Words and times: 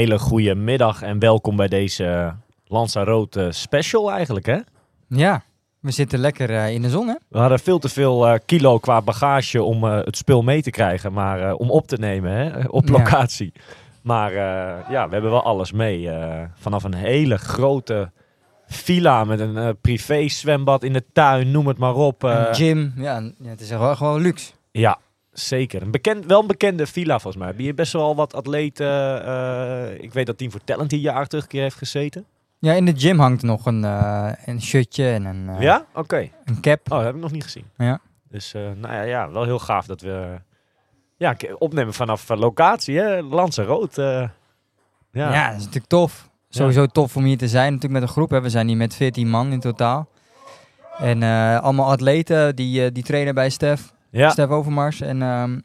Hele 0.00 0.18
goede 0.18 0.54
middag 0.54 1.02
en 1.02 1.18
welkom 1.18 1.56
bij 1.56 1.68
deze 1.68 2.34
Lanzarote 2.66 3.48
special 3.52 4.10
eigenlijk 4.12 4.46
hè. 4.46 4.58
Ja, 5.08 5.42
we 5.80 5.90
zitten 5.90 6.18
lekker 6.18 6.50
eh, 6.50 6.72
in 6.72 6.82
de 6.82 6.90
zon, 6.90 7.08
hè? 7.08 7.14
We 7.28 7.38
hadden 7.38 7.58
veel 7.58 7.78
te 7.78 7.88
veel 7.88 8.26
eh, 8.28 8.38
kilo 8.46 8.78
qua 8.78 9.02
bagage 9.02 9.62
om 9.62 9.84
eh, 9.84 9.96
het 10.04 10.16
spul 10.16 10.42
mee 10.42 10.62
te 10.62 10.70
krijgen, 10.70 11.12
maar 11.12 11.52
om 11.54 11.70
op 11.70 11.86
te 11.86 11.96
nemen 11.96 12.32
hè, 12.32 12.68
op 12.78 12.86
Ja. 12.88 12.92
locatie. 12.92 13.52
Maar 14.02 14.32
ja, 14.90 15.06
we 15.06 15.12
hebben 15.12 15.30
wel 15.30 15.42
alles 15.42 15.72
mee. 15.72 16.08
vanaf 16.54 16.84
een 16.84 16.94
hele 16.94 17.38
grote 17.38 18.10
villa 18.66 19.24
met 19.24 19.40
een 19.40 19.76
privé 19.80 20.28
zwembad 20.28 20.82
in 20.84 20.92
de 20.92 21.04
tuin, 21.12 21.50
noem 21.50 21.66
het 21.66 21.78
maar 21.78 21.94
op. 21.94 22.22
Een 22.22 22.54
gym, 22.54 22.92
ja, 22.96 23.22
het 23.42 23.60
is 23.60 23.70
wel 23.70 23.96
gewoon 23.96 24.20
luxe. 24.20 24.52
Ja, 24.70 24.98
zeker. 25.32 25.82
Een 25.82 25.90
bekend, 25.90 26.26
wel 26.26 26.40
een 26.40 26.46
bekende 26.46 26.86
villa 26.86 27.18
volgens 27.18 27.36
mij. 27.42 27.46
Heb 27.52 27.58
je 27.60 27.74
best 27.74 27.92
wel 27.92 28.14
wat 28.16 28.34
atleten. 28.34 29.24
eh, 29.24 30.02
ik 30.02 30.12
weet 30.12 30.26
dat 30.26 30.38
Team 30.38 30.50
voor 30.50 30.60
Talent 30.64 30.90
hier 30.90 31.00
jaar 31.00 31.26
terug 31.26 31.46
keer 31.46 31.62
heeft 31.62 31.76
gezeten. 31.76 32.24
Ja, 32.58 32.72
in 32.72 32.84
de 32.84 32.92
gym 32.96 33.18
hangt 33.18 33.42
nog 33.42 33.66
een, 33.66 33.84
eh, 33.84 34.32
een 34.44 34.62
shirtje 34.62 35.10
en 35.10 35.24
een, 35.24 35.48
eh, 35.48 35.60
ja? 35.60 35.86
Oké. 35.94 36.28
een 36.44 36.60
cap. 36.60 36.80
Oh, 36.90 36.96
dat 36.96 37.06
heb 37.06 37.14
ik 37.14 37.20
nog 37.20 37.30
niet 37.30 37.44
gezien. 37.44 37.64
Ja. 37.76 38.00
Dus 38.28 38.52
nou 38.52 38.94
ja, 38.94 39.02
ja, 39.02 39.30
wel 39.30 39.44
heel 39.44 39.58
gaaf 39.58 39.86
dat 39.86 40.00
we 40.00 40.40
ja, 41.16 41.36
opnemen 41.58 41.94
vanaf 41.94 42.28
locatie, 42.28 42.98
hè? 42.98 43.22
Lanzarote. 43.22 44.02
eh 44.02 44.28
Ja. 45.12 45.32
ja. 45.32 45.46
dat 45.46 45.56
is 45.56 45.64
natuurlijk 45.64 45.86
tof. 45.86 46.28
Sowieso 46.48 46.86
tof 46.86 47.16
om 47.16 47.24
hier 47.24 47.38
te 47.38 47.48
zijn, 47.48 47.72
natuurlijk 47.72 48.00
met 48.00 48.02
een 48.02 48.14
groep. 48.14 48.30
Hè. 48.30 48.40
We 48.40 48.50
zijn 48.50 48.68
hier 48.68 48.76
met 48.76 48.94
14 48.94 49.28
man 49.28 49.52
in 49.52 49.60
totaal. 49.60 50.08
En 50.98 51.22
allemaal 51.62 51.90
atleten 51.90 52.56
die, 52.56 52.92
die 52.92 53.02
trainen 53.02 53.34
bij 53.34 53.50
Stef, 53.50 53.92
Ja. 54.10 54.30
Stef 54.30 54.48
Overmars. 54.48 55.00
En 55.00 55.22
ehm, 55.22 55.60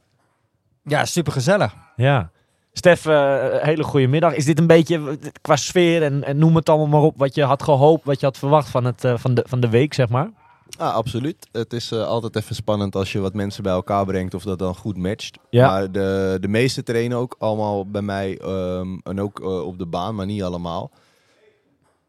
ja, 0.84 1.06
super 1.06 1.32
gezellig. 1.32 1.76
ja. 1.96 2.32
Stef, 2.78 3.06
eh, 3.06 3.46
hele 3.52 3.84
goede 3.84 4.08
middag. 4.08 4.34
Is 4.34 4.46
dit 4.46 4.60
een 4.60 4.68
beetje 4.68 5.18
qua 5.42 5.56
sfeer 5.56 6.04
en, 6.04 6.24
en 6.24 6.38
noem 6.38 6.56
het 6.56 6.70
allemaal 6.70 6.88
maar 6.88 7.02
op 7.02 7.18
wat 7.18 7.36
je 7.36 7.44
had 7.44 7.64
gehoopt, 7.64 8.06
wat 8.06 8.20
je 8.20 8.26
had 8.26 8.38
verwacht 8.38 8.70
van, 8.70 8.86
het, 8.86 9.04
eh, 9.04 9.14
van, 9.18 9.34
de, 9.34 9.44
van 9.48 9.60
de 9.60 9.70
week, 9.70 9.94
zeg 9.94 10.10
maar? 10.10 10.30
Ah, 10.78 10.94
absoluut. 10.94 11.48
Het 11.52 11.74
is 11.74 11.92
eh, 11.92 12.08
altijd 12.08 12.36
even 12.36 12.56
spannend 12.56 12.96
als 12.96 13.12
je 13.12 13.20
wat 13.20 13.34
mensen 13.34 13.64
bij 13.64 13.72
elkaar 13.72 14.06
brengt 14.06 14.34
of 14.34 14.44
dat 14.44 14.60
dan 14.60 14.76
goed 14.76 14.98
matcht. 14.98 15.38
Ja. 15.50 15.68
Maar 15.68 15.92
de, 15.92 16.38
de 16.42 16.48
meeste 16.48 16.84
trainen 16.84 17.18
ook 17.18 17.36
allemaal 17.40 17.90
bij 17.90 18.02
mij 18.02 18.38
ehm, 18.38 18.98
en 19.04 19.22
ook 19.22 19.42
op 19.42 19.78
de 19.78 19.86
baan, 19.86 20.16
maar 20.16 20.26
niet 20.26 20.44
allemaal. 20.44 20.92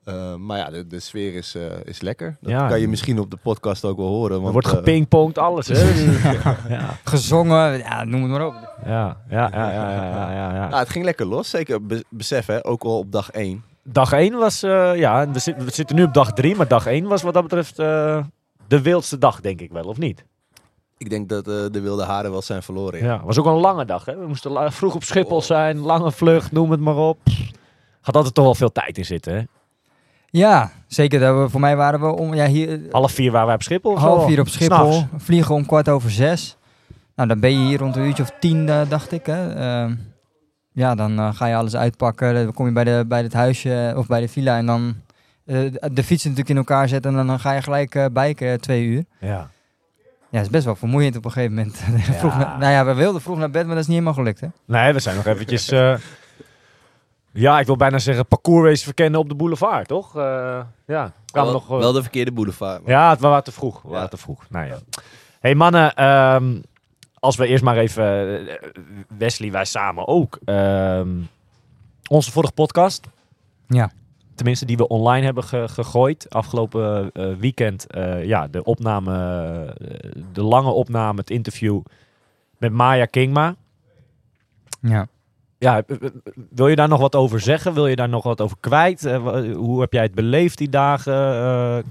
Eh, 0.07 0.35
maar 0.35 0.59
ja, 0.59 0.71
de, 0.71 0.87
de 0.87 1.01
sfeer 1.01 1.35
is, 1.35 1.55
eh, 1.55 1.63
is 1.85 2.01
lekker. 2.01 2.37
Dat 2.41 2.51
Ja. 2.51 2.69
kan 2.69 2.81
je 2.81 2.89
misschien 2.89 3.19
op 3.19 3.31
de 3.31 3.37
podcast 3.43 3.85
ook 3.85 3.97
wel 3.97 4.07
horen. 4.07 4.35
Er 4.37 4.41
Want, 4.41 4.53
wordt 4.53 4.67
eh, 4.69 4.73
gepingpongd, 4.75 5.39
alles, 5.39 5.67
hè? 5.69 5.85
ja. 6.75 6.99
Gezongen, 7.05 7.79
ja, 7.79 8.05
noem 8.05 8.23
het 8.23 8.31
maar 8.31 8.47
op. 8.47 8.55
Ja, 8.85 9.17
ja, 9.31 9.49
ja, 9.53 9.73
ja, 9.73 9.73
ja, 9.73 10.03
ja, 10.03 10.31
ja, 10.33 10.55
ja. 10.55 10.69
nou, 10.69 10.79
het 10.81 10.89
ging 10.91 11.05
lekker 11.05 11.27
los. 11.27 11.51
Zeker 11.51 11.87
be- 11.87 12.05
besef, 12.11 12.47
hè, 12.47 12.67
ook 12.67 12.83
al 12.85 12.99
op 12.99 13.13
dag 13.13 13.31
1. 13.31 13.63
Dag 13.83 14.13
1 14.13 14.39
was, 14.39 14.63
eh, 14.63 14.97
ja, 14.97 15.31
we, 15.31 15.39
zit- 15.39 15.65
we 15.65 15.71
zitten 15.73 15.97
nu 15.97 16.03
op 16.03 16.15
dag 16.15 16.33
3, 16.33 16.57
maar 16.57 16.69
dag 16.69 16.87
1 16.87 17.07
was 17.07 17.23
wat 17.23 17.35
dat 17.35 17.43
betreft 17.43 17.79
eh, 17.79 18.25
de 18.69 18.83
wildste 18.83 19.19
dag, 19.19 19.41
denk 19.41 19.61
ik 19.61 19.71
wel, 19.73 19.85
of 19.85 19.99
niet? 19.99 20.25
Ik 20.99 21.11
denk 21.11 21.29
dat 21.29 21.49
eh, 21.49 21.55
de 21.71 21.81
wilde 21.81 22.05
haren 22.05 22.31
wel 22.31 22.43
zijn 22.43 22.63
verloren. 22.63 23.03
Ja, 23.05 23.25
was 23.25 23.39
ook 23.39 23.47
een 23.47 23.53
lange 23.53 23.85
dag, 23.85 24.05
hè? 24.05 24.17
We 24.19 24.27
moesten 24.27 24.73
vroeg 24.73 24.95
op 24.95 25.03
Schiphol 25.05 25.43
zijn, 25.43 25.79
lange 25.79 26.13
vlucht, 26.13 26.53
noem 26.53 26.71
het 26.71 26.81
maar 26.81 26.97
op. 26.97 27.19
Gaat 28.01 28.17
altijd 28.17 28.35
toch 28.35 28.45
wel 28.45 28.55
veel 28.55 28.73
tijd 28.73 28.99
in 28.99 29.05
zitten, 29.05 29.35
hè? 29.35 29.43
Ja, 30.37 30.71
zeker. 30.87 31.21
Dat 31.21 31.43
we, 31.43 31.49
voor 31.49 31.61
mij 31.61 31.77
waren 31.77 32.01
we 32.01 32.07
om, 32.07 32.35
ja, 32.35 32.47
hier, 32.47 32.81
Half 32.91 33.13
vier 33.13 33.31
waren 33.31 33.47
wij 33.47 33.55
op 33.55 33.63
Schiphol 33.63 33.99
half 33.99 34.27
vier 34.27 34.41
op 34.41 34.49
Schiphol. 34.49 34.93
S'nachts. 34.93 35.25
Vliegen 35.25 35.55
om 35.55 35.67
kwart 35.67 35.89
over 35.89 36.11
zes. 36.11 36.57
Nou, 37.15 37.29
dan 37.29 37.41
ben 37.41 37.51
je 37.51 37.67
hier 37.67 37.79
rond 37.79 37.97
een 37.97 38.05
uurtje 38.05 38.23
of 38.23 38.33
tien, 38.41 38.69
eh, 38.69 38.81
dacht 38.89 39.13
ik. 39.13 39.27
Hè. 39.27 39.55
Ehm, 39.55 39.95
ja, 40.73 40.95
dan 40.95 41.19
eh, 41.19 41.35
ga 41.35 41.47
je 41.47 41.55
alles 41.55 41.77
uitpakken. 41.77 42.35
Dan 42.35 42.53
kom 42.53 42.67
je 42.67 42.73
bij, 42.73 42.85
de, 42.85 43.05
bij 43.09 43.23
het 43.23 43.33
huisje 43.33 43.95
of 43.97 44.07
bij 44.07 44.21
de 44.21 44.29
villa 44.29 44.57
en 44.57 44.67
dan 44.67 44.95
eh, 45.45 45.59
de, 45.93 46.05
fiets 46.05 46.23
natuurlijk 46.23 46.51
in 46.51 46.57
elkaar 46.57 46.89
zetten. 46.89 47.19
En 47.19 47.27
dan 47.27 47.41
ga 47.41 47.53
je 47.53 47.63
gelijk 47.63 47.95
eh 47.95 48.05
biken, 48.13 48.61
twee 48.61 48.85
uur. 48.85 49.05
Ja. 49.21 49.51
Ja, 50.31 50.41
is 50.41 50.51
best 50.51 50.65
wel 50.65 50.77
vermoeiend 50.77 51.17
op 51.17 51.25
een 51.25 51.31
gegeven 51.31 51.55
moment. 51.55 51.77
vroeg 52.21 52.39
na- 52.39 52.57
nou 52.59 52.73
ja, 52.73 52.85
we 52.85 52.95
wilden 52.95 53.21
vroeg 53.21 53.39
naar 53.39 53.51
bed, 53.51 53.67
maar 53.67 53.75
dat 53.75 53.83
is 53.83 53.91
niet 53.91 53.99
helemaal 53.99 54.19
gelukt, 54.19 54.41
hè? 54.41 54.49
Nee, 54.65 54.93
we 54.93 54.99
zijn 55.01 55.17
nog 55.17 55.27
eventjes... 55.27 55.73
ja, 57.37 57.61
ik 57.61 57.67
wil 57.67 57.77
bijna 57.77 57.99
zeggen 57.99 58.27
parcoursrace 58.27 58.85
verkennen 58.85 59.21
op 59.21 59.29
de 59.29 59.35
boulevard, 59.35 59.89
toch? 59.89 60.17
Eh, 60.17 60.61
ja, 60.87 61.13
kwam 61.31 61.45
Wel, 61.45 61.53
nog... 61.53 61.71
eh, 61.71 61.79
wel 61.79 61.93
de 61.93 62.03
verkeerde 62.03 62.33
boulevard. 62.33 62.81
maar- 62.83 62.91
Ja, 62.91 63.11
het 63.11 63.21
was 63.21 63.43
te 63.45 63.53
vroeg. 63.53 63.83
We 63.83 63.91
Ja. 63.91 64.09
te 64.09 64.17
vroeg. 64.17 64.45
Nou 64.51 64.67
ja. 64.67 64.79
Hey 65.41 65.55
mannen, 65.55 65.95
ehm, 65.95 66.61
als 67.15 67.37
we 67.37 67.47
eerst 67.47 67.65
maar 67.65 67.77
even... 67.77 68.39
eh, 68.49 68.57
Wesley, 69.19 69.51
wij 69.53 69.65
samen 69.65 70.07
ook. 70.09 70.39
ehm, 70.45 71.09
onze 72.09 72.33
vorige 72.33 72.53
podcast. 72.53 73.07
Ja. 73.69 73.91
Tenminste, 74.35 74.65
die 74.67 74.77
we 74.77 74.89
online 74.89 75.25
hebben 75.25 75.45
ge- 75.45 75.69
gegooid. 75.69 76.27
Afgelopen 76.31 77.11
weekend. 77.41 77.87
eh, 77.87 78.25
ja, 78.25 78.49
de 78.49 78.65
opname... 78.65 79.13
de 80.33 80.43
lange 80.43 80.71
opname, 80.71 81.19
het 81.21 81.31
interview 81.31 81.81
met 82.59 82.73
Maya 82.73 83.05
Kingma. 83.05 83.55
Ja. 84.81 85.07
Ja, 85.59 85.83
eh, 85.87 85.97
eh, 86.03 86.11
wil 86.51 86.69
je 86.69 86.77
daar 86.77 86.89
nog 86.89 87.01
wat 87.01 87.15
over 87.15 87.41
zeggen? 87.41 87.75
Wil 87.75 87.87
je 87.87 87.97
daar 87.97 88.09
nog 88.09 88.23
wat 88.23 88.41
over 88.41 88.57
kwijt? 88.61 89.05
Eh, 89.05 89.53
hoe 89.55 89.81
heb 89.81 89.93
jij 89.93 90.03
het 90.03 90.15
beleefd 90.15 90.59
die 90.59 90.69
dagen? 90.69 91.15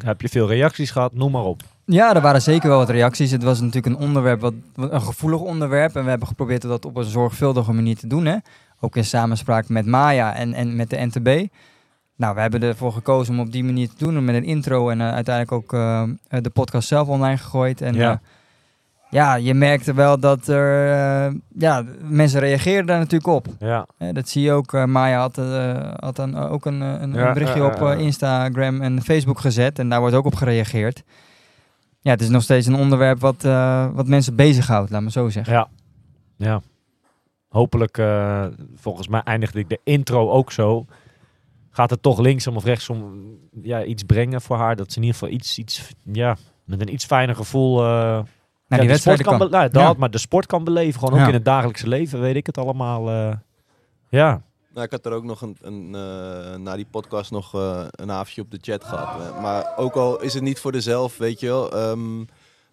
Heb 0.05 0.21
je 0.21 0.29
veel 0.29 0.47
reacties 0.47 0.91
gehad? 0.91 1.13
Noem 1.13 1.31
maar 1.31 1.43
op. 1.43 1.61
Ja, 1.85 2.15
er 2.15 2.21
waren 2.21 2.41
zeker 2.41 2.69
wel 2.69 2.77
wat 2.77 2.89
reacties. 2.89 3.31
Het 3.31 3.43
was 3.43 3.59
natuurlijk 3.59 3.85
een 3.85 4.07
onderwerp, 4.07 4.41
wat, 4.41 4.53
een 4.75 5.01
gevoelig 5.01 5.39
onderwerp. 5.39 5.95
En 5.95 6.03
we 6.03 6.09
hebben 6.09 6.27
geprobeerd 6.27 6.61
dat 6.61 6.85
op 6.85 6.97
een 6.97 7.03
zorgvuldige 7.03 7.73
manier 7.73 7.97
te 7.97 8.07
doen. 8.07 8.25
Hè? 8.25 8.35
Ook 8.79 8.95
in 8.95 9.05
samenspraak 9.05 9.69
met 9.69 9.85
Maya 9.85 10.35
en, 10.35 10.53
en 10.53 10.75
met 10.75 10.89
de 10.89 11.05
NTB. 11.05 11.47
Nou, 12.15 12.35
we 12.35 12.41
hebben 12.41 12.61
ervoor 12.61 12.91
gekozen 12.91 13.33
om 13.33 13.39
op 13.39 13.51
die 13.51 13.63
manier 13.63 13.89
te 13.89 14.05
doen. 14.05 14.25
Met 14.25 14.35
een 14.35 14.43
intro 14.43 14.89
en 14.89 15.01
uiteindelijk 15.01 15.51
ook 15.51 15.69
de 16.41 16.49
podcast 16.53 16.87
zelf 16.87 17.07
online 17.07 17.37
gegooid. 17.37 17.81
En 17.81 17.93
Ja. 17.93 18.21
Ja, 19.15 19.35
je 19.35 19.53
merkte 19.53 19.93
wel 19.93 20.19
dat 20.19 20.47
er... 20.47 20.91
eh, 20.93 21.33
ja, 21.57 21.83
mensen 22.01 22.39
reageerden 22.39 22.85
daar 22.85 22.97
natuurlijk 22.99 23.33
op. 23.33 23.47
Ja, 23.59 23.87
Hè, 23.97 24.11
dat 24.13 24.29
zie 24.29 24.43
je 24.43 24.51
ook. 24.51 24.73
eh, 24.73 24.83
Maya 24.85 25.19
had, 25.19 25.37
eh, 25.37 25.93
had 25.95 26.15
dan 26.15 26.35
eh, 26.35 26.51
ook 26.51 26.65
een, 26.65 26.81
eh, 26.81 26.87
een, 27.01 27.13
Ja, 27.13 27.27
een 27.27 27.33
berichtje 27.33 27.63
op 27.65 27.81
eh. 27.81 27.99
Instagram 27.99 28.81
en 28.81 29.01
Facebook 29.01 29.39
gezet. 29.39 29.79
En 29.79 29.89
daar 29.89 29.99
wordt 29.99 30.15
ook 30.15 30.25
op 30.25 30.35
gereageerd. 30.35 31.03
Ja, 31.99 32.11
het 32.11 32.21
is 32.21 32.29
nog 32.29 32.41
steeds 32.43 32.67
een 32.67 32.75
onderwerp 32.75 33.19
wat, 33.19 33.43
eh, 33.43 33.87
wat 33.93 34.07
mensen 34.07 34.35
bezighoudt, 34.35 34.89
laat 34.91 35.01
me 35.01 35.11
zo 35.11 35.29
zeggen. 35.29 35.53
ja, 35.53 35.67
ja. 36.37 36.61
Hopelijk, 37.49 37.97
eh, 37.97 38.45
volgens 38.75 39.07
mij 39.07 39.21
eindigde 39.23 39.59
ik 39.59 39.69
de 39.69 39.79
intro 39.83 40.29
ook 40.29 40.51
zo. 40.51 40.85
Gaat 41.69 41.89
het 41.89 42.01
toch 42.01 42.19
linksom 42.19 42.55
of 42.55 42.63
rechtsom 42.63 43.13
ja, 43.61 43.83
iets 43.83 44.03
brengen 44.03 44.41
voor 44.41 44.57
haar? 44.57 44.75
Dat 44.75 44.91
ze 44.91 44.97
in 44.97 45.03
ieder 45.03 45.19
geval 45.19 45.35
iets, 45.35 45.57
iets 45.57 45.89
ja, 46.11 46.35
met 46.65 46.81
een 46.81 46.93
iets 46.93 47.05
fijner 47.05 47.35
gevoel... 47.35 47.83
Nou, 48.67 48.81
ja, 48.81 48.87
die 48.87 48.95
de 48.97 49.01
sport 49.01 49.21
kan, 49.21 49.37
kan. 49.39 49.49
nou, 49.49 49.69
dat, 49.69 49.81
Ja. 49.81 49.93
maar 49.97 50.11
de 50.11 50.17
sport 50.17 50.45
kan 50.45 50.63
beleven. 50.63 50.99
Gewoon 50.99 51.21
ook 51.21 51.27
in 51.27 51.33
het 51.33 51.45
dagelijkse 51.45 51.87
leven, 51.87 52.19
weet 52.19 52.35
ik 52.35 52.45
het 52.45 52.57
allemaal. 52.57 53.09
eh. 53.09 53.33
ja, 54.09 54.41
Nou, 54.73 54.85
ik 54.85 54.91
had 54.91 55.05
er 55.05 55.11
ook 55.11 55.23
nog 55.23 55.41
een, 55.41 55.57
een 55.61 55.95
eh, 55.95 56.55
na 56.55 56.75
die 56.75 56.85
podcast 56.91 57.31
nog 57.31 57.53
eh, 57.55 57.85
een 57.91 58.11
avondje 58.11 58.41
op 58.41 58.51
de 58.51 58.57
chat 58.61 58.83
gehad. 58.83 59.21
Eh, 59.21 59.41
maar 59.41 59.77
ook 59.77 59.93
al 59.93 60.21
is 60.21 60.33
het 60.33 60.43
niet 60.43 60.59
voor 60.59 60.71
de 60.71 60.81
zelf, 60.81 61.17
weet 61.17 61.39
je 61.39 61.45
wel, 61.47 61.71
ehm, 61.73 62.23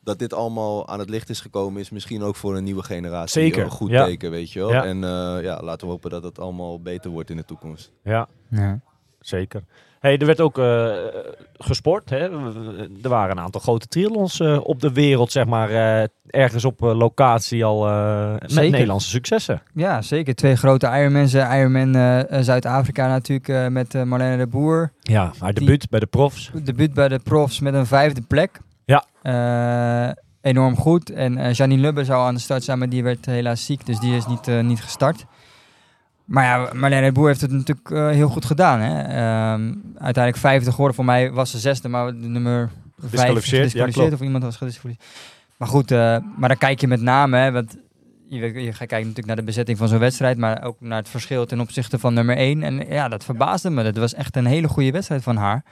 dat 0.05 0.19
dit 0.19 0.33
allemaal 0.35 0.89
aan 0.89 0.99
het 0.99 1.11
licht 1.11 1.29
is 1.29 1.41
gekomen, 1.41 1.81
is 1.81 1.91
misschien 1.91 2.23
ook 2.23 2.37
voor 2.37 2.56
een 2.56 2.65
nieuwe 2.65 2.83
generatie 2.83 3.43
Zeker, 3.43 3.62
een 3.65 3.71
goed 3.71 3.91
ja. 3.91 4.05
teken, 4.05 4.31
weet 4.31 4.53
je 4.53 4.59
wel. 4.59 4.71
Ja. 4.73 4.85
En 4.85 5.05
eh, 5.05 5.43
ja, 5.43 5.61
laten 5.62 5.87
we 5.87 5.93
hopen 5.93 6.11
dat 6.11 6.23
het 6.23 6.38
allemaal 6.38 6.81
beter 6.81 7.11
wordt 7.11 7.31
in 7.31 7.37
de 7.37 7.45
toekomst. 7.45 7.93
ja. 8.05 8.29
Ja. 8.50 8.81
Zeker. 9.21 9.65
Hey, 10.02 10.19
er 10.19 10.26
werd 10.26 10.40
ook 10.40 10.58
eh, 10.58 10.87
gesport. 11.52 12.10
Hè? 12.10 12.16
Er 13.02 13.08
waren 13.08 13.37
een 13.37 13.43
aantal 13.43 13.60
grote 13.60 13.87
triathlons 13.87 14.40
eh, 14.40 14.58
op 14.62 14.81
de 14.81 14.93
wereld, 14.93 15.32
zeg 15.32 15.46
maar. 15.46 15.70
eh, 15.70 16.08
ergens 16.26 16.64
op 16.64 16.81
locatie 16.81 17.64
al 17.64 17.84
met. 18.38 18.54
Nederlandse 18.54 19.08
successen. 19.08 19.62
ja, 19.75 20.02
zeker. 20.02 20.34
Twee 20.34 20.56
grote 20.56 20.87
Ironmans. 20.87 21.34
Ironman 21.34 21.93
Zuid-Afrika 22.44 23.06
natuurlijk 23.08 23.70
met 23.70 24.04
Marlene 24.04 24.37
de 24.37 24.46
Boer. 24.46 24.93
Ja, 25.00 25.32
haar 25.38 25.52
Die- 25.52 25.64
debuut 25.64 25.90
bij 25.90 26.00
de 26.00 26.06
profs. 26.06 26.50
Debuut 26.64 26.94
bij 26.94 27.08
de 27.08 27.19
profs 27.19 27.60
met 27.60 27.75
een 27.75 27.87
vijfde 27.87 28.20
plek. 28.22 28.60
Ja. 28.84 29.04
Enorm 30.40 30.76
goed. 30.76 31.10
En 31.10 31.52
Janine 31.52 31.81
Lubbe 31.82 32.04
zou 32.04 32.26
aan 32.26 32.34
de 32.34 32.40
start 32.40 32.64
zijn, 32.64 32.78
maar 32.78 32.88
die 32.88 33.02
werd 33.02 33.26
helaas 33.26 33.64
ziek. 33.64 33.87
Dus 33.87 33.99
die 34.00 34.16
is 34.16 34.26
niet, 34.26 34.46
niet 34.62 34.82
gestart. 34.82 35.25
Maar 36.25 36.45
ja, 36.45 36.69
Marlene 36.73 37.07
de 37.07 37.13
Boer 37.13 37.27
heeft 37.27 37.41
het 37.41 37.51
natuurlijk 37.51 37.91
eh, 37.91 38.09
heel 38.09 38.29
goed 38.29 38.45
gedaan. 38.45 38.81
Hè? 38.81 39.03
Ehm, 39.03 39.73
uiteindelijk 39.99 40.37
vijfde 40.37 40.71
geworden. 40.71 40.95
Voor 40.97 41.05
mij 41.05 41.31
was 41.33 41.51
ze 41.51 41.59
zesde, 41.59 41.89
maar 41.89 42.07
de 42.07 42.27
nummer 42.27 42.71
vijf 42.99 43.11
Disqualificeerd, 43.11 43.43
ja, 43.53 43.59
gedisqualificeerd 43.61 43.93
klopt. 44.09 44.13
Of 44.21 44.27
iemand 44.27 44.45
was 44.45 44.57
gedisqualificeerd. 44.57 45.11
Maar 45.57 45.69
goed, 45.69 45.91
eh, 45.91 46.17
maar 46.37 46.49
dan 46.49 46.59
kijk 46.59 46.81
je 46.81 46.89
met 46.89 47.01
name, 47.01 47.37
hè, 47.39 47.53
want 47.53 47.77
je, 48.29 48.39
je 48.41 48.51
gaat 48.73 48.77
kijken 48.77 48.99
natuurlijk 48.99 49.27
naar 49.27 49.37
de 49.37 49.43
bezetting 49.43 49.79
van 49.79 49.89
zo'n 49.89 49.99
wedstrijd, 49.99 50.39
maar 50.39 50.63
ook 50.65 50.77
naar 50.79 50.99
het 50.99 51.09
verschil 51.09 51.47
ten 51.47 51.61
opzichte 51.61 51.99
van 51.99 52.15
nummer 52.15 52.37
1. 52.37 52.63
En 52.63 52.87
ja, 52.89 53.09
dat 53.09 53.25
verbaasde 53.25 53.71
me. 53.71 53.83
Dat 53.83 53.97
was 53.97 54.15
echt 54.15 54.37
een 54.37 54.47
hele 54.47 54.69
goede 54.69 54.91
wedstrijd 54.91 55.23
van 55.23 55.37
haar. 55.37 55.65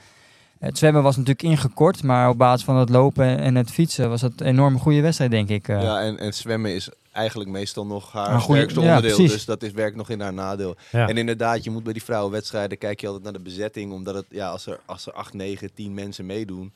Het 0.59 0.79
zwemmen 0.79 1.03
was 1.03 1.17
natuurlijk 1.17 1.43
ingekort, 1.43 2.03
maar 2.03 2.29
op 2.29 2.39
basis 2.39 2.65
van 2.65 2.77
het 2.77 2.89
lopen 2.89 3.39
en 3.39 3.55
het 3.55 3.71
fietsen 3.71 4.09
was 4.09 4.21
het 4.21 4.41
een 4.41 4.47
enorm 4.47 4.79
goede 4.79 5.01
wedstrijd, 5.01 5.31
denk 5.31 5.49
ik. 5.49 5.69
eh. 5.69 5.83
Ja, 5.83 6.01
en, 6.01 6.19
en 6.19 6.33
zwemmen 6.33 6.75
is 6.75 6.89
eigenlijk 7.13 7.51
meestal 7.51 7.87
nog 7.87 8.13
haar 8.13 8.41
goeie- 8.41 8.43
sterkste 8.61 8.81
ja, 8.81 8.87
onderdeel. 8.87 9.15
precies. 9.17 9.33
Dus 9.33 9.45
dat 9.45 9.63
is, 9.63 9.73
werkt 9.73 9.97
nog 9.97 10.09
in 10.11 10.21
haar 10.21 10.33
nadeel. 10.33 10.77
Ja. 10.93 11.09
En 11.09 11.17
inderdaad, 11.17 11.65
je 11.65 11.71
moet 11.71 11.83
bij 11.83 11.93
die 11.93 12.05
vrouwenwedstrijden 12.05 12.79
kijk 12.79 13.01
je 13.01 13.07
altijd 13.07 13.25
naar 13.25 13.33
de 13.33 13.41
bezetting. 13.41 13.93
Omdat 13.93 14.15
het, 14.15 14.27
ja, 14.29 14.49
als 14.51 14.67
er, 14.67 14.81
als 14.87 15.07
er 15.07 15.13
8, 15.13 15.33
9, 15.35 15.75
10 15.75 15.95
mensen 15.95 16.27
meedoen, 16.27 16.73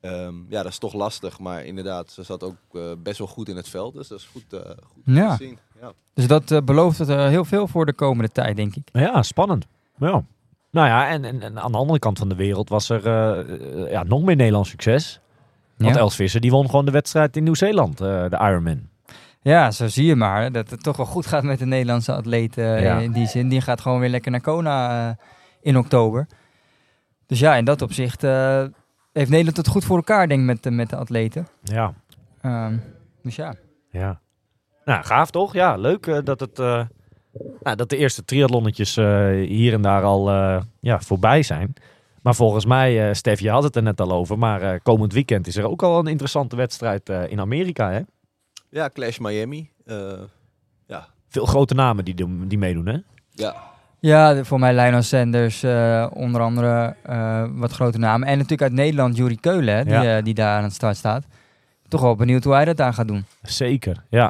ehm, 0.00 0.34
ja, 0.48 0.62
dat 0.62 0.72
is 0.72 0.78
toch 0.78 0.92
lastig. 0.94 1.38
Maar 1.38 1.64
inderdaad, 1.64 2.10
ze 2.10 2.22
zat 2.22 2.42
ook 2.42 2.56
eh, 2.72 2.82
best 3.02 3.18
wel 3.18 3.26
goed 3.28 3.48
in 3.48 3.56
het 3.56 3.68
veld. 3.68 3.94
Dus 3.94 4.08
dat 4.08 4.18
is 4.18 4.28
goed, 4.32 4.52
eh, 4.52 4.60
goed 4.92 5.02
Ja. 5.04 5.36
te 5.36 5.44
zien. 5.44 5.58
Ja. 5.80 5.92
Dus 6.14 6.26
dat 6.26 6.50
eh, 6.50 6.60
belooft 6.64 6.98
het 6.98 7.08
er 7.08 7.28
heel 7.28 7.44
veel 7.44 7.68
voor 7.68 7.86
de 7.86 7.92
komende 7.92 8.30
tijd, 8.32 8.56
denk 8.56 8.76
ik. 8.76 8.88
Ja, 8.92 9.22
spannend. 9.22 9.66
Ja. 9.98 10.24
Nou 10.70 10.86
ja, 10.88 11.08
en, 11.08 11.24
en, 11.24 11.42
en 11.42 11.58
aan 11.58 11.72
de 11.72 11.78
andere 11.78 11.98
kant 11.98 12.18
van 12.18 12.28
de 12.28 12.34
wereld 12.34 12.68
was 12.68 12.88
er 12.88 13.08
ja, 13.90 14.02
nog 14.02 14.22
meer 14.22 14.36
Nederlands 14.36 14.70
succes. 14.70 15.20
Want 15.76 15.94
Ja. 15.94 16.00
Els 16.00 16.14
Visser 16.14 16.40
die 16.40 16.50
won 16.50 16.66
gewoon 16.66 16.84
de 16.84 16.90
wedstrijd 16.90 17.36
in 17.36 17.42
Nieuw-Zeeland, 17.44 18.00
eh, 18.00 18.06
de 18.30 18.36
Ironman. 18.40 18.88
Ja, 19.48 19.70
zo 19.70 19.86
zie 19.88 20.06
je 20.06 20.16
maar 20.16 20.52
dat 20.52 20.70
het 20.70 20.82
toch 20.82 20.96
wel 20.96 21.06
goed 21.06 21.26
gaat 21.26 21.42
met 21.42 21.58
de 21.58 21.66
Nederlandse 21.66 22.12
atleten 22.12 22.76
eh, 22.76 22.82
Ja. 22.82 22.98
in 22.98 23.12
die 23.12 23.26
zin. 23.26 23.48
Die 23.48 23.60
gaat 23.60 23.80
gewoon 23.80 24.00
weer 24.00 24.08
lekker 24.08 24.30
naar 24.30 24.40
Kona 24.40 25.08
eh, 25.08 25.14
in 25.60 25.76
oktober. 25.78 26.26
Dus 27.26 27.38
ja, 27.38 27.54
in 27.56 27.64
dat 27.64 27.82
opzicht 27.82 28.24
eh, 28.24 28.64
heeft 29.12 29.30
Nederland 29.30 29.56
het 29.56 29.68
goed 29.68 29.84
voor 29.84 29.96
elkaar, 29.96 30.28
denk 30.28 30.40
ik, 30.40 30.46
met, 30.46 30.62
de- 30.62 30.70
met 30.70 30.90
de 30.90 30.96
atleten. 30.96 31.46
Ja, 31.62 31.92
Ehm, 32.40 32.76
dus 33.22 33.36
ja. 33.36 33.54
ja. 33.90 34.20
Nou, 34.84 35.04
gaaf 35.04 35.30
toch? 35.30 35.52
Ja, 35.52 35.76
leuk 35.76 36.20
dat, 36.24 36.40
het, 36.40 36.56
nou, 37.62 37.76
dat 37.76 37.88
de 37.90 37.96
eerste 37.96 38.24
triathlonnetjes 38.24 38.94
hier 39.46 39.72
en 39.72 39.82
daar 39.82 40.02
al 40.02 40.30
ja, 40.80 41.00
voorbij 41.00 41.42
zijn. 41.42 41.74
Maar 42.22 42.34
volgens 42.34 42.64
mij, 42.64 43.14
Stef, 43.14 43.40
je 43.40 43.50
had 43.50 43.62
het 43.62 43.76
er 43.76 43.82
net 43.82 44.00
al 44.00 44.12
over, 44.12 44.38
maar 44.38 44.80
komend 44.80 45.12
weekend 45.12 45.46
is 45.46 45.56
er 45.56 45.68
ook 45.68 45.82
al 45.82 45.98
een 45.98 46.06
interessante 46.06 46.56
wedstrijd 46.56 47.08
in 47.08 47.40
Amerika. 47.40 47.90
Hè? 47.90 48.00
Ja, 48.70 48.88
Clash 48.92 49.18
Miami. 49.18 49.70
Eh, 49.86 49.96
ja. 50.86 51.06
Veel 51.28 51.46
grote 51.46 51.74
namen 51.74 52.04
die, 52.04 52.14
doen- 52.14 52.44
die 52.48 52.58
meedoen, 52.58 52.86
hè? 52.86 52.96
ja, 53.30 53.54
Ja, 54.00 54.44
voor 54.44 54.58
mij 54.58 54.74
Lionel 54.74 55.02
Sanders, 55.02 55.62
eh, 55.62 56.06
onder 56.12 56.40
andere 56.40 56.94
eh, 57.02 57.44
wat 57.52 57.72
grote 57.72 57.98
namen. 57.98 58.28
En 58.28 58.34
natuurlijk 58.34 58.62
uit 58.62 58.72
Nederland 58.72 59.16
Juri 59.16 59.36
Keulen, 59.40 59.74
hè, 59.76 59.84
die, 59.84 59.92
Ja. 59.92 60.20
die 60.20 60.34
daar 60.34 60.56
aan 60.56 60.62
het 60.64 60.72
start 60.74 60.96
staat. 60.96 61.24
Toch 61.88 62.00
wel 62.00 62.14
benieuwd 62.16 62.44
hoe 62.44 62.52
hij 62.54 62.64
dat 62.64 62.76
daar 62.76 62.94
gaat 62.94 63.08
doen. 63.08 63.24
Zeker, 63.42 64.02
ja. 64.10 64.26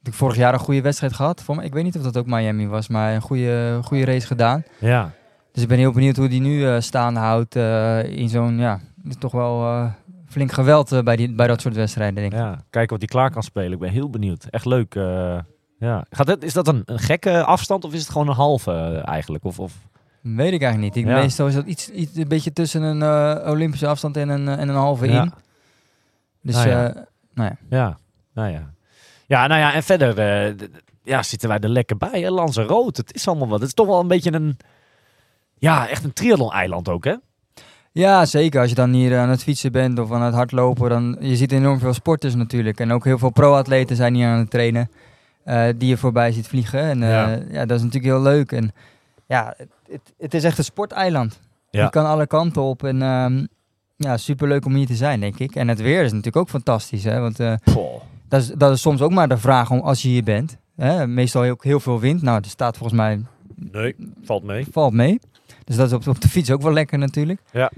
Ik 0.00 0.10
heb 0.10 0.14
vorig 0.14 0.36
jaar 0.36 0.52
een 0.52 0.58
goede 0.60 0.80
wedstrijd 0.82 1.12
gehad. 1.12 1.42
Voor 1.42 1.56
mij, 1.56 1.64
ik 1.64 1.72
weet 1.72 1.84
niet 1.84 1.96
of 1.96 2.02
dat 2.02 2.16
ook 2.16 2.26
Miami 2.26 2.66
was, 2.66 2.88
maar 2.88 3.14
een 3.14 3.20
goede, 3.20 3.78
goede 3.84 4.04
race 4.04 4.26
gedaan. 4.26 4.62
Ja, 4.78 5.10
Dus 5.52 5.62
ik 5.62 5.68
ben 5.68 5.78
heel 5.78 5.92
benieuwd 5.92 6.16
hoe 6.16 6.28
die 6.28 6.40
nu 6.40 6.66
eh 6.68 6.80
staande 6.80 7.20
houdt 7.20 7.56
eh, 7.56 8.04
in 8.04 8.28
zo'n, 8.28 8.58
ja, 8.58 8.80
toch 9.18 9.32
wel 9.32 9.62
eh, 9.62 9.86
flink 10.34 10.52
geweld 10.52 10.92
eh, 10.92 11.02
bij, 11.02 11.16
die, 11.16 11.34
bij 11.34 11.46
dat 11.46 11.60
soort 11.60 11.74
wedstrijden, 11.74 12.14
denk 12.14 12.32
ik. 12.32 12.38
ja. 12.38 12.64
Kijken 12.70 12.90
wat 12.90 12.98
hij 12.98 13.08
klaar 13.08 13.30
kan 13.30 13.42
spelen. 13.42 13.72
Ik 13.72 13.78
ben 13.78 13.90
heel 13.90 14.10
benieuwd. 14.10 14.44
Echt 14.50 14.64
leuk. 14.64 14.94
eh, 14.94 15.38
ja. 15.78 16.04
Gaat 16.10 16.26
het, 16.26 16.44
is 16.44 16.52
dat 16.52 16.68
een, 16.68 16.82
een 16.84 16.98
gekke 16.98 17.44
afstand 17.44 17.84
of 17.84 17.92
is 17.92 18.00
het 18.00 18.10
gewoon 18.10 18.28
een 18.28 18.34
halve 18.34 18.70
eh, 18.72 19.08
eigenlijk? 19.08 19.44
Of, 19.44 19.58
of... 19.58 19.72
Weet 20.20 20.52
ik 20.52 20.62
eigenlijk 20.62 20.94
niet. 20.94 21.04
Ik, 21.04 21.10
Ja. 21.10 21.18
Meestal 21.20 21.46
is 21.46 21.54
dat 21.54 21.66
iets, 21.66 21.90
iets 21.90 22.16
een 22.16 22.28
beetje 22.28 22.52
tussen 22.52 22.82
een 22.82 23.02
Olympische 23.48 23.86
afstand 23.86 24.16
en 24.16 24.28
een, 24.28 24.48
en 24.48 24.68
een 24.68 24.74
halve 24.74 25.06
Ja. 25.06 25.22
in. 25.22 25.32
Dus 26.42 26.54
Nou 26.54 26.68
ja. 26.68 27.06
nou 27.34 27.48
ja. 27.50 27.56
Ja, 27.70 27.98
nou 28.34 28.50
ja. 28.52 28.72
Ja, 29.26 29.46
nou 29.46 29.60
ja, 29.60 29.74
en 29.74 29.82
verder 29.82 30.18
ja, 31.02 31.22
zitten 31.22 31.48
wij 31.48 31.58
er 31.58 31.68
lekker 31.68 31.96
bij. 31.96 32.20
Hè? 32.20 32.28
Lanzarote, 32.30 33.00
het 33.00 33.14
is 33.14 33.28
allemaal 33.28 33.48
wat. 33.48 33.58
Het 33.58 33.68
is 33.68 33.74
toch 33.74 33.86
wel 33.86 34.00
een 34.00 34.08
beetje 34.08 34.32
een, 34.32 34.56
ja, 35.58 35.88
echt 35.88 36.04
een 36.04 36.12
triathlon-eiland 36.12 36.88
ook, 36.88 37.04
hè? 37.04 37.14
Ja, 37.94 38.26
zeker. 38.26 38.60
Als 38.60 38.68
je 38.68 38.74
dan 38.74 38.92
hier 38.92 39.18
aan 39.18 39.28
het 39.28 39.42
fietsen 39.42 39.72
bent 39.72 39.98
of 39.98 40.12
aan 40.12 40.22
het 40.22 40.34
hardlopen, 40.34 40.88
dan 40.88 41.16
je 41.20 41.36
ziet 41.36 41.52
enorm 41.52 41.78
veel 41.78 41.92
sporters 41.92 42.34
natuurlijk. 42.34 42.80
En 42.80 42.92
ook 42.92 43.04
heel 43.04 43.18
veel 43.18 43.30
pro-atleten 43.30 43.96
zijn 43.96 44.14
hier 44.14 44.26
aan 44.26 44.38
het 44.38 44.50
trainen, 44.50 44.90
eh, 45.44 45.64
die 45.76 45.88
je 45.88 45.96
voorbij 45.96 46.32
ziet 46.32 46.46
vliegen. 46.48 46.80
En 46.80 47.02
eh, 47.02 47.08
Ja. 47.08 47.38
ja. 47.50 47.66
dat 47.66 47.76
is 47.78 47.82
natuurlijk 47.84 48.12
heel 48.14 48.22
leuk. 48.22 48.52
En 48.52 48.72
ja, 49.26 49.54
het, 49.90 50.00
het, 50.18 50.34
is 50.34 50.44
echt 50.44 50.58
een 50.58 50.64
sporteiland. 50.64 51.40
Ja. 51.70 51.84
Je 51.84 51.90
kan 51.90 52.06
alle 52.06 52.26
kanten 52.26 52.62
op 52.62 52.84
en 52.84 53.02
ehm 53.02 53.46
ja, 53.96 54.16
superleuk 54.16 54.64
om 54.64 54.74
hier 54.74 54.86
te 54.86 54.94
zijn, 54.94 55.20
denk 55.20 55.38
ik. 55.38 55.54
En 55.54 55.68
het 55.68 55.80
weer 55.80 56.02
is 56.02 56.10
natuurlijk 56.10 56.36
ook 56.36 56.48
fantastisch, 56.48 57.04
hè. 57.04 57.20
Want 57.20 57.40
eh, 57.40 57.54
dat, 58.28 58.40
is, 58.42 58.48
dat 58.48 58.72
is 58.72 58.80
soms 58.80 59.02
ook 59.02 59.10
maar 59.12 59.28
de 59.28 59.38
vraag 59.38 59.70
om, 59.70 59.80
als 59.80 60.02
je 60.02 60.08
hier 60.08 60.24
bent. 60.24 60.56
Hè? 60.76 61.06
Meestal 61.06 61.44
ook 61.44 61.64
heel 61.64 61.80
veel 61.80 62.00
wind. 62.00 62.22
Nou, 62.22 62.38
er 62.38 62.48
staat 62.48 62.76
volgens 62.76 62.98
mij 62.98 63.20
Nee, 63.54 63.94
valt 64.22 64.42
mee. 64.42 64.66
valt 64.70 64.92
mee. 64.92 65.20
Dus 65.64 65.76
dat 65.76 65.86
is 65.86 65.92
op, 65.92 66.06
op 66.08 66.20
de 66.20 66.28
fiets 66.28 66.50
ook 66.50 66.62
wel 66.62 66.72
lekker 66.72 66.98
natuurlijk. 66.98 67.40
Ja. 67.52 67.70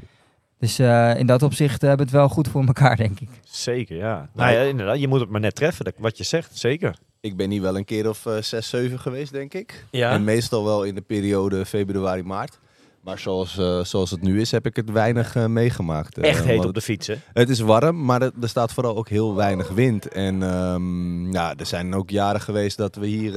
Dus 0.58 0.78
eh, 0.78 1.18
in 1.18 1.26
dat 1.26 1.42
opzicht 1.42 1.80
hebben 1.80 1.98
we 1.98 2.04
het 2.04 2.12
wel 2.20 2.28
goed 2.28 2.48
voor 2.48 2.64
elkaar, 2.66 2.96
denk 2.96 3.20
ik. 3.20 3.28
Zeker, 3.44 3.96
ja. 3.96 4.28
Nou 4.34 4.52
ja, 4.52 4.60
inderdaad, 4.60 5.00
je 5.00 5.08
moet 5.08 5.20
het 5.20 5.28
maar 5.28 5.40
net 5.40 5.54
treffen, 5.54 5.84
dat- 5.84 5.94
wat 5.98 6.18
je 6.18 6.24
zegt, 6.24 6.58
zeker. 6.58 6.96
ik 7.20 7.36
ben 7.36 7.50
hier 7.50 7.62
wel 7.62 7.76
een 7.76 7.84
keer 7.84 8.08
of 8.08 8.26
eh, 8.26 8.36
zes, 8.42 8.68
zeven 8.68 8.98
geweest, 8.98 9.32
denk 9.32 9.54
ik. 9.54 9.84
Ja. 9.90 10.10
En 10.10 10.24
meestal 10.24 10.64
wel 10.64 10.82
in 10.84 10.94
de 10.94 11.00
periode 11.00 11.66
februari, 11.66 12.22
maart. 12.22 12.58
Maar 13.00 13.18
zoals, 13.18 13.58
eh, 13.58 13.84
zoals 13.84 14.10
het 14.10 14.22
nu 14.22 14.40
is, 14.40 14.50
heb 14.50 14.66
ik 14.66 14.76
het 14.76 14.90
weinig 14.90 15.36
eh, 15.36 15.46
meegemaakt. 15.46 16.18
Echt 16.18 16.44
heet 16.44 16.64
op 16.64 16.74
de 16.74 16.80
fiets, 16.80 17.06
hè? 17.06 17.14
Het 17.32 17.48
is 17.48 17.60
warm, 17.60 18.04
maar 18.04 18.22
er, 18.22 18.30
er 18.42 18.48
staat 18.48 18.72
vooral 18.72 18.96
ook 18.96 19.08
heel 19.08 19.34
weinig 19.34 19.68
wind. 19.68 20.08
En 20.08 20.42
ehm, 20.42 21.32
ja, 21.32 21.54
er 21.56 21.66
zijn 21.66 21.94
ook 21.94 22.10
jaren 22.10 22.40
geweest 22.40 22.76
dat 22.76 22.94
we 22.96 23.06
hier... 23.06 23.32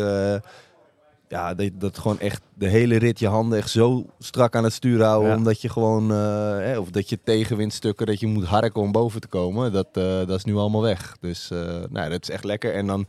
ja, 1.29 1.53
dat, 1.53 1.69
dat 1.73 1.97
gewoon 1.97 2.19
echt 2.19 2.41
de 2.53 2.67
hele 2.67 2.97
rit 2.97 3.19
je 3.19 3.27
handen 3.27 3.57
echt 3.57 3.69
zo 3.69 4.05
strak 4.19 4.55
aan 4.55 4.63
het 4.63 4.73
stuur 4.73 5.03
houden. 5.03 5.29
Ja. 5.29 5.35
Omdat 5.37 5.61
je 5.61 5.69
gewoon... 5.69 6.11
eh, 6.11 6.17
hè, 6.57 6.77
of 6.77 6.89
dat 6.89 7.09
je 7.09 7.19
tegenwindstukken, 7.23 8.05
dat 8.05 8.19
je 8.19 8.27
moet 8.27 8.45
harken 8.45 8.81
om 8.81 8.91
boven 8.91 9.21
te 9.21 9.27
komen. 9.27 9.71
Dat, 9.71 9.87
eh, 9.93 10.03
dat 10.03 10.29
is 10.29 10.43
nu 10.43 10.55
allemaal 10.55 10.81
weg. 10.81 11.15
Dus 11.19 11.51
eh, 11.51 11.59
nou, 11.89 12.09
dat 12.09 12.21
is 12.21 12.29
echt 12.29 12.43
lekker. 12.43 12.73
En 12.73 12.87
dan... 12.87 13.07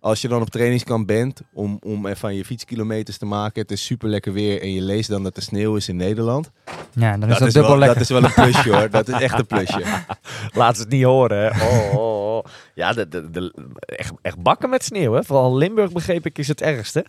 Als 0.00 0.20
je 0.20 0.28
dan 0.28 0.40
op 0.40 0.50
trainingskamp 0.50 1.06
bent 1.06 1.40
om, 1.52 1.78
om 1.82 2.06
even 2.06 2.28
aan 2.28 2.34
je 2.34 2.44
fietskilometers 2.44 3.18
te 3.18 3.24
maken. 3.26 3.62
Het 3.62 3.70
is 3.70 3.84
super 3.84 4.08
lekker 4.08 4.32
weer 4.32 4.62
en 4.62 4.72
je 4.72 4.82
leest 4.82 5.08
dan 5.08 5.22
dat 5.22 5.36
er 5.36 5.42
sneeuw 5.42 5.76
is 5.76 5.88
in 5.88 5.96
Nederland. 5.96 6.50
Ja, 6.92 7.16
dan 7.16 7.30
is 7.30 7.38
dat, 7.38 7.48
is 7.48 7.52
dubbel 7.54 7.70
wel, 7.70 7.78
lekker. 7.78 7.98
dat 7.98 8.10
is 8.10 8.16
wel 8.20 8.24
een 8.24 8.32
plusje 8.52 8.72
hoor. 8.74 8.90
Dat 8.90 9.08
is 9.08 9.20
echt 9.20 9.38
een 9.38 9.46
plusje. 9.46 9.82
Laat 10.60 10.76
ze 10.76 10.82
het 10.82 10.90
niet 10.90 11.04
horen, 11.04 11.38
hè? 11.38 11.48
Oh, 11.66 11.94
oh, 11.94 12.36
oh. 12.36 12.44
Ja, 12.74 12.92
de, 12.92 13.08
de, 13.08 13.30
de- 13.30 13.54
echt, 13.80 14.12
echt 14.22 14.42
bakken 14.42 14.70
met 14.70 14.84
sneeuw, 14.84 15.12
hè? 15.12 15.24
Vooral 15.24 15.56
Limburg, 15.56 15.92
begreep 15.92 16.26
ik, 16.26 16.38
is 16.38 16.48
het 16.48 16.60
ergste. 16.62 17.06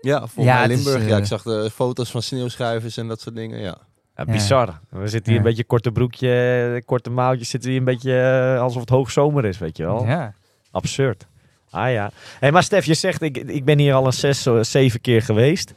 Ja, 0.00 0.22
is, 0.64 0.68
Limburg. 0.68 1.06
ja, 1.08 1.12
eh, 1.14 1.18
ik 1.18 1.24
zag 1.24 1.42
de 1.42 1.70
foto's 1.74 2.10
van 2.10 2.22
sneeuwschuivers 2.22 2.96
en 2.96 3.08
dat 3.08 3.20
soort 3.20 3.34
dingen. 3.34 3.58
Ja. 3.58 3.76
Ja, 4.16 4.24
Ja. 4.26 4.32
bizar. 4.32 4.80
We 4.88 5.08
zitten 5.08 5.22
hier 5.24 5.32
Ja. 5.32 5.38
een 5.38 5.42
beetje 5.50 5.64
korte 5.64 5.92
broekje, 5.92 6.82
korte 6.86 7.10
mouwtjes, 7.10 7.48
zitten 7.48 7.70
hier 7.70 7.78
een 7.78 7.84
beetje 7.84 8.20
eh, 8.20 8.60
alsof 8.60 8.80
het 8.80 8.90
hoogzomer 8.90 9.44
is, 9.44 9.58
weet 9.58 9.76
je 9.76 9.84
wel. 9.84 10.04
Ja. 10.06 10.34
Absurd. 10.70 11.26
Ah 11.70 11.92
ja. 11.92 12.10
Hey, 12.40 12.52
maar 12.52 12.62
Stef, 12.62 12.84
je 12.84 12.94
zegt, 12.94 13.22
ik, 13.22 13.36
ik 13.36 13.64
ben 13.64 13.78
hier 13.78 13.94
al 13.94 14.06
een 14.06 14.12
zes, 14.12 14.46
eh, 14.46 14.62
zeven 14.62 15.00
keer 15.00 15.22
geweest. 15.22 15.72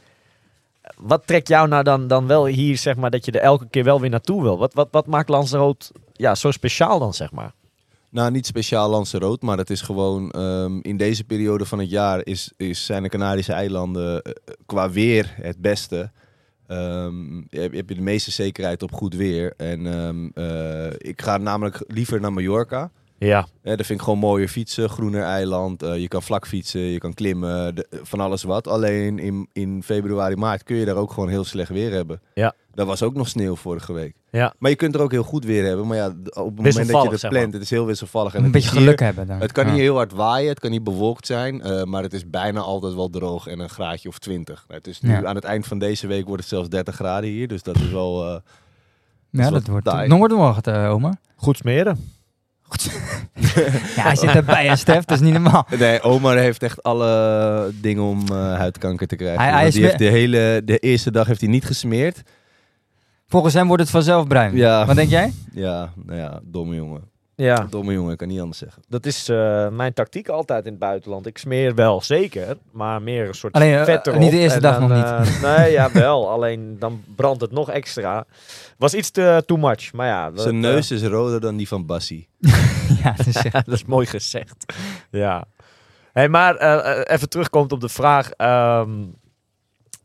Wat 0.96 1.26
trekt 1.26 1.48
jou 1.48 1.68
nou 1.68 1.82
dan, 1.82 2.06
dan 2.06 2.26
wel 2.26 2.46
hier, 2.46 2.76
zeg 2.78 2.96
maar, 2.96 3.10
dat 3.10 3.24
je 3.24 3.32
er 3.32 3.40
elke 3.40 3.66
keer 3.70 3.84
wel 3.84 4.00
weer 4.00 4.10
naartoe 4.10 4.42
wil? 4.42 4.58
Wat, 4.58 4.74
wat, 4.74 4.88
wat 4.90 5.06
maakt 5.06 5.28
Lanzarote 5.28 5.86
ja, 6.12 6.34
zo 6.34 6.50
speciaal 6.50 6.98
dan, 6.98 7.14
zeg 7.14 7.32
maar? 7.32 7.52
Nou, 8.14 8.30
niet 8.30 8.46
speciaal 8.46 8.90
Lanzarote, 8.90 9.44
maar 9.44 9.58
het 9.58 9.70
is 9.70 9.80
gewoon 9.80 10.30
ehm, 10.30 10.78
in 10.82 10.96
deze 10.96 11.24
periode 11.24 11.64
van 11.64 11.78
het 11.78 11.90
jaar 11.90 12.26
is, 12.26 12.52
is, 12.56 12.84
zijn 12.84 13.02
de 13.02 13.08
Canarische 13.08 13.52
eilanden 13.52 14.22
eh, 14.22 14.32
qua 14.66 14.90
weer 14.90 15.34
het 15.40 15.58
beste. 15.58 16.10
Ehm, 16.66 17.42
heb, 17.50 17.72
heb 17.72 17.88
je 17.88 17.94
de 17.94 18.00
meeste 18.00 18.30
zekerheid 18.30 18.82
op 18.82 18.92
goed 18.92 19.14
weer. 19.14 19.54
En 19.56 19.86
ehm, 19.86 20.28
eh, 20.34 20.92
ik 20.98 21.22
ga 21.22 21.36
namelijk 21.36 21.84
liever 21.86 22.20
naar 22.20 22.32
Mallorca. 22.32 22.90
Ja, 23.26 23.46
Ja, 23.62 23.76
dat 23.76 23.86
vind 23.86 23.98
ik 23.98 24.04
gewoon 24.04 24.18
mooier 24.18 24.48
fietsen, 24.48 24.88
groener 24.88 25.22
eiland. 25.22 25.82
eh, 25.82 25.98
je 26.00 26.08
kan 26.08 26.22
vlak 26.22 26.46
fietsen, 26.46 26.80
je 26.80 26.98
kan 26.98 27.14
klimmen, 27.14 27.74
de- 27.74 27.86
van 28.02 28.20
alles 28.20 28.42
wat. 28.42 28.68
Alleen 28.68 29.18
in, 29.18 29.48
in 29.52 29.82
februari, 29.82 30.36
maart 30.36 30.62
kun 30.62 30.76
je 30.76 30.84
daar 30.84 30.96
ook 30.96 31.12
gewoon 31.12 31.28
heel 31.28 31.44
slecht 31.44 31.68
weer 31.70 31.92
hebben. 31.92 32.20
Ja. 32.34 32.54
Daar 32.74 32.86
was 32.86 33.02
ook 33.02 33.14
nog 33.14 33.28
sneeuw 33.28 33.56
vorige 33.56 33.92
week. 33.92 34.14
ja. 34.30 34.54
Maar 34.58 34.70
je 34.70 34.76
kunt 34.76 34.94
er 34.94 35.00
ook 35.00 35.10
heel 35.10 35.22
goed 35.22 35.44
weer 35.44 35.64
hebben. 35.64 35.86
Maar 35.86 35.96
ja, 35.96 36.06
op 36.06 36.14
het 36.24 36.34
moment 36.34 36.64
dat 36.64 36.74
je 37.02 37.08
het 37.10 37.20
zeg 37.20 37.30
plant, 37.30 37.44
maar. 37.44 37.52
het 37.54 37.62
is 37.62 37.70
heel 37.70 37.86
wisselvallig. 37.86 38.32
En 38.32 38.38
Een 38.38 38.44
het 38.44 38.52
beetje 38.52 38.70
hier- 38.70 38.78
geluk 38.80 38.98
hebben 39.00 39.26
dan. 39.26 39.40
Het 39.40 39.52
kan 39.52 39.64
Ja. 39.66 39.70
niet 39.72 39.80
heel 39.80 39.94
hard 39.96 40.12
waaien, 40.12 40.48
het 40.48 40.60
kan 40.60 40.70
niet 40.70 40.84
bewolkt 40.84 41.26
zijn. 41.26 41.62
eh, 41.62 41.82
maar 41.82 42.02
het 42.02 42.12
is 42.12 42.30
bijna 42.30 42.60
altijd 42.60 42.94
wel 42.94 43.10
droog 43.10 43.46
en 43.46 43.58
een 43.60 43.68
graadje 43.68 44.08
of 44.08 44.18
20. 44.18 44.64
Het 44.68 44.86
is 44.86 45.00
nu 45.00 45.10
Ja. 45.10 45.24
aan 45.24 45.34
het 45.34 45.44
eind 45.44 45.66
van 45.66 45.78
deze 45.78 46.06
week 46.06 46.24
wordt 46.26 46.40
het 46.40 46.50
zelfs 46.50 46.68
30 46.68 46.94
graden 46.94 47.30
hier. 47.30 47.48
Dus 47.48 47.62
dat 47.62 47.76
is 47.76 47.90
wel... 47.90 48.24
eh, 48.28 48.36
Ja, 49.30 49.50
dat 49.50 49.66
wordt, 49.66 49.84
nog 50.08 50.18
wordt 50.36 50.56
het 50.56 50.66
eh, 50.66 50.90
oma. 50.90 51.18
Goed 51.36 51.56
smeren. 51.56 52.13
ja, 53.96 54.02
hij 54.02 54.16
zit 54.16 54.30
erbij, 54.34 54.66
hè, 54.66 54.76
Stef. 54.76 55.04
Dat 55.04 55.16
is 55.16 55.22
niet 55.24 55.32
normaal. 55.32 55.66
Nee, 55.78 56.02
Omar 56.02 56.36
heeft 56.36 56.62
echt 56.62 56.82
alle 56.82 57.70
dingen 57.80 58.02
om 58.02 58.22
eh, 58.28 58.36
huidkanker 58.56 59.06
te 59.06 59.16
krijgen. 59.16 59.38
Hij- 59.40 59.50
hij 59.50 59.56
Want 59.62 59.68
is 59.68 59.74
die 59.74 59.84
heeft 59.84 59.98
de 59.98 60.04
hele 60.04 60.62
de 60.64 60.78
eerste 60.78 61.10
dag 61.10 61.26
heeft 61.26 61.40
hij 61.40 61.50
niet 61.50 61.64
gesmeerd. 61.64 62.22
Volgens 63.26 63.54
hem 63.54 63.66
wordt 63.66 63.82
het 63.82 63.90
vanzelf 63.90 64.26
bruin. 64.26 64.56
Ja. 64.56 64.86
Wat 64.86 64.96
denk 64.96 65.10
jij? 65.10 65.32
Ja, 65.52 65.92
nou 66.04 66.18
ja, 66.18 66.40
domme 66.44 66.74
jongen. 66.74 67.02
Ja, 67.36 67.66
Domme 67.70 67.92
jongen, 67.92 68.12
ik 68.12 68.18
kan 68.18 68.28
niet 68.28 68.40
anders 68.40 68.58
zeggen. 68.58 68.82
dat 68.88 69.06
is 69.06 69.28
eh, 69.28 69.68
mijn 69.68 69.92
tactiek 69.92 70.28
altijd 70.28 70.64
in 70.64 70.70
het 70.70 70.80
buitenland. 70.80 71.26
Ik 71.26 71.38
smeer 71.38 71.74
wel, 71.74 72.00
zeker. 72.02 72.56
Maar 72.72 73.02
meer 73.02 73.28
een 73.28 73.34
soort 73.34 73.52
Alleen, 73.52 73.74
eh, 73.74 73.84
vet 73.84 74.06
erop. 74.06 74.18
niet 74.20 74.30
de 74.30 74.38
eerste 74.38 74.56
en 74.56 74.62
dag 74.62 74.78
dan, 74.78 74.88
nog 74.88 74.98
eh, 75.04 75.42
nee, 75.56 75.72
ja, 75.72 75.92
wel. 75.92 76.30
Alleen 76.30 76.76
dan 76.78 77.02
brandt 77.16 77.40
het 77.40 77.52
nog 77.52 77.70
extra. 77.70 78.24
Was 78.78 78.94
iets 78.94 79.10
te 79.10 79.42
too 79.46 79.58
much. 79.58 79.92
Maar 79.92 80.06
ja, 80.06 80.30
dat, 80.30 80.40
Zijn 80.40 80.60
neus 80.60 80.90
is 80.90 81.02
roder 81.02 81.40
dan 81.40 81.56
die 81.56 81.68
van 81.68 81.86
Bassie. 81.86 82.28
ja, 83.02 83.14
dat 83.16 83.26
is 83.26 83.42
Ja, 83.42 83.50
dat 83.66 83.74
is 83.74 83.84
mooi 83.84 84.06
gezegd. 84.06 84.72
Ja. 85.10 85.44
Hey, 86.12 86.28
maar 86.28 86.56
even 87.04 87.28
terugkomt 87.28 87.72
op 87.72 87.80
de 87.80 87.88
vraag. 87.88 88.30
ehm, 88.30 88.90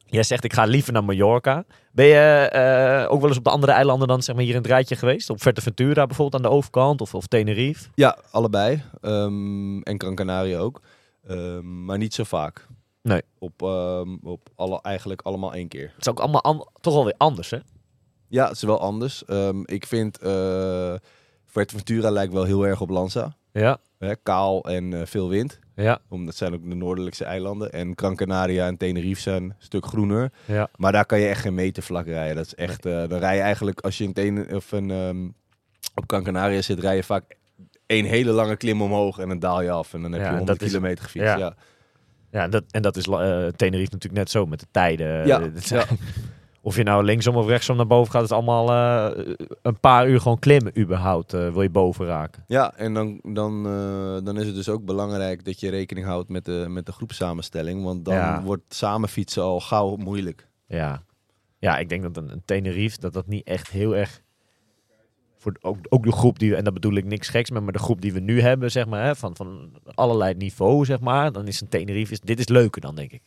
jij 0.09 0.23
zegt 0.23 0.43
ik 0.43 0.53
ga 0.53 0.63
liever 0.63 0.93
naar 0.93 1.03
Mallorca. 1.03 1.65
Ben 1.91 2.05
je 2.05 2.49
eh, 2.51 3.11
ook 3.11 3.19
wel 3.19 3.29
eens 3.29 3.37
op 3.37 3.43
de 3.43 3.49
andere 3.49 3.71
eilanden 3.71 4.07
dan 4.07 4.23
zeg 4.23 4.35
maar 4.35 4.43
hier 4.43 4.53
in 4.53 4.61
het 4.61 4.69
rijtje 4.69 4.95
geweest? 4.95 5.29
Op 5.29 5.39
Fuerteventura 5.39 6.05
bijvoorbeeld 6.05 6.43
aan 6.43 6.49
de 6.51 6.55
overkant 6.57 7.01
of, 7.01 7.15
of 7.15 7.27
Tenerife? 7.27 7.89
Ja, 7.95 8.17
allebei. 8.31 8.83
Ehm, 9.01 9.81
en 9.81 9.99
Gran 9.99 10.15
Canaria 10.15 10.59
ook. 10.59 10.81
Ehm, 11.27 11.85
maar 11.85 11.97
niet 11.97 12.13
zo 12.13 12.23
vaak. 12.23 12.67
Nee. 13.01 13.21
Op, 13.39 13.61
ehm, 13.61 14.15
op 14.23 14.49
alle, 14.55 14.79
eigenlijk 14.81 15.21
allemaal 15.21 15.53
één 15.53 15.67
keer. 15.67 15.91
Het 15.95 16.05
is 16.05 16.09
ook 16.09 16.19
allemaal 16.19 16.71
toch 16.81 16.93
wel 16.93 17.03
weer 17.05 17.15
anders 17.17 17.49
hè? 17.49 17.57
Ja, 18.27 18.47
het 18.47 18.55
is 18.55 18.63
wel 18.63 18.79
anders. 18.79 19.23
Ik 19.65 19.85
vind 19.85 20.17
Fuerteventura 21.45 22.09
lijkt 22.09 22.33
wel 22.33 22.43
heel 22.43 22.67
erg 22.67 22.81
op 22.81 22.89
Lanza. 22.89 23.35
Ja, 23.51 23.79
Hè, 23.99 24.15
kaal 24.15 24.63
en 24.63 24.93
eh, 24.93 25.05
veel 25.05 25.29
wind. 25.29 25.59
Ja, 25.81 25.99
Omdat 26.09 26.35
zijn 26.35 26.53
ook 26.53 26.69
de 26.69 26.75
noordelijkste 26.75 27.23
eilanden. 27.25 27.71
En 27.71 27.93
Gran 27.95 28.15
Canaria 28.15 28.67
en 28.67 28.77
Tenerife 28.77 29.21
zijn 29.21 29.43
een 29.43 29.53
stuk 29.57 29.85
groener. 29.85 30.31
ja. 30.45 30.69
Maar 30.75 30.91
daar 30.91 31.05
kan 31.05 31.19
je 31.19 31.27
echt 31.27 31.41
geen 31.41 31.53
meter 31.53 31.83
vlak 31.83 32.05
rijden. 32.05 32.35
Dat 32.35 32.45
is 32.45 32.55
echt, 32.55 32.85
eh, 32.85 33.07
dan 33.07 33.19
rij 33.19 33.35
je 33.35 33.41
eigenlijk, 33.41 33.79
als 33.79 33.97
je 33.97 34.03
in 34.03 34.13
Ten 34.13 34.55
of 34.55 34.71
een, 34.71 34.91
ehm, 34.91 35.25
op 35.95 36.03
Gran 36.07 36.23
Canaria 36.23 36.61
zit, 36.61 36.79
rij 36.79 36.95
je 36.95 37.03
vaak 37.03 37.23
één 37.85 38.05
hele 38.05 38.31
lange 38.31 38.55
klim 38.55 38.81
omhoog 38.81 39.17
en 39.19 39.27
dan 39.27 39.39
daal 39.39 39.61
je 39.61 39.71
af. 39.71 39.93
En 39.93 40.01
dan 40.01 40.11
heb 40.11 40.21
Ja, 40.21 40.25
je 40.27 40.31
en 40.31 40.37
100 40.37 40.59
dat 40.59 40.67
is- 40.67 40.73
kilometer 40.73 41.03
gefietst. 41.03 41.27
ja. 41.27 41.37
Ja. 41.37 41.55
ja 42.31 42.47
dat, 42.47 42.63
en 42.71 42.81
dat 42.81 42.95
is 42.97 43.05
eh, 43.07 43.47
Tenerife 43.47 43.91
natuurlijk 43.91 44.13
net 44.13 44.29
zo 44.29 44.45
met 44.45 44.59
de 44.59 44.67
tijden. 44.71 45.27
Ja. 45.27 45.39
Of 46.61 46.75
je 46.75 46.83
nou 46.83 47.03
linksom 47.03 47.35
of 47.35 47.47
rechtsom 47.47 47.75
naar 47.77 47.87
boven 47.87 48.11
gaat, 48.11 48.21
het 48.21 48.29
is 48.31 48.35
allemaal 48.37 48.69
eh, 48.69 49.33
een 49.61 49.79
paar 49.79 50.09
uur 50.09 50.21
gewoon 50.21 50.39
klimmen 50.39 50.79
überhaupt. 50.79 51.33
eh, 51.33 51.51
wil 51.51 51.61
je 51.61 51.69
boven 51.69 52.05
raken. 52.05 52.43
Ja, 52.47 52.73
en 52.75 52.93
dan, 52.93 53.19
dan, 53.23 53.65
eh, 53.65 54.25
dan 54.25 54.37
is 54.37 54.45
het 54.45 54.55
dus 54.55 54.69
ook 54.69 54.85
belangrijk 54.85 55.45
dat 55.45 55.59
je 55.59 55.69
rekening 55.69 56.05
houdt 56.05 56.29
met 56.29 56.45
de, 56.45 56.65
met 56.69 56.85
de 56.85 56.91
groepssamenstelling. 56.91 57.83
Want 57.83 58.05
dan 58.05 58.13
Ja. 58.13 58.41
wordt 58.43 58.73
samen 58.73 59.09
fietsen 59.09 59.43
al 59.43 59.59
gauw 59.59 59.95
moeilijk. 59.95 60.47
Ja. 60.67 61.03
ja, 61.57 61.77
ik 61.77 61.89
denk 61.89 62.01
dat 62.01 62.17
een, 62.17 62.31
een 62.31 62.41
Tenerife, 62.45 62.99
dat 62.99 63.13
dat 63.13 63.27
niet 63.27 63.47
echt 63.47 63.69
heel 63.69 63.95
erg... 63.95 64.21
Voor 65.37 65.53
ook, 65.61 65.77
ook 65.89 66.03
de 66.03 66.11
groep 66.11 66.39
die 66.39 66.55
en 66.55 66.63
dat 66.63 66.73
bedoel 66.73 66.93
ik 66.95 67.05
niks 67.05 67.29
geks 67.29 67.49
met, 67.51 67.63
maar 67.63 67.73
de 67.73 67.79
groep 67.79 68.01
die 68.01 68.13
we 68.13 68.19
nu 68.19 68.41
hebben, 68.41 68.71
zeg 68.71 68.85
maar, 68.85 69.03
hè, 69.05 69.15
van, 69.15 69.35
van 69.35 69.71
allerlei 69.93 70.33
niveau, 70.33 70.85
zeg 70.85 70.99
maar. 70.99 71.31
Dan 71.31 71.47
is 71.47 71.61
een 71.61 71.67
Tenerife, 71.67 72.11
is, 72.11 72.19
dit 72.19 72.39
is 72.39 72.47
leuker 72.47 72.81
dan, 72.81 72.95
denk 72.95 73.11
ik. 73.11 73.21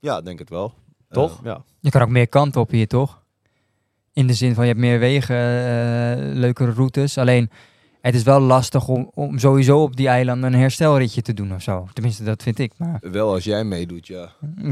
Ja, 0.00 0.20
denk 0.20 0.38
het 0.38 0.50
wel. 0.50 0.74
Toch? 1.12 1.40
Ja. 1.44 1.62
Je 1.80 1.90
kan 1.90 2.02
ook 2.02 2.08
meer 2.08 2.28
kant 2.28 2.56
op 2.56 2.70
hier, 2.70 2.88
toch? 2.88 3.20
In 4.12 4.26
de 4.26 4.34
zin 4.34 4.54
van 4.54 4.62
je 4.64 4.68
hebt 4.70 4.82
meer 4.82 4.98
wegen, 4.98 5.36
eh, 5.36 6.34
leukere 6.34 6.70
routes. 6.72 7.18
Alleen 7.18 7.50
het 8.00 8.14
is 8.14 8.22
wel 8.22 8.40
lastig 8.40 8.88
om, 8.88 9.10
om 9.14 9.38
sowieso 9.38 9.82
op 9.82 9.96
die 9.96 10.08
eilanden 10.08 10.52
een 10.52 10.60
herstelritje 10.60 11.22
te 11.22 11.34
doen 11.34 11.54
of 11.54 11.62
zo. 11.62 11.88
Tenminste, 11.92 12.24
dat 12.24 12.42
vind 12.42 12.58
ik. 12.58 12.72
Maar 12.76 12.98
Wel 13.00 13.32
als 13.32 13.44
jij 13.44 13.64
meedoet, 13.64 14.06
ja. 14.06 14.32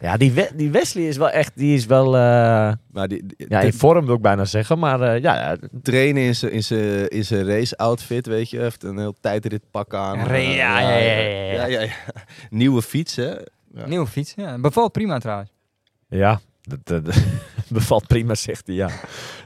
Ja, 0.00 0.16
die, 0.16 0.32
We- 0.32 0.50
die 0.56 0.70
Wesley 0.70 1.04
is 1.08 1.16
wel 1.16 1.30
echt, 1.30 1.52
die 1.54 1.74
is 1.76 1.86
wel, 1.86 2.06
eh, 2.06 2.72
Maar 2.92 3.08
die, 3.08 3.26
die- 3.26 3.46
ja, 3.48 3.60
in 3.60 3.72
vorm 3.72 4.06
wil 4.06 4.14
ik 4.14 4.20
bijna 4.22 4.44
zeggen, 4.44 4.78
maar 4.78 5.00
eh, 5.00 5.22
ja, 5.22 5.34
ja, 5.34 5.56
trainen 5.82 6.22
in 6.22 6.34
zijn, 6.34 6.52
in 6.52 6.62
zijn, 6.62 7.08
in 7.08 7.24
zijn 7.24 7.46
race 7.46 7.76
outfit, 7.76 8.26
weet 8.26 8.50
je. 8.50 8.58
Heeft 8.60 8.82
een 8.82 8.98
heel 8.98 9.14
tijdrit 9.20 9.62
pak 9.70 9.94
aan. 9.94 10.18
Ja, 10.18 10.34
ja, 10.34 10.80
ja, 10.80 10.96
ja, 10.96 10.96
ja. 10.98 11.52
ja, 11.52 11.66
ja, 11.66 11.80
ja. 11.80 11.92
Nieuwe 12.50 12.82
fiets, 12.82 13.16
hè. 13.16 13.30
Ja. 13.74 13.86
nieuwe 13.86 14.06
fiets, 14.06 14.32
ja. 14.36 14.58
Bevalt 14.58 14.92
prima 14.92 15.18
trouwens. 15.18 15.52
Ja, 16.18 16.40
dat, 16.62 17.04
dat 17.04 17.24
bevalt 17.68 18.06
prima, 18.06 18.34
zegt 18.34 18.66
hij, 18.66 18.76
ja. 18.76 18.90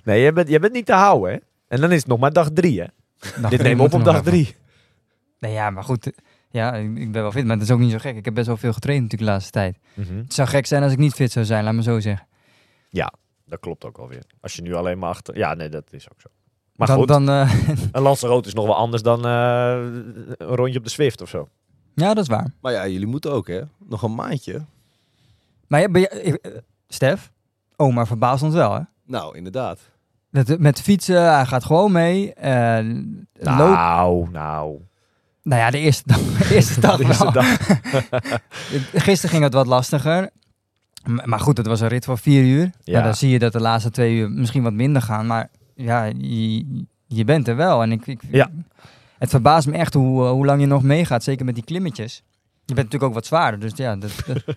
Nee, 0.05 0.23
je 0.23 0.33
bent, 0.33 0.49
je 0.49 0.59
bent 0.59 0.73
niet 0.73 0.87
te 0.87 0.93
houden, 0.93 1.33
hè. 1.33 1.39
En 1.69 1.81
dan 1.81 1.93
is 1.93 1.99
het 1.99 2.07
nog 2.07 2.19
maar 2.19 2.33
dag 2.33 2.51
drie, 2.51 2.81
hè. 2.81 2.87
Dag 3.41 3.51
Dit 3.51 3.63
we 3.63 3.83
op 3.83 3.93
op 3.93 4.05
dag 4.05 4.15
even. 4.15 4.25
drie. 4.27 4.57
Nee, 5.39 5.53
ja, 5.53 5.71
maar 5.71 5.85
goed. 5.85 6.13
Ja, 6.51 6.75
ik, 6.75 6.97
ik 6.99 7.13
ben 7.13 7.23
wel 7.23 7.33
fit, 7.33 7.45
maar 7.45 7.57
dat 7.57 7.67
is 7.67 7.73
ook 7.73 7.79
niet 7.79 7.91
zo 7.91 7.99
gek. 7.99 8.17
Ik 8.17 8.25
heb 8.25 8.35
best 8.35 8.47
wel 8.47 8.57
veel 8.57 8.73
getraind 8.73 9.03
natuurlijk 9.03 9.31
de 9.31 9.35
laatste 9.37 9.53
tijd. 9.53 9.79
Mhm. 9.95 10.17
Het 10.17 10.35
zou 10.35 10.49
gek 10.49 10.67
zijn 10.67 10.83
als 10.83 10.93
ik 10.93 10.99
niet 10.99 11.15
fit 11.15 11.33
zou 11.33 11.45
zijn, 11.45 11.65
laat 11.65 11.75
me 11.75 11.83
zo 11.83 12.01
zeggen. 12.01 12.27
Dat 13.49 13.61
klopt 13.61 13.85
ook 13.85 13.99
alweer. 13.99 14.23
Als 14.41 14.55
je 14.57 14.63
nu 14.63 14.75
alleen 14.75 14.99
maar 14.99 15.09
achter... 15.09 15.37
Ja, 15.37 15.55
nee, 15.55 15.69
dat 15.69 15.93
is 15.93 16.11
ook 16.13 16.21
zo. 16.21 16.29
Maar 16.77 16.87
dan, 16.87 16.97
goed, 16.97 17.09
Dan, 17.09 17.29
eh, 17.29 17.55
een 17.93 18.03
Lanzarote 18.03 18.49
is 18.49 18.55
nog 18.55 18.67
wel 18.67 18.77
anders 18.77 19.03
dan 19.03 19.25
eh, 19.27 19.79
een 20.37 20.57
rondje 20.57 20.79
op 20.79 20.85
de 20.85 20.91
Swift 20.91 21.21
of 21.21 21.29
zo. 21.29 21.49
ja, 21.95 22.15
dat 22.15 22.23
is 22.23 22.29
waar. 22.29 22.51
Maar 22.61 22.73
ja, 22.73 22.89
jullie 22.89 23.07
moeten 23.07 23.33
ook, 23.33 23.47
hè. 23.47 23.61
Nog 23.89 24.03
een 24.03 24.15
maandje. 24.15 24.65
Maar 25.69 25.81
ja, 25.81 25.89
ben 25.89 26.01
je, 26.01 26.09
eh, 26.41 26.51
Stef, 26.89 27.31
oma 27.77 28.07
verbaast 28.07 28.43
ons 28.43 28.55
wel, 28.55 28.75
hè? 28.75 28.81
Nou, 29.07 29.37
inderdaad. 29.37 29.81
Met, 30.31 30.59
met 30.59 30.81
fietsen, 30.81 31.35
hij 31.35 31.47
gaat 31.47 31.65
gewoon 31.65 31.93
mee. 31.93 32.35
eh 32.35 32.79
loop, 33.33 33.57
Nou, 33.57 34.31
nou. 34.31 34.79
nou 35.43 35.61
ja, 35.63 35.71
de 35.71 35.79
eerste 35.79 36.03
dag, 36.07 36.19
de 36.49 36.55
eerste 36.55 36.81
dag 36.81 36.97
De 36.97 37.05
eerste 37.05 37.23
wel. 37.23 37.33
dag. 37.33 37.57
Gisteren 39.05 39.31
ging 39.31 39.43
het 39.43 39.53
wat 39.55 39.67
lastiger. 39.67 40.31
M- 41.05 41.29
Maar 41.29 41.41
goed, 41.41 41.57
het 41.57 41.67
was 41.67 41.81
een 41.81 41.89
rit 41.89 42.05
van 42.05 42.19
vier 42.19 42.43
uur. 42.45 42.63
Ja. 42.63 42.71
Ja. 42.99 43.03
dan 43.03 43.15
zie 43.15 43.31
je 43.31 43.39
dat 43.39 43.53
de 43.53 43.61
laatste 43.61 43.91
twee 43.91 44.15
uur 44.17 44.31
misschien 44.31 44.63
wat 44.63 44.73
minder 44.73 45.03
gaan. 45.03 45.27
Maar 45.27 45.51
ja, 45.75 46.05
je, 46.05 46.65
je 47.07 47.25
bent 47.25 47.49
er 47.49 47.57
wel. 47.57 47.83
En 47.83 47.93
ik, 47.93 48.07
ik, 48.07 48.21
Ja. 48.31 48.51
het 49.19 49.31
verbaast 49.31 49.67
me 49.67 49.73
echt 49.73 49.95
hoe, 49.95 50.25
eh, 50.25 50.31
hoe 50.31 50.47
lang 50.47 50.61
je 50.61 50.67
nog 50.67 50.83
meegaat. 50.83 51.23
Zeker 51.23 51.45
met 51.45 51.55
die 51.55 51.65
klimmetjes. 51.65 52.23
Je 52.69 52.75
bent 52.75 52.87
natuurlijk 52.87 53.05
ook 53.05 53.15
wat 53.15 53.27
zwaarder. 53.27 53.61
Dus 53.61 53.73
ja, 53.77 53.97
dat, 53.97 54.11
dat- 54.27 54.43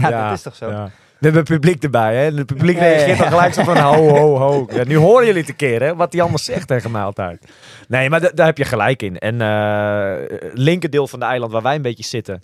ja, 0.00 0.28
dat 0.28 0.36
is 0.36 0.42
toch 0.42 0.54
zo. 0.54 0.70
ja. 0.70 0.90
We 1.18 1.30
hebben 1.30 1.44
publiek 1.44 1.82
erbij, 1.82 2.16
hè? 2.16 2.26
En 2.26 2.36
het 2.36 2.46
publiek 2.46 2.78
reageert 2.88 3.18
dan 3.18 3.28
gelijk 3.28 3.52
zo 3.54 3.62
van 3.64 3.76
ho, 3.76 4.08
ho, 4.08 4.36
ho. 4.38 4.66
Ja, 4.70 4.84
nu 4.84 4.96
horen 4.96 5.26
jullie 5.26 5.44
een 5.48 5.56
keer, 5.56 5.82
hè? 5.82 5.94
Wat 5.96 6.12
hij 6.12 6.20
allemaal 6.20 6.38
zegt 6.38 6.68
tegen 6.68 6.90
mij 6.90 7.02
altijd. 7.02 7.46
Nee, 7.88 8.10
maar 8.10 8.20
da- 8.20 8.30
daar 8.34 8.46
heb 8.46 8.58
je 8.58 8.64
gelijk 8.64 9.02
in. 9.02 9.18
En 9.18 9.40
eh 9.40 10.38
linkerdeel 10.52 11.06
van 11.06 11.18
de 11.18 11.24
eiland 11.24 11.52
waar 11.52 11.62
wij 11.62 11.74
een 11.74 11.82
beetje 11.82 12.04
zitten, 12.04 12.42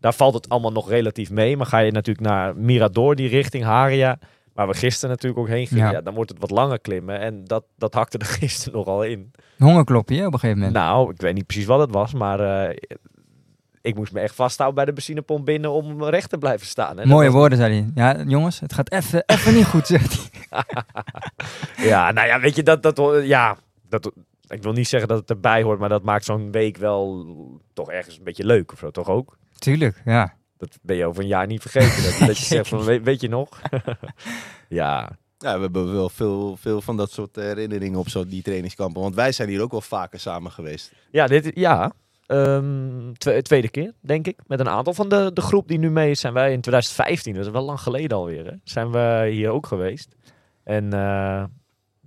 daar 0.00 0.14
valt 0.14 0.34
het 0.34 0.48
allemaal 0.48 0.72
nog 0.72 0.88
relatief 0.88 1.30
mee. 1.30 1.56
Maar 1.56 1.66
ga 1.66 1.78
je 1.78 1.92
natuurlijk 1.92 2.26
naar 2.26 2.56
Mirador, 2.56 3.14
die 3.16 3.28
richting 3.28 3.64
Haria, 3.64 4.18
waar 4.54 4.68
we 4.68 4.74
gisteren 4.74 5.10
natuurlijk 5.10 5.40
ook 5.40 5.48
heen 5.48 5.66
gingen, 5.66 5.84
Ja. 5.84 5.90
ja. 5.92 6.00
dan 6.00 6.14
wordt 6.14 6.30
het 6.30 6.40
wat 6.40 6.50
langer 6.50 6.80
klimmen. 6.80 7.20
En 7.20 7.44
dat, 7.44 7.64
dat 7.78 7.94
hakte 7.94 8.18
er 8.18 8.26
gisteren 8.40 8.78
nogal 8.78 9.02
in. 9.04 9.30
Hongerklopje 9.58 10.26
op 10.26 10.32
een 10.32 10.38
gegeven 10.38 10.56
moment. 10.62 10.76
Nou, 10.76 11.10
ik 11.10 11.20
weet 11.20 11.34
niet 11.34 11.46
precies 11.46 11.66
wat 11.66 11.80
het 11.80 11.90
was, 11.90 12.12
maar 12.14 12.40
eh, 12.40 12.76
ik 13.82 13.94
moest 13.94 14.12
me 14.12 14.20
echt 14.20 14.34
vasthouden 14.34 14.76
bij 14.76 14.84
de 14.86 14.92
benzinepomp 14.92 15.44
binnen 15.44 15.70
om 15.70 16.04
recht 16.04 16.30
te 16.30 16.38
blijven 16.38 16.66
staan. 16.66 16.98
hè. 16.98 17.06
Mooie 17.06 17.26
was- 17.26 17.34
woorden, 17.36 17.58
zei 17.58 17.72
hij. 17.72 17.90
Ja, 17.94 18.22
jongens, 18.22 18.60
het 18.60 18.72
gaat 18.72 18.92
even 18.92 19.22
even 19.26 19.54
niet 19.54 19.66
goed, 19.66 19.86
zegt 19.86 20.30
hij. 20.48 20.62
Ja, 21.88 22.10
nou 22.12 22.26
ja, 22.26 22.40
weet 22.40 22.56
je, 22.56 22.62
dat, 22.62 22.82
dat, 22.82 23.00
ja, 23.22 23.56
dat, 23.88 24.12
ik 24.48 24.62
wil 24.62 24.72
niet 24.72 24.88
zeggen 24.88 25.08
dat 25.08 25.18
het 25.18 25.30
erbij 25.30 25.62
hoort, 25.62 25.78
maar 25.78 25.88
dat 25.88 26.02
maakt 26.02 26.24
zo'n 26.24 26.50
week 26.52 26.76
wel 26.76 27.26
toch 27.72 27.90
ergens 27.90 28.18
een 28.18 28.24
beetje 28.24 28.44
leuk 28.46 28.72
of 28.72 28.78
zo, 28.78 28.90
toch 28.90 29.08
ook? 29.08 29.36
Tuurlijk, 29.58 30.02
ja. 30.04 30.34
Dat 30.56 30.78
ben 30.82 30.96
je 30.96 31.06
over 31.06 31.22
een 31.22 31.28
jaar 31.28 31.46
niet 31.46 31.60
vergeten. 31.62 32.02
Dat, 32.18 32.28
dat 32.28 32.38
je 32.38 32.44
zegt 32.44 32.68
van, 32.68 32.84
weet 33.02 33.20
je 33.20 33.28
nog? 33.28 33.48
ja, 34.68 35.10
Ja, 35.38 35.54
we 35.54 35.60
hebben 35.60 35.92
wel 35.92 36.08
veel, 36.08 36.56
veel 36.56 36.80
van 36.80 36.96
dat 36.96 37.10
soort 37.10 37.36
herinneringen 37.36 37.98
op 37.98 38.08
zo 38.08 38.26
die 38.26 38.42
trainingskampen. 38.42 39.02
Want 39.02 39.14
wij 39.14 39.32
zijn 39.32 39.48
hier 39.48 39.62
ook 39.62 39.70
wel 39.70 39.80
vaker 39.80 40.20
samen 40.20 40.50
geweest. 40.50 40.92
ja, 41.10 41.26
dit, 41.26 41.50
ja. 41.54 41.92
Ehm, 42.30 43.12
twe- 43.18 43.42
tweede 43.42 43.68
keer, 43.68 43.92
denk 44.00 44.26
ik. 44.26 44.38
Met 44.46 44.60
een 44.60 44.68
aantal 44.68 44.94
van 44.94 45.08
de, 45.08 45.30
de 45.34 45.40
groep 45.40 45.68
die 45.68 45.78
nu 45.78 45.90
mee 45.90 46.10
is, 46.10 46.20
zijn 46.20 46.32
wij 46.32 46.52
in 46.52 46.60
2015, 46.60 47.34
dat 47.34 47.44
is 47.46 47.50
wel 47.52 47.62
lang 47.64 47.80
geleden 47.80 48.16
alweer, 48.16 48.44
hè, 48.46 48.52
zijn 48.64 48.90
we 48.90 49.28
hier 49.30 49.50
ook 49.50 49.66
geweest. 49.66 50.16
En 50.64 50.92
eh, 50.92 51.44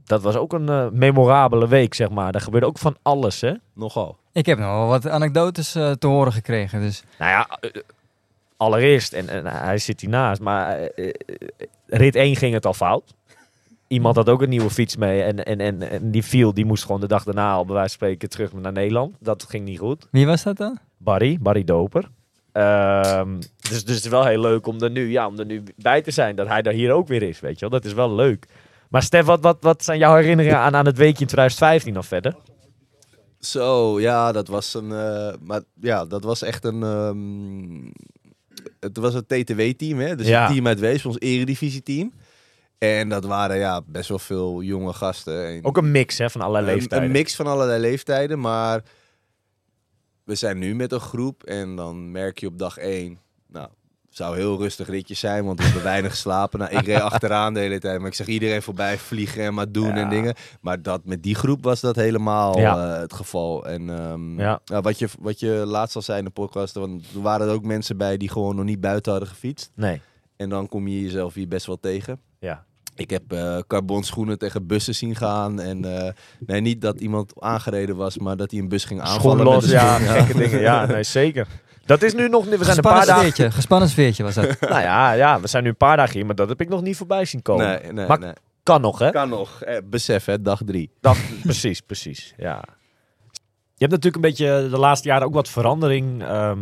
dat 0.06 0.22
was 0.22 0.36
ook 0.36 0.54
een 0.54 0.70
eh, 0.70 0.88
memorabele 0.90 1.68
week, 1.68 1.94
zeg 1.94 2.10
maar. 2.10 2.32
Daar 2.32 2.42
gebeurde 2.42 2.66
ook 2.68 2.78
van 2.78 2.98
alles, 3.02 3.42
hè. 3.42 3.54
Nogal. 3.74 4.18
Ik 4.32 4.46
heb 4.46 4.58
nog 4.58 4.68
wel 4.68 4.88
wat 4.88 5.08
anekdotes 5.08 5.76
eh, 5.76 5.92
te 5.92 6.08
horen 6.08 6.34
gekregen. 6.34 6.82
Dus 6.82 7.04
Nou 7.20 7.32
ja, 7.32 7.60
allereerst, 8.58 9.14
en, 9.14 9.30
en 9.30 9.46
hij 9.46 9.78
zit 9.78 10.02
hiernaast, 10.02 10.42
maar 10.42 10.90
rit 11.88 12.16
1 12.16 12.36
ging 12.36 12.54
het 12.54 12.66
al 12.66 12.74
fout. 12.74 13.14
Iemand 13.94 14.16
had 14.16 14.30
ook 14.30 14.42
een 14.42 14.50
nieuwe 14.50 14.70
fiets 14.70 14.96
mee 14.96 15.22
en, 15.22 15.44
en, 15.46 15.60
en, 15.60 15.90
en 15.90 16.12
die 16.12 16.24
viel, 16.24 16.54
die 16.54 16.66
moest 16.66 16.86
gewoon 16.86 17.02
de 17.02 17.08
dag 17.08 17.24
daarna 17.24 17.54
al 17.54 17.66
bij 17.66 17.74
wijze 17.76 17.98
van 17.98 18.08
spreken 18.08 18.30
terug 18.30 18.54
naar 18.54 18.72
Nederland. 18.72 19.16
Dat 19.20 19.46
ging 19.50 19.66
niet 19.66 19.80
goed. 19.80 20.08
wie 20.12 20.26
was 20.26 20.44
dat 20.44 20.58
dan? 20.58 20.78
Barry, 20.98 21.38
Barry 21.42 21.64
Doper. 21.64 22.10
Ehm, 22.52 23.36
dus, 23.40 23.70
dus 23.70 23.78
het 23.78 23.90
is 23.90 24.08
wel 24.08 24.26
heel 24.26 24.40
leuk 24.42 24.68
om 24.68 24.82
er, 24.82 24.92
nu, 24.92 25.10
ja, 25.12 25.28
om 25.28 25.40
er 25.40 25.46
nu 25.46 25.64
bij 25.78 26.02
te 26.02 26.12
zijn, 26.12 26.36
dat 26.36 26.48
hij 26.48 26.62
daar 26.62 26.74
hier 26.74 26.92
ook 26.92 27.08
weer 27.08 27.22
is, 27.24 27.40
weet 27.40 27.54
je 27.60 27.60
wel. 27.60 27.80
Dat 27.80 27.86
is 27.86 27.94
wel 27.94 28.16
leuk. 28.16 28.46
Maar 28.90 29.04
Stef, 29.04 29.26
wat, 29.26 29.42
wat, 29.42 29.58
wat 29.62 29.84
zijn 29.84 29.98
jouw 30.00 30.16
herinneringen 30.16 30.58
aan, 30.60 30.76
aan 30.76 30.86
het 30.86 30.98
weekje 30.98 31.22
in 31.22 31.28
2015 31.28 31.94
nog 31.94 32.06
verder? 32.06 32.36
Zo, 33.40 34.00
ja, 34.00 34.32
dat 34.32 34.48
was 34.48 34.74
een. 34.74 34.92
eh, 34.92 35.34
maar 35.42 35.62
ja, 35.82 36.06
dat 36.06 36.24
was 36.24 36.42
echt 36.42 36.66
een. 36.66 36.84
ehm, 36.84 37.92
het 38.80 38.98
was 38.98 39.14
een 39.14 39.26
TTW-team, 39.26 40.00
hè? 40.00 40.16
Dus 40.16 40.28
Ja. 40.28 40.48
een 40.48 40.54
team 40.54 40.68
uit 40.68 40.80
Wees, 40.80 41.06
ons 41.06 41.20
eredivisie-team. 41.20 42.12
En 42.78 43.10
dat 43.10 43.26
waren 43.26 43.58
ja, 43.58 43.82
best 43.86 44.10
wel 44.10 44.20
veel 44.20 44.62
jonge 44.62 44.94
gasten. 44.94 45.48
En 45.48 45.66
Ook 45.66 45.78
een 45.78 45.92
mix 45.92 46.18
hè, 46.18 46.30
van 46.30 46.42
allerlei 46.42 46.66
een, 46.74 46.78
leeftijden. 46.80 47.08
een 47.08 47.14
mix 47.14 47.36
van 47.36 47.48
allerlei 47.48 47.82
leeftijden, 47.82 48.40
maar 48.40 48.82
we 50.24 50.36
zijn 50.36 50.58
nu 50.60 50.76
met 50.76 50.92
een 50.92 51.00
groep 51.00 51.44
en 51.44 51.76
dan 51.76 52.12
merk 52.12 52.40
je 52.40 52.48
op 52.48 52.58
dag 52.60 52.78
één, 52.78 53.18
nou, 53.48 53.68
het 54.08 54.16
zou 54.22 54.36
heel 54.36 54.58
rustig 54.58 54.88
ritje 54.88 55.14
zijn, 55.14 55.46
want 55.46 55.58
we 55.60 55.64
hebben 55.66 55.84
weinig 55.84 56.12
geslapen. 56.12 56.60
Nou, 56.60 56.72
ik 56.72 56.86
reed 56.86 57.02
achteraan 57.12 57.54
de 57.54 57.60
hele 57.60 57.80
tijd, 57.80 58.00
maar 58.00 58.08
ik 58.08 58.14
zag 58.14 58.28
iedereen 58.28 58.62
voorbij 58.62 58.98
vliegen 58.98 59.44
en 59.44 59.54
maar 59.54 59.72
doen 59.72 59.88
Ja. 59.96 59.96
en 59.96 60.10
dingen. 60.10 60.36
Maar 60.62 60.82
dat, 60.82 61.06
met 61.06 61.24
die 61.24 61.36
groep 61.36 61.64
was 61.64 61.82
dat 61.82 61.96
helemaal 61.96 62.60
Ja. 62.60 62.94
eh, 62.96 63.00
het 63.02 63.14
geval. 63.14 63.66
En 63.66 63.90
ehm, 63.90 64.40
Ja. 64.40 64.60
nou, 64.66 64.82
wat, 64.82 65.00
je, 65.00 65.08
wat 65.20 65.40
je 65.40 65.50
laatst 65.66 65.96
al 65.96 66.02
zei 66.02 66.18
in 66.20 66.26
de 66.26 66.32
podcast, 66.32 66.74
want 66.74 67.06
er 67.16 67.22
waren 67.22 67.48
er 67.48 67.54
ook 67.54 67.64
mensen 67.64 67.98
bij 67.98 68.18
die 68.18 68.30
gewoon 68.30 68.56
nog 68.56 68.66
niet 68.66 68.82
buiten 68.82 69.12
hadden 69.12 69.30
gefietst. 69.30 69.72
Nee. 69.76 70.02
En 70.36 70.50
dan 70.50 70.68
kom 70.70 70.88
je 70.88 71.02
jezelf 71.02 71.34
hier 71.34 71.48
best 71.48 71.66
wel 71.66 71.80
tegen. 71.80 72.20
Ja. 72.44 72.64
Ik 72.96 73.10
heb 73.10 73.32
eh 73.32 73.58
carbon 73.68 74.04
schoenen 74.04 74.38
tegen 74.38 74.68
bussen 74.68 74.96
zien 74.96 75.16
gaan. 75.16 75.62
En 75.62 75.86
eh, 76.06 76.12
nee, 76.40 76.62
niet 76.62 76.82
dat 76.82 77.00
iemand 77.00 77.42
aangereden 77.42 77.96
was, 77.96 78.18
maar 78.18 78.38
dat 78.38 78.52
hij 78.52 78.60
een 78.60 78.68
bus 78.70 78.86
ging 78.86 79.02
aanvallen. 79.02 79.40
Schoen 79.40 79.54
los, 79.54 79.70
ja, 79.70 79.96
schoen. 80.00 80.08
gekke 80.08 80.38
dingen. 80.38 80.60
Ja, 80.62 80.86
nee, 80.86 81.04
zeker. 81.04 81.48
Dat 81.86 82.02
is 82.02 82.14
nu 82.14 82.30
nog... 82.30 82.46
We 82.46 82.64
zijn 82.64 82.78
een 82.78 82.84
paar 82.84 83.06
dagen... 83.06 83.22
sfeertje, 83.22 83.52
gespannen 83.52 83.90
sfeertje 83.90 84.24
was 84.24 84.34
dat. 84.34 84.60
Nou 84.70 84.82
ja, 84.82 85.12
ja, 85.12 85.40
we 85.40 85.48
zijn 85.48 85.64
nu 85.64 85.70
een 85.70 85.78
paar 85.78 85.98
dagen 85.98 86.14
hier, 86.14 86.26
maar 86.26 86.36
dat 86.36 86.50
heb 86.50 86.62
ik 86.62 86.70
nog 86.70 86.82
niet 86.82 86.98
voorbij 86.98 87.26
zien 87.26 87.42
komen. 87.42 87.66
Nee, 87.68 87.92
nee, 87.94 88.08
Maar- 88.08 88.20
nee. 88.20 88.34
Kan 88.64 88.82
nog, 88.82 89.00
hè? 89.00 89.10
Kan 89.12 89.30
nog. 89.30 89.62
Eh, 89.62 89.78
besef, 89.86 90.26
hè, 90.26 90.42
dag 90.42 90.62
drie. 90.66 90.92
Dat, 91.02 91.18
precies, 91.42 91.82
precies. 91.82 92.34
Ja. 92.38 92.64
Je 93.76 93.90
hebt 93.90 93.92
natuurlijk 93.92 94.16
een 94.16 94.30
beetje 94.30 94.68
de 94.70 94.78
laatste 94.80 95.08
jaren 95.08 95.28
ook 95.28 95.34
wat 95.34 95.50
verandering 95.50 96.24
ehm, 96.24 96.60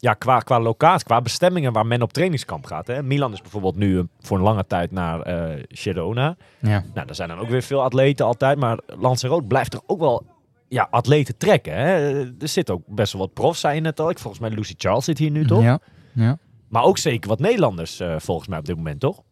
ja, 0.00 0.14
qua, 0.14 0.38
qua 0.38 0.60
locatie, 0.60 1.06
qua 1.06 1.20
bestemmingen 1.20 1.72
waar 1.72 1.86
men 1.86 2.02
op 2.02 2.12
trainingskamp 2.12 2.64
gaat. 2.66 2.86
Hè. 2.86 3.02
Milan 3.02 3.32
is 3.32 3.40
bijvoorbeeld 3.42 3.76
nu 3.76 3.98
eh, 3.98 4.04
voor 4.20 4.36
een 4.36 4.42
lange 4.42 4.66
tijd 4.66 4.90
naar 4.90 5.20
eh 5.20 5.62
Girona. 5.68 6.36
Ja. 6.58 6.84
Nou, 6.94 7.06
daar 7.06 7.14
zijn 7.14 7.28
dan 7.28 7.38
ook 7.38 7.48
weer 7.48 7.62
veel 7.62 7.82
atleten 7.82 8.26
altijd, 8.26 8.58
maar 8.58 8.78
Lanzarote 8.86 9.46
blijft 9.46 9.74
er 9.74 9.80
ook 9.86 9.98
wel 10.00 10.26
ja, 10.68 10.88
atleten 10.90 11.36
trekken. 11.36 11.74
Hè. 11.74 12.20
Er 12.40 12.48
zit 12.48 12.70
ook 12.70 12.82
best 12.86 13.12
wel 13.12 13.22
wat 13.22 13.32
profs, 13.34 13.60
zei 13.60 13.74
je 13.74 13.80
net 13.80 14.00
al. 14.00 14.10
Ik, 14.10 14.18
volgens 14.18 14.42
mij 14.42 14.50
Lucy 14.50 14.74
Charles 14.76 15.04
zit 15.04 15.18
hier 15.18 15.30
nu, 15.30 15.46
toch? 15.46 15.62
Ja. 15.62 15.78
Ja. 16.12 16.38
Maar 16.68 16.82
ook 16.82 16.98
zeker 16.98 17.28
wat 17.28 17.38
Nederlanders, 17.38 18.00
eh, 18.00 18.14
volgens 18.18 18.48
mij 18.48 18.58
op 18.58 18.64
dit 18.64 18.76
moment, 18.76 19.00
toch? 19.00 19.22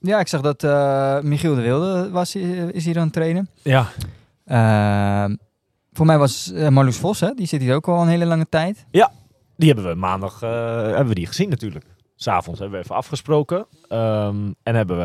ja, 0.00 0.20
ik 0.20 0.28
zag 0.28 0.40
dat 0.40 0.64
eh, 0.64 1.20
Michiel 1.20 1.54
de 1.54 1.60
Wilde 1.60 2.10
was, 2.10 2.32
hier- 2.32 2.74
is 2.74 2.84
hier 2.84 2.96
aan 2.98 3.04
het 3.04 3.12
trainen. 3.12 3.48
Ja. 3.62 3.86
Ehm, 4.44 5.36
voor 5.92 6.06
mij 6.06 6.18
was 6.18 6.52
eh, 6.52 6.68
Marloes 6.68 6.96
Vos, 6.96 7.20
hè? 7.20 7.34
die 7.34 7.46
zit 7.46 7.60
hier 7.60 7.74
ook 7.74 7.88
al 7.88 8.02
een 8.02 8.08
hele 8.08 8.24
lange 8.26 8.46
tijd. 8.48 8.86
Die 9.60 9.72
hebben 9.72 9.88
we 9.92 9.94
maandag 9.94 10.42
eh, 10.42 10.82
hebben 10.82 11.06
we 11.06 11.14
die 11.14 11.26
gezien 11.26 11.48
natuurlijk. 11.48 11.84
S'avonds 12.14 12.60
hebben 12.60 12.78
we 12.78 12.84
even 12.84 12.96
afgesproken. 12.96 13.66
Ehm, 13.88 14.52
en 14.62 14.74
hebben 14.74 14.96
we 14.96 15.04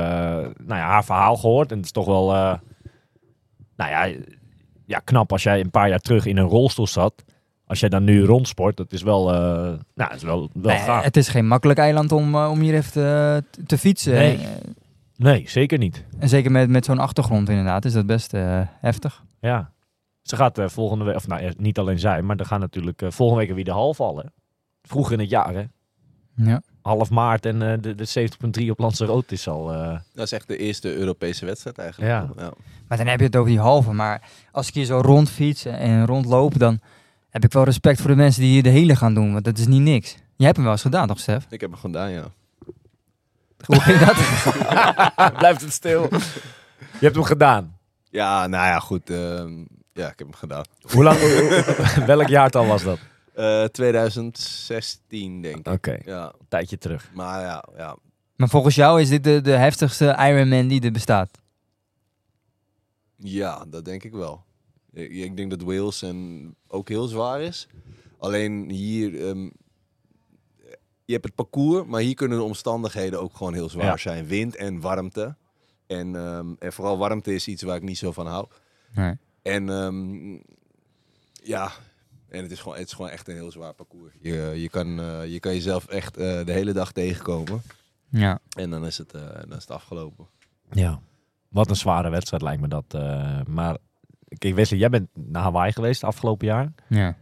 nou 0.64 0.80
ja, 0.80 0.88
haar 0.88 1.06
verhaal 1.06 1.36
gehoord. 1.36 1.72
En 1.72 1.78
het 1.78 1.86
is 1.86 1.92
toch 1.92 2.06
wel 2.06 2.34
eh, 2.34 2.54
nou 3.76 3.90
ja, 3.92 4.16
ja, 4.86 5.00
knap 5.00 5.32
als 5.32 5.44
jij 5.44 5.60
een 5.60 5.70
paar 5.70 5.90
jaar 5.90 6.00
terug 6.00 6.26
in 6.26 6.38
een 6.38 6.48
rolstoel 6.48 6.88
zat. 6.88 7.24
Als 7.66 7.80
jij 7.80 7.90
dan 7.90 8.04
nu 8.04 8.24
rondsport, 8.24 8.78
dat 8.78 8.92
is 8.94 9.02
wel, 9.02 9.34
eh 9.34 9.74
nou, 9.96 10.14
is 10.14 10.24
wel, 10.24 10.50
wel 10.54 10.74
Nee, 10.74 10.82
gaaf. 10.84 11.04
het 11.04 11.18
is 11.18 11.28
geen 11.28 11.48
makkelijk 11.48 11.80
eiland 11.80 12.12
om, 12.12 12.36
om 12.36 12.60
hier 12.60 12.74
even 12.74 12.92
te, 12.92 13.44
te 13.66 13.78
fietsen. 13.78 14.14
Nee. 14.14 14.40
Nee, 15.16 15.50
zeker 15.50 15.78
niet. 15.78 16.06
En 16.20 16.30
zeker 16.30 16.52
met, 16.52 16.70
met 16.70 16.86
zo'n 16.86 17.00
achtergrond 17.00 17.50
inderdaad 17.50 17.86
is 17.86 17.94
dat 17.94 18.06
best 18.06 18.32
heftig. 18.80 19.24
Ja. 19.40 19.72
Ze 20.22 20.36
gaat 20.36 20.60
volgende 20.66 21.06
week, 21.06 21.16
of 21.16 21.28
nou 21.28 21.54
niet 21.58 21.80
alleen 21.80 22.00
zij, 22.00 22.22
maar 22.22 22.38
er 22.38 22.46
gaan 22.46 22.60
natuurlijk 22.60 23.02
volgende 23.08 23.46
week 23.46 23.56
weer 23.56 23.64
de 23.64 23.72
half 23.72 23.96
vallen. 23.96 24.34
Vroeger 24.88 25.14
in 25.14 25.20
het 25.20 25.30
jaar, 25.30 25.54
hè? 25.54 25.64
Ja. 26.36 26.62
Half 26.82 27.10
maart 27.10 27.46
en 27.46 27.62
eh, 27.72 27.78
de, 27.82 27.96
de 27.96 28.30
70.3 28.64 28.70
op 28.70 28.80
Lanzarote 28.80 29.34
is 29.34 29.48
al... 29.48 29.74
eh, 29.74 29.98
Dat 30.14 30.26
is 30.26 30.32
echt 30.32 30.48
de 30.48 30.58
eerste 30.58 30.96
Europese 30.96 31.46
wedstrijd 31.46 31.78
eigenlijk. 31.78 32.12
Ja. 32.12 32.44
ja. 32.44 32.52
Maar 32.88 32.98
dan 32.98 33.08
heb 33.08 33.20
je 33.20 33.26
het 33.26 33.36
over 33.36 33.50
die 33.50 33.60
halve. 33.60 33.92
Maar 33.94 34.22
als 34.52 34.68
ik 34.68 34.74
hier 34.74 34.86
zo 34.86 35.00
rondfiets 35.00 35.66
en 35.66 36.06
rondloop, 36.06 36.60
dan 36.60 36.80
heb 37.30 37.44
ik 37.44 37.52
wel 37.52 37.64
respect 37.64 38.02
voor 38.02 38.10
de 38.10 38.16
mensen 38.16 38.42
die 38.42 38.52
hier 38.52 38.64
de 38.64 38.70
hele 38.70 38.96
gaan 38.96 39.14
doen. 39.14 39.32
Want 39.34 39.46
dat 39.46 39.58
is 39.58 39.68
niet 39.68 39.82
niks. 39.82 40.12
Jij 40.36 40.46
hebt 40.46 40.56
hem 40.56 40.64
wel 40.66 40.74
eens 40.74 40.82
gedaan, 40.82 41.08
toch, 41.08 41.20
Stef? 41.20 41.46
Ik 41.50 41.62
heb 41.62 41.70
hem 41.72 41.80
gedaan, 41.80 42.10
ja. 42.12 42.24
Hoe 43.66 43.80
ging 43.80 44.00
dat? 44.00 44.16
Blijft 45.38 45.62
het 45.62 45.74
stil. 45.74 46.02
Je 46.80 47.00
hebt 47.00 47.16
hem 47.16 47.24
gedaan. 47.24 47.78
Ja, 48.10 48.48
nou 48.48 48.66
ja, 48.66 48.80
goed. 48.80 49.10
ehm, 49.10 49.58
ja, 49.94 50.08
ik 50.10 50.20
heb 50.20 50.28
hem 50.28 50.34
gedaan. 50.34 50.64
Hoe 50.92 51.04
lang, 51.04 51.18
welk 52.06 52.28
jaartal 52.28 52.66
was 52.66 52.84
dat? 52.84 53.00
Eh 53.36 53.64
2016, 53.64 55.42
denk 55.42 55.56
ik. 55.68 55.68
Oké, 55.74 55.98
Ja, 56.06 56.26
een 56.40 56.46
tijdje 56.48 56.78
terug. 56.78 57.12
maar 57.14 57.42
ja, 57.42 57.64
ja. 57.78 57.98
maar 58.36 58.50
volgens 58.50 58.76
jou 58.76 59.02
is 59.02 59.10
dit 59.10 59.24
de, 59.24 59.42
de 59.42 59.52
heftigste 59.52 60.16
Ironman 60.20 60.68
die 60.68 60.82
er 60.82 60.92
bestaat. 60.92 61.30
Ja, 63.18 63.66
dat 63.68 63.86
denk 63.86 64.04
ik 64.04 64.12
wel. 64.12 64.44
Ik, 64.94 65.12
ik 65.12 65.38
denk 65.38 65.50
dat 65.50 65.62
Wales 65.62 66.02
en 66.02 66.56
ook 66.68 66.90
heel 66.90 67.08
zwaar 67.08 67.42
is. 67.42 67.68
Alleen 68.18 68.70
hier, 68.70 69.28
ehm, 69.28 69.50
je 71.06 71.14
hebt 71.14 71.26
het 71.26 71.36
parcours, 71.36 71.86
maar 71.88 72.02
hier 72.02 72.16
kunnen 72.16 72.38
de 72.38 72.44
omstandigheden 72.44 73.22
ook 73.22 73.36
gewoon 73.36 73.54
heel 73.54 73.70
zwaar 73.70 73.86
Ja. 73.86 73.98
zijn. 73.98 74.26
Wind 74.26 74.56
en 74.56 74.80
warmte. 74.80 75.36
En, 75.88 76.16
ehm, 76.16 76.54
en 76.60 76.74
vooral 76.74 76.98
warmte 76.98 77.34
is 77.34 77.48
iets 77.48 77.64
waar 77.64 77.76
ik 77.76 77.84
niet 77.84 77.98
zo 77.98 78.12
van 78.12 78.28
hou. 78.28 78.48
Nee. 78.94 79.14
En 79.42 79.70
ehm, 79.70 80.38
ja, 81.44 81.72
en 82.36 82.42
het 82.44 82.52
is, 82.52 82.60
gewoon, 82.60 82.78
het 82.78 82.88
is 82.88 82.94
gewoon 82.94 83.10
echt 83.12 83.28
een 83.28 83.34
heel 83.36 83.52
zwaar 83.52 83.74
parcours. 83.74 84.14
Je, 84.22 84.54
je, 84.56 84.70
kan, 84.70 85.00
eh, 85.00 85.32
je 85.32 85.40
kan 85.40 85.54
jezelf 85.54 85.88
echt 85.88 86.18
eh, 86.18 86.46
de 86.46 86.52
hele 86.52 86.74
dag 86.74 86.92
tegenkomen. 86.92 87.62
Ja. 88.10 88.40
En 88.58 88.70
dan 88.70 88.86
is 88.86 88.98
het, 88.98 89.14
eh, 89.14 89.22
dan 89.22 89.58
is 89.58 89.62
het 89.62 89.72
afgelopen. 89.72 90.28
Ja. 90.72 91.00
Wat 91.50 91.70
een 91.70 91.76
zware 91.76 92.10
wedstrijd 92.10 92.42
lijkt 92.44 92.62
me 92.62 92.68
dat. 92.68 92.86
eh, 92.94 93.42
maar 93.48 93.78
kijk, 94.38 94.56
Wesley, 94.56 94.80
jij 94.80 94.90
bent 94.90 95.10
naar 95.14 95.42
Hawaii 95.44 95.72
geweest 95.72 96.04
afgelopen 96.04 96.48
jaar. 96.48 96.74
Ja. 96.90 97.16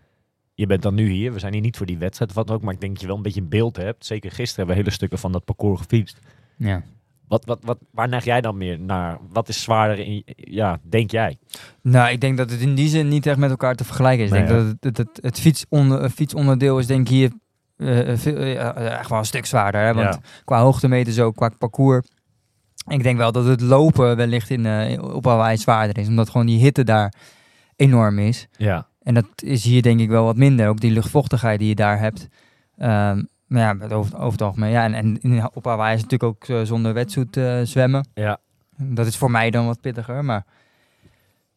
Je 0.53 0.65
bent 0.65 0.81
dan 0.81 0.93
nu 0.95 1.09
hier. 1.09 1.33
We 1.33 1.39
zijn 1.39 1.53
hier 1.53 1.61
niet 1.61 1.77
voor 1.77 1.85
die 1.85 1.97
wedstrijd 1.97 2.29
of 2.29 2.35
wat 2.37 2.51
ook. 2.51 2.61
Maar 2.61 2.73
ik 2.73 2.79
denk 2.79 2.91
dat 2.91 3.01
je 3.01 3.07
wel 3.07 3.15
een 3.15 3.21
beetje 3.21 3.41
een 3.41 3.49
beeld 3.49 3.75
hebt. 3.77 4.05
Zeker 4.05 4.29
gisteren 4.29 4.55
hebben 4.55 4.75
we 4.75 4.81
hele 4.81 4.95
stukken 4.95 5.19
van 5.19 5.31
dat 5.31 5.45
parcours 5.45 5.81
gefietst. 5.81 6.19
ja. 6.57 6.83
Wat, 7.27 7.45
wat, 7.45 7.59
wat, 7.63 7.77
waar 7.91 8.09
neig 8.09 8.23
jij 8.25 8.41
dan 8.41 8.57
meer 8.57 8.79
naar? 8.79 9.17
Wat 9.29 9.49
is 9.49 9.61
zwaarder 9.61 9.99
in, 10.05 10.23
ja, 10.35 10.79
denk 10.89 11.11
jij? 11.11 11.37
Nou, 11.81 12.11
ik 12.11 12.21
denk 12.21 12.37
dat 12.37 12.49
het 12.51 12.59
in 12.59 12.75
die 12.75 12.87
zin 12.89 13.07
niet 13.07 13.25
echt 13.25 13.37
met 13.37 13.49
elkaar 13.49 13.75
te 13.75 13.83
vergelijken 13.83 14.25
is. 14.25 14.31
Nee, 14.31 14.41
ik 14.41 14.47
denk 14.47 14.59
dat 14.59 14.75
het, 14.79 14.97
het, 14.97 15.19
het, 15.21 15.39
fietsonder, 15.39 16.09
fietsonderdeel 16.09 16.79
is 16.79 16.87
denk 16.87 17.01
ik 17.01 17.07
hier 17.13 17.31
veel- 18.17 18.37
eh, 18.37 18.99
echt 18.99 19.09
wel 19.09 19.19
een 19.19 19.25
stuk 19.25 19.45
zwaarder. 19.45 19.81
Hè? 19.81 19.93
Want 19.93 20.13
Ja. 20.13 20.19
qua 20.45 20.59
hoogtemeters 20.61 21.19
ook, 21.19 21.35
qua 21.35 21.49
parcours. 21.57 22.07
Ik 22.87 23.03
denk 23.03 23.17
wel 23.17 23.31
dat 23.31 23.45
het 23.45 23.61
lopen 23.61 24.15
wellicht 24.15 24.49
in, 24.49 24.65
eh, 24.65 25.01
op 25.15 25.25
Hawaii 25.25 25.57
zwaarder 25.57 25.97
is. 25.97 26.07
Omdat 26.07 26.29
gewoon 26.29 26.45
die 26.47 26.59
hitte 26.59 26.83
daar 26.83 27.13
enorm 27.75 28.19
is. 28.19 28.47
Ja. 28.57 28.87
En 29.01 29.13
dat 29.13 29.25
is 29.35 29.63
hier 29.63 29.81
denk 29.81 29.99
ik 29.99 30.09
wel 30.09 30.23
wat 30.25 30.35
minder. 30.37 30.67
Ook 30.67 30.79
die 30.79 30.91
luchtvochtigheid 30.91 31.59
die 31.59 31.67
je 31.67 31.75
daar 31.75 31.99
hebt. 31.99 32.27
Ehm, 32.77 33.23
maar 33.53 33.61
ja, 33.61 33.73
met 33.73 33.91
over, 33.91 34.15
over 34.17 34.31
het 34.31 34.41
algemeen. 34.41 34.71
Ja, 34.71 34.83
en, 34.83 34.93
en 34.93 35.21
in, 35.21 35.49
op 35.53 35.65
Hawaii 35.65 35.95
is 35.95 36.01
het 36.01 36.11
natuurlijk 36.11 36.43
ook 36.43 36.57
eh, 36.57 36.65
zonder 36.65 36.93
wetsuit 36.93 37.37
eh, 37.37 37.61
zwemmen. 37.63 38.07
Ja. 38.13 38.39
Dat 38.77 39.05
is 39.05 39.17
voor 39.17 39.31
mij 39.31 39.49
dan 39.49 39.65
wat 39.65 39.81
pittiger. 39.81 40.25
Maar 40.25 40.45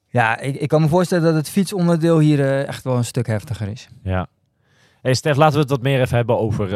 ja, 0.07 0.39
ik, 0.39 0.57
ik 0.57 0.69
kan 0.69 0.81
me 0.81 0.89
voorstellen 0.89 1.25
dat 1.25 1.35
het 1.35 1.49
fietsonderdeel 1.49 2.19
hier 2.19 2.41
eh, 2.41 2.67
echt 2.67 2.85
wel 2.85 2.97
een 2.97 3.05
stuk 3.05 3.27
heftiger 3.27 3.69
is. 3.69 3.89
Ja. 4.03 4.27
Hey 5.03 5.15
Stef, 5.15 5.37
laten 5.37 5.55
we 5.55 5.61
het 5.61 5.71
wat 5.71 5.83
meer 5.83 6.01
even 6.01 6.17
hebben 6.17 6.39
over 6.39 6.71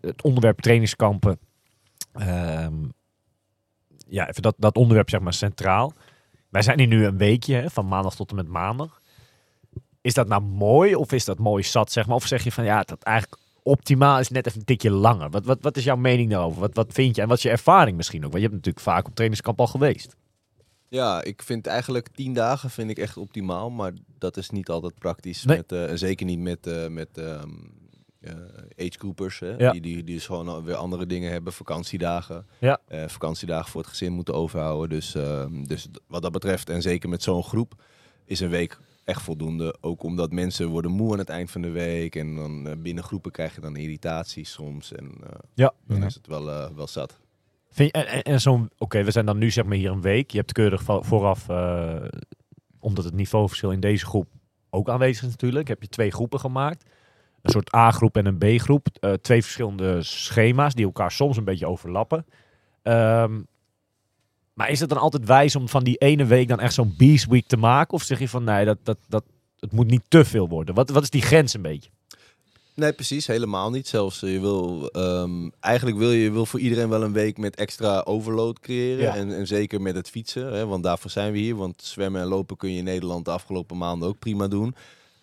het 0.00 0.22
onderwerp 0.22 0.60
trainingskampen. 0.60 1.38
Ehm, 2.12 2.74
ja, 4.08 4.28
even 4.28 4.42
dat, 4.42 4.54
dat 4.58 4.76
onderwerp 4.76 5.10
zeg 5.10 5.20
maar 5.20 5.34
centraal. 5.34 5.92
Wij 6.48 6.62
zijn 6.62 6.78
hier 6.78 6.88
nu 6.88 7.04
een 7.04 7.16
weekje, 7.16 7.54
hè, 7.54 7.70
van 7.70 7.88
maandag 7.88 8.14
tot 8.14 8.30
en 8.30 8.36
met 8.36 8.48
maandag. 8.48 9.00
Is 10.00 10.14
dat 10.14 10.28
nou 10.28 10.42
mooi 10.42 10.94
of 10.94 11.12
is 11.12 11.24
dat 11.24 11.38
mooi 11.38 11.62
zat, 11.62 11.92
zeg 11.92 12.06
maar? 12.06 12.16
Of 12.16 12.26
zeg 12.26 12.44
je 12.44 12.52
van, 12.52 12.64
ja, 12.64 12.82
dat 12.82 13.02
eigenlijk 13.02 13.40
optimaal 13.62 14.18
is 14.18 14.28
net 14.28 14.46
even 14.46 14.58
een 14.58 14.64
tikje 14.64 14.90
langer. 14.90 15.30
Wat, 15.30 15.44
wat, 15.44 15.58
wat 15.60 15.76
is 15.76 15.84
jouw 15.84 15.96
mening 15.96 16.30
daarover? 16.30 16.60
Wat, 16.60 16.74
wat 16.74 16.92
vind 16.92 17.16
je 17.16 17.22
en 17.22 17.28
wat 17.28 17.36
is 17.36 17.42
je 17.42 17.50
ervaring 17.50 17.96
misschien 17.96 18.24
ook? 18.24 18.30
Want 18.32 18.42
je 18.42 18.48
hebt 18.48 18.54
natuurlijk 18.54 18.84
vaak 18.84 19.06
op 19.06 19.14
trainingskamp 19.14 19.60
al 19.60 19.66
geweest. 19.66 20.16
Ja, 20.88 21.22
ik 21.22 21.42
vind 21.42 21.66
eigenlijk 21.66 22.08
tien 22.08 22.32
dagen 22.34 22.70
vind 22.70 22.90
ik 22.90 22.98
echt 22.98 23.16
optimaal, 23.16 23.70
maar 23.70 23.92
dat 24.18 24.36
is 24.36 24.50
niet 24.50 24.68
altijd 24.68 24.98
praktisch. 24.98 25.44
Nee. 25.44 25.56
Met, 25.56 25.72
eh, 25.72 25.90
zeker 25.94 26.26
niet 26.26 26.38
met, 26.38 26.66
eh 26.66 26.88
met 26.88 27.08
agegroupers, 28.76 29.38
hè, 29.38 29.54
Ja. 29.56 29.72
die, 29.72 29.80
die, 29.80 30.04
die 30.04 30.14
dus 30.14 30.26
gewoon 30.26 30.64
weer 30.64 30.74
andere 30.74 31.06
dingen 31.06 31.30
hebben, 31.30 31.52
vakantiedagen. 31.52 32.46
Ja. 32.58 32.80
Vakantiedagen 33.06 33.70
voor 33.70 33.80
het 33.80 33.90
gezin 33.90 34.12
moeten 34.12 34.34
overhouden. 34.34 34.88
Dus, 34.88 35.14
ehm, 35.14 35.64
dus 35.64 35.88
wat 36.06 36.22
dat 36.22 36.32
betreft, 36.32 36.70
en 36.70 36.82
zeker 36.82 37.08
met 37.08 37.22
zo'n 37.22 37.42
groep, 37.42 37.74
is 38.24 38.40
een 38.40 38.48
week 38.50 38.78
echt 39.04 39.22
voldoende. 39.22 39.76
Ook 39.80 40.02
omdat 40.02 40.32
mensen 40.32 40.68
worden 40.68 40.90
moe 40.90 41.12
aan 41.12 41.18
het 41.18 41.28
eind 41.28 41.50
van 41.50 41.60
de 41.62 41.70
week. 41.70 42.16
En 42.16 42.34
dan 42.36 42.66
eh, 42.68 42.76
binnen 42.78 43.04
groepen 43.04 43.30
krijg 43.32 43.54
je 43.54 43.60
dan 43.60 43.76
irritaties 43.76 44.52
soms. 44.52 44.92
En 44.92 45.10
eh, 45.22 45.28
Ja. 45.54 45.72
dan 45.86 45.98
Ja. 46.00 46.06
is 46.06 46.14
het 46.14 46.26
wel, 46.26 46.50
eh, 46.50 46.70
wel 46.76 46.86
zat. 46.88 47.18
Vind 47.70 47.96
je, 47.96 48.02
en 48.04 48.22
en, 48.22 48.40
zo'n, 48.40 48.70
oké, 48.78 49.02
we 49.04 49.10
zijn 49.10 49.26
dan 49.26 49.38
nu 49.38 49.50
zeg 49.50 49.64
maar 49.64 49.76
hier 49.76 49.90
een 49.90 50.00
week. 50.00 50.30
Je 50.30 50.38
hebt 50.38 50.52
keurig 50.52 50.82
vooraf, 50.84 51.48
eh, 51.48 51.94
omdat 52.78 53.04
het 53.04 53.14
niveauverschil 53.14 53.70
in 53.70 53.80
deze 53.80 54.06
groep 54.06 54.28
ook 54.70 54.88
aanwezig 54.88 55.22
is 55.24 55.30
natuurlijk. 55.30 55.68
Heb 55.68 55.82
je 55.82 55.88
twee 55.88 56.10
groepen 56.10 56.40
gemaakt. 56.40 56.84
Een 57.42 57.50
soort 57.50 57.74
A-groep 57.74 58.16
en 58.16 58.26
een 58.26 58.38
B-groep. 58.38 58.86
Eh, 59.00 59.12
twee 59.12 59.42
verschillende 59.42 60.02
schema's 60.02 60.74
die 60.74 60.84
elkaar 60.84 61.10
soms 61.12 61.36
een 61.36 61.44
beetje 61.44 61.66
overlappen. 61.66 62.26
Ehm, 62.82 63.40
maar 64.54 64.70
is 64.70 64.80
het 64.80 64.88
dan 64.88 64.98
altijd 64.98 65.26
wijs 65.26 65.56
om 65.56 65.68
van 65.68 65.84
die 65.84 65.96
ene 65.96 66.24
week 66.24 66.48
dan 66.48 66.60
echt 66.60 66.74
zo'n 66.74 66.94
Beast 66.96 67.26
Week 67.26 67.46
te 67.46 67.56
maken? 67.56 67.94
Of 67.94 68.02
zeg 68.02 68.18
je 68.18 68.28
van 68.28 68.44
nee, 68.44 68.64
dat, 68.64 68.78
dat, 68.82 68.98
dat, 69.08 69.24
het 69.58 69.72
moet 69.72 69.90
niet 69.90 70.02
te 70.08 70.24
veel 70.24 70.48
worden? 70.48 70.74
Wat, 70.74 70.90
wat 70.90 71.02
is 71.02 71.10
die 71.10 71.22
grens 71.22 71.54
een 71.54 71.62
beetje? 71.62 71.90
Nee, 72.74 72.92
precies. 72.92 73.26
Helemaal 73.26 73.70
niet. 73.70 73.88
Zelfs 73.88 74.22
eh, 74.22 74.32
je 74.32 74.40
wil, 74.40 74.90
ehm, 74.90 75.48
eigenlijk 75.60 75.96
wil 75.96 76.10
je, 76.10 76.22
je 76.22 76.30
wil 76.30 76.46
voor 76.46 76.60
iedereen 76.60 76.88
wel 76.88 77.02
een 77.02 77.12
week 77.12 77.38
met 77.38 77.56
extra 77.56 78.00
overload 78.00 78.60
creëren. 78.60 79.04
Ja. 79.04 79.14
En, 79.14 79.36
en 79.36 79.46
zeker 79.46 79.80
met 79.80 79.94
het 79.94 80.10
fietsen, 80.10 80.52
hè, 80.52 80.66
want 80.66 80.82
daarvoor 80.82 81.10
zijn 81.10 81.32
we 81.32 81.38
hier. 81.38 81.56
Want 81.56 81.82
zwemmen 81.82 82.20
en 82.20 82.26
lopen 82.26 82.56
kun 82.56 82.70
je 82.70 82.78
in 82.78 82.84
Nederland 82.84 83.24
de 83.24 83.30
afgelopen 83.30 83.76
maanden 83.76 84.08
ook 84.08 84.18
prima 84.18 84.48
doen. 84.48 84.74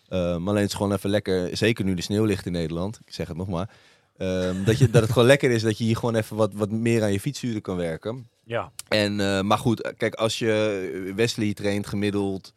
Ehm, 0.08 0.42
maar 0.42 0.48
alleen 0.48 0.62
het 0.62 0.70
is 0.70 0.76
gewoon 0.76 0.92
even 0.92 1.10
lekker, 1.10 1.56
zeker 1.56 1.84
nu 1.84 1.94
de 1.94 2.02
sneeuw 2.02 2.24
ligt 2.24 2.46
in 2.46 2.52
Nederland. 2.52 3.00
Ik 3.06 3.14
zeg 3.14 3.28
het 3.28 3.36
nog 3.36 3.48
maar. 3.48 3.70
Ehm, 4.18 4.64
dat, 4.64 4.78
je, 4.78 4.90
dat 4.90 5.02
het 5.02 5.12
gewoon 5.12 5.28
lekker 5.28 5.50
is 5.50 5.62
dat 5.62 5.78
je 5.78 5.84
hier 5.84 5.96
gewoon 5.96 6.14
even 6.14 6.36
wat, 6.36 6.52
wat 6.54 6.70
meer 6.70 7.02
aan 7.02 7.12
je 7.12 7.20
fietsuren 7.20 7.60
kan 7.60 7.76
werken. 7.76 8.28
Ja. 8.44 8.72
En, 8.88 9.20
eh, 9.20 9.40
maar 9.40 9.58
goed, 9.58 9.92
kijk, 9.96 10.14
als 10.14 10.38
je 10.38 11.12
Wesley 11.16 11.54
traint 11.54 11.86
gemiddeld, 11.86 12.54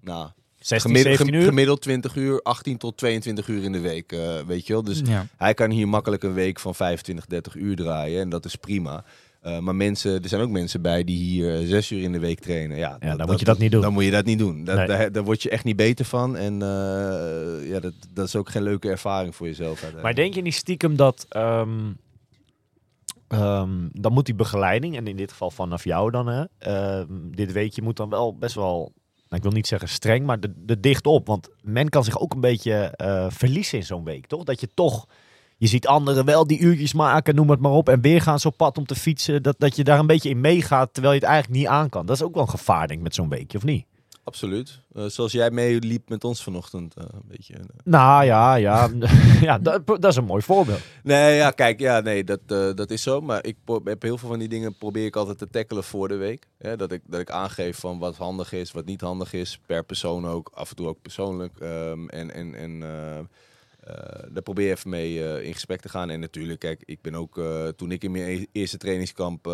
nou, 0.00 0.28
16, 0.58 0.90
gemiddeld, 0.90 1.16
17 1.16 1.40
uur? 1.40 1.48
gemiddeld 1.48 1.80
20 1.80 2.16
uur, 2.16 2.42
18 2.42 2.76
tot 2.78 2.96
22 2.96 3.48
uur 3.48 3.62
in 3.62 3.72
de 3.72 3.80
week, 3.80 4.12
eh, 4.12 4.40
weet 4.46 4.66
je 4.66 4.72
wel. 4.72 4.82
Dus 4.82 5.00
Ja. 5.04 5.26
hij 5.36 5.54
kan 5.54 5.70
hier 5.70 5.88
makkelijk 5.88 6.22
een 6.22 6.34
week 6.34 6.60
van 6.60 6.74
25, 6.74 7.26
30 7.26 7.54
uur 7.54 7.76
draaien 7.76 8.20
en 8.20 8.28
dat 8.28 8.44
is 8.44 8.56
prima. 8.56 9.04
Eh, 9.40 9.58
maar 9.58 9.74
mensen, 9.76 10.22
er 10.22 10.28
zijn 10.28 10.40
ook 10.42 10.50
mensen 10.50 10.82
bij 10.82 11.04
die 11.04 11.18
hier 11.18 11.54
eh, 11.60 11.66
zes 11.66 11.90
uur 11.90 12.02
in 12.02 12.12
de 12.12 12.18
week 12.18 12.40
trainen. 12.40 12.76
Ja, 12.76 12.98
dan 12.98 13.26
moet 13.26 13.38
je 13.38 13.44
dat 13.44 13.58
niet 13.58 13.72
doen. 13.72 13.80
Dan 13.80 13.92
moet 13.92 14.04
je 14.04 14.10
dat 14.10 14.24
niet 14.24 14.38
doen. 14.38 14.64
Dat, 14.64 14.76
Nee. 14.76 14.86
daar, 14.86 15.12
daar 15.12 15.24
word 15.24 15.42
je 15.42 15.50
echt 15.50 15.64
niet 15.64 15.76
beter 15.76 16.04
van. 16.04 16.36
En 16.36 16.62
eh, 16.62 17.68
ja, 17.70 17.80
dat, 17.80 17.92
dat 18.12 18.26
is 18.26 18.36
ook 18.36 18.48
geen 18.50 18.62
leuke 18.62 18.88
ervaring 18.90 19.36
voor 19.36 19.46
jezelf. 19.46 19.92
Maar 20.02 20.14
denk 20.14 20.34
je 20.34 20.42
niet 20.42 20.54
stiekem 20.54 20.96
dat... 20.96 21.26
ehm, 21.28 21.92
ehm, 23.28 23.88
dan 23.92 24.12
moet 24.12 24.26
die 24.26 24.34
begeleiding, 24.34 24.96
en 24.96 25.06
in 25.06 25.16
dit 25.16 25.30
geval 25.30 25.50
vanaf 25.50 25.84
jou 25.84 26.10
dan, 26.10 26.26
hè, 26.26 26.44
ehm, 26.58 27.06
dit 27.30 27.52
weekje 27.52 27.82
moet 27.82 27.96
dan 27.96 28.08
wel 28.08 28.36
best 28.38 28.54
wel, 28.54 28.92
nou, 29.14 29.36
ik 29.36 29.42
wil 29.42 29.52
niet 29.52 29.66
zeggen 29.66 29.88
streng, 29.88 30.26
maar 30.26 30.40
de, 30.40 30.52
de 30.56 30.80
dicht 30.80 31.06
op. 31.06 31.26
Want 31.26 31.48
men 31.62 31.88
kan 31.88 32.04
zich 32.04 32.18
ook 32.20 32.34
een 32.34 32.40
beetje 32.40 32.92
verliezen 33.32 33.78
in 33.78 33.84
zo'n 33.84 34.04
week, 34.04 34.26
toch? 34.26 34.44
Dat 34.44 34.60
je 34.60 34.68
toch, 34.74 35.06
je 35.58 35.66
ziet 35.66 35.86
anderen 35.86 36.24
wel 36.24 36.46
die 36.46 36.58
uurtjes 36.58 36.92
maken, 36.92 37.34
noem 37.34 37.50
het 37.50 37.60
maar 37.60 37.72
op, 37.72 37.88
en 37.88 38.00
weer 38.00 38.20
gaan 38.20 38.38
ze 38.40 38.48
op 38.48 38.56
pad 38.56 38.78
om 38.78 38.86
te 38.86 38.94
fietsen. 38.94 39.42
Dat, 39.42 39.54
dat 39.58 39.76
je 39.76 39.84
daar 39.84 39.98
een 39.98 40.06
beetje 40.06 40.28
in 40.30 40.40
meegaat, 40.40 40.92
terwijl 40.92 41.14
je 41.14 41.20
het 41.20 41.28
eigenlijk 41.28 41.60
niet 41.60 41.68
aan 41.70 41.88
kan. 41.88 42.06
Dat 42.06 42.16
is 42.16 42.22
ook 42.22 42.34
wel 42.34 42.42
een 42.42 42.48
gevaar, 42.48 42.86
denk 42.86 42.98
ik, 42.98 43.04
met 43.04 43.14
zo'n 43.14 43.28
weekje, 43.28 43.58
of 43.58 43.64
niet? 43.64 43.86
Absoluut. 44.24 44.80
Eh, 44.94 45.04
zoals 45.04 45.32
jij 45.32 45.50
meeliep 45.50 46.08
met 46.08 46.24
ons 46.24 46.42
vanochtend. 46.42 46.94
eh, 46.94 47.04
een 47.10 47.22
beetje. 47.28 47.54
eh. 47.54 47.60
Nou 47.84 48.24
ja, 48.24 48.54
ja, 48.54 48.88
ja 49.40 49.58
dat, 49.58 49.86
dat 49.86 50.04
is 50.04 50.16
een 50.16 50.24
mooi 50.24 50.42
voorbeeld. 50.42 50.80
Nee, 51.02 51.36
ja, 51.36 51.50
kijk, 51.50 51.80
ja, 51.80 52.00
nee, 52.00 52.24
dat, 52.24 52.40
dat 52.76 52.90
is 52.90 53.02
zo. 53.02 53.20
Maar 53.20 53.44
ik 53.44 53.56
heb 53.84 54.02
heel 54.02 54.18
veel 54.18 54.28
van 54.28 54.38
die 54.38 54.48
dingen 54.48 54.76
probeer 54.76 55.04
ik 55.06 55.16
altijd 55.16 55.38
te 55.38 55.50
tackelen 55.50 55.84
voor 55.84 56.08
de 56.08 56.16
week. 56.16 56.46
Dat, 56.76 56.92
ik, 56.92 57.02
dat 57.06 57.20
ik 57.20 57.30
aangeef 57.30 57.78
van 57.78 57.98
wat 57.98 58.16
handig 58.16 58.52
is, 58.52 58.72
wat 58.72 58.84
niet 58.84 59.00
handig 59.00 59.32
is. 59.32 59.60
Per 59.66 59.84
persoon 59.84 60.26
ook, 60.26 60.50
af 60.54 60.70
en 60.70 60.76
toe 60.76 60.86
ook 60.86 61.02
persoonlijk. 61.02 61.58
Ehm, 61.60 62.08
en 62.08 62.34
en, 62.34 62.54
en 62.54 62.82
eh, 63.88 64.22
daar 64.32 64.42
probeer 64.42 64.66
je 64.66 64.72
even 64.72 64.90
mee 64.90 65.24
eh, 65.24 65.46
in 65.46 65.52
gesprek 65.52 65.80
te 65.80 65.88
gaan. 65.88 66.10
En 66.10 66.20
natuurlijk, 66.20 66.58
kijk, 66.60 66.82
ik 66.84 67.00
ben 67.02 67.14
ook, 67.14 67.38
eh, 67.38 67.68
toen 67.68 67.90
ik 67.92 68.04
in 68.04 68.10
mijn 68.10 68.24
e- 68.28 68.46
eerste 68.52 68.76
trainingskamp 68.76 69.46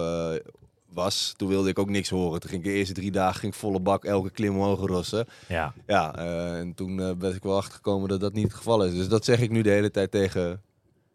was, 0.93 1.35
toen 1.37 1.49
wilde 1.49 1.69
ik 1.69 1.79
ook 1.79 1.89
niks 1.91 2.09
horen. 2.09 2.41
Toen 2.41 2.51
ging 2.51 2.65
ik 2.65 2.71
de 2.71 2.77
eerste 2.77 2.95
drie 2.95 3.11
dagen 3.11 3.41
ging 3.41 3.53
ik 3.53 3.59
volle 3.59 3.81
bak 3.81 4.05
elke 4.05 4.31
klim 4.31 4.55
omhoog 4.57 4.81
rossen. 4.87 5.27
Ja. 5.49 5.75
Ja, 5.87 6.15
en 6.17 6.75
toen 6.75 6.97
ben 7.19 7.35
ik 7.35 7.43
wel 7.43 7.57
achtergekomen 7.57 8.09
dat 8.09 8.21
dat 8.21 8.33
niet 8.33 8.45
het 8.45 8.55
geval 8.55 8.85
is. 8.85 8.95
Dus 8.95 9.09
dat 9.09 9.25
zeg 9.25 9.41
ik 9.41 9.51
nu 9.51 9.63
de 9.63 9.71
hele 9.71 9.91
tijd 9.91 10.11
tegen 10.11 10.63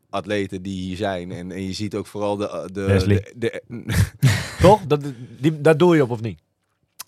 atleten 0.10 0.62
die 0.62 0.82
hier 0.82 0.97
zijn. 0.97 1.32
En, 1.32 1.51
en 1.51 1.63
je 1.65 1.73
ziet 1.73 1.95
ook 1.95 2.08
vooral 2.08 2.36
de... 2.38 2.69
de, 2.73 3.03
de, 3.36 3.62
de- 3.67 3.93
Toch? 4.62 4.86
Dat, 4.86 5.01
die, 5.39 5.62
daar 5.62 5.77
doe 5.77 5.95
je 5.95 6.03
op, 6.03 6.10
of 6.10 6.21
niet? 6.21 6.39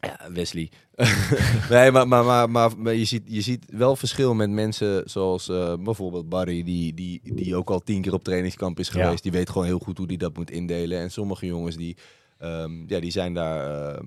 Ja, 0.02 0.32
Wesley. 0.32 0.70
nee, 1.70 1.92
maar, 1.92 2.08
maar, 2.08 2.50
maar, 2.50 2.78
maar, 2.78 2.94
je, 2.94 3.06
ziet, 3.06 3.24
je 3.26 3.42
ziet 3.42 3.66
wel 3.70 3.96
verschil 3.96 4.34
met 4.34 4.50
mensen 4.50 5.10
zoals 5.10 5.50
eh, 5.50 5.74
bijvoorbeeld 5.80 6.30
Barry, 6.30 6.64
die, 6.64 6.94
die, 6.94 7.22
die 7.24 7.56
ook 7.56 7.70
al 7.70 7.80
tien 7.80 8.02
keer 8.02 8.14
op 8.14 8.24
trainingskamp 8.24 8.80
is 8.80 8.90
Ja. 8.90 9.04
geweest. 9.04 9.24
Die 9.24 9.32
weet 9.32 9.50
gewoon 9.50 9.68
heel 9.68 9.80
goed 9.80 9.98
hoe 9.98 10.08
die 10.08 10.18
dat 10.18 10.36
moet 10.38 10.52
indelen. 10.52 11.00
En 11.00 11.12
sommige 11.12 11.46
jongens 11.46 11.76
die, 11.78 11.98
ehm, 12.38 12.72
ja, 12.88 13.00
die 13.00 13.12
zijn 13.12 13.34
daar... 13.34 13.94
ehm, 13.96 14.06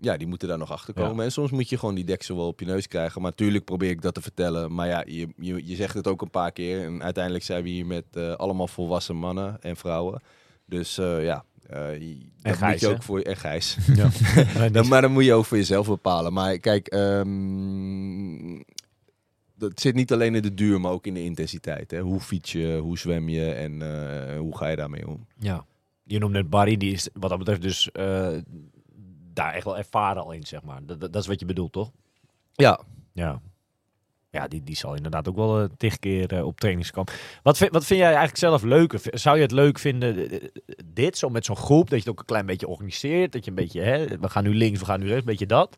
ja, 0.00 0.16
die 0.16 0.26
moeten 0.26 0.48
daar 0.48 0.58
nog 0.58 0.70
achter 0.72 0.94
komen. 0.94 1.16
Ja. 1.16 1.22
En 1.22 1.32
soms 1.32 1.50
moet 1.50 1.68
je 1.68 1.78
gewoon 1.78 1.94
die 1.94 2.04
deksel 2.04 2.36
wel 2.36 2.46
op 2.46 2.60
je 2.60 2.66
neus 2.66 2.88
krijgen. 2.88 3.22
Maar 3.22 3.30
natuurlijk 3.30 3.64
probeer 3.64 3.90
ik 3.90 4.02
dat 4.02 4.14
te 4.14 4.20
vertellen. 4.22 4.74
Maar 4.74 4.86
ja, 4.86 5.02
je, 5.06 5.28
je, 5.36 5.66
je 5.66 5.76
zegt 5.76 5.94
het 5.94 6.06
ook 6.06 6.22
een 6.22 6.30
paar 6.30 6.52
keer. 6.52 6.84
En 6.84 7.02
uiteindelijk 7.02 7.44
zijn 7.44 7.62
we 7.62 7.68
hier 7.68 7.86
met 7.86 8.04
eh, 8.12 8.32
allemaal 8.34 8.68
volwassen 8.68 9.16
mannen 9.16 9.56
en 9.62 9.76
vrouwen. 9.76 10.20
Dus 10.66 10.98
eh, 10.98 11.24
ja, 11.24 11.44
eh, 11.68 12.16
dat 12.42 12.56
Gijs, 12.56 12.70
moet 12.70 12.80
je 12.80 12.86
hè? 12.86 12.92
ook 12.92 13.02
voor... 13.02 13.20
En 13.20 13.36
Gijs. 13.36 13.76
Ja. 13.94 14.08
Dan, 14.72 14.88
maar 14.88 15.02
dan 15.02 15.12
moet 15.12 15.24
je 15.24 15.32
ook 15.32 15.44
voor 15.44 15.56
jezelf 15.56 15.86
bepalen. 15.86 16.32
Maar 16.32 16.58
kijk, 16.58 16.86
ehm, 16.86 18.62
dat 19.54 19.80
zit 19.80 19.94
niet 19.94 20.12
alleen 20.12 20.34
in 20.34 20.42
de 20.42 20.54
duur, 20.54 20.80
maar 20.80 20.92
ook 20.92 21.06
in 21.06 21.14
de 21.14 21.24
intensiteit. 21.24 21.90
Hè? 21.90 22.00
Hoe 22.00 22.20
fiets 22.20 22.52
je, 22.52 22.78
hoe 22.82 22.98
zwem 22.98 23.28
je 23.28 23.52
en 23.52 23.82
eh, 23.82 24.38
hoe 24.38 24.56
ga 24.56 24.68
je 24.68 24.76
daarmee 24.76 25.08
om? 25.08 25.26
Ja. 25.38 25.64
Je 26.04 26.18
noemt 26.18 26.32
net 26.32 26.50
Barry, 26.50 26.76
die 26.76 26.92
is 26.92 27.08
wat 27.12 27.30
dat 27.30 27.38
betreft 27.38 27.62
dus 27.62 27.90
eh, 27.92 28.36
daar 29.32 29.54
echt 29.54 29.64
wel 29.64 29.78
ervaren 29.78 30.22
al 30.22 30.32
in, 30.32 30.46
zeg 30.46 30.62
maar. 30.62 30.86
Dat, 30.86 31.00
dat, 31.00 31.12
dat 31.12 31.22
is 31.22 31.28
wat 31.28 31.40
je 31.40 31.46
bedoelt, 31.46 31.72
toch? 31.72 31.90
Ja, 32.52 32.80
Ja. 33.12 33.40
Ja, 34.30 34.48
die, 34.48 34.62
die 34.62 34.76
zal 34.76 34.94
inderdaad 34.94 35.28
ook 35.28 35.36
wel 35.36 35.62
uh, 35.62 35.68
tig 35.76 35.98
keer 35.98 36.32
eh, 36.32 36.46
op 36.46 36.60
trainingskamp. 36.60 37.10
Wat 37.42 37.56
vind, 37.56 37.72
wat 37.72 37.84
vind 37.84 37.98
jij 37.98 38.08
eigenlijk 38.08 38.38
zelf 38.38 38.62
leuker? 38.62 39.00
Zou 39.04 39.36
je 39.36 39.42
het 39.42 39.52
leuk 39.52 39.78
vinden, 39.78 40.30
eh, 40.30 40.48
dit, 40.84 41.18
zo 41.18 41.28
met 41.28 41.44
zo'n 41.44 41.56
groep, 41.56 41.90
dat 41.90 41.98
je 41.98 42.04
het 42.04 42.08
ook 42.08 42.18
een 42.18 42.24
klein 42.24 42.46
beetje 42.46 42.68
organiseert? 42.68 43.32
Dat 43.32 43.44
je 43.44 43.50
een 43.50 43.56
beetje, 43.56 43.80
hè, 43.80 44.18
we 44.18 44.28
gaan 44.28 44.44
nu 44.44 44.54
links, 44.54 44.78
we 44.78 44.84
gaan 44.84 45.00
nu 45.00 45.06
rechts, 45.06 45.20
een 45.20 45.30
beetje 45.30 45.46
dat? 45.46 45.76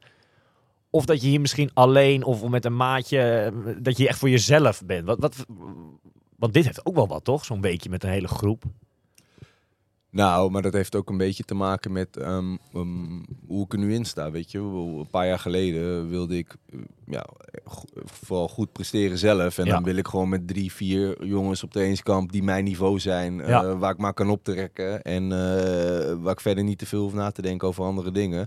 Of 0.91 1.05
dat 1.05 1.23
je 1.23 1.29
hier 1.29 1.41
misschien 1.41 1.71
alleen 1.75 2.25
of 2.25 2.49
met 2.49 2.65
een 2.65 2.77
maatje, 2.77 3.21
eh, 3.21 3.75
dat 3.79 3.97
je 3.97 4.09
echt 4.09 4.19
voor 4.19 4.31
jezelf 4.31 4.83
bent? 4.87 5.07
Wat, 5.07 5.19
wat, 5.19 5.47
want 6.37 6.53
dit 6.53 6.65
heeft 6.65 6.87
ook 6.87 6.95
wel 6.95 7.09
wat, 7.09 7.25
toch? 7.25 7.45
Zo'n 7.45 7.61
beetje 7.61 7.91
met 7.91 8.05
een 8.05 8.11
hele 8.11 8.29
groep. 8.29 8.65
Nou, 10.11 10.51
maar 10.51 10.62
dat 10.62 10.73
heeft 10.73 10.96
ook 10.96 11.09
een 11.11 11.16
beetje 11.16 11.42
te 11.44 11.55
maken 11.55 11.92
met 11.92 12.16
ehm, 12.16 12.57
ehm, 12.75 13.23
hoe 13.46 13.64
ik 13.64 13.73
er 13.73 13.79
nu 13.79 13.94
in 13.94 14.05
sta. 14.05 14.31
Weet 14.31 14.51
je, 14.51 14.59
een 14.59 15.07
paar 15.11 15.27
jaar 15.27 15.38
geleden 15.38 16.09
wilde 16.09 16.37
ik 16.37 16.57
eh, 16.73 16.79
ja, 17.07 17.27
vooral 18.05 18.49
goed 18.49 18.73
presteren 18.73 19.18
zelf. 19.18 19.59
En 19.59 19.64
Ja. 19.64 19.73
dan 19.73 19.83
wil 19.83 19.96
ik 19.96 20.09
gewoon 20.09 20.29
met 20.29 20.49
drie, 20.49 20.73
vier 20.73 21.27
jongens 21.27 21.62
op 21.62 21.70
trainingskamp 21.73 22.33
die 22.33 22.42
mijn 22.42 22.64
niveau 22.64 22.99
zijn, 22.99 23.40
eh, 23.40 23.79
waar 23.79 23.92
ik 23.92 23.99
maar 23.99 24.14
kan 24.14 24.31
optrekken. 24.31 25.03
En 25.03 25.23
eh, 25.23 26.14
waar 26.23 26.33
ik 26.33 26.40
verder 26.40 26.64
niet 26.64 26.79
te 26.79 26.87
veel 26.87 27.03
hoef 27.03 27.14
na 27.14 27.31
te 27.31 27.42
denken 27.42 27.68
over 27.68 27.85
andere 27.85 28.11
dingen. 28.11 28.46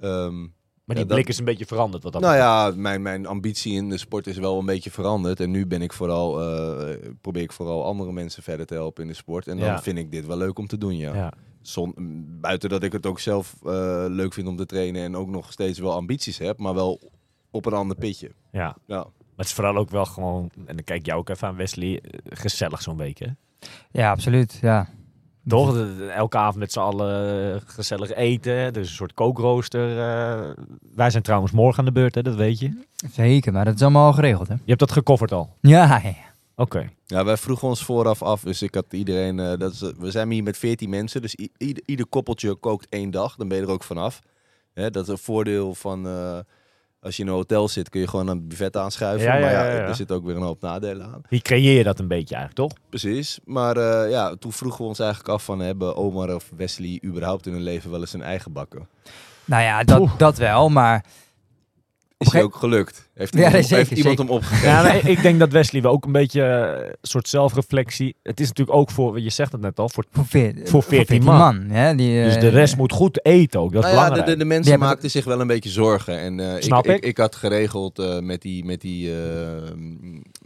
Ehm, 0.00 0.46
Maar 0.88 0.96
die 0.96 1.04
Ja, 1.06 1.10
dat- 1.12 1.18
blik 1.22 1.28
is 1.28 1.38
een 1.38 1.44
beetje 1.44 1.66
veranderd. 1.66 2.02
Wat 2.02 2.12
dat 2.12 2.22
nou 2.22 2.36
ja, 2.36 2.72
mijn, 2.76 3.02
mijn 3.02 3.26
ambitie 3.26 3.72
in 3.72 3.88
de 3.88 3.98
sport 3.98 4.26
is 4.26 4.36
wel 4.38 4.58
een 4.58 4.66
beetje 4.66 4.90
veranderd. 4.90 5.40
En 5.40 5.50
nu 5.50 5.66
ben 5.66 5.82
ik 5.82 5.92
vooral, 5.92 6.40
eh, 6.40 6.96
probeer 7.20 7.42
ik 7.42 7.52
vooral 7.52 7.84
andere 7.84 8.12
mensen 8.12 8.42
verder 8.42 8.66
te 8.66 8.74
helpen 8.74 9.02
in 9.02 9.08
de 9.08 9.14
sport. 9.14 9.46
En 9.48 9.56
dan 9.56 9.66
Ja. 9.66 9.82
vind 9.82 9.98
ik 9.98 10.10
dit 10.10 10.26
wel 10.26 10.36
leuk 10.36 10.58
om 10.58 10.66
te 10.66 10.78
doen, 10.78 10.96
ja. 10.96 11.14
ja. 11.14 11.32
Zon, 11.62 11.94
buiten 12.40 12.68
dat 12.68 12.82
ik 12.82 12.92
het 12.92 13.06
ook 13.06 13.20
zelf 13.20 13.54
eh, 13.64 14.04
leuk 14.08 14.32
vind 14.32 14.48
om 14.48 14.56
te 14.56 14.66
trainen 14.66 15.02
en 15.02 15.16
ook 15.16 15.28
nog 15.28 15.52
steeds 15.52 15.78
wel 15.78 15.92
ambities 15.92 16.38
heb, 16.38 16.58
maar 16.58 16.74
wel 16.74 17.00
op 17.50 17.66
een 17.66 17.72
ander 17.72 17.96
pitje. 17.96 18.30
ja. 18.52 18.76
Ja, 18.86 18.96
Maar 18.96 19.06
het 19.36 19.46
is 19.46 19.52
vooral 19.52 19.76
ook 19.76 19.90
wel 19.90 20.04
gewoon, 20.04 20.50
en 20.66 20.74
dan 20.76 20.84
kijk 20.84 21.00
ik 21.00 21.06
jou 21.06 21.18
ook 21.18 21.28
even 21.28 21.48
aan 21.48 21.56
Wesley, 21.56 22.00
eh, 22.00 22.10
gezellig 22.24 22.82
zo'n 22.82 22.96
week, 22.96 23.18
hè? 23.18 23.26
Ja, 23.90 24.10
absoluut. 24.10 24.58
Ja. 24.62 24.88
Toch? 25.48 25.86
Elke 26.14 26.36
avond 26.36 26.56
met 26.56 26.72
z'n 26.72 26.78
allen 26.78 27.54
eh, 27.54 27.60
gezellig 27.66 28.12
eten. 28.14 28.52
Er 28.52 28.76
is 28.76 28.88
een 28.88 28.94
soort 28.94 29.14
kookrooster. 29.14 29.90
eh. 29.98 30.50
wij 30.94 31.10
zijn 31.10 31.22
trouwens 31.22 31.52
morgen 31.52 31.78
aan 31.78 31.84
de 31.84 31.92
beurt, 31.92 32.14
hè? 32.14 32.22
dat 32.22 32.34
weet 32.34 32.58
je. 32.58 32.82
Zeker, 33.12 33.52
maar 33.52 33.64
dat 33.64 33.74
is 33.74 33.82
allemaal 33.82 34.06
al 34.06 34.12
geregeld, 34.12 34.48
hè? 34.48 34.54
Je 34.54 34.60
hebt 34.66 34.80
dat 34.80 34.92
gecoverd 34.92 35.32
al. 35.32 35.56
Ja, 35.60 36.00
ja. 36.02 36.14
Oké. 36.56 36.90
ja 37.06 37.24
wij 37.24 37.36
vroegen 37.36 37.68
ons 37.68 37.84
vooraf 37.84 38.22
af, 38.22 38.40
dus 38.40 38.62
ik 38.62 38.74
had 38.74 38.84
iedereen, 38.90 39.40
eh, 39.40 39.58
dat 39.58 39.72
is, 39.72 39.80
we 39.98 40.10
zijn 40.10 40.30
hier 40.30 40.42
met 40.42 40.56
14 40.58 40.90
mensen, 40.90 41.22
dus 41.22 41.34
ieder, 41.56 41.82
ieder 41.86 42.06
koppeltje 42.06 42.54
kookt 42.54 42.86
één 42.88 43.10
dag, 43.10 43.36
dan 43.36 43.48
ben 43.48 43.58
je 43.58 43.64
er 43.64 43.70
ook 43.70 43.84
vanaf. 43.84 44.20
Hè, 44.74 44.90
dat 44.90 45.02
is 45.02 45.08
een 45.08 45.18
voordeel 45.18 45.74
van, 45.74 46.06
eh, 46.06 46.38
als 47.08 47.16
je 47.16 47.22
in 47.22 47.28
een 47.28 47.34
hotel 47.34 47.68
zit, 47.68 47.88
kun 47.88 48.00
je 48.00 48.08
gewoon 48.08 48.28
een 48.28 48.48
buffet 48.48 48.76
aanschuiven. 48.76 49.26
Ja, 49.26 49.34
ja, 49.34 49.40
maar 49.40 49.50
ja, 49.50 49.64
er 49.64 49.94
zit 49.94 50.12
ook 50.12 50.24
weer 50.24 50.36
een 50.36 50.42
hoop 50.42 50.60
nadelen 50.60 51.06
aan. 51.06 51.20
Wie 51.28 51.40
creëer 51.40 51.76
je 51.76 51.82
dat 51.82 51.98
een 51.98 52.08
beetje 52.08 52.34
eigenlijk, 52.34 52.68
toch? 52.68 52.80
Precies, 52.88 53.38
maar 53.44 53.76
eh, 53.76 54.10
ja, 54.10 54.34
toen 54.36 54.52
vroegen 54.52 54.80
we 54.80 54.88
ons 54.88 54.98
eigenlijk 54.98 55.30
af 55.30 55.44
van, 55.44 55.60
hebben 55.60 55.96
Omar 55.96 56.34
of 56.34 56.50
Wesley 56.56 57.00
überhaupt 57.04 57.46
in 57.46 57.52
hun 57.52 57.62
leven 57.62 57.90
wel 57.90 58.00
eens 58.00 58.12
een 58.12 58.22
eigen 58.22 58.52
bakken? 58.52 58.88
Nou 59.44 59.62
ja, 59.62 59.84
dat, 59.84 60.08
dat 60.18 60.36
wel, 60.36 60.68
maar 60.68 61.04
Is 62.18 62.32
hij 62.32 62.42
ook 62.42 62.54
gelukt? 62.56 63.08
Heeft, 63.14 63.32
Ja, 63.32 63.38
iemand, 63.38 63.52
nee, 63.54 63.62
hem- 63.62 63.70
zeker, 63.70 63.76
heeft 63.88 63.90
iemand 64.06 64.18
zeker. 64.18 64.24
hem 64.34 64.42
opgegeven? 64.42 64.68
Ja, 64.68 64.82
maar 64.82 65.08
ik- 65.08 65.22
denk 65.22 65.38
dat 65.38 65.52
Wesley 65.52 65.82
wel 65.82 65.92
ook 65.92 66.04
een 66.04 66.12
beetje 66.12 66.42
eh, 66.42 66.86
een 66.86 66.94
soort 67.02 67.28
zelfreflectie. 67.28 68.14
Het 68.22 68.40
is 68.40 68.48
natuurlijk 68.48 68.76
ook 68.78 68.90
voor, 68.90 69.20
je 69.20 69.30
zegt 69.30 69.52
het 69.52 69.60
net 69.60 69.78
al, 69.78 69.88
voor, 69.88 70.04
Voor, 70.12 70.26
veer, 70.26 70.54
Voor 70.64 70.82
14 70.82 71.22
man. 71.22 71.56
hè, 71.70 71.94
die, 71.94 72.22
dus 72.24 72.34
eh, 72.34 72.40
de 72.40 72.48
rest 72.48 72.76
moet 72.76 72.92
goed 72.92 73.24
eten 73.26 73.60
ook. 73.60 73.72
Dat 73.72 73.84
is 73.84 73.90
Nou 73.90 74.00
ja, 74.00 74.04
de, 74.04 74.10
belangrijk. 74.10 74.38
de, 74.38 74.44
de 74.44 74.48
mensen 74.54 74.78
maakten 74.78 75.10
zich 75.10 75.24
wel 75.24 75.40
een 75.40 75.46
beetje 75.46 75.70
zorgen. 75.70 76.18
En 76.18 76.40
eh, 76.40 76.60
Snap 76.62 76.84
ik, 76.84 76.90
ik. 76.90 76.96
ik. 76.96 77.04
Ik 77.04 77.16
had 77.16 77.36
geregeld 77.36 77.98
eh, 77.98 78.18
met, 78.18 78.42
die, 78.42 78.64
met, 78.64 78.80
die, 78.80 79.10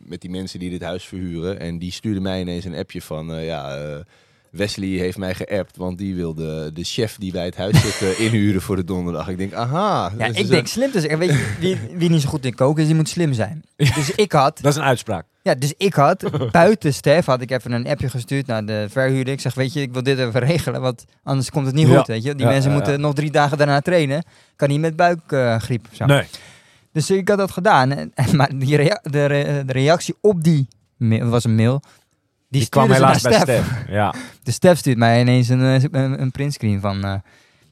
met 0.06 0.20
die 0.20 0.30
mensen 0.30 0.58
die 0.58 0.70
dit 0.70 0.82
huis 0.82 1.04
verhuren. 1.04 1.60
En 1.60 1.78
die 1.78 1.92
stuurden 1.92 2.22
mij 2.22 2.40
ineens 2.40 2.64
een 2.64 2.76
appje 2.76 3.02
van... 3.02 3.34
eh, 3.34 3.46
ja, 3.46 3.76
eh, 3.76 3.96
Wesley 4.52 4.88
heeft 4.88 5.18
mij 5.18 5.34
geappt, 5.34 5.76
want 5.76 5.98
die 5.98 6.14
wilde 6.14 6.72
de 6.72 6.84
chef 6.84 7.16
die 7.18 7.32
bij 7.32 7.44
het 7.44 7.56
huis 7.56 7.80
zit 7.80 8.08
eh, 8.16 8.20
inhuren 8.26 8.62
voor 8.62 8.76
de 8.76 8.84
donderdag. 8.84 9.28
Ik 9.28 9.38
denk, 9.38 9.52
aha. 9.52 10.12
Ja, 10.18 10.26
dus, 10.28 10.36
ik 10.36 10.44
eh, 10.44 10.50
denk 10.50 10.66
slim 10.66 10.90
te 10.90 11.00
zeggen. 11.00 11.18
Weet 11.18 11.28
je, 11.30 11.54
wie, 11.58 11.78
wie 11.96 12.10
niet 12.10 12.20
zo 12.22 12.28
goed 12.28 12.44
in 12.44 12.54
koken 12.54 12.80
is, 12.82 12.86
die 12.88 12.96
moet 12.96 13.08
slim 13.08 13.32
zijn. 13.32 13.62
Dus 13.76 14.10
ik 14.14 14.32
had, 14.32 14.58
Dat 14.62 14.72
is 14.72 14.78
een 14.78 14.84
uitspraak. 14.84 15.26
ja, 15.42 15.54
dus 15.54 15.74
ik 15.76 15.94
had, 15.94 16.30
buiten 16.52 16.94
Stef, 16.94 17.26
had 17.26 17.40
ik 17.40 17.50
even 17.50 17.72
een 17.72 17.86
appje 17.86 18.08
gestuurd 18.08 18.46
naar 18.46 18.64
de 18.64 18.86
verhuurder. 18.90 19.32
Ik 19.32 19.40
zeg, 19.40 19.54
weet 19.54 19.72
je, 19.72 19.80
ik 19.80 19.92
wil 19.92 20.02
dit 20.02 20.18
even 20.18 20.40
regelen, 20.40 20.80
want 20.80 21.04
anders 21.22 21.50
komt 21.50 21.66
het 21.66 21.74
niet 21.74 21.88
Ja. 21.88 21.96
goed, 21.98 22.06
weet 22.06 22.22
je. 22.22 22.34
Die 22.34 22.46
Ja, 22.46 22.52
mensen 22.52 22.70
ja, 22.70 22.76
moeten 22.76 22.92
ja. 22.94 22.98
nog 22.98 23.14
drie 23.14 23.30
dagen 23.30 23.58
daarna 23.58 23.80
trainen. 23.80 24.24
Kan 24.56 24.68
niet 24.68 24.80
met 24.80 24.96
buikgriep 24.96 25.86
of 25.90 25.96
zo. 25.96 26.04
Nee. 26.04 26.24
Dus 26.92 27.10
ik 27.10 27.28
had 27.28 27.38
dat 27.38 27.50
gedaan. 27.50 27.90
En, 27.92 28.12
maar 28.36 28.58
die 28.58 28.76
rea- 28.76 29.00
de, 29.10 29.24
re- 29.26 29.64
de 29.64 29.72
reactie 29.72 30.14
op 30.20 30.42
die 30.44 30.68
mail, 30.96 31.20
het 31.20 31.30
was 31.30 31.44
een 31.44 31.54
mail, 31.54 31.82
die, 32.60 32.68
kwam 32.68 32.90
helaas 32.90 33.22
bij 33.22 33.32
Stef. 33.32 33.42
Stef. 33.42 33.88
Ja. 33.88 34.14
De 34.42 34.50
Stef 34.50 34.78
stuurt 34.78 34.98
mij 34.98 35.20
ineens 35.20 35.48
een, 35.48 35.60
eh, 35.60 35.82
een, 35.82 36.20
een 36.22 36.30
printscreen 36.30 36.80
van, 36.80 37.04
eh, 37.04 37.14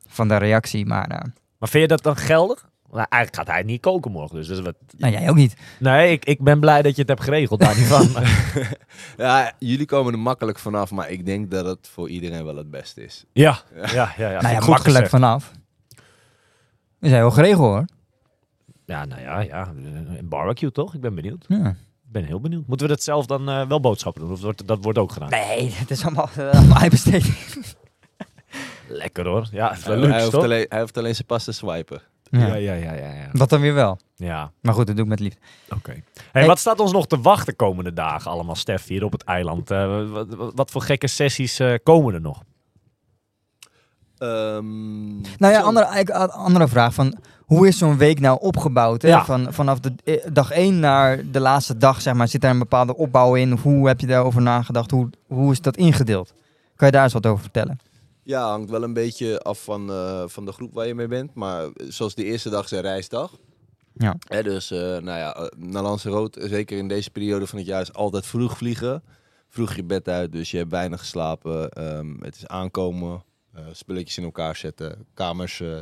van 0.09 0.29
de 0.29 0.37
reactie. 0.37 0.87
Maar 0.87 1.09
eh, 1.09 1.21
Maar 1.59 1.69
vind 1.69 1.83
je 1.83 1.89
dat 1.89 2.03
dan 2.03 2.17
geldig? 2.17 2.69
Nou, 2.91 3.07
eigenlijk 3.09 3.37
gaat 3.49 3.57
hij 3.57 3.63
niet 3.65 3.81
koken 3.81 4.11
morgen. 4.11 4.37
Dus 4.37 4.47
dat 4.47 4.59
is 4.59 4.65
wat... 4.65 4.75
nou, 4.97 5.13
jij 5.13 5.29
ook 5.31 5.37
niet. 5.37 5.55
Nee, 5.79 6.13
ik, 6.13 6.25
ik 6.25 6.41
ben 6.41 6.61
blij 6.61 6.83
dat 6.83 6.95
je 6.95 7.01
het 7.01 7.09
hebt 7.11 7.23
geregeld. 7.23 7.61
Daar 7.61 7.77
niet 7.77 7.87
van. 7.87 8.09
Ja, 9.17 9.53
jullie 9.59 9.87
komen 9.87 10.13
er 10.13 10.19
makkelijk 10.19 10.59
vanaf, 10.59 10.91
maar 10.91 11.11
ik 11.11 11.27
denk 11.27 11.51
dat 11.51 11.67
het 11.67 11.89
voor 11.93 12.09
iedereen 12.09 12.45
wel 12.45 12.57
het 12.57 12.71
beste 12.71 13.05
is. 13.05 13.25
ja, 13.33 13.59
ja, 13.75 13.87
ja. 13.93 14.13
ja, 14.17 14.41
nou 14.41 14.55
ja, 14.55 14.59
makkelijk 14.59 14.85
gezegd. 14.85 15.11
vanaf. 15.11 15.53
We 16.99 17.09
zijn 17.09 17.21
wel 17.21 17.31
geregeld 17.31 17.67
hoor. 17.67 17.85
Ja, 18.85 19.05
nou 19.05 19.21
ja, 19.21 19.41
ja. 19.41 19.73
Een 20.17 20.29
barbecue 20.29 20.73
toch? 20.73 20.95
Ik 20.95 21.01
ben 21.01 21.15
benieuwd. 21.15 21.45
Ja. 21.49 21.77
Ik 22.11 22.17
ben 22.17 22.25
heel 22.25 22.41
benieuwd. 22.41 22.67
Moeten 22.67 22.87
we 22.87 22.93
dat 22.93 23.03
zelf 23.03 23.27
dan 23.27 23.49
eh, 23.49 23.67
wel 23.67 23.81
boodschappen 23.81 24.23
doen? 24.23 24.33
Of 24.33 24.41
wordt, 24.41 24.67
dat 24.67 24.79
wordt 24.83 24.99
ook 24.99 25.13
gedaan? 25.13 25.31
Nee, 25.31 25.71
het 25.83 25.91
is 25.91 26.05
allemaal, 26.05 26.29
uitbesteding. 26.75 27.37
Lekker 28.89 29.27
hoor. 29.27 29.49
Ja, 29.51 29.69
het 29.69 29.79
is 29.79 29.85
wel 29.85 29.97
hij, 29.99 30.07
luxe 30.07 30.21
hoeft 30.21 30.33
toch? 30.33 30.45
alleen, 30.45 30.67
hij 30.69 30.81
hoeft 30.81 30.99
alleen 30.99 31.15
zijn 31.15 31.27
pas 31.27 31.45
te 31.45 31.53
swipen. 31.53 32.03
Ja, 32.31 32.47
Ja. 32.47 32.55
ja, 32.55 32.73
ja, 32.75 32.93
ja. 32.93 33.13
ja. 33.13 33.29
Dat 33.33 33.49
dan 33.49 33.61
weer 33.61 33.75
wel. 33.75 33.99
ja. 34.17 34.53
Maar 34.61 34.75
goed, 34.75 34.87
dat 34.87 34.95
doe 34.97 35.05
ik 35.05 35.11
met 35.11 35.21
liefde. 35.21 35.41
Oké. 35.69 35.91
Hey, 35.91 36.03
Hey. 36.33 36.47
Wat 36.47 36.59
staat 36.59 36.81
ons 36.81 36.93
nog 36.93 37.07
te 37.07 37.21
wachten 37.21 37.57
komende 37.57 37.93
dagen 37.93 38.31
allemaal, 38.31 38.55
Stef, 38.55 38.87
hier 38.87 39.05
op 39.05 39.13
het 39.13 39.23
eiland? 39.25 39.71
Eh, 39.71 40.11
wat, 40.11 40.35
wat, 40.35 40.53
wat 40.55 40.71
voor 40.71 40.83
gekke 40.83 41.07
sessies 41.07 41.59
eh, 41.59 41.75
komen 41.83 42.15
er 42.15 42.21
nog? 42.21 42.43
Ehm, 44.19 45.21
Nou 45.21 45.53
ja, 45.53 45.61
andere, 45.61 46.29
andere 46.33 46.69
vraag 46.69 46.95
van... 46.95 47.19
Hoe 47.51 47.69
is 47.69 47.79
zo'n 47.79 47.97
week 47.97 48.21
nou 48.21 48.41
opgebouwd? 48.41 49.03
Hè? 49.03 49.09
Ja. 49.09 49.25
Van, 49.25 49.53
vanaf 49.53 49.81
de, 49.81 49.93
eh, 50.05 50.27
dag 50.33 50.51
1 50.51 50.81
naar 50.81 51.31
de 51.31 51.41
laatste 51.41 51.77
dag, 51.77 52.01
zeg 52.01 52.15
maar. 52.15 52.29
Zit 52.29 52.41
daar 52.41 52.51
een 52.51 52.59
bepaalde 52.59 52.97
opbouw 52.97 53.35
in? 53.35 53.51
Hoe 53.53 53.89
heb 53.89 54.01
je 54.01 54.07
daarover 54.07 54.43
nagedacht? 54.43 54.91
Hoe, 54.91 55.11
hoe 55.27 55.53
is 55.53 55.61
dat 55.61 55.77
ingedeeld? 55.77 56.33
Kan 56.77 56.87
je 56.87 56.93
daar 56.93 57.05
eens 57.05 57.13
wat 57.13 57.27
over 57.27 57.43
vertellen? 57.43 57.81
Ja, 58.23 58.49
hangt 58.49 58.71
wel 58.71 58.83
een 58.83 58.93
beetje 58.93 59.41
af 59.41 59.63
van, 59.65 59.91
eh, 59.91 60.23
van 60.27 60.45
de 60.45 60.53
groep 60.53 60.75
waar 60.75 60.87
je 60.87 60.95
mee 60.95 61.09
bent. 61.09 61.35
Maar 61.35 61.69
zoals 61.89 62.15
de 62.15 62.25
eerste 62.25 62.51
dag 62.51 62.65
is 62.65 62.71
een 62.71 62.81
reisdag. 62.81 63.33
Ja. 63.93 64.17
Hè, 64.29 64.43
dus 64.43 64.71
eh, 64.71 64.79
nou 64.79 65.19
ja, 65.19 65.51
naar 65.57 65.83
Lanzarote, 65.83 66.49
zeker 66.49 66.79
in 66.79 66.89
deze 66.89 67.11
periode 67.11 67.47
van 67.47 67.59
het 67.59 67.67
jaar, 67.67 67.81
is 67.81 67.93
altijd 67.93 68.27
vroeg 68.27 68.57
vliegen. 68.57 69.03
Vroeg 69.49 69.75
je 69.75 69.85
bed 69.85 70.09
uit, 70.09 70.33
dus 70.33 70.51
je 70.51 70.57
hebt 70.57 70.71
weinig 70.71 71.01
geslapen. 71.01 71.71
Ehm, 71.71 72.21
het 72.21 72.37
is 72.37 72.47
aankomen, 72.47 73.23
eh, 73.55 73.63
spulletjes 73.73 74.19
in 74.19 74.25
elkaar 74.25 74.57
zetten, 74.57 75.07
kamers 75.15 75.61
eh, 75.61 75.79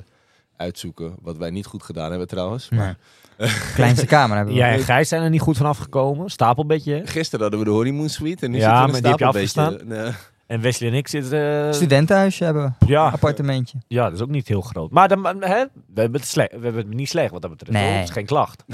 uitzoeken. 0.58 1.14
Wat 1.22 1.36
wij 1.36 1.50
niet 1.50 1.66
goed 1.66 1.82
gedaan 1.82 2.10
hebben 2.10 2.28
trouwens. 2.28 2.68
Maar, 2.68 2.96
kleinste 3.74 4.06
kamer 4.06 4.36
hebben 4.36 4.54
we. 4.54 4.60
Jij 4.60 4.72
en 4.72 4.80
Gijs 4.80 5.08
zijn 5.08 5.22
er 5.22 5.30
niet 5.30 5.40
goed 5.40 5.56
van 5.56 5.66
afgekomen. 5.66 6.30
Stapelbedje. 6.30 7.02
Gisteren 7.04 7.40
hadden 7.40 7.58
we 7.58 7.64
de 7.64 7.70
honeymoon 7.70 8.08
suite 8.08 8.44
en 8.44 8.50
nu 8.50 8.58
Ja, 8.58 8.62
zitten 8.62 8.80
we 8.80 8.96
in 8.96 9.02
maar 9.02 9.10
een 9.12 9.16
die 9.16 9.26
heb 9.26 9.42
je 9.42 9.48
stapelbeetje. 9.48 10.02
Nee. 10.02 10.12
En 10.46 10.60
Wesley 10.60 10.88
en 10.90 10.94
ik 10.96 11.08
zitten... 11.08 11.66
eh, 11.66 11.72
Studentenhuisje 11.72 12.44
hebben 12.44 12.76
we. 12.78 12.86
ja, 12.86 13.08
Appartementje. 13.08 13.78
ja, 13.88 14.04
dat 14.04 14.12
is 14.12 14.20
ook 14.20 14.28
niet 14.28 14.48
heel 14.48 14.60
groot. 14.60 14.90
Maar 14.90 15.08
dan, 15.08 15.24
hè, 15.24 15.64
we, 15.94 16.00
hebben 16.00 16.20
het 16.20 16.28
slecht, 16.28 16.50
we 16.50 16.58
hebben 16.64 16.86
het 16.86 16.94
niet 16.94 17.08
slecht 17.08 17.30
wat 17.30 17.42
dat 17.42 17.50
betreft. 17.50 17.72
Nee. 17.72 17.92
Het 17.92 18.04
is 18.08 18.14
geen 18.14 18.26
klacht. 18.26 18.64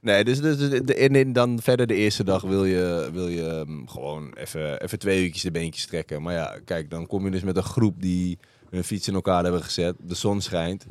Nee, 0.00 0.24
dus, 0.24 0.40
dus 0.40 0.58
de, 0.58 0.84
de- 0.84 0.94
en, 0.94 1.32
dan 1.32 1.58
verder 1.62 1.86
de 1.86 1.94
eerste 1.94 2.24
dag 2.24 2.42
wil 2.42 2.64
je, 2.64 3.08
wil 3.12 3.28
je 3.28 3.48
ehm, 3.66 3.86
gewoon 3.86 4.32
even, 4.34 4.82
even 4.82 4.98
twee 4.98 5.22
uurtjes 5.24 5.42
de 5.42 5.50
beentjes 5.50 5.86
trekken. 5.86 6.22
Maar 6.22 6.34
ja, 6.34 6.54
kijk, 6.64 6.90
dan 6.90 7.06
kom 7.06 7.24
je 7.24 7.30
dus 7.30 7.42
met 7.42 7.56
een 7.56 7.62
groep 7.62 8.00
die 8.00 8.38
hun 8.70 8.84
fiets 8.84 9.08
in 9.08 9.14
elkaar 9.14 9.42
hebben 9.42 9.62
gezet. 9.62 9.96
De 10.00 10.14
zon 10.14 10.40
schijnt. 10.40 10.86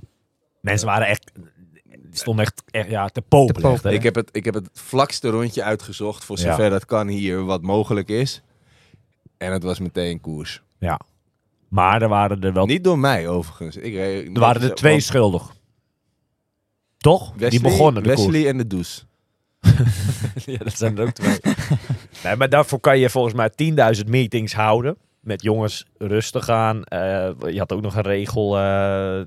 Mensen 0.62 0.88
waren 0.88 1.08
echt... 1.08 1.32
Die 1.84 2.22
stonden 2.22 2.46
echt, 2.46 2.64
echt 2.72 2.90
ja, 2.90 3.08
te 3.08 3.22
popelen. 3.22 3.82
Te. 3.82 3.94
Ik 3.94 4.04
heb, 4.04 4.16
het, 4.16 4.30
ik 4.32 4.46
heb 4.46 4.54
het 4.54 4.70
vlakste 4.74 5.30
rondje 5.30 5.64
uitgezocht 5.64 6.24
voor 6.24 6.38
Ja. 6.38 6.44
zover 6.44 6.70
dat 6.70 6.86
kan 6.86 7.08
hier 7.08 7.44
wat 7.46 7.62
mogelijk 7.62 8.10
is. 8.10 8.42
En 9.38 9.52
het 9.52 9.64
was 9.64 9.80
meteen 9.80 10.22
koers. 10.22 10.62
Ja. 10.78 11.00
Maar 11.68 12.02
er 12.02 12.08
waren 12.10 12.42
er 12.42 12.54
wel... 12.54 12.66
Niet 12.66 12.84
door 12.84 13.00
mij 13.00 13.28
overigens. 13.28 13.76
Ik 13.76 13.96
er 13.96 14.40
waren 14.40 14.62
er 14.62 14.76
twee 14.76 15.00
schuldig. 15.00 15.56
Toch? 16.98 17.32
Wesley, 17.32 17.50
die 17.50 17.62
begonnen 17.62 18.04
de 18.04 18.14
koers. 18.14 18.26
Wesley 18.26 18.48
en 18.48 18.58
de 18.58 18.68
Does. 18.68 19.06
ja, 20.46 20.58
dat 20.58 20.78
zijn 20.78 20.98
er 20.98 21.04
ook 21.04 21.12
twee. 21.12 21.38
nee, 22.24 22.36
maar 22.36 22.50
daarvoor 22.50 22.80
kan 22.80 23.00
je 23.00 23.10
volgens 23.10 23.34
mij 23.34 23.52
10.000 24.04 24.10
meetings 24.10 24.54
houden. 24.54 24.98
Met 25.24 25.42
jongens 25.42 25.86
rustig 25.98 26.50
aan. 26.50 26.84
Eh, 26.84 27.30
je 27.50 27.58
had 27.60 27.72
ook 27.74 27.82
nog 27.82 27.96
een 27.96 28.02
regel. 28.02 28.58
eh, 28.60 29.22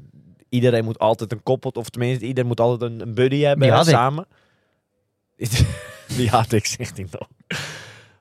iedereen 0.48 0.84
moet 0.84 0.98
altijd 0.98 1.32
een 1.32 1.42
koppel, 1.42 1.70
of 1.70 1.88
tenminste, 1.88 2.24
iedereen 2.26 2.48
moet 2.48 2.60
altijd 2.60 2.90
een, 2.90 3.00
een 3.00 3.14
buddy 3.14 3.40
hebben 3.40 3.68
samen. 3.84 4.26
Die 6.16 6.28
had 6.28 6.52
ik, 6.52 6.66
zegt 6.66 6.96
hij 6.96 7.06
nog. 7.10 7.28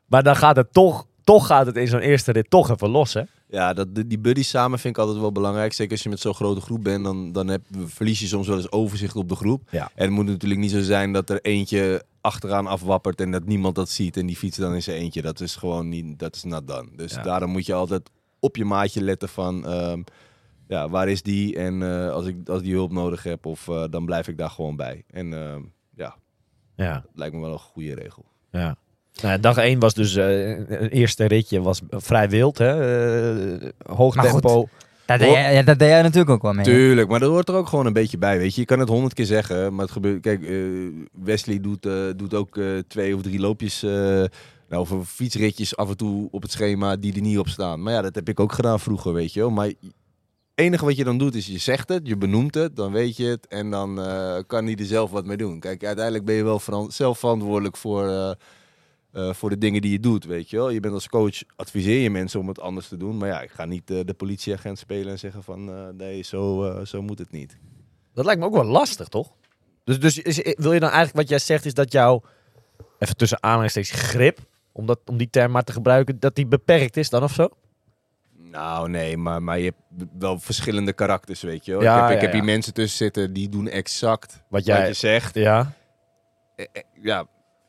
Maar 0.06 0.24
dan 0.24 0.36
gaat 0.36 0.56
het 0.56 0.74
toch, 0.74 1.06
toch 1.24 1.46
gaat 1.48 1.66
het 1.66 1.76
in 1.76 1.88
zo'n 1.88 2.00
eerste 2.00 2.32
rit 2.32 2.50
toch 2.50 2.70
even 2.70 2.90
los, 2.90 3.14
hè? 3.14 3.22
Ja, 3.50 3.74
dat, 3.74 3.96
die- 3.96 4.08
die 4.08 4.20
buddies 4.20 4.50
samen 4.50 4.80
vind 4.80 4.96
ik 4.98 5.02
altijd 5.04 5.20
wel 5.20 5.32
belangrijk. 5.32 5.74
Zeker 5.74 5.92
als 5.92 6.04
je 6.04 6.10
met 6.10 6.20
zo'n 6.20 6.34
grote 6.34 6.62
groep 6.62 6.84
bent, 6.84 7.04
dan, 7.04 7.32
dan 7.32 7.48
heb, 7.48 7.62
verlies 7.86 8.20
je 8.20 8.28
soms 8.28 8.48
wel 8.48 8.58
eens 8.58 8.72
overzicht 8.72 9.16
op 9.16 9.30
de 9.30 9.36
groep. 9.36 9.62
Ja. 9.70 9.92
En 9.96 10.04
het 10.06 10.12
moet 10.12 10.26
natuurlijk 10.26 10.62
niet 10.62 10.72
zo 10.72 10.82
zijn 10.82 11.14
dat 11.14 11.30
er 11.30 11.40
eentje 11.42 12.04
achteraan 12.26 12.68
afwappert 12.68 13.22
en 13.22 13.32
dat 13.32 13.46
niemand 13.46 13.76
dat 13.76 13.90
ziet 13.90 14.18
en 14.18 14.26
die 14.26 14.36
fietst 14.36 14.60
dan 14.60 14.74
in 14.74 14.84
zijn 14.84 14.98
eentje. 14.98 15.22
Dat 15.22 15.40
is 15.40 15.56
gewoon 15.56 15.90
niet, 15.90 16.20
dat 16.20 16.36
is 16.36 16.44
not 16.44 16.68
done. 16.68 16.90
Dus 16.96 17.14
Ja. 17.14 17.22
daarom 17.22 17.50
moet 17.52 17.66
je 17.66 17.74
altijd 17.74 18.10
op 18.40 18.56
je 18.56 18.66
maatje 18.66 19.02
letten 19.02 19.30
van, 19.30 19.66
ehm, 19.68 20.02
ja, 20.68 20.90
waar 20.90 21.08
is 21.10 21.22
die? 21.24 21.58
En 21.58 21.82
eh, 21.84 22.10
als 22.12 22.26
ik 22.26 22.50
als 22.50 22.62
die 22.62 22.74
hulp 22.74 22.92
nodig 22.92 23.24
heb, 23.24 23.46
of, 23.46 23.68
eh, 23.68 23.84
dan 23.90 24.06
blijf 24.06 24.28
ik 24.28 24.38
daar 24.38 24.50
gewoon 24.50 24.76
bij. 24.76 25.04
En 25.10 25.34
ehm, 25.34 25.62
ja, 25.96 26.16
Ja. 26.76 26.94
dat 26.94 27.12
lijkt 27.14 27.36
me 27.36 27.42
wel 27.42 27.52
een 27.52 27.60
goede 27.60 27.94
regel. 27.96 28.26
ja. 28.52 28.76
Nou, 29.22 29.40
dag 29.40 29.58
1 29.58 29.80
was 29.80 29.94
dus 29.94 30.16
eh, 30.16 30.50
een 30.58 30.90
eerste 30.90 31.26
ritje 31.26 31.62
was 31.62 31.82
vrij 31.90 32.30
wild, 32.30 32.58
hè? 32.58 32.72
Eh, 33.58 33.70
hoog 33.96 34.16
Maar 34.16 34.26
goed, 34.26 34.42
tempo. 34.42 34.68
Dat 35.06 35.20
deed, 35.20 35.30
jij, 35.30 35.63
dat 35.63 35.80
deed 35.80 35.89
jij 35.89 36.02
natuurlijk 36.02 36.30
ook 36.30 36.41
wel 36.41 36.54
mee. 36.54 36.65
Tuurlijk, 36.65 37.10
maar 37.10 37.20
dat 37.20 37.30
hoort 37.30 37.50
er 37.50 37.56
ook 37.56 37.68
gewoon 37.68 37.86
een 37.86 37.94
beetje 37.94 38.18
bij. 38.18 38.38
Weet 38.38 38.56
je, 38.56 38.62
je 38.62 38.68
kan 38.68 38.80
het 38.80 38.89
honderd 38.89 39.13
keer 39.13 39.26
zeggen, 39.26 39.74
maar 39.74 39.84
het 39.84 39.94
gebeurt. 39.94 40.22
Kijk, 40.22 40.44
eh, 40.44 40.58
Wesley 41.12 41.60
doet, 41.60 41.86
eh, 41.86 41.94
doet 42.15 42.34
ook 42.34 42.58
eh, 42.58 42.65
twee 42.88 43.15
of 43.15 43.22
drie 43.22 43.39
loopjes. 43.39 43.82
nou, 44.70 44.82
of 44.82 45.08
fietsritjes 45.08 45.76
af 45.76 45.89
en 45.89 45.98
toe 45.98 46.28
op 46.32 46.41
het 46.41 46.52
schema 46.52 46.96
die 46.96 47.15
er 47.15 47.22
niet 47.22 47.38
op 47.38 47.48
staan. 47.48 47.84
Maar 47.84 47.94
ja, 47.94 48.02
dat 48.02 48.15
heb 48.15 48.30
ik 48.30 48.39
ook 48.39 48.52
gedaan 48.52 48.80
vroeger, 48.80 49.13
weet 49.13 49.34
je 49.34 49.39
wel. 49.39 49.50
Maar 49.50 49.65
het 49.65 49.76
enige 50.56 50.86
wat 50.86 50.96
je 50.96 51.04
dan 51.04 51.18
doet 51.18 51.36
is 51.36 51.48
je 51.48 51.58
zegt 51.58 51.89
het, 51.89 52.08
je 52.08 52.18
benoemt 52.18 52.56
het, 52.56 52.76
dan 52.76 52.91
weet 52.91 53.18
je 53.18 53.26
het. 53.26 53.48
En 53.48 53.70
dan 53.70 53.96
kan 54.48 54.65
hij 54.65 54.76
er 54.76 54.86
zelf 54.86 55.12
wat 55.12 55.26
mee 55.26 55.38
doen. 55.38 55.60
Kijk, 55.60 55.84
uiteindelijk 55.84 56.26
ben 56.26 56.36
je 56.36 56.44
wel 56.44 56.62
zelf 56.88 57.20
verantwoordelijk 57.20 57.78
voor, 57.78 58.36
eh, 59.15 59.34
voor 59.34 59.49
de 59.49 59.58
dingen 59.58 59.82
die 59.82 59.91
je 59.91 59.99
doet, 59.99 60.25
weet 60.25 60.49
je 60.49 60.58
wel. 60.58 60.69
Je 60.69 60.80
bent 60.80 60.93
als 60.93 61.10
coach, 61.10 61.41
adviseer 61.56 62.01
je 62.01 62.10
mensen 62.10 62.39
om 62.39 62.47
het 62.47 62.60
anders 62.60 62.88
te 62.88 62.97
doen. 62.97 63.17
Maar 63.17 63.28
ja, 63.28 63.41
ik 63.41 63.51
ga 63.51 63.65
niet 63.65 63.91
eh, 63.91 63.99
de 64.06 64.13
politieagent 64.13 64.80
spelen 64.80 65.12
en 65.12 65.19
zeggen 65.19 65.43
van... 65.43 65.69
eh, 65.69 65.88
nee, 65.97 66.21
zo, 66.21 66.73
zo 66.86 67.01
moet 67.01 67.19
het 67.19 67.32
niet. 67.32 67.58
Dat 68.13 68.25
lijkt 68.25 68.39
me 68.39 68.45
ook 68.47 68.54
wel 68.54 68.63
lastig, 68.63 69.08
toch? 69.08 69.32
Dus, 69.84 69.99
dus 69.99 70.17
is, 70.19 70.56
wil 70.58 70.73
je 70.73 70.80
dan 70.80 70.89
eigenlijk 70.89 71.17
wat 71.17 71.30
jij 71.30 71.39
zegt, 71.39 71.65
is 71.65 71.73
dat 71.73 71.91
jouw, 71.91 72.21
even 72.99 73.15
tussen 73.15 73.43
aanhalingstekens, 73.43 74.01
grip, 74.01 74.39
om, 74.71 74.86
dat, 74.86 74.99
om 75.06 75.17
die 75.17 75.30
term 75.30 75.51
maar 75.51 75.63
te 75.63 75.71
gebruiken, 75.71 76.19
dat 76.19 76.36
die 76.36 76.47
beperkt 76.47 76.97
is 76.97 77.10
dan 77.10 77.23
of 77.23 77.34
zo? 77.34 77.49
Nou, 78.38 78.89
nee, 78.89 79.17
maar, 79.17 79.43
maar 79.43 79.60
je 79.60 79.63
hebt 79.97 80.10
wel 80.19 80.39
verschillende 80.39 80.93
karakters, 80.93 81.41
weet 81.41 81.65
je 81.65 81.71
wel. 81.71 81.82
Ja, 81.82 81.95
ik 81.95 82.01
heb, 82.01 82.10
ik 82.10 82.15
ja, 82.15 82.21
heb 82.21 82.32
ja. 82.34 82.36
hier 82.36 82.45
mensen 82.54 82.73
tussen 82.73 82.97
zitten 82.97 83.34
die 83.34 83.49
doen 83.49 83.67
exact 83.67 84.43
Wat 84.49 84.65
jij- 84.65 84.78
wat 84.78 84.88
je 84.88 84.93
zegt. 84.93 85.36
Ja. 85.36 85.73
Ja, 87.01 87.25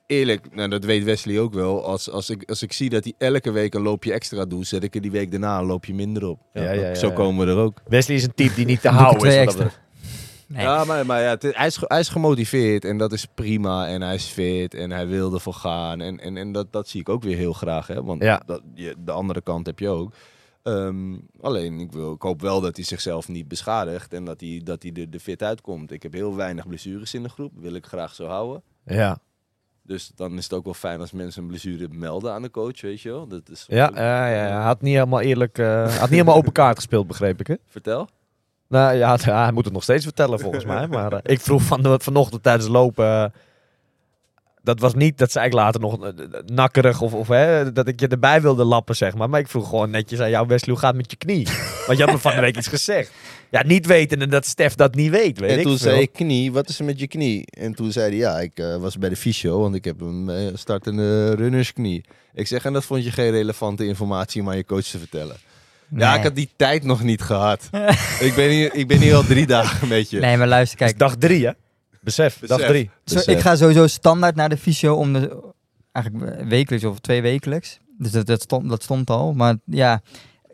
eerlijk, 0.06 0.54
nou, 0.54 0.68
dat 0.68 0.84
weet 0.84 1.04
Wesley 1.04 1.40
ook 1.40 1.54
wel. 1.54 1.84
Als, 1.84 2.10
als, 2.10 2.30
ik, 2.30 2.48
als 2.50 2.62
ik 2.62 2.72
zie 2.72 2.90
dat 2.90 3.04
hij 3.04 3.12
elke 3.18 3.50
week 3.50 3.74
een 3.74 3.82
loopje 3.82 4.12
extra 4.12 4.44
doet, 4.44 4.66
zet 4.66 4.82
ik 4.82 4.94
er 4.94 5.00
die 5.00 5.10
week 5.10 5.30
daarna 5.30 5.58
een 5.58 5.66
loopje 5.66 5.94
minder 5.94 6.26
op. 6.28 6.40
Ja, 6.52 6.62
ja, 6.62 6.72
ja, 6.72 6.94
Zo 6.94 7.06
ja. 7.08 7.12
komen 7.14 7.46
we 7.46 7.52
er 7.52 7.58
ook. 7.58 7.80
Wesley 7.88 8.16
is 8.16 8.22
een 8.24 8.34
type 8.34 8.54
die 8.54 8.66
niet 8.66 8.80
te 8.80 8.88
houden 9.02 9.46
is. 9.46 9.54
Nee. 10.48 10.62
Ja, 10.62 10.84
maar, 10.84 11.06
maar 11.06 11.22
ja, 11.22 11.28
het 11.28 11.42
hij, 11.42 11.66
is, 11.66 11.78
hij 11.80 12.00
is 12.00 12.08
gemotiveerd 12.08 12.84
en 12.84 12.98
dat 12.98 13.12
is 13.12 13.26
prima. 13.34 13.88
En 13.88 14.02
hij 14.02 14.14
is 14.14 14.24
fit 14.24 14.74
en 14.74 14.90
hij 14.90 15.06
wil 15.06 15.34
ervoor 15.34 15.54
gaan. 15.54 16.00
En, 16.00 16.20
en, 16.20 16.36
en 16.36 16.52
dat, 16.52 16.72
dat 16.72 16.88
zie 16.88 17.00
ik 17.00 17.08
ook 17.08 17.22
weer 17.22 17.36
heel 17.36 17.52
graag. 17.52 17.86
Hè? 17.86 18.02
Want 18.02 18.22
Ja. 18.22 18.42
dat, 18.46 18.62
je, 18.74 18.94
de 18.98 19.12
andere 19.12 19.40
kant 19.40 19.66
heb 19.66 19.78
je 19.78 19.88
ook. 19.88 20.12
Ehm, 20.62 21.14
alleen, 21.40 21.80
ik, 21.80 21.92
wil, 21.92 22.12
ik 22.12 22.22
hoop 22.22 22.40
wel 22.40 22.60
dat 22.60 22.76
hij 22.76 22.84
zichzelf 22.84 23.28
niet 23.28 23.48
beschadigt 23.48 24.12
en 24.12 24.24
dat 24.24 24.40
hij, 24.40 24.60
dat 24.64 24.82
hij 24.82 24.92
er, 24.94 25.06
er 25.10 25.18
fit 25.18 25.42
uitkomt. 25.42 25.90
Ik 25.92 26.02
heb 26.02 26.12
heel 26.12 26.36
weinig 26.36 26.66
blessures 26.68 27.14
in 27.14 27.22
de 27.22 27.28
groep. 27.28 27.52
Wil 27.54 27.74
ik 27.74 27.86
graag 27.86 28.14
zo 28.14 28.26
houden. 28.26 28.62
Ja, 28.84 29.18
Dus 29.86 30.10
dan 30.14 30.36
is 30.36 30.44
het 30.44 30.52
ook 30.52 30.64
wel 30.64 30.74
fijn 30.74 31.00
als 31.00 31.12
mensen 31.12 31.42
een 31.42 31.48
blessure 31.48 31.88
melden 31.90 32.32
aan 32.32 32.42
de 32.42 32.50
coach, 32.50 32.80
weet 32.80 33.00
je 33.00 33.10
wel. 33.10 33.26
Dat 33.26 33.48
is 33.50 33.64
ja, 33.68 33.90
ja, 33.94 34.26
ja, 34.28 34.36
hij 34.36 34.50
had 34.62 34.80
niet 34.80 34.94
helemaal 34.94 35.20
eerlijk, 35.20 35.58
eh, 35.58 35.82
had 35.82 36.00
niet 36.00 36.10
helemaal 36.10 36.34
open 36.36 36.52
kaart 36.52 36.76
gespeeld, 36.76 37.06
begreep 37.06 37.40
ik 37.40 37.46
hè? 37.46 37.54
Vertel. 37.68 38.08
Nou 38.68 38.94
ja, 38.96 39.16
hij 39.44 39.52
moet 39.52 39.64
het 39.64 39.74
nog 39.74 39.82
steeds 39.82 40.04
vertellen 40.04 40.40
volgens 40.40 40.64
mij. 40.64 40.86
Maar 40.96 41.12
eh, 41.12 41.18
ik 41.22 41.40
vroeg 41.40 41.62
van, 41.62 41.82
de- 41.82 41.98
vanochtend 42.00 42.42
tijdens 42.42 42.68
lopen. 42.68 43.06
eh, 43.06 43.24
dat 44.62 44.80
was 44.80 44.94
niet, 44.94 45.18
dat 45.18 45.32
zei 45.32 45.46
ik 45.46 45.52
later 45.52 45.80
nog 45.80 46.12
nakkerig 46.46 47.00
of, 47.00 47.14
of 47.14 47.28
hè, 47.28 47.72
dat 47.72 47.88
ik 47.88 48.00
je 48.00 48.08
erbij 48.08 48.40
wilde 48.40 48.64
lappen, 48.64 48.96
zeg 48.96 49.14
maar. 49.14 49.30
Maar 49.30 49.40
ik 49.40 49.48
vroeg 49.48 49.68
gewoon 49.68 49.90
netjes 49.90 50.20
aan 50.20 50.30
jou, 50.30 50.46
Wesley, 50.46 50.70
hoe 50.74 50.82
gaat 50.82 50.92
het 50.94 51.00
met 51.00 51.10
je 51.10 51.16
knie? 51.16 51.46
Want 51.86 51.98
je 51.98 52.04
had 52.04 52.12
me 52.14 52.18
van 52.20 52.34
de 52.34 52.40
week 52.40 52.56
iets 52.56 52.68
gezegd. 52.68 53.12
Ja, 53.50 53.62
niet 53.66 53.86
wetende 53.86 54.26
dat 54.26 54.46
Stef 54.46 54.74
dat 54.74 54.94
niet 54.94 55.10
weet, 55.10 55.38
weet 55.38 55.50
en 55.50 55.58
ik 55.58 55.62
toen 55.64 55.78
veel. 55.78 55.90
zei 55.90 56.00
ik, 56.00 56.12
knie, 56.12 56.52
wat 56.52 56.68
is 56.68 56.78
er 56.78 56.84
met 56.84 57.00
je 57.00 57.06
knie? 57.06 57.44
En 57.50 57.74
toen 57.74 57.92
zei 57.92 58.08
hij, 58.08 58.16
ja, 58.16 58.38
ik 58.40 58.58
eh, 58.58 58.76
was 58.76 58.98
bij 58.98 59.08
de 59.08 59.16
fysio, 59.16 59.60
want 59.60 59.74
ik 59.74 59.84
heb 59.84 60.00
een 60.00 60.28
eh, 60.28 60.46
startende 60.54 61.34
runnersknie. 61.34 62.04
Ik 62.34 62.46
zeg, 62.46 62.64
en 62.64 62.72
dat 62.72 62.84
vond 62.84 63.04
je 63.04 63.10
geen 63.10 63.30
relevante 63.30 63.86
informatie 63.86 64.40
om 64.42 64.48
aan 64.48 64.56
je 64.56 64.64
coach 64.64 64.84
te 64.84 64.98
vertellen? 64.98 65.36
Ja, 65.96 66.14
ik 66.16 66.22
had 66.22 66.34
die 66.34 66.48
tijd 66.56 66.84
nog 66.84 67.02
niet 67.02 67.22
gehad. 67.22 67.68
ik, 68.20 68.32
ben 68.34 68.50
hier, 68.50 68.74
ik 68.74 68.88
ben 68.88 68.98
hier 68.98 69.14
al 69.14 69.24
drie 69.24 69.46
dagen 69.46 69.88
met 69.88 70.10
je. 70.10 70.20
Nee, 70.20 70.36
maar 70.36 70.48
luister, 70.48 70.78
Het 70.78 70.88
is 70.88 70.96
kijk. 70.96 71.10
dag 71.10 71.18
drie, 71.18 71.46
hè? 71.46 71.52
Besef, 72.00 72.38
dag 72.38 72.56
Besef. 72.58 72.68
drie. 72.70 72.90
Zo, 73.04 73.30
ik 73.30 73.38
ga 73.40 73.56
sowieso 73.56 73.86
standaard 73.86 74.34
naar 74.36 74.48
de 74.48 74.56
fysio 74.56 74.94
om 74.94 75.12
de, 75.12 75.52
eigenlijk 75.92 76.48
wekelijks 76.48 76.84
of 76.84 76.98
twee 76.98 77.22
wekelijks. 77.22 77.78
Dus 77.98 78.10
dat, 78.10 78.26
dat, 78.26 78.42
stond, 78.42 78.68
dat 78.68 78.82
stond 78.82 79.10
al. 79.10 79.32
Maar 79.32 79.56
ja, 79.64 80.02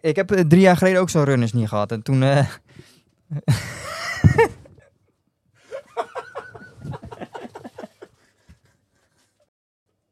ik 0.00 0.16
heb 0.16 0.31
eh, 0.31 0.40
drie 0.44 0.61
jaar 0.61 0.76
geleden 0.76 1.00
ook 1.00 1.11
zo'n 1.11 1.24
runners 1.24 1.52
niet 1.52 1.68
gehad. 1.68 1.92
En 1.92 2.02
toen... 2.02 2.22
eh, 2.22 2.46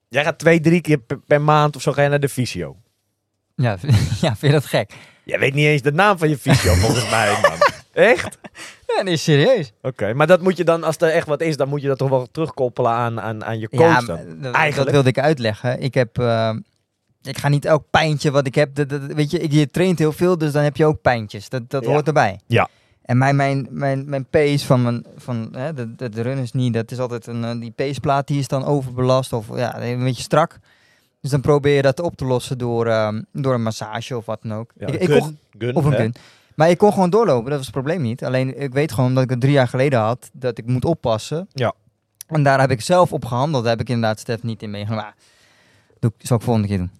Jij 0.09 0.25
gaat 0.25 0.39
twee, 0.39 0.61
drie 0.61 0.81
keer 0.81 0.99
per, 0.99 1.19
per 1.27 1.41
maand 1.41 1.77
of 1.77 1.83
zo 1.83 1.93
ga 1.93 2.03
je 2.03 2.09
naar 2.09 2.21
de 2.21 2.29
fysio. 2.29 2.77
ja, 3.55 3.77
ja, 4.21 4.37
vind 4.37 4.41
je 4.41 4.51
dat 4.51 4.65
gek? 4.67 4.93
Jij 5.25 5.39
weet 5.39 5.55
niet 5.55 5.67
eens 5.67 5.83
de 5.83 5.93
naam 5.93 6.19
van 6.19 6.29
je 6.29 6.39
fysio, 6.39 6.75
volgens 6.85 7.11
mij, 7.11 7.39
man. 7.43 7.59
Echt? 7.93 8.39
Ja, 8.97 9.03
nee, 9.03 9.17
serieus. 9.17 9.73
Oké, 9.83 10.15
maar 10.15 10.27
dat 10.27 10.41
moet 10.41 10.57
je 10.57 10.65
dan, 10.65 10.85
als 10.85 10.97
er 10.97 11.09
echt 11.11 11.27
wat 11.27 11.41
is, 11.41 11.57
dan 11.57 11.69
moet 11.69 11.83
je 11.83 11.89
dat 11.89 11.99
toch 11.99 12.09
wel 12.09 12.29
terugkoppelen 12.31 12.91
aan, 12.91 13.21
aan, 13.21 13.45
aan 13.45 13.59
je 13.59 13.69
coach 13.69 14.07
Ja, 14.07 14.23
dat, 14.41 14.55
Eigenlijk. 14.55 14.91
wilde 14.91 15.09
ik 15.09 15.19
uitleggen. 15.19 15.81
Ik 15.81 15.95
heb... 15.95 16.19
eh, 16.19 16.55
ik 17.23 17.39
ga 17.39 17.49
niet 17.49 17.65
elk 17.65 17.85
pijntje 17.91 18.31
wat 18.31 18.47
ik 18.47 18.55
heb... 18.55 18.75
Dat, 18.75 18.89
dat- 18.89 19.03
weet 19.07 19.31
je, 19.31 19.39
ik, 19.39 19.53
je 19.53 19.67
traint 19.67 19.99
heel 19.99 20.13
veel, 20.13 20.39
dus 20.39 20.53
dan 20.53 20.63
heb 20.63 20.77
je 20.77 20.85
ook 20.87 21.01
pijntjes. 21.03 21.49
Dat, 21.49 21.71
dat 21.71 21.85
Ja. 21.85 21.91
hoort 21.91 22.07
erbij. 22.07 22.41
Ja. 22.47 22.69
En 23.11 23.19
mijn, 23.19 23.37
mijn, 23.37 23.67
mijn, 23.71 24.09
mijn 24.09 24.25
pace 24.25 24.67
van, 24.67 24.83
mijn, 24.83 25.05
van 25.17 25.49
hè, 25.53 25.75
de, 25.75 25.95
de, 25.95 26.09
de 26.09 26.21
runners 26.21 26.53
niet, 26.53 26.75
dat 26.75 26.91
is 26.91 26.99
altijd 26.99 27.27
een... 27.27 27.45
eh, 27.45 27.61
Die 27.61 27.71
paceplaat 27.71 28.27
die 28.27 28.39
is 28.39 28.49
dan 28.49 28.65
overbelast 28.65 29.33
of 29.33 29.47
ja, 29.57 29.81
een 29.83 30.03
beetje 30.05 30.23
strak. 30.23 30.59
Dus 31.21 31.31
dan 31.31 31.41
probeer 31.41 31.75
je 31.75 31.83
dat 31.83 32.01
op 32.01 32.17
te 32.17 32.25
lossen 32.25 32.59
door, 32.59 32.87
ehm, 32.87 33.23
door 33.33 33.55
een 33.55 33.63
massage 33.63 34.17
of 34.17 34.27
wat 34.27 34.39
dan 34.43 34.55
ook. 34.59 34.71
Ja, 34.77 34.87
ik, 34.87 34.95
ik 34.95 35.09
gun, 35.09 35.21
kon, 35.21 35.39
gun, 35.59 35.75
of 35.75 35.85
een 35.85 35.93
gun. 35.93 36.15
Maar 36.55 36.71
ik 36.71 36.79
kon 36.79 36.93
gewoon 36.93 37.11
doorlopen, 37.11 37.45
dat 37.45 37.57
was 37.57 37.67
het 37.67 37.75
probleem 37.75 38.03
niet. 38.03 38.25
Alleen 38.25 38.61
ik 38.61 38.73
weet 38.73 38.93
gewoon 38.93 39.15
dat 39.15 39.23
ik 39.25 39.31
het 39.31 39.41
drie 39.41 39.53
jaar 39.53 39.69
geleden 39.69 39.99
had, 40.01 40.31
dat 40.33 40.59
ik 40.59 40.67
moet 40.67 40.85
oppassen. 40.85 41.49
Ja. 41.53 41.73
En 42.27 42.43
daar 42.43 42.61
heb 42.61 42.71
ik 42.71 42.81
zelf 42.81 43.13
op 43.13 43.25
gehandeld. 43.25 43.63
Daar 43.63 43.73
heb 43.73 43.81
ik 43.81 43.89
inderdaad 43.89 44.21
Stef 44.21 44.43
niet 44.43 44.63
in 44.63 44.71
meegenomen. 44.71 45.05
Maar 45.05 45.15
doe, 45.99 46.13
ik- 46.19 46.27
zal 46.27 46.37
ik 46.37 46.43
volgende 46.43 46.69
keer 46.69 46.79
doen. 46.79 46.91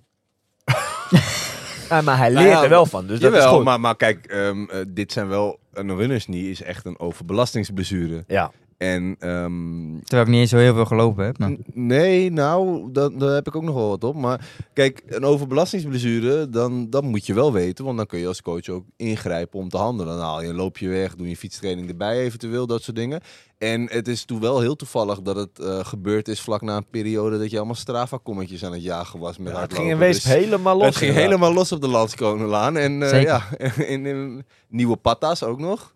Ja, 1.91 2.01
maar 2.01 2.17
hij 2.19 2.29
Nou 2.29 2.45
leert 2.45 2.57
ja, 2.57 2.63
er 2.63 2.69
wel 2.69 2.87
van, 2.87 3.07
dus 3.07 3.21
dat 3.21 3.33
is 3.33 3.39
Jawel, 3.39 3.55
goed. 3.55 3.65
maar, 3.65 3.81
maar 3.81 3.97
kijk, 3.97 4.27
ehm, 4.27 4.65
eh, 4.65 4.79
dit 4.89 5.13
zijn 5.13 5.29
wel... 5.29 5.59
Een 5.73 5.97
runnersknie 5.97 6.51
is 6.51 6.63
echt 6.63 6.85
een 6.87 6.99
overbelastingsblessure. 6.99 8.25
Ja, 8.27 8.51
En 8.81 9.17
ehm, 9.19 9.99
Terwijl 10.05 10.23
ik 10.23 10.29
niet 10.29 10.41
eens 10.41 10.51
zo 10.51 10.57
heel 10.57 10.75
veel 10.75 10.85
gelopen 10.85 11.25
heb. 11.25 11.39
Maar. 11.39 11.57
Nee, 11.73 12.31
nou, 12.33 12.89
da- 12.93 13.09
daar 13.09 13.35
heb 13.35 13.47
ik 13.47 13.57
ook 13.57 13.63
nog 13.63 13.75
wel 13.75 13.89
wat 13.89 14.05
op. 14.05 14.15
Maar 14.17 14.49
kijk, 14.73 15.03
een 15.07 15.25
overbelastingsblessure, 15.25 16.49
dan, 16.51 16.91
dan 16.91 17.05
moet 17.05 17.27
je 17.27 17.35
wel 17.35 17.53
weten. 17.53 17.85
Want 17.85 17.97
dan 17.97 18.07
kun 18.07 18.19
je 18.19 18.27
als 18.27 18.43
coach 18.43 18.69
ook 18.69 18.85
ingrijpen 18.97 19.59
om 19.59 19.69
te 19.69 19.77
handelen. 19.77 20.17
Dan 20.17 20.25
haal 20.25 20.43
je 20.43 20.49
een 20.49 20.55
loopje 20.55 20.89
weg, 20.89 21.15
doe 21.17 21.29
je 21.29 21.37
fietstraining 21.37 21.89
erbij 21.89 22.19
eventueel, 22.19 22.67
dat 22.67 22.83
soort 22.83 22.97
dingen. 22.97 23.21
En 23.59 23.89
het 23.91 24.09
is 24.09 24.25
toen 24.25 24.41
wel 24.41 24.61
heel 24.61 24.77
toevallig 24.77 25.23
dat 25.23 25.37
het 25.37 25.59
eh, 25.59 25.79
gebeurd 25.85 26.29
is 26.29 26.41
vlak 26.41 26.61
na 26.63 26.77
een 26.77 26.91
periode 26.91 27.39
dat 27.39 27.51
je 27.51 27.57
allemaal 27.57 27.75
Strava-kommetjes 27.75 28.65
aan 28.65 28.73
het 28.73 28.83
jagen 28.83 29.19
was 29.19 29.39
met 29.39 29.53
Ja, 29.53 29.61
het 29.61 29.75
ging 29.75 29.91
in 29.91 29.99
wezen 29.99 30.23
Dus 30.31 30.39
helemaal 30.41 30.77
los. 30.77 30.87
Het 30.87 30.97
ging 30.97 31.11
inderdaad. 31.11 31.33
helemaal 31.33 31.55
los 31.59 31.73
op 31.73 31.81
de 31.81 31.89
Landskronenlaan. 31.89 32.77
En 32.77 33.03
eh, 33.03 33.23
ja, 33.23 33.43
in, 33.87 34.07
in 34.07 34.45
nieuwe 34.69 34.97
patas 34.97 35.43
ook 35.43 35.59
nog. 35.59 35.93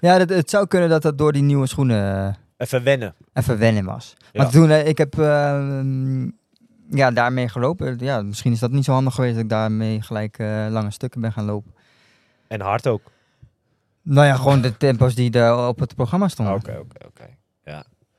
Ja, 0.00 0.18
dat, 0.18 0.28
het 0.28 0.50
zou 0.50 0.66
kunnen 0.66 0.88
dat 0.88 1.02
dat 1.02 1.18
door 1.18 1.32
die 1.32 1.42
nieuwe 1.42 1.66
schoenen 1.66 2.26
eh, 2.26 2.34
Even 2.56 2.82
wennen. 2.82 3.14
even 3.32 3.58
wennen 3.58 3.84
was. 3.84 4.14
Ja. 4.32 4.40
Want 4.40 4.52
toen, 4.52 4.70
eh, 4.70 4.86
ik 4.86 4.98
heb 4.98 5.18
ehm, 5.18 6.24
ja, 6.90 7.10
daarmee 7.10 7.48
gelopen. 7.48 7.96
Ja, 7.98 8.22
misschien 8.22 8.52
is 8.52 8.58
dat 8.58 8.70
niet 8.70 8.84
zo 8.84 8.92
handig 8.92 9.14
geweest 9.14 9.34
dat 9.34 9.42
ik 9.42 9.48
daarmee 9.50 10.02
gelijk 10.02 10.38
eh, 10.38 10.66
lange 10.70 10.90
stukken 10.90 11.20
ben 11.20 11.32
gaan 11.32 11.44
lopen. 11.44 11.74
En 12.48 12.60
hard 12.60 12.86
ook. 12.86 13.02
Nou 14.02 14.26
ja, 14.26 14.36
gewoon 14.36 14.60
de 14.60 14.76
tempo's 14.76 15.14
die 15.14 15.30
er 15.30 15.66
op 15.66 15.78
het 15.78 15.94
programma 15.94 16.28
stonden. 16.28 16.54
Oké, 16.54 16.70
oké, 16.78 17.06
oké. 17.06 17.28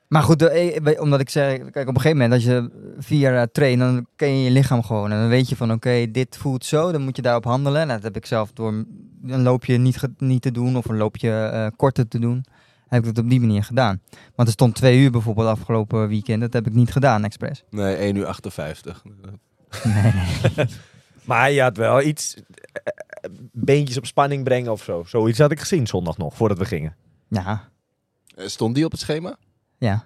Maar 0.08 0.22
goed, 0.22 0.38
de- 0.38 0.50
eh, 0.50 1.00
omdat 1.00 1.20
ik 1.20 1.30
zeg, 1.30 1.56
kijk, 1.70 1.88
op 1.88 1.94
een 1.94 2.00
gegeven 2.00 2.16
moment 2.16 2.32
als 2.32 2.44
je 2.44 2.70
vier 2.98 3.18
jaar 3.32 3.50
traint, 3.50 3.78
dan 3.80 4.06
ken 4.16 4.38
je 4.38 4.44
je 4.44 4.50
lichaam 4.50 4.82
gewoon. 4.82 5.12
En 5.12 5.18
dan 5.18 5.28
weet 5.28 5.48
je 5.48 5.56
van, 5.56 5.72
oké, 5.72 6.10
dit 6.10 6.36
voelt 6.36 6.64
zo, 6.64 6.92
dan 6.92 7.02
moet 7.02 7.16
je 7.16 7.22
daarop 7.22 7.44
handelen. 7.44 7.86
Nou, 7.86 7.92
dat 8.00 8.02
heb 8.02 8.16
ik 8.16 8.26
zelf 8.26 8.52
door 8.52 8.68
een 9.26 9.42
loopje 9.42 9.76
niet, 9.76 10.00
niet 10.18 10.42
te 10.42 10.50
doen 10.50 10.76
of 10.76 10.88
een 10.88 10.96
loopje 10.96 11.30
eh, 11.30 11.66
korter 11.76 12.08
te 12.08 12.18
doen, 12.18 12.44
heb 12.88 13.00
ik 13.02 13.08
het 13.08 13.18
op 13.18 13.30
die 13.30 13.40
manier 13.40 13.64
gedaan. 13.64 14.00
Want 14.34 14.48
er 14.48 14.54
stond 14.54 14.74
twee 14.74 14.98
uur 14.98 15.10
bijvoorbeeld 15.10 15.48
afgelopen 15.48 16.08
weekend, 16.08 16.40
dat 16.40 16.52
heb 16.52 16.66
ik 16.66 16.72
niet 16.74 16.92
gedaan, 16.92 17.24
expres. 17.24 17.64
Nee, 17.70 17.94
1 17.96 18.16
uur 18.16 18.26
58. 18.26 19.02
Nee, 19.84 20.12
Maar 21.24 21.50
je 21.50 21.62
had 21.62 21.76
wel 21.76 22.02
iets, 22.02 22.34
eh, 22.34 22.42
beentjes 23.52 23.96
op 23.96 24.06
spanning 24.06 24.44
brengen 24.44 24.72
of 24.72 24.82
zo. 24.82 25.02
Zoiets 25.06 25.38
had 25.38 25.50
ik 25.50 25.60
gezien 25.60 25.86
zondag 25.86 26.16
nog, 26.18 26.34
voordat 26.36 26.58
we 26.58 26.64
gingen. 26.64 26.96
Ja, 27.28 27.68
Stond 28.36 28.74
die 28.74 28.84
op 28.84 28.90
het 28.90 29.00
schema? 29.00 29.36
Ja. 29.78 30.04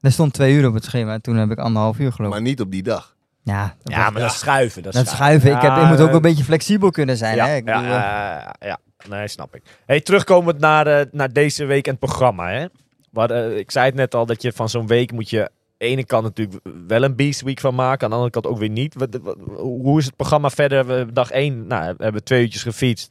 Er 0.00 0.12
stond 0.12 0.32
twee 0.32 0.54
uur 0.54 0.68
op 0.68 0.74
het 0.74 0.84
schema 0.84 1.12
en 1.12 1.20
toen 1.20 1.36
heb 1.36 1.50
ik 1.50 1.58
anderhalf 1.58 1.98
uur 1.98 2.12
gelopen. 2.12 2.36
Maar 2.38 2.48
niet 2.48 2.60
op 2.60 2.70
die 2.70 2.82
dag. 2.82 3.16
ja, 3.42 3.74
dat 3.82 3.92
Ja, 3.92 4.02
was- 4.04 4.12
maar 4.12 4.22
dat 4.22 4.32
schuiven. 4.32 4.82
Dat, 4.82 5.06
schuiven. 5.08 5.52
Ik, 5.56 5.60
heb, 5.62 5.76
ik 5.76 5.88
moet 5.88 6.00
ook 6.00 6.08
eh, 6.08 6.14
een 6.14 6.20
beetje 6.20 6.44
flexibel 6.44 6.90
kunnen 6.90 7.16
zijn. 7.16 7.36
ja, 7.36 7.46
hè? 7.46 7.56
Ik 7.56 7.68
ja, 7.68 7.76
bedoel, 7.76 7.94
eh, 7.94 7.98
ja, 8.00 8.54
ja, 8.60 8.78
nee, 9.08 9.28
snap 9.28 9.54
ik. 9.54 9.62
Hey, 9.86 10.00
terugkomend 10.00 10.58
naar, 10.58 10.86
eh, 10.86 11.06
naar 11.12 11.32
deze 11.32 11.64
week 11.64 11.84
en 11.84 11.90
het 11.90 12.00
programma. 12.00 12.48
Hè? 12.50 12.66
Waar, 13.10 13.30
eh, 13.30 13.56
ik 13.58 13.70
zei 13.70 13.86
het 13.86 13.94
net 13.94 14.14
al, 14.14 14.26
dat 14.26 14.42
je 14.42 14.52
van 14.52 14.68
zo'n 14.68 14.86
week 14.86 15.12
moet 15.12 15.30
je... 15.30 15.40
aan 15.42 15.48
de 15.78 15.84
ene 15.84 16.04
kant 16.04 16.22
natuurlijk 16.24 16.60
wel 16.86 17.02
een 17.02 17.16
beast 17.16 17.40
week 17.40 17.60
van 17.60 17.74
maken. 17.74 18.02
Aan 18.04 18.08
de 18.10 18.14
andere 18.16 18.32
kant 18.32 18.46
ook 18.46 18.58
weer 18.58 18.68
niet. 18.68 18.94
Wat, 18.94 19.18
wat- 19.22 19.36
hoe 19.56 19.98
is 19.98 20.04
het 20.04 20.16
programma 20.16 20.50
verder? 20.50 20.86
We, 20.86 21.06
dag 21.12 21.30
één, 21.30 21.66
nou, 21.66 21.94
we 21.96 22.02
hebben 22.04 22.24
twee 22.24 22.42
uurtjes 22.42 22.62
gefietst. 22.62 23.10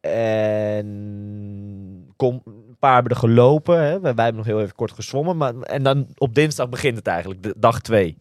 En 0.00 2.12
kom, 2.16 2.42
paar 2.78 2.94
hebben 2.94 3.12
er 3.12 3.18
gelopen. 3.18 3.82
Hè? 3.82 4.00
Wij 4.00 4.14
wij 4.14 4.24
hebben 4.24 4.36
nog 4.36 4.46
heel 4.46 4.60
even 4.60 4.74
kort 4.74 4.92
gezwommen. 4.92 5.36
Maar, 5.36 5.54
en 5.54 5.82
dan 5.82 6.06
op 6.16 6.34
dinsdag 6.34 6.68
begint 6.68 6.96
het 6.96 7.06
eigenlijk, 7.06 7.42
de, 7.42 7.54
dag 7.56 7.80
twee. 7.80 8.18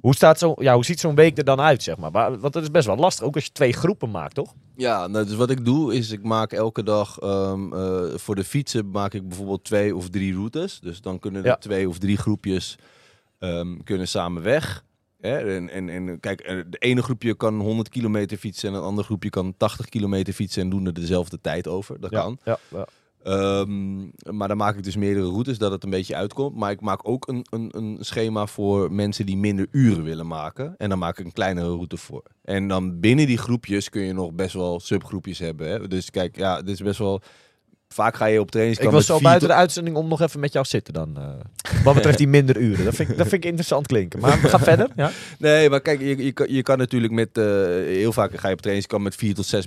Hoe, 0.00 0.14
staat 0.14 0.38
zo, 0.38 0.54
ja, 0.58 0.74
hoe 0.74 0.84
ziet 0.84 1.00
zo'n 1.00 1.14
week 1.14 1.38
er 1.38 1.44
dan 1.44 1.60
uit, 1.60 1.82
zeg 1.82 1.96
maar? 1.96 2.10
Want 2.40 2.52
dat 2.52 2.62
is 2.62 2.70
best 2.70 2.86
wel 2.86 2.96
lastig, 2.96 3.24
ook 3.24 3.34
als 3.34 3.44
je 3.44 3.52
twee 3.52 3.72
groepen 3.72 4.10
maakt, 4.10 4.34
toch? 4.34 4.54
Ja, 4.76 5.06
nou, 5.06 5.24
dus 5.26 5.34
wat 5.34 5.50
ik 5.50 5.64
doe 5.64 5.94
is 5.94 6.10
ik 6.10 6.22
maak 6.22 6.52
elke 6.52 6.82
dag 6.82 7.18
ehm, 7.18 7.72
eh, 7.72 8.04
voor 8.14 8.34
de 8.34 8.44
fietsen 8.44 8.90
maak 8.90 9.14
ik 9.14 9.28
bijvoorbeeld 9.28 9.64
twee 9.64 9.96
of 9.96 10.08
drie 10.08 10.34
routes. 10.34 10.80
Dus 10.80 11.00
dan 11.00 11.18
kunnen 11.18 11.42
er 11.42 11.48
Ja. 11.48 11.56
twee 11.56 11.88
of 11.88 11.98
drie 11.98 12.16
groepjes 12.16 12.76
ehm, 13.38 13.76
kunnen 13.84 14.08
samen 14.08 14.42
weg. 14.42 14.84
Hè? 15.20 15.54
En, 15.56 15.70
en, 15.70 15.88
en 15.88 16.20
kijk, 16.20 16.64
de 16.70 16.78
ene 16.78 17.02
groepje 17.02 17.34
kan 17.34 17.60
100 17.60 17.88
kilometer 17.88 18.36
fietsen 18.36 18.68
en 18.68 18.74
een 18.74 18.82
ander 18.82 19.04
groepje 19.04 19.30
kan 19.30 19.54
80 19.56 19.88
kilometer 19.88 20.32
fietsen 20.32 20.62
en 20.62 20.70
doen 20.70 20.86
er 20.86 20.94
dezelfde 20.94 21.40
tijd 21.40 21.68
over. 21.68 22.00
Dat 22.00 22.10
kan. 22.10 22.38
Ja, 22.44 22.58
ja. 22.68 22.86
Ehm, 23.26 23.98
maar 24.36 24.48
dan 24.48 24.56
maak 24.56 24.76
ik 24.76 24.84
dus 24.84 24.96
meerdere 24.96 25.26
routes, 25.26 25.58
dat 25.58 25.70
het 25.70 25.84
een 25.84 25.90
beetje 25.90 26.16
uitkomt. 26.16 26.56
Maar 26.56 26.70
ik 26.70 26.80
maak 26.80 27.08
ook 27.08 27.28
een, 27.28 27.46
een, 27.50 27.68
een 27.76 27.96
schema 28.00 28.46
voor 28.46 28.92
mensen 28.92 29.26
die 29.26 29.36
minder 29.36 29.66
uren 29.70 30.04
willen 30.04 30.26
maken. 30.26 30.74
En 30.76 30.88
dan 30.88 30.98
maak 30.98 31.18
ik 31.18 31.24
een 31.24 31.32
kleinere 31.32 31.66
route 31.66 31.96
voor. 31.96 32.22
En 32.42 32.68
dan 32.68 33.00
binnen 33.00 33.26
die 33.26 33.38
groepjes 33.38 33.88
kun 33.88 34.02
je 34.02 34.12
nog 34.12 34.32
best 34.32 34.54
wel 34.54 34.80
subgroepjes 34.80 35.38
hebben. 35.38 35.68
Hè? 35.68 35.88
Dus 35.88 36.10
kijk, 36.10 36.36
ja, 36.36 36.56
dit 36.56 36.74
is 36.74 36.82
best 36.82 36.98
wel 36.98 37.22
vaak 37.88 38.16
ga 38.16 38.26
je 38.26 38.38
op 38.38 38.44
Ik 38.46 38.50
trainingskamp 38.52 38.92
was 38.92 39.08
met 39.08 39.16
zo 39.16 39.22
buiten 39.22 39.48
de 39.48 39.54
uitzending 39.54 39.96
om 39.96 40.08
nog 40.08 40.20
even 40.20 40.40
met 40.40 40.52
jou 40.52 40.64
zitten 40.66 40.94
dan. 40.94 41.16
eh, 41.16 41.28
wat 41.84 41.94
betreft 41.94 42.18
die 42.18 42.28
minder 42.28 42.56
uren. 42.56 42.84
Dat 42.84 42.94
vind, 42.94 43.08
ik, 43.08 43.16
dat 43.16 43.26
vind 43.28 43.42
ik 43.42 43.48
interessant 43.48 43.86
klinken. 43.86 44.20
Maar 44.20 44.32
ga 44.38 44.58
verder. 44.58 44.88
Ja? 44.96 45.10
Nee, 45.38 45.70
maar 45.70 45.80
kijk, 45.80 46.00
je, 46.00 46.24
je, 46.24 46.32
kan- 46.32 46.52
je 46.52 46.62
kan 46.62 46.78
natuurlijk 46.78 47.12
met... 47.12 47.28
eh, 47.38 47.44
heel 47.84 48.12
vaak 48.12 48.38
ga 48.38 48.46
je 48.48 48.54
op 48.54 48.60
trainingskamp 48.60 49.02
met 49.02 49.14
vier 49.14 49.34
tot 49.34 49.46
zes 49.46 49.66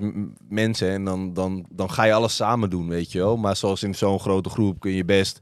mensen. 0.50 0.90
En 0.90 1.04
dan, 1.04 1.34
dan, 1.34 1.66
dan 1.70 1.92
ga 1.92 2.04
je 2.04 2.14
alles 2.14 2.36
samen 2.36 2.70
doen, 2.70 2.90
weet 2.90 3.12
je 3.12 3.20
wel. 3.20 3.38
Maar 3.38 3.56
zoals 3.56 3.84
in 3.84 3.96
zo'n 3.96 4.20
grote 4.20 4.50
groep 4.50 4.80
kun 4.80 4.92
je 4.92 5.06
best... 5.06 5.40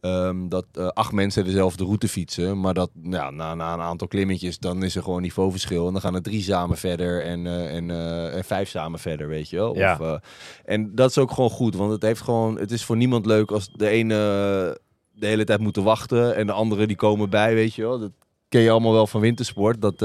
ehm, 0.00 0.48
dat 0.48 0.66
eh, 0.72 0.86
acht 0.86 1.12
mensen 1.12 1.44
dezelfde 1.44 1.84
route 1.84 2.08
fietsen. 2.08 2.60
Maar 2.60 2.74
dat 2.74 2.90
ja, 3.02 3.30
na, 3.30 3.54
na 3.54 3.74
een 3.74 3.80
aantal 3.80 4.08
klimmetjes, 4.08 4.58
dan 4.58 4.82
is 4.82 4.96
er 4.96 5.02
gewoon 5.02 5.22
niveauverschil. 5.22 5.86
En 5.86 5.92
dan 5.92 6.00
gaan 6.00 6.14
er 6.14 6.22
drie 6.22 6.42
samen 6.42 6.76
verder 6.76 7.24
en, 7.24 7.46
eh, 7.46 7.74
en, 7.74 7.90
en 8.32 8.44
vijf 8.44 8.68
samen 8.68 8.98
verder, 8.98 9.28
weet 9.28 9.50
je 9.50 9.56
wel. 9.56 9.76
Ja. 9.76 9.98
Of, 10.00 10.20
en 10.64 10.94
dat 10.94 11.10
is 11.10 11.18
ook 11.18 11.30
gewoon 11.30 11.50
goed, 11.50 11.74
want 11.74 11.92
het, 11.92 12.02
heeft 12.02 12.20
gewoon, 12.20 12.58
het 12.58 12.70
is 12.70 12.84
voor 12.84 12.96
niemand 12.96 13.26
leuk 13.26 13.50
als 13.50 13.70
de 13.72 13.88
ene 13.88 14.78
de 15.12 15.26
hele 15.26 15.44
tijd 15.44 15.60
moeten 15.60 15.82
wachten. 15.82 16.36
En 16.36 16.46
de 16.46 16.52
andere 16.52 16.86
die 16.86 16.96
komen 16.96 17.30
bij, 17.30 17.54
weet 17.54 17.74
je 17.74 17.82
wel. 17.82 17.98
Dat 17.98 18.12
ken 18.48 18.60
je 18.60 18.70
allemaal 18.70 18.92
wel 18.92 19.06
van 19.06 19.20
wintersport. 19.20 19.80
Dat, 19.80 20.02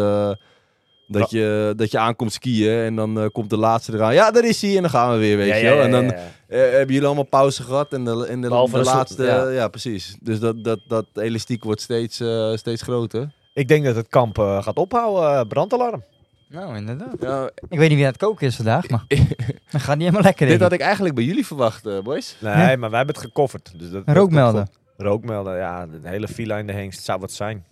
dat, 1.07 1.29
je, 1.29 1.73
dat 1.75 1.91
je 1.91 1.99
aankomt 1.99 2.33
skiën 2.33 2.79
en 2.79 2.95
dan 2.95 3.19
eh, 3.19 3.25
komt 3.31 3.49
de 3.49 3.57
laatste 3.57 3.93
eraan. 3.93 4.13
Ja, 4.13 4.31
daar 4.31 4.45
is 4.45 4.61
hij 4.61 4.75
en 4.75 4.81
dan 4.81 4.89
gaan 4.91 5.11
we 5.11 5.17
weer, 5.17 5.37
weet 5.37 5.59
je 5.61 5.63
wel. 5.67 5.81
En 5.81 5.91
dan 5.91 6.03
eh, 6.11 6.19
hebben 6.47 6.93
jullie 6.93 7.05
allemaal 7.05 7.23
pauze 7.23 7.63
gehad 7.63 7.93
en 7.93 8.03
de, 8.05 8.27
en 8.29 8.41
de, 8.41 8.47
laatste... 8.49 9.23
ja. 9.23 9.47
Ja. 9.49 9.67
precies. 9.67 10.17
Dus 10.21 10.39
dat, 10.39 10.63
dat, 10.63 10.79
dat 10.87 11.05
elastiek 11.13 11.63
wordt 11.63 11.81
steeds, 11.81 12.19
eh, 12.19 12.53
steeds 12.55 12.81
groter. 12.81 13.31
Ik 13.53 13.67
denk 13.67 13.85
dat 13.85 13.95
het 13.95 14.07
kamp 14.07 14.37
gaat 14.37 14.75
ophouden. 14.75 15.47
brandalarm. 15.47 16.03
Nou, 16.49 16.75
inderdaad. 16.75 17.15
Ja, 17.19 17.49
Ik 17.69 17.77
weet 17.77 17.89
niet 17.89 17.97
wie 17.97 18.05
aan 18.05 18.11
het 18.11 18.17
koken 18.21 18.47
is 18.47 18.55
vandaag, 18.55 18.89
maar 18.89 19.05
dat 19.71 19.81
gaat 19.81 19.95
niet 19.95 20.03
helemaal 20.03 20.21
lekker. 20.21 20.47
dit 20.47 20.59
denk 20.59 20.61
had 20.61 20.71
ik. 20.71 20.79
eigenlijk 20.85 21.15
bij 21.15 21.23
jullie 21.23 21.45
verwacht, 21.45 22.03
boys. 22.03 22.35
Nee, 22.39 22.51
Ja. 22.53 22.75
maar 22.75 22.89
wij 22.89 22.97
hebben 22.97 23.15
het 23.15 23.23
gecoverd. 23.25 23.73
Dus 23.77 23.89
dat, 23.89 24.01
Een 24.05 24.13
rookmelder. 24.15 24.65
dat. 24.65 25.05
Rookmelder, 25.07 25.57
ja. 25.57 25.85
De 25.85 25.99
hele 26.03 26.27
fila 26.27 26.57
in 26.57 26.67
de 26.67 26.73
hengst. 26.73 26.95
Het 26.97 27.05
zou 27.05 27.19
wat 27.19 27.31
zijn. 27.31 27.65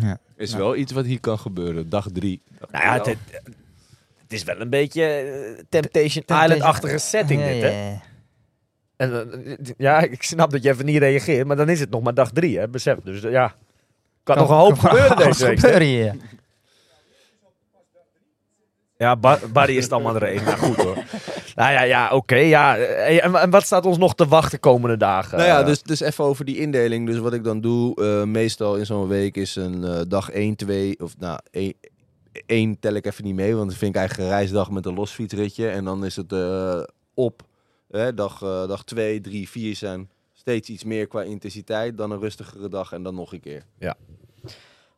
Ja. 0.00 0.18
Is 0.36 0.50
Ja. 0.50 0.56
wel 0.58 0.76
iets 0.76 0.92
wat 0.92 1.04
hier 1.04 1.20
kan 1.20 1.38
gebeuren. 1.38 1.88
Dag 1.88 2.06
drie. 2.12 2.42
Dag 2.58 2.70
Nou 2.70 2.84
ja, 2.84 2.92
het, 2.92 3.06
het 4.22 4.32
is 4.32 4.44
wel 4.44 4.60
een 4.60 4.70
beetje 4.70 5.02
eh, 5.04 5.64
Temptation, 5.68 6.24
Temptation- 6.24 6.42
Island-achtige 6.44 6.98
setting 6.98 7.40
Ja, 7.40 7.46
dit, 7.46 7.62
hè? 7.62 7.68
ja. 7.90 8.00
En, 8.96 9.32
eh, 9.46 9.56
ja, 9.76 10.00
ik 10.00 10.22
snap 10.22 10.50
dat 10.50 10.62
je 10.62 10.68
even 10.70 10.84
niet 10.84 10.98
reageert, 10.98 11.46
maar 11.46 11.56
dan 11.56 11.68
is 11.68 11.80
het 11.80 11.90
nog 11.90 12.02
maar 12.02 12.14
dag 12.14 12.30
drie, 12.30 12.58
hè? 12.58 12.68
Besef. 12.68 12.98
Dus 13.04 13.20
ja, 13.20 13.54
kan 14.22 14.36
nog 14.36 14.50
een 14.50 14.56
hoop 14.56 14.78
kan 14.78 14.90
gebeuren 14.90 15.16
deze 15.16 15.46
week. 15.46 15.54
hè? 15.54 15.60
gebeuren 15.60 15.86
hier. 15.88 16.14
Ja, 18.96 19.16
Ba- 19.16 19.40
Barry 19.52 19.76
is 19.76 19.82
het 19.84 19.92
allemaal 19.92 20.12
de 20.12 20.18
regen. 20.18 20.44
Nou, 20.46 20.58
goed 20.58 20.76
hoor. 20.76 20.96
Nou 21.56 21.72
ja, 21.72 21.82
ja 21.82 22.10
oké. 22.10 22.36
ja. 22.36 22.76
Eh, 22.76 23.24
En, 23.24 23.34
en 23.34 23.50
wat 23.50 23.64
staat 23.64 23.86
ons 23.86 23.98
nog 23.98 24.14
te 24.14 24.26
wachten 24.26 24.60
komende 24.60 24.96
dagen? 24.96 25.38
Nou 25.38 25.48
ja, 25.50 25.62
dus, 25.62 25.82
dus 25.82 26.00
even 26.00 26.24
over 26.24 26.44
die 26.44 26.58
indeling. 26.58 27.06
Dus 27.06 27.18
wat 27.18 27.32
ik 27.32 27.44
dan 27.44 27.60
doe, 27.60 27.94
eh, 27.94 28.22
meestal 28.22 28.76
in 28.76 28.86
zo'n 28.86 29.08
week 29.08 29.36
is 29.36 29.56
een 29.56 29.84
eh, 29.84 30.00
dag 30.08 30.30
1, 30.30 30.56
2, 30.56 31.00
of 31.00 31.18
nou, 31.18 31.38
1, 31.50 31.74
1 32.46 32.78
tel 32.80 32.94
ik 32.94 33.06
even 33.06 33.24
niet 33.24 33.34
mee, 33.34 33.54
want 33.56 33.68
dat 33.68 33.78
vind 33.78 33.94
ik 33.94 34.00
eigenlijk 34.00 34.28
een 34.30 34.36
reisdag 34.36 34.70
met 34.70 34.86
een 34.86 34.94
losfietsritje. 34.94 35.68
En 35.68 35.84
dan 35.84 36.04
is 36.04 36.16
het 36.16 36.32
eh, 36.32 36.82
op, 37.14 37.42
hè, 37.90 38.14
dag, 38.14 38.42
eh, 38.42 38.68
dag 38.68 38.84
2, 38.84 39.20
3, 39.20 39.48
4 39.48 39.76
zijn 39.76 40.10
steeds 40.32 40.68
iets 40.68 40.84
meer 40.84 41.06
qua 41.06 41.22
intensiteit, 41.22 41.96
dan 41.96 42.10
een 42.10 42.20
rustigere 42.20 42.68
dag 42.68 42.92
en 42.92 43.02
dan 43.02 43.14
nog 43.14 43.32
een 43.32 43.40
keer. 43.40 43.64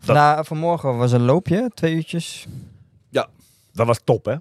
Na, 0.07 0.45
vanmorgen 0.45 0.97
was 0.97 1.13
een 1.13 1.25
loopje, 1.25 1.71
twee 1.75 1.95
uurtjes. 1.95 2.47
Dat 3.73 3.87
was 3.87 4.01
top, 4.05 4.25
hè? 4.25 4.35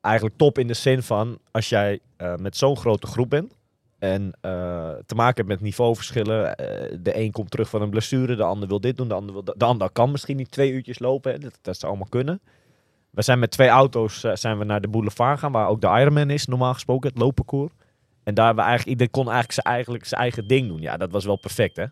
Eigenlijk 0.00 0.36
top 0.36 0.58
in 0.58 0.66
de 0.66 0.74
zin 0.74 1.02
van 1.02 1.38
als 1.50 1.68
jij 1.68 2.00
eh, 2.16 2.34
met 2.36 2.56
zo'n 2.56 2.76
grote 2.76 3.06
groep 3.06 3.30
bent 3.30 3.56
en 3.98 4.32
eh, 4.40 4.90
te 5.06 5.14
maken 5.14 5.36
hebt 5.36 5.48
met 5.48 5.60
niveauverschillen. 5.60 6.56
eh, 6.56 6.98
de 7.00 7.16
een 7.16 7.32
komt 7.32 7.50
terug 7.50 7.68
van 7.68 7.82
een 7.82 7.90
blessure, 7.90 8.36
de 8.36 8.42
ander 8.42 8.68
wil 8.68 8.80
dit 8.80 8.96
doen, 8.96 9.08
de 9.08 9.14
ander 9.14 9.32
wil. 9.32 9.44
De 9.44 9.64
ander 9.64 9.90
kan 9.90 10.10
misschien 10.10 10.36
niet 10.36 10.50
twee 10.50 10.72
uurtjes 10.72 10.98
lopen, 10.98 11.32
hè? 11.32 11.38
Dat, 11.38 11.58
dat 11.62 11.84
allemaal 11.84 12.08
kunnen. 12.08 12.40
We 13.10 13.22
zijn 13.22 13.38
met 13.38 13.50
twee 13.50 13.68
auto's 13.68 14.20
zijn 14.20 14.58
we 14.58 14.64
naar 14.64 14.80
de 14.80 14.88
boulevard 14.88 15.38
gaan, 15.38 15.52
waar 15.52 15.68
ook 15.68 15.80
de 15.80 15.86
Ironman 15.86 16.30
is, 16.30 16.46
normaal 16.46 16.72
gesproken, 16.72 17.10
het 17.10 17.18
loopparcours. 17.18 17.72
En 18.22 18.34
daar 18.34 18.54
we 18.54 18.60
eigenlijk, 18.60 18.90
iedereen 18.90 19.12
kon 19.12 19.24
eigenlijk 19.24 19.52
zijn, 19.52 19.74
eigenlijk 19.74 20.04
zijn 20.04 20.20
eigen 20.20 20.46
ding 20.46 20.68
doen. 20.68 20.80
Ja, 20.80 20.96
dat 20.96 21.10
was 21.10 21.24
wel 21.24 21.36
perfect, 21.36 21.76
hè? 21.76 21.84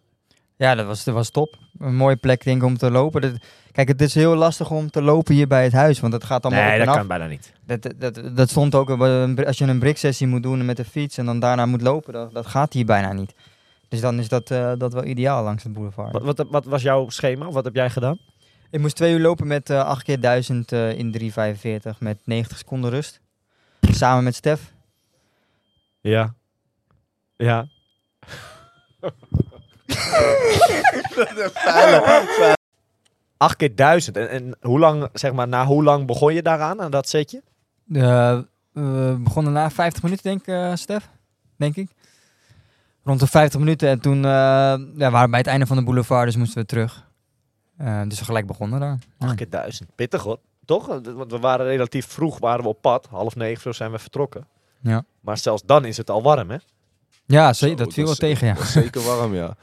Ja, 0.58 0.74
dat 0.74 0.86
was, 0.86 1.04
dat 1.04 1.14
was 1.14 1.30
top. 1.30 1.56
Een 1.78 1.96
mooie 1.96 2.16
plek 2.16 2.44
denk 2.44 2.56
ik 2.62 2.68
om 2.68 2.78
te 2.78 2.90
lopen. 2.90 3.20
Dat, 3.20 3.32
kijk, 3.72 3.88
het 3.88 4.00
is 4.00 4.14
heel 4.14 4.34
lastig 4.34 4.70
om 4.70 4.90
te 4.90 5.02
lopen 5.02 5.34
hier 5.34 5.46
bij 5.46 5.64
het 5.64 5.72
huis, 5.72 6.00
want 6.00 6.12
het 6.12 6.24
gaat 6.24 6.44
allemaal 6.44 6.62
nee, 6.64 6.72
op 6.72 6.78
en 6.78 6.84
dat 6.86 6.94
af. 6.94 7.00
kan 7.00 7.08
bijna 7.08 7.26
niet. 7.26 7.52
Dat, 7.66 7.82
dat, 7.82 8.14
dat, 8.14 8.36
dat 8.36 8.50
stond 8.50 8.74
ook, 8.74 8.96
br- 9.34 9.44
als 9.46 9.58
je 9.58 9.64
een 9.64 9.78
briksessie 9.78 10.26
moet 10.26 10.42
doen 10.42 10.64
met 10.64 10.76
de 10.76 10.84
fiets 10.84 11.18
en 11.18 11.26
dan 11.26 11.40
daarna 11.40 11.66
moet 11.66 11.80
lopen, 11.82 12.12
dat, 12.12 12.32
dat 12.34 12.46
gaat 12.46 12.72
hier 12.72 12.84
bijna 12.84 13.12
niet. 13.12 13.34
Dus 13.88 14.00
dan 14.00 14.18
is 14.18 14.28
dat, 14.28 14.50
eh, 14.50 14.72
dat 14.78 14.92
wel 14.92 15.04
ideaal 15.04 15.44
langs 15.44 15.62
de 15.62 15.68
boulevard. 15.68 16.12
Wat, 16.12 16.22
wat, 16.36 16.46
wat 16.50 16.64
was 16.64 16.82
jouw 16.82 17.08
schema? 17.08 17.50
Wat 17.50 17.64
heb 17.64 17.74
jij 17.74 17.90
gedaan? 17.90 18.18
Ik 18.70 18.80
moest 18.80 18.96
twee 18.96 19.12
uur 19.12 19.20
lopen 19.20 19.46
met 19.46 19.70
eh 19.70 19.84
8 19.84 20.02
keer 20.02 20.20
1000 20.20 20.72
eh, 20.72 20.98
in 20.98 21.32
3,45 21.92 21.98
met 21.98 22.18
90 22.24 22.58
seconden 22.58 22.90
rust. 22.90 23.20
Samen 23.80 24.24
met 24.24 24.34
Stef. 24.34 24.72
Ja. 26.00 26.34
Ja. 27.36 27.66
8 33.36 33.56
keer 33.56 33.74
1000. 33.76 34.16
En, 34.16 34.30
en 34.30 34.56
hoe 34.60 34.78
lang, 34.78 35.08
zeg 35.12 35.32
maar, 35.32 35.48
na 35.48 35.66
hoe 35.66 35.82
lang 35.84 36.06
begon 36.06 36.34
je 36.34 36.42
daaraan, 36.42 36.80
aan 36.80 36.90
dat 36.90 37.08
setje? 37.08 37.42
Eh, 37.92 38.38
we 38.72 39.16
begonnen 39.20 39.52
na 39.52 39.70
50 39.70 40.02
minuten, 40.02 40.24
denk 40.24 40.40
ik, 40.40 40.46
eh, 40.46 40.74
Stef. 40.74 41.08
Denk 41.56 41.76
ik. 41.76 41.90
Rond 43.04 43.20
de 43.20 43.26
50 43.26 43.60
minuten. 43.60 43.88
En 43.88 44.00
toen 44.00 44.16
eh, 44.16 44.22
ja, 44.96 45.10
waren 45.10 45.22
we 45.22 45.28
bij 45.28 45.38
het 45.38 45.48
einde 45.48 45.66
van 45.66 45.76
de 45.76 45.84
boulevard, 45.84 46.24
dus 46.26 46.36
moesten 46.36 46.58
we 46.60 46.66
terug. 46.66 47.06
Eh, 47.76 48.00
dus 48.08 48.18
we 48.18 48.24
gelijk 48.24 48.46
begonnen 48.46 48.80
daar. 48.80 48.98
8 49.18 49.34
keer 49.34 49.50
1000. 49.50 49.88
Pittig 49.94 50.22
hoor. 50.22 50.38
Toch? 50.64 50.86
Want 50.86 51.32
we 51.32 51.38
waren 51.38 51.66
relatief 51.66 52.06
vroeg 52.06 52.38
waren 52.38 52.62
we 52.62 52.68
op 52.68 52.80
pad. 52.82 53.06
Half 53.10 53.36
negen 53.36 53.62
zo 53.62 53.72
zijn 53.72 53.90
we 53.90 53.98
vertrokken. 53.98 54.46
Ja, 54.80 55.04
Maar 55.20 55.38
zelfs 55.38 55.62
dan 55.66 55.84
is 55.84 55.96
het 55.96 56.10
al 56.10 56.22
warm, 56.22 56.50
hè? 56.50 56.56
ja 57.26 57.52
Zo, 57.52 57.74
dat 57.74 57.92
viel 57.92 58.02
wel 58.04 58.12
is- 58.12 58.18
tegen, 58.18 58.46
ja. 58.46 58.54
dat 58.54 58.62
is 58.62 58.72
zeker 58.72 59.02
warm, 59.02 59.34
ja. 59.34 59.54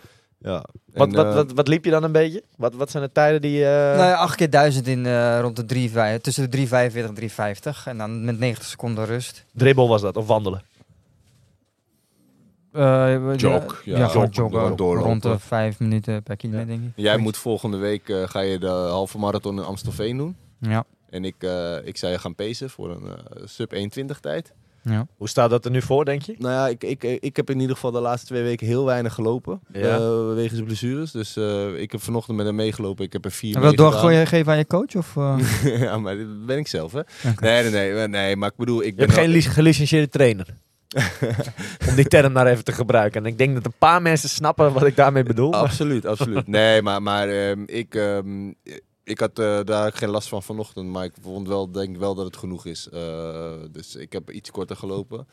ja. 0.45 0.63
Wat, 0.93 1.07
En, 1.07 1.13
wat, 1.15 1.25
eh, 1.25 1.33
wat, 1.33 1.51
wat 1.51 1.67
liep 1.67 1.85
je 1.85 1.91
dan 1.91 2.03
een 2.03 2.11
beetje? 2.11 2.43
Wat, 2.57 2.73
wat 2.73 2.91
zijn 2.91 3.03
de 3.03 3.11
tijden 3.11 3.41
die... 3.41 3.65
eh, 3.65 3.71
Nou 3.97 4.09
ja, 4.09 4.13
8 4.15 4.35
keer 4.35 4.49
1000 4.49 4.87
in 4.87 5.05
eh, 5.05 5.39
rond 5.41 5.55
de 5.55 5.65
3, 5.65 5.89
vij- 5.91 6.19
tussen 6.19 6.51
de 6.51 6.57
3,45 6.67 6.71
en 6.71 7.15
3,50. 7.19 7.83
En 7.85 7.97
dan 7.97 8.25
met 8.25 8.39
90 8.39 8.65
seconden 8.67 9.05
rust. 9.05 9.45
Dribbel 9.53 9.87
was 9.87 10.01
dat, 10.01 10.17
of 10.17 10.27
wandelen? 10.27 10.61
Eh, 12.71 13.35
Jog, 13.35 13.81
ja, 13.85 13.97
ja, 13.97 14.27
jog. 14.31 14.51
Rond 14.77 15.21
de 15.21 15.39
5 15.39 15.79
minuten 15.79 16.23
per 16.23 16.35
kilometer, 16.35 16.67
denk 16.67 16.81
ik. 16.83 16.91
Jij 16.95 17.17
moet 17.17 17.37
volgende 17.37 17.77
week 17.77 18.09
eh, 18.09 18.23
ga 18.27 18.39
je 18.39 18.59
de 18.59 18.67
halve 18.67 19.17
marathon 19.17 19.57
in 19.57 19.63
Amstelveen 19.63 20.17
doen. 20.17 20.35
Ja, 20.59 20.83
En 21.09 21.25
ik, 21.25 21.35
eh, 21.39 21.75
ik 21.83 21.97
zou 21.97 22.11
je 22.11 22.19
gaan 22.19 22.35
pacen 22.35 22.69
voor 22.69 22.89
een 22.91 23.07
eh, 23.07 23.41
sub 23.45 23.73
1.20 23.73 24.19
tijd. 24.21 24.53
Ja. 24.85 25.07
Hoe 25.17 25.29
staat 25.29 25.49
dat 25.49 25.65
er 25.65 25.71
nu 25.71 25.81
voor, 25.81 26.05
denk 26.05 26.21
je? 26.21 26.35
Nou 26.37 26.53
ja, 26.53 26.67
ik, 26.67 26.83
ik, 26.83 27.03
ik 27.21 27.35
heb 27.35 27.49
in 27.49 27.59
ieder 27.59 27.75
geval 27.75 27.91
de 27.91 27.99
laatste 27.99 28.27
twee 28.27 28.43
weken 28.43 28.67
heel 28.67 28.85
weinig 28.85 29.13
gelopen. 29.13 29.59
Ja. 29.73 29.95
eh, 29.95 30.33
wegens 30.33 30.61
blessures. 30.61 31.11
Dus 31.11 31.35
eh, 31.37 31.81
ik 31.81 31.91
heb 31.91 32.01
vanochtend 32.01 32.37
met 32.37 32.45
hem 32.45 32.55
meegelopen. 32.55 33.05
Ik 33.05 33.13
heb 33.13 33.25
er 33.25 33.31
vier 33.31 33.55
En 33.55 33.61
wil 33.61 33.75
doorgooien 33.75 34.27
geven 34.27 34.51
aan 34.51 34.57
je 34.57 34.67
coach? 34.67 34.95
Of, 34.95 35.17
eh? 35.17 35.37
ja, 35.81 35.97
maar 35.97 36.15
dit 36.15 36.45
ben 36.45 36.57
ik 36.57 36.67
zelf, 36.67 36.91
hè? 36.91 37.01
Nee, 37.39 37.69
nee, 37.69 37.91
nee, 37.93 38.07
nee. 38.07 38.35
Maar 38.35 38.49
ik 38.49 38.57
bedoel, 38.57 38.79
ik 38.79 38.85
Je 38.85 38.93
ben... 38.95 39.05
hebt 39.05 39.19
geen 39.19 39.29
lic- 39.29 39.43
gelicentieerde 39.43 40.09
trainer. 40.09 40.47
Om 41.89 41.95
die 41.95 42.05
term 42.07 42.33
daar 42.33 42.47
even 42.47 42.63
te 42.63 42.71
gebruiken. 42.71 43.23
En 43.25 43.31
ik 43.31 43.37
denk 43.37 43.53
dat 43.55 43.65
een 43.65 43.73
paar 43.79 44.01
mensen 44.01 44.29
snappen 44.29 44.73
wat 44.73 44.85
ik 44.85 44.95
daarmee 44.95 45.23
bedoel. 45.23 45.49
maar- 45.51 45.59
Absoluut, 45.59 46.05
absoluut. 46.05 46.47
Nee, 46.47 46.81
maar, 46.81 47.01
maar 47.01 47.29
ehm, 47.29 47.63
ik, 47.65 47.95
ehm, 47.95 48.51
ik 49.05 49.19
had 49.19 49.39
eh, 49.39 49.59
daar 49.63 49.91
geen 49.93 50.09
last 50.09 50.27
van 50.27 50.43
vanochtend. 50.43 50.89
Maar 50.89 51.03
ik 51.05 51.13
vond 51.21 51.47
wel, 51.47 51.71
denk 51.71 51.97
wel 51.97 52.15
dat 52.15 52.25
het 52.25 52.37
genoeg 52.37 52.65
is. 52.65 52.89
Eh, 52.89 53.53
dus 53.71 53.95
ik 53.95 54.13
heb 54.13 54.31
iets 54.31 54.51
korter 54.51 54.75
gelopen. 54.75 55.27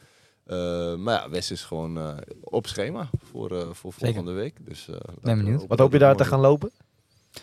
Eh, 0.44 0.94
maar 0.96 1.14
ja, 1.22 1.30
Wes 1.30 1.50
is 1.50 1.62
gewoon 1.64 1.98
eh, 1.98 2.16
op 2.40 2.66
schema 2.66 3.10
voor, 3.30 3.50
eh, 3.50 3.66
voor 3.72 3.92
Zeker. 3.92 4.06
volgende 4.06 4.32
week. 4.32 4.56
Dus, 4.66 4.88
eh, 4.88 4.94
we 5.20 5.36
benieuwd. 5.36 5.66
Wat 5.66 5.78
hoop 5.78 5.92
je 5.92 5.98
daar 5.98 6.16
te 6.16 6.24
gaan 6.24 6.40
lopen? 6.40 6.70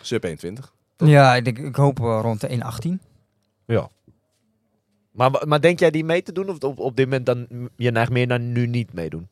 Sub 0.02 0.24
21. 0.24 0.72
Ja, 0.96 1.34
ik, 1.36 1.44
denk, 1.44 1.58
ik 1.58 1.76
hoop 1.76 1.98
rond 1.98 2.40
de 2.40 2.48
1,18. 2.48 3.00
Ja. 3.66 3.88
Maar, 5.10 5.48
maar 5.48 5.60
denk 5.60 5.78
jij 5.78 5.90
die 5.90 6.04
mee 6.04 6.22
te 6.22 6.32
doen? 6.32 6.48
Of 6.48 6.58
op, 6.58 6.78
op 6.78 6.96
dit 6.96 7.04
moment 7.06 7.26
dan 7.26 7.68
je 7.76 7.90
neigt 7.90 8.10
meer 8.10 8.26
naar 8.26 8.40
nu 8.40 8.66
niet 8.66 8.92
meedoen? 8.92 9.28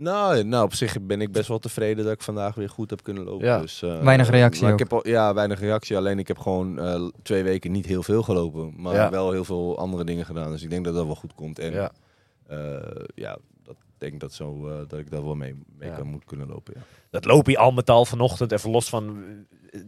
Nou, 0.00 0.44
nou, 0.44 0.64
op 0.64 0.74
zich 0.74 1.00
ben 1.02 1.20
ik 1.20 1.32
best 1.32 1.48
wel 1.48 1.58
tevreden 1.58 2.04
dat 2.04 2.12
ik 2.12 2.22
vandaag 2.22 2.54
weer 2.54 2.68
goed 2.68 2.90
heb 2.90 3.02
kunnen 3.02 3.24
lopen. 3.24 3.46
Ja. 3.46 3.60
Dus, 3.60 3.82
eh, 3.82 4.02
Weinig 4.02 4.28
reactie 4.30 4.62
maar 4.62 4.72
ik 4.72 4.74
ook. 4.80 4.88
heb 4.90 4.92
al, 4.92 5.08
ja, 5.08 5.34
weinig 5.34 5.60
reactie. 5.60 5.96
Alleen 5.96 6.18
ik 6.18 6.28
heb 6.28 6.38
gewoon 6.38 6.78
eh, 6.78 7.08
twee 7.22 7.42
weken 7.42 7.72
niet 7.72 7.86
heel 7.86 8.02
veel 8.02 8.22
gelopen. 8.22 8.72
Maar 8.76 8.94
Ja. 8.94 9.10
wel 9.10 9.30
heel 9.32 9.44
veel 9.44 9.78
andere 9.78 10.04
dingen 10.04 10.24
gedaan. 10.24 10.50
Dus 10.50 10.62
ik 10.62 10.70
denk 10.70 10.84
dat 10.84 10.94
dat 10.94 11.06
wel 11.06 11.14
goed 11.14 11.34
komt. 11.34 11.58
En 11.58 11.72
Ja. 11.72 11.90
eh, 12.46 13.04
ja, 13.14 13.38
dat, 13.62 13.76
denk 13.98 14.20
dat, 14.20 14.32
zo, 14.32 14.68
eh, 14.68 14.78
dat 14.88 14.98
ik 14.98 15.10
daar 15.10 15.24
wel 15.24 15.34
mee, 15.34 15.54
mee 15.78 15.88
Ja. 15.88 15.94
kan 15.96 16.06
moet 16.06 16.24
kunnen 16.24 16.48
lopen. 16.48 16.74
Ja. 16.76 16.82
Dat 17.10 17.24
loop 17.24 17.46
je 17.46 17.58
al 17.58 17.70
met 17.72 17.90
al 17.90 18.04
vanochtend, 18.04 18.52
even 18.52 18.70
los 18.70 18.88
van 18.88 19.16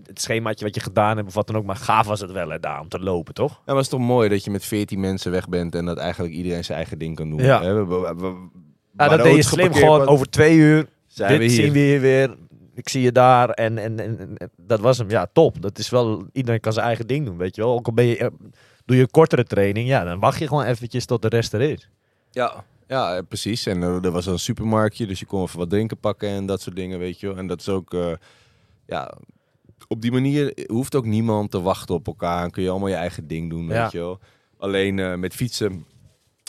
het 0.06 0.20
schemaatje 0.20 0.64
wat 0.64 0.74
je 0.74 0.80
gedaan 0.80 1.16
hebt 1.16 1.28
of 1.28 1.34
wat 1.34 1.46
dan 1.46 1.56
ook. 1.56 1.64
Maar 1.64 1.76
gaaf 1.76 2.06
was 2.06 2.20
het 2.20 2.32
wel 2.32 2.48
hè, 2.48 2.60
daar 2.60 2.80
om 2.80 2.88
te 2.88 2.98
lopen, 3.00 3.34
toch? 3.34 3.50
Ja, 3.52 3.58
maar 3.66 3.74
het 3.74 3.84
is 3.84 3.90
toch 3.90 4.00
mooi 4.00 4.28
dat 4.28 4.44
je 4.44 4.50
met 4.50 4.64
14 4.64 5.00
mensen 5.00 5.30
weg 5.30 5.48
bent 5.48 5.74
en 5.74 5.84
dat 5.84 5.96
eigenlijk 5.98 6.34
iedereen 6.34 6.64
zijn 6.64 6.78
eigen 6.78 6.98
ding 6.98 7.16
kan 7.16 7.30
doen. 7.30 7.42
Ja. 7.42 7.62
Hè, 7.62 7.74
we- 7.84 7.86
we- 8.00 8.14
we- 8.16 8.48
Ja, 8.96 9.08
dat 9.08 9.18
de 9.18 9.22
deed 9.22 9.36
je 9.36 9.42
slim. 9.42 9.72
Gewoon 9.74 10.06
over 10.06 10.30
twee 10.30 10.56
uur. 10.56 10.86
zijn 11.06 11.28
dit 11.30 11.38
we 11.38 11.44
hier. 11.44 11.54
zien 11.62 11.72
we 11.72 11.78
hier 11.78 12.00
weer. 12.00 12.36
Ik 12.74 12.88
zie 12.88 13.02
je 13.02 13.12
daar. 13.12 13.50
En, 13.50 13.78
en, 13.78 14.00
en, 14.00 14.18
en 14.38 14.50
dat 14.56 14.80
was 14.80 14.98
hem. 14.98 15.10
Ja, 15.10 15.26
top. 15.32 15.62
Dat 15.62 15.78
is 15.78 15.90
wel, 15.90 16.26
iedereen 16.32 16.60
kan 16.60 16.72
zijn 16.72 16.86
eigen 16.86 17.06
ding 17.06 17.26
doen, 17.26 17.36
weet 17.36 17.56
je 17.56 17.62
wel. 17.62 17.72
Ook 17.72 17.86
al 17.86 17.92
ben 17.92 18.04
je, 18.04 18.16
eh, 18.16 18.26
doe 18.84 18.96
je 18.96 19.02
een 19.02 19.10
kortere 19.10 19.44
training, 19.44 19.88
ja, 19.88 20.04
dan 20.04 20.18
wacht 20.18 20.38
je 20.38 20.46
gewoon 20.48 20.64
eventjes 20.64 21.06
tot 21.06 21.22
de 21.22 21.28
rest 21.28 21.52
er 21.52 21.60
is. 21.60 21.88
Ja, 22.30 22.64
ja 22.86 23.22
precies. 23.28 23.66
En 23.66 23.82
eh, 23.82 24.04
er 24.04 24.10
was 24.10 24.26
een 24.26 24.38
supermarktje, 24.38 25.06
dus 25.06 25.20
je 25.20 25.26
kon 25.26 25.42
even 25.42 25.58
wat 25.58 25.70
drinken 25.70 25.98
pakken 25.98 26.28
en 26.28 26.46
dat 26.46 26.60
soort 26.60 26.76
dingen, 26.76 26.98
weet 26.98 27.20
je 27.20 27.26
wel. 27.26 27.36
En 27.36 27.46
dat 27.46 27.60
is 27.60 27.68
ook, 27.68 27.94
eh, 27.94 28.12
ja, 28.86 29.14
op 29.88 30.02
die 30.02 30.12
manier 30.12 30.66
hoeft 30.66 30.94
ook 30.94 31.06
niemand 31.06 31.50
te 31.50 31.60
wachten 31.60 31.94
op 31.94 32.06
elkaar. 32.06 32.44
En 32.44 32.50
kun 32.50 32.62
je 32.62 32.70
allemaal 32.70 32.88
je 32.88 32.94
eigen 32.94 33.26
ding 33.26 33.50
doen, 33.50 33.66
Ja. 33.66 33.82
weet 33.82 33.92
je 33.92 33.98
wel. 33.98 34.18
Alleen 34.58 35.20
met 35.20 35.34
fietsen 35.34 35.84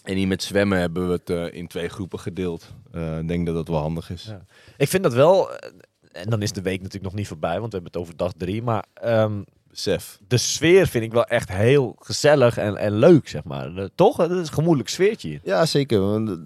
en 0.03 0.15
niet 0.15 0.27
met 0.27 0.43
zwemmen 0.43 0.79
hebben 0.79 1.07
we 1.07 1.13
het 1.13 1.29
eh, 1.29 1.59
in 1.59 1.67
twee 1.67 1.89
groepen 1.89 2.19
gedeeld. 2.19 2.73
Eh, 2.91 3.17
Ik 3.19 3.27
denk 3.27 3.45
dat 3.45 3.55
dat 3.55 3.67
wel 3.67 3.77
handig 3.79 4.09
is. 4.09 4.23
Ja. 4.23 4.45
Ik 4.77 4.87
vind 4.87 5.03
dat 5.03 5.13
wel, 5.13 5.51
eh, 5.51 5.69
en 6.11 6.29
dan 6.29 6.41
is 6.41 6.51
de 6.51 6.61
week 6.61 6.77
natuurlijk 6.77 7.03
nog 7.03 7.13
niet 7.13 7.27
voorbij, 7.27 7.59
want 7.59 7.71
we 7.73 7.79
hebben 7.79 7.91
het 7.91 8.01
over 8.01 8.17
dag 8.17 8.33
drie. 8.37 8.61
Maar 8.63 8.85
ehm, 8.93 9.41
Besef. 9.69 10.19
de 10.27 10.37
sfeer 10.37 10.87
vind 10.87 11.03
ik 11.03 11.11
wel 11.11 11.25
echt 11.25 11.49
heel 11.49 11.95
gezellig 11.99 12.57
en, 12.57 12.77
en 12.77 12.93
leuk, 12.93 13.27
zeg 13.27 13.43
maar. 13.43 13.89
Toch? 13.95 14.17
Het 14.17 14.31
is 14.31 14.37
een 14.37 14.53
gemoedelijk 14.53 14.89
sfeertje 14.89 15.27
hier. 15.29 15.39
Ja, 15.43 15.65
zeker. 15.65 15.99
want, 15.99 16.39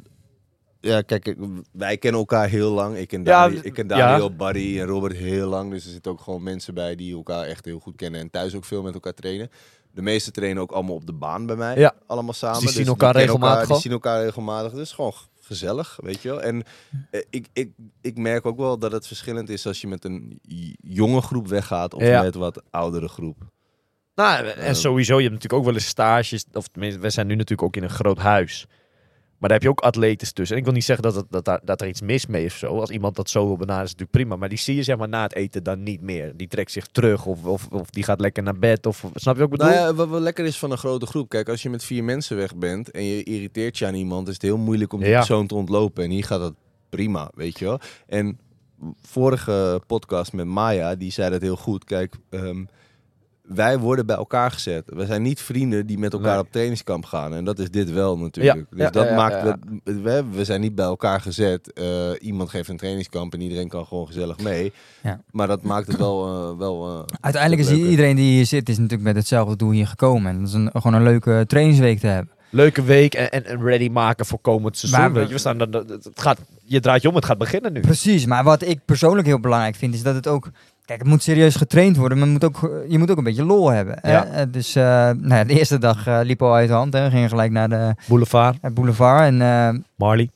ja, 0.81 1.01
kijk, 1.01 1.35
wij 1.71 1.97
kennen 1.97 2.19
elkaar 2.19 2.47
heel 2.47 2.71
lang. 2.71 2.97
Ik 2.97 3.07
ken, 3.07 3.23
Ja, 3.23 3.47
Dani, 3.47 3.59
ik 3.63 3.73
ken 3.73 3.87
ja. 3.87 3.97
Daniel, 3.97 4.35
Barry 4.35 4.79
en 4.79 4.85
Robert 4.85 5.15
heel 5.15 5.47
lang. 5.49 5.71
Dus 5.71 5.85
er 5.85 5.91
zitten 5.91 6.11
ook 6.11 6.21
gewoon 6.21 6.43
mensen 6.43 6.73
bij 6.73 6.95
die 6.95 7.15
elkaar 7.15 7.43
echt 7.43 7.65
heel 7.65 7.79
goed 7.79 7.95
kennen. 7.95 8.19
En 8.19 8.29
thuis 8.29 8.55
ook 8.55 8.65
veel 8.65 8.81
met 8.81 8.93
elkaar 8.93 9.13
trainen. 9.13 9.49
De 9.97 10.03
meeste 10.03 10.31
trainen 10.31 10.61
ook 10.61 10.71
allemaal 10.71 10.95
op 10.95 11.05
de 11.05 11.13
baan 11.13 11.45
bij 11.45 11.55
mij. 11.55 11.77
Ja. 11.77 11.93
Allemaal 12.07 12.33
samen. 12.33 12.53
Dus 12.55 12.63
die 12.63 12.71
zien 12.73 12.81
Dus 12.83 12.91
elkaar 12.91 13.15
regelmatig 13.15 13.65
die 13.65 13.73
al? 13.75 13.81
zien 13.81 13.91
elkaar 13.91 14.23
regelmatig. 14.23 14.71
Dus 14.71 14.91
gewoon 14.91 15.13
gezellig, 15.41 15.99
weet 16.01 16.21
je 16.21 16.29
wel. 16.29 16.41
En 16.41 16.63
eh, 17.11 17.21
ik, 17.29 17.47
ik, 17.53 17.71
ik 18.01 18.17
merk 18.17 18.45
ook 18.45 18.57
wel 18.57 18.77
dat 18.79 18.91
het 18.91 19.07
verschillend 19.07 19.49
is 19.49 19.67
als 19.67 19.81
je 19.81 19.87
met 19.87 20.05
een 20.05 20.39
jonge 20.81 21.21
groep 21.21 21.47
weggaat. 21.47 21.93
Of 21.93 22.03
Ja. 22.03 22.21
met 22.21 22.35
wat 22.35 22.61
oudere 22.69 23.07
groep. 23.07 23.37
Nou, 24.15 24.45
en 24.47 24.55
Ehm. 24.57 24.73
sowieso, 24.73 25.15
je 25.15 25.21
hebt 25.21 25.33
natuurlijk 25.33 25.59
ook 25.61 25.65
wel 25.65 25.73
eens 25.73 25.87
stages, 25.87 26.45
of 26.53 26.67
tenminste, 26.67 26.99
we 26.99 27.09
zijn 27.09 27.27
nu 27.27 27.33
natuurlijk 27.35 27.67
ook 27.67 27.75
in 27.75 27.83
een 27.83 27.89
groot 27.89 28.17
huis. 28.17 28.65
Maar 29.37 29.49
daar 29.49 29.57
heb 29.57 29.61
je 29.61 29.69
ook 29.69 29.79
atletes 29.79 30.31
tussen. 30.31 30.55
En 30.55 30.61
ik 30.61 30.67
wil 30.67 30.75
niet 30.77 30.85
zeggen 30.85 31.03
dat, 31.05 31.15
het, 31.15 31.45
dat, 31.45 31.59
dat 31.63 31.81
er 31.81 31.87
iets 31.87 32.01
mis 32.01 32.25
mee 32.25 32.45
is 32.45 32.51
of 32.51 32.57
zo. 32.57 32.79
Als 32.79 32.89
iemand 32.89 33.15
dat 33.15 33.29
zo 33.29 33.45
wil 33.45 33.57
benaderen, 33.57 33.83
is 33.83 33.89
het 33.89 33.99
natuurlijk 33.99 34.11
prima. 34.27 34.39
Maar 34.39 34.49
die 34.49 34.57
zie 34.57 34.75
je 34.75 34.83
zeg 34.83 34.97
maar 34.97 35.07
na 35.09 35.23
het 35.23 35.33
eten 35.35 35.63
dan 35.63 35.83
niet 35.83 36.01
meer. 36.01 36.31
Die 36.35 36.47
trekt 36.47 36.71
zich 36.71 36.87
terug 36.87 37.25
of, 37.25 37.45
of, 37.45 37.67
of 37.71 37.89
die 37.89 38.03
gaat 38.03 38.19
lekker 38.19 38.43
naar 38.43 38.59
bed. 38.59 38.85
Of, 38.85 38.99
snap 39.13 39.35
je 39.35 39.41
wat 39.41 39.51
ik 39.51 39.57
bedoel? 39.57 39.67
Nou 39.75 39.87
ja, 39.87 39.93
wat 39.93 40.09
wel 40.09 40.19
lekker 40.19 40.45
is 40.45 40.57
van 40.59 40.71
een 40.71 40.77
grote 40.77 41.05
groep. 41.05 41.29
Kijk, 41.29 41.49
als 41.49 41.61
je 41.61 41.69
met 41.69 41.83
vier 41.83 42.03
mensen 42.03 42.37
weg 42.37 42.55
bent 42.55 42.91
en 42.91 43.03
je 43.03 43.23
irriteert 43.23 43.77
je 43.77 43.85
aan 43.85 43.95
iemand, 43.95 44.27
is 44.27 44.33
het 44.33 44.41
heel 44.43 44.57
moeilijk 44.57 44.93
om 44.93 44.99
die 44.99 45.09
Ja. 45.09 45.17
persoon 45.17 45.47
te 45.47 45.55
ontlopen. 45.55 46.03
En 46.03 46.09
hier 46.09 46.23
gaat 46.23 46.39
dat 46.39 46.53
prima, 46.89 47.31
weet 47.35 47.59
je 47.59 47.65
wel. 47.65 47.79
En 48.07 48.39
vorige 49.01 49.81
podcast 49.87 50.33
met 50.33 50.45
Maya, 50.45 50.95
die 50.95 51.11
zei 51.11 51.29
dat 51.29 51.41
heel 51.41 51.55
goed. 51.55 51.83
Kijk, 51.83 52.15
ehm, 52.29 52.63
wij 53.47 53.79
worden 53.79 54.05
bij 54.05 54.15
elkaar 54.15 54.51
gezet. 54.51 54.83
We 54.85 55.05
zijn 55.05 55.21
niet 55.21 55.41
vrienden 55.41 55.85
die 55.85 55.97
met 55.97 56.13
elkaar 56.13 56.31
Nee. 56.35 56.39
op 56.39 56.51
trainingskamp 56.51 57.05
gaan. 57.05 57.33
En 57.33 57.45
dat 57.45 57.59
is 57.59 57.69
dit 57.71 57.91
wel 57.91 58.17
natuurlijk. 58.17 58.55
Ja, 58.57 58.63
Dus 58.69 58.79
ja, 58.79 58.89
dat 58.89 59.03
ja, 59.03 59.09
ja, 59.09 59.15
maakt... 59.15 59.43
dat- 59.43 59.57
we, 59.83 60.23
we 60.31 60.45
zijn 60.45 60.61
niet 60.61 60.75
bij 60.75 60.85
elkaar 60.85 61.21
gezet. 61.21 61.73
Eh, 61.73 62.09
iemand 62.19 62.49
geeft 62.49 62.69
een 62.69 62.77
trainingskamp 62.77 63.33
en 63.33 63.41
iedereen 63.41 63.67
kan 63.67 63.85
gewoon 63.85 64.07
gezellig 64.07 64.39
mee. 64.39 64.73
Ja. 65.03 65.21
Maar 65.31 65.47
dat 65.47 65.61
maakt 65.61 65.87
het 65.87 65.97
wel... 65.97 66.27
eh, 66.51 66.57
wel 66.57 66.87
eh, 66.87 67.03
Uiteindelijk 67.21 67.61
is 67.61 67.71
iedereen 67.71 68.15
die 68.15 68.31
hier 68.35 68.45
zit, 68.45 68.69
is 68.69 68.75
natuurlijk 68.77 69.03
met 69.03 69.15
hetzelfde 69.15 69.55
doel 69.55 69.71
hier 69.71 69.87
gekomen. 69.87 70.31
En 70.31 70.37
dat 70.39 70.47
is 70.47 70.53
een, 70.53 70.69
gewoon 70.73 70.93
een 70.93 71.03
leuke 71.03 71.43
trainingsweek 71.47 71.99
te 71.99 72.07
hebben. 72.07 72.31
Leuke 72.49 72.83
week 72.83 73.13
en, 73.13 73.31
en, 73.31 73.45
en 73.45 73.61
ready 73.61 73.89
maken 73.89 74.25
voor 74.25 74.39
komend 74.39 74.77
seizoen. 74.77 74.99
Maar 75.01 75.11
we- 75.13 75.17
weet 75.19 75.27
je, 75.27 75.33
we 75.33 75.39
staan, 75.39 75.59
het 75.59 76.09
gaat, 76.13 76.39
je 76.63 76.79
draait 76.79 77.01
je 77.01 77.09
om, 77.09 77.15
het 77.15 77.25
gaat 77.25 77.37
beginnen 77.37 77.73
nu. 77.73 77.79
Precies, 77.79 78.25
maar 78.25 78.43
wat 78.43 78.61
ik 78.61 78.79
persoonlijk 78.85 79.27
heel 79.27 79.39
belangrijk 79.39 79.75
vind, 79.75 79.93
is 79.93 80.03
dat 80.03 80.15
het 80.15 80.27
ook... 80.27 80.49
Kijk, 80.87 80.99
het 80.99 81.07
moet 81.07 81.23
serieus 81.23 81.55
getraind 81.55 81.97
worden, 81.97 82.17
maar 82.17 82.27
het 82.27 82.41
moet 82.41 82.45
ook, 82.63 82.81
je 82.87 82.97
moet 82.97 83.11
ook 83.11 83.17
een 83.17 83.23
beetje 83.23 83.43
lol 83.45 83.69
hebben. 83.69 83.97
hè. 84.01 84.11
Ja. 84.11 84.25
Eh, 84.25 84.45
Dus 84.51 84.75
eh, 84.75 84.83
nou 84.83 85.27
ja, 85.35 85.43
de 85.43 85.53
eerste 85.59 85.77
dag 85.77 86.07
eh, 86.07 86.19
liep 86.23 86.41
al 86.41 86.53
uit 86.53 86.67
de 86.67 86.73
hand. 86.73 86.93
Hè. 86.93 87.03
We 87.03 87.09
gingen 87.09 87.29
gelijk 87.29 87.51
naar 87.51 87.69
de 87.69 87.95
Boulevard, 88.07 88.57
eh, 88.61 88.71
boulevard. 88.71 89.21
En 89.21 89.41
eh, 89.41 89.69
Marley. 89.95 90.29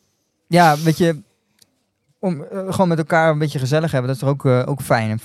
ja, 0.47 0.77
weet 0.83 0.97
je, 0.97 1.21
om 2.19 2.43
eh, 2.43 2.59
gewoon 2.69 2.87
met 2.87 2.97
elkaar 2.97 3.31
een 3.31 3.39
beetje 3.39 3.59
gezellig 3.59 3.91
hebben, 3.91 4.07
dat 4.09 4.15
is 4.21 4.21
toch 4.27 4.31
ook, 4.33 4.45
eh, 4.45 4.63
ook 4.65 4.81
fijn. 4.81 5.19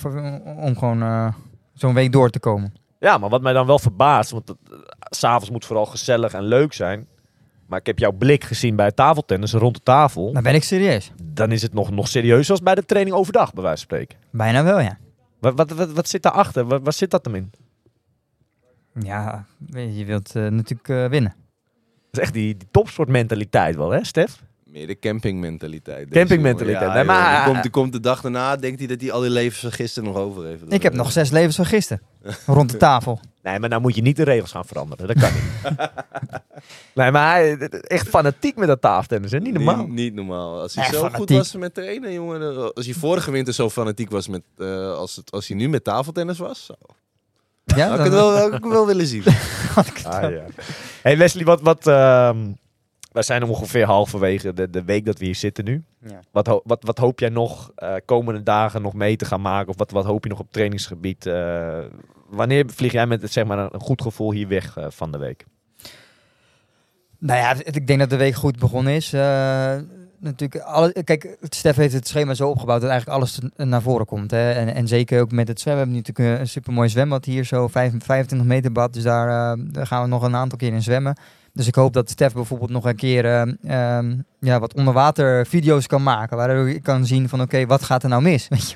om, 0.57 0.77
gewoon 0.77 1.01
eh, 1.01 1.27
zo'n 1.73 1.93
week 1.93 2.11
door 2.11 2.29
te 2.29 2.39
komen. 2.39 2.73
Ja, 2.99 3.17
maar 3.17 3.29
wat 3.29 3.41
mij 3.41 3.53
dan 3.53 3.65
wel 3.67 3.79
verbaast, 3.79 4.31
want 4.31 4.47
het- 4.47 4.57
eh, 4.71 4.77
s'avonds 5.09 5.49
moet 5.49 5.65
vooral 5.65 5.85
gezellig 5.85 6.33
en 6.33 6.43
leuk 6.43 6.73
zijn. 6.73 7.07
Maar 7.67 7.79
ik 7.79 7.85
heb 7.85 7.99
jouw 7.99 8.11
blik 8.11 8.43
gezien 8.43 8.75
bij 8.75 8.85
het 8.85 8.95
tafeltennis 8.95 9.53
rond 9.53 9.75
de 9.75 9.83
tafel. 9.83 10.33
Dan 10.33 10.43
ben 10.43 10.55
ik 10.55 10.63
serieus. 10.63 11.11
Dan 11.23 11.51
is 11.51 11.61
het 11.61 11.73
nog, 11.73 11.91
nog 11.91 12.07
serieus 12.07 12.51
als 12.51 12.61
bij 12.61 12.75
de 12.75 12.85
training 12.85 13.15
overdag, 13.15 13.53
bij 13.53 13.63
wijze 13.63 13.85
van 13.87 13.97
spreken. 13.97 14.17
Bijna 14.31 14.63
wel, 14.63 14.79
ja. 14.79 14.97
Wat, 15.39 15.53
wat, 15.55 15.71
wat, 15.71 15.91
wat 15.91 16.07
zit 16.07 16.23
daarachter? 16.23 16.65
Wat, 16.65 16.81
wat 16.83 16.95
zit 16.95 17.11
dat 17.11 17.25
hem 17.25 17.35
in? 17.35 17.51
Ja, 18.99 19.45
je 19.71 20.05
wilt 20.05 20.35
eh, 20.35 20.47
natuurlijk 20.47 20.89
eh, 20.89 21.05
winnen. 21.05 21.35
Dat 22.11 22.11
is 22.11 22.19
echt 22.19 22.33
die, 22.33 22.57
die 22.57 22.67
topsportmentaliteit 22.71 23.75
wel, 23.75 23.89
hè, 23.89 24.03
Stef? 24.03 24.43
Meer 24.77 24.87
de 24.87 24.99
campingmentaliteit. 24.99 26.09
Campingmentaliteit. 26.09 26.81
Ja, 26.81 26.93
Nee, 26.93 26.97
joh, 26.97 27.05
maar- 27.07 27.35
die, 27.43 27.51
komt, 27.51 27.61
die 27.61 27.71
komt 27.71 27.91
de 27.91 27.99
dag 27.99 28.21
daarna, 28.21 28.55
denkt 28.55 28.79
hij 28.79 28.87
dat 28.87 29.01
hij 29.01 29.11
al 29.11 29.21
die 29.21 29.29
levens 29.29 29.59
van 29.61 29.71
gisteren 29.71 30.09
nog 30.13 30.21
over 30.21 30.45
heeft. 30.45 30.61
Ik 30.69 30.83
heb 30.83 30.93
nog 30.93 31.11
zes 31.11 31.29
levens 31.29 31.55
van 31.55 31.65
gisteren. 31.65 32.01
Rond 32.45 32.71
de 32.71 32.77
tafel. 32.77 33.19
Nee, 33.43 33.59
maar 33.59 33.69
nou 33.69 33.81
moet 33.81 33.95
je 33.95 34.01
niet 34.01 34.15
de 34.15 34.23
regels 34.23 34.51
gaan 34.51 34.65
veranderen. 34.65 35.07
Dat 35.07 35.19
kan 35.19 35.31
niet. 35.33 35.77
nee, 36.95 37.11
maar 37.11 37.35
hij 37.35 37.57
echt 37.69 38.07
fanatiek 38.09 38.55
met 38.55 38.67
dat 38.67 38.81
tafeltennis, 38.81 39.31
hè? 39.31 39.39
Niet 39.39 39.53
normaal. 39.53 39.77
Niet, 39.77 39.89
niet 39.89 40.13
normaal. 40.13 40.61
Als 40.61 40.75
hij 40.75 40.83
Echt 40.83 40.93
zo 40.93 41.01
goed 41.01 41.11
fanatiek. 41.11 41.37
was 41.37 41.55
met 41.55 41.73
trainen, 41.73 42.13
jongen. 42.13 42.73
Als 42.73 42.85
hij 42.85 42.95
vorige 42.95 43.31
winter 43.31 43.53
zo 43.53 43.69
fanatiek 43.69 44.09
was 44.11 44.27
met, 44.27 44.41
eh, 44.57 44.91
als, 44.93 45.15
het, 45.15 45.31
als 45.31 45.47
hij 45.47 45.57
nu 45.57 45.69
met 45.69 45.83
tafeltennis 45.83 46.37
was, 46.37 46.65
zo. 46.65 46.73
Ja, 47.75 47.87
Had 47.89 47.97
ik 47.97 48.03
het 48.03 48.13
wel, 48.13 48.37
had 48.37 48.47
ik 48.47 48.53
het 48.53 48.67
wel 48.67 48.85
willen 48.85 49.07
zien. 49.07 49.23
Ah, 50.03 50.31
ja. 50.31 50.43
Hey 51.01 51.17
Wesley, 51.17 51.45
wat, 51.45 51.61
wat, 51.61 51.87
ehm, 51.87 52.37
wij 53.17 53.25
zijn 53.25 53.43
ongeveer 53.43 53.85
halverwege 53.85 54.53
de, 54.53 54.69
de 54.69 54.83
week 54.83 55.05
dat 55.05 55.19
we 55.19 55.25
hier 55.25 55.35
zitten 55.35 55.65
nu. 55.65 55.83
Ja. 55.99 56.19
Wat, 56.31 56.47
ho- 56.47 56.61
wat, 56.63 56.83
wat 56.83 56.97
hoop 56.97 57.19
jij 57.19 57.29
nog 57.29 57.71
eh, 57.75 57.93
komende 58.05 58.43
dagen 58.43 58.81
nog 58.81 58.93
mee 58.93 59.15
te 59.15 59.25
gaan 59.25 59.41
maken? 59.41 59.69
Of 59.69 59.77
wat, 59.77 59.91
wat 59.91 60.05
hoop 60.05 60.23
je 60.23 60.29
nog 60.29 60.39
op 60.39 60.51
trainingsgebied? 60.51 61.25
Eh, 61.25 61.79
wanneer 62.29 62.65
vlieg 62.67 62.91
jij 62.91 63.07
met 63.07 63.31
zeg 63.31 63.45
maar, 63.45 63.57
een 63.73 63.79
goed 63.79 64.01
gevoel 64.01 64.31
hier 64.31 64.47
weg 64.47 64.77
eh, 64.77 64.85
van 64.89 65.11
de 65.11 65.17
week? 65.17 65.45
Nou 67.19 67.39
ja, 67.39 67.55
ik 67.63 67.87
denk 67.87 67.99
dat 67.99 68.09
de 68.09 68.17
week 68.17 68.35
goed 68.35 68.59
begonnen 68.59 68.93
is. 68.93 69.11
Natuurlijk, 70.19 70.61
alle, 70.63 71.03
kijk, 71.03 71.37
Stef 71.41 71.75
heeft 71.75 71.93
het 71.93 72.07
schema 72.07 72.33
zo 72.33 72.49
opgebouwd 72.49 72.81
dat 72.81 72.89
eigenlijk 72.89 73.19
alles 73.19 73.39
naar 73.55 73.81
voren 73.81 74.05
komt. 74.05 74.31
Hè? 74.31 74.51
En, 74.51 74.73
en 74.73 74.87
zeker 74.87 75.21
ook 75.21 75.31
met 75.31 75.47
het 75.47 75.59
zwemmen. 75.59 75.87
We 75.87 75.91
hebben 75.91 76.13
natuurlijk 76.15 76.41
een 76.41 76.47
supermooi 76.47 76.89
zwembad 76.89 77.25
hier, 77.25 77.43
zo 77.43 77.67
vijf- 77.67 77.93
25 78.03 78.47
meter 78.47 78.71
bad. 78.71 78.93
Dus 78.93 79.03
daar, 79.03 79.57
daar 79.71 79.87
gaan 79.87 80.01
we 80.03 80.07
nog 80.07 80.23
een 80.23 80.35
aantal 80.35 80.57
keer 80.57 80.73
in 80.73 80.81
zwemmen. 80.81 81.17
Dus 81.57 81.67
ik 81.67 81.75
hoop 81.75 81.93
dat 81.93 82.09
Stef 82.09 82.33
bijvoorbeeld 82.33 82.69
nog 82.69 82.85
een 82.85 82.95
keer 82.95 83.25
eh, 83.25 83.41
ehm, 83.97 84.15
ja, 84.39 84.59
wat 84.59 84.73
onderwater 84.73 85.47
video's 85.47 85.87
kan 85.87 86.03
maken. 86.03 86.37
Waardoor 86.37 86.69
je 86.69 86.79
kan 86.81 87.05
zien 87.05 87.29
van 87.29 87.41
oké, 87.41 87.65
wat 87.65 87.83
gaat 87.83 88.03
er 88.03 88.09
nou 88.09 88.21
mis? 88.21 88.47
Weet 88.49 88.69
je? 88.69 88.75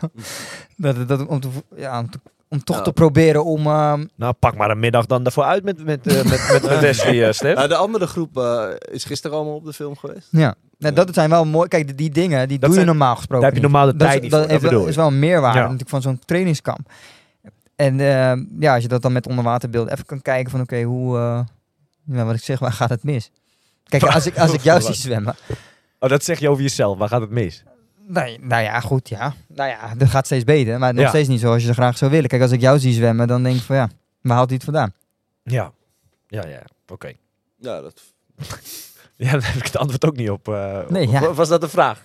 wel? 0.78 0.94
dat, 0.94 1.08
dat, 1.08 1.28
om, 1.28 1.40
te, 1.40 1.48
ja, 1.76 2.00
om, 2.00 2.10
te- 2.10 2.20
om 2.50 2.64
toch 2.64 2.76
Ja. 2.76 2.82
te 2.82 2.92
proberen 2.94 3.46
om... 3.46 3.66
ehm, 3.68 4.06
Nou, 4.16 4.34
pak 4.34 4.56
maar 4.56 4.70
een 4.70 4.80
middag 4.80 5.06
dan 5.06 5.24
daarvoor 5.24 5.44
uit 5.44 5.64
met, 5.64 5.86
met, 5.86 6.08
eh, 6.08 6.16
met, 6.16 6.26
met, 6.52 6.62
met 6.70 6.80
Wesley, 6.90 7.28
eh, 7.28 7.34
Stef. 7.34 7.56
Nou, 7.56 7.68
de 7.68 7.76
andere 7.76 8.08
groep 8.08 8.38
eh, 8.38 8.64
is 8.92 9.04
gisteren 9.04 9.36
allemaal 9.38 9.56
op 9.56 9.66
de 9.66 9.74
film 9.74 9.96
geweest. 9.98 10.28
Ja, 10.32 10.56
nou, 10.78 10.94
dat 10.94 11.14
zijn 11.14 11.30
wel 11.30 11.46
mooi. 11.46 11.68
Kijk, 11.68 11.86
die, 11.86 11.96
die 11.96 12.10
dingen, 12.10 12.48
die 12.48 12.60
Dat 12.60 12.70
doe 12.70 12.80
je 12.80 12.86
normaal 12.86 13.16
gesproken. 13.16 13.42
daar 13.44 13.54
heb 13.54 13.62
je 13.64 13.68
normaal 13.70 13.86
de 13.86 13.92
dat 13.96 14.08
tijd 14.08 14.16
is, 14.18 14.22
niet 14.22 14.32
dat 14.72 14.88
is 14.88 14.96
wel 14.96 15.08
een 15.08 15.20
meerwaarde 15.20 15.58
Ja. 15.58 15.64
natuurlijk 15.64 15.90
van 15.90 16.02
zo'n 16.02 16.20
trainingskamp. 16.26 16.90
En 17.76 17.98
ja, 18.60 18.74
als 18.74 18.82
je 18.84 18.88
dat 18.90 19.02
dan 19.02 19.12
met 19.12 19.28
onderwaterbeeld 19.28 19.90
even 19.92 20.06
kan 20.06 20.22
kijken 20.22 20.52
van 20.52 20.62
oké, 20.62 20.82
hoe, 20.82 21.18
eh, 21.18 21.40
ja, 22.06 22.26
wat 22.26 22.36
ik 22.36 22.43
zeg, 22.43 22.60
waar 22.60 22.72
gaat 22.74 22.89
het 22.89 23.04
mis? 23.04 23.32
Kijk, 23.84 24.04
als 24.04 24.26
ik, 24.26 24.38
als 24.38 24.54
ik 24.54 24.62
jou 24.62 24.82
zie 24.91 24.93
zwemmen, 24.93 25.36
Oh, 25.99 26.10
dat 26.10 26.24
zeg 26.24 26.39
je 26.39 26.49
over 26.49 26.64
jezelf. 26.64 26.97
Waar 26.97 27.08
gaat 27.08 27.22
het 27.22 27.30
mis? 27.30 27.64
nou, 28.08 28.38
nou 28.41 28.64
ja, 28.64 28.80
goed, 28.80 29.10
ja. 29.10 29.34
Nou 29.47 29.70
ja, 29.70 29.95
dat 29.95 30.10
gaat 30.10 30.26
steeds 30.26 30.43
beter, 30.43 30.80
maar 30.80 30.93
nog 30.93 31.04
Ja. 31.04 31.10
steeds 31.10 31.28
niet 31.28 31.39
zoals 31.39 31.62
je 31.62 31.68
ze 31.68 31.74
graag 31.74 31.97
zou 31.97 32.12
willen. 32.12 32.30
Kijk, 32.30 32.41
als 32.41 32.52
ik 32.52 32.62
jou 32.62 32.80
zie 32.80 32.93
zwemmen, 32.93 33.28
dan 33.28 33.43
denk 33.43 33.56
ik 33.56 33.62
van 33.62 33.76
ja, 33.76 33.89
waar 34.22 34.36
haalt 34.36 34.47
hij 34.47 34.56
het 34.56 34.64
vandaan? 34.64 34.93
Ja. 35.43 35.72
Ja, 36.28 36.47
ja. 36.47 36.62
Oké. 36.88 37.12
Ja, 37.58 37.82
dat... 37.82 38.02
Ja, 39.16 39.32
daar 39.32 39.45
heb 39.47 39.56
ik 39.56 39.64
het 39.64 39.78
antwoord 39.78 40.06
ook 40.06 40.16
niet 40.16 40.30
op. 40.30 40.47
eh, 40.47 40.80
Nee, 40.89 41.08
ja. 41.10 41.28
of 41.30 41.36
Was 41.36 41.49
dat 41.49 41.62
de 41.62 41.70
vraag? 41.70 42.04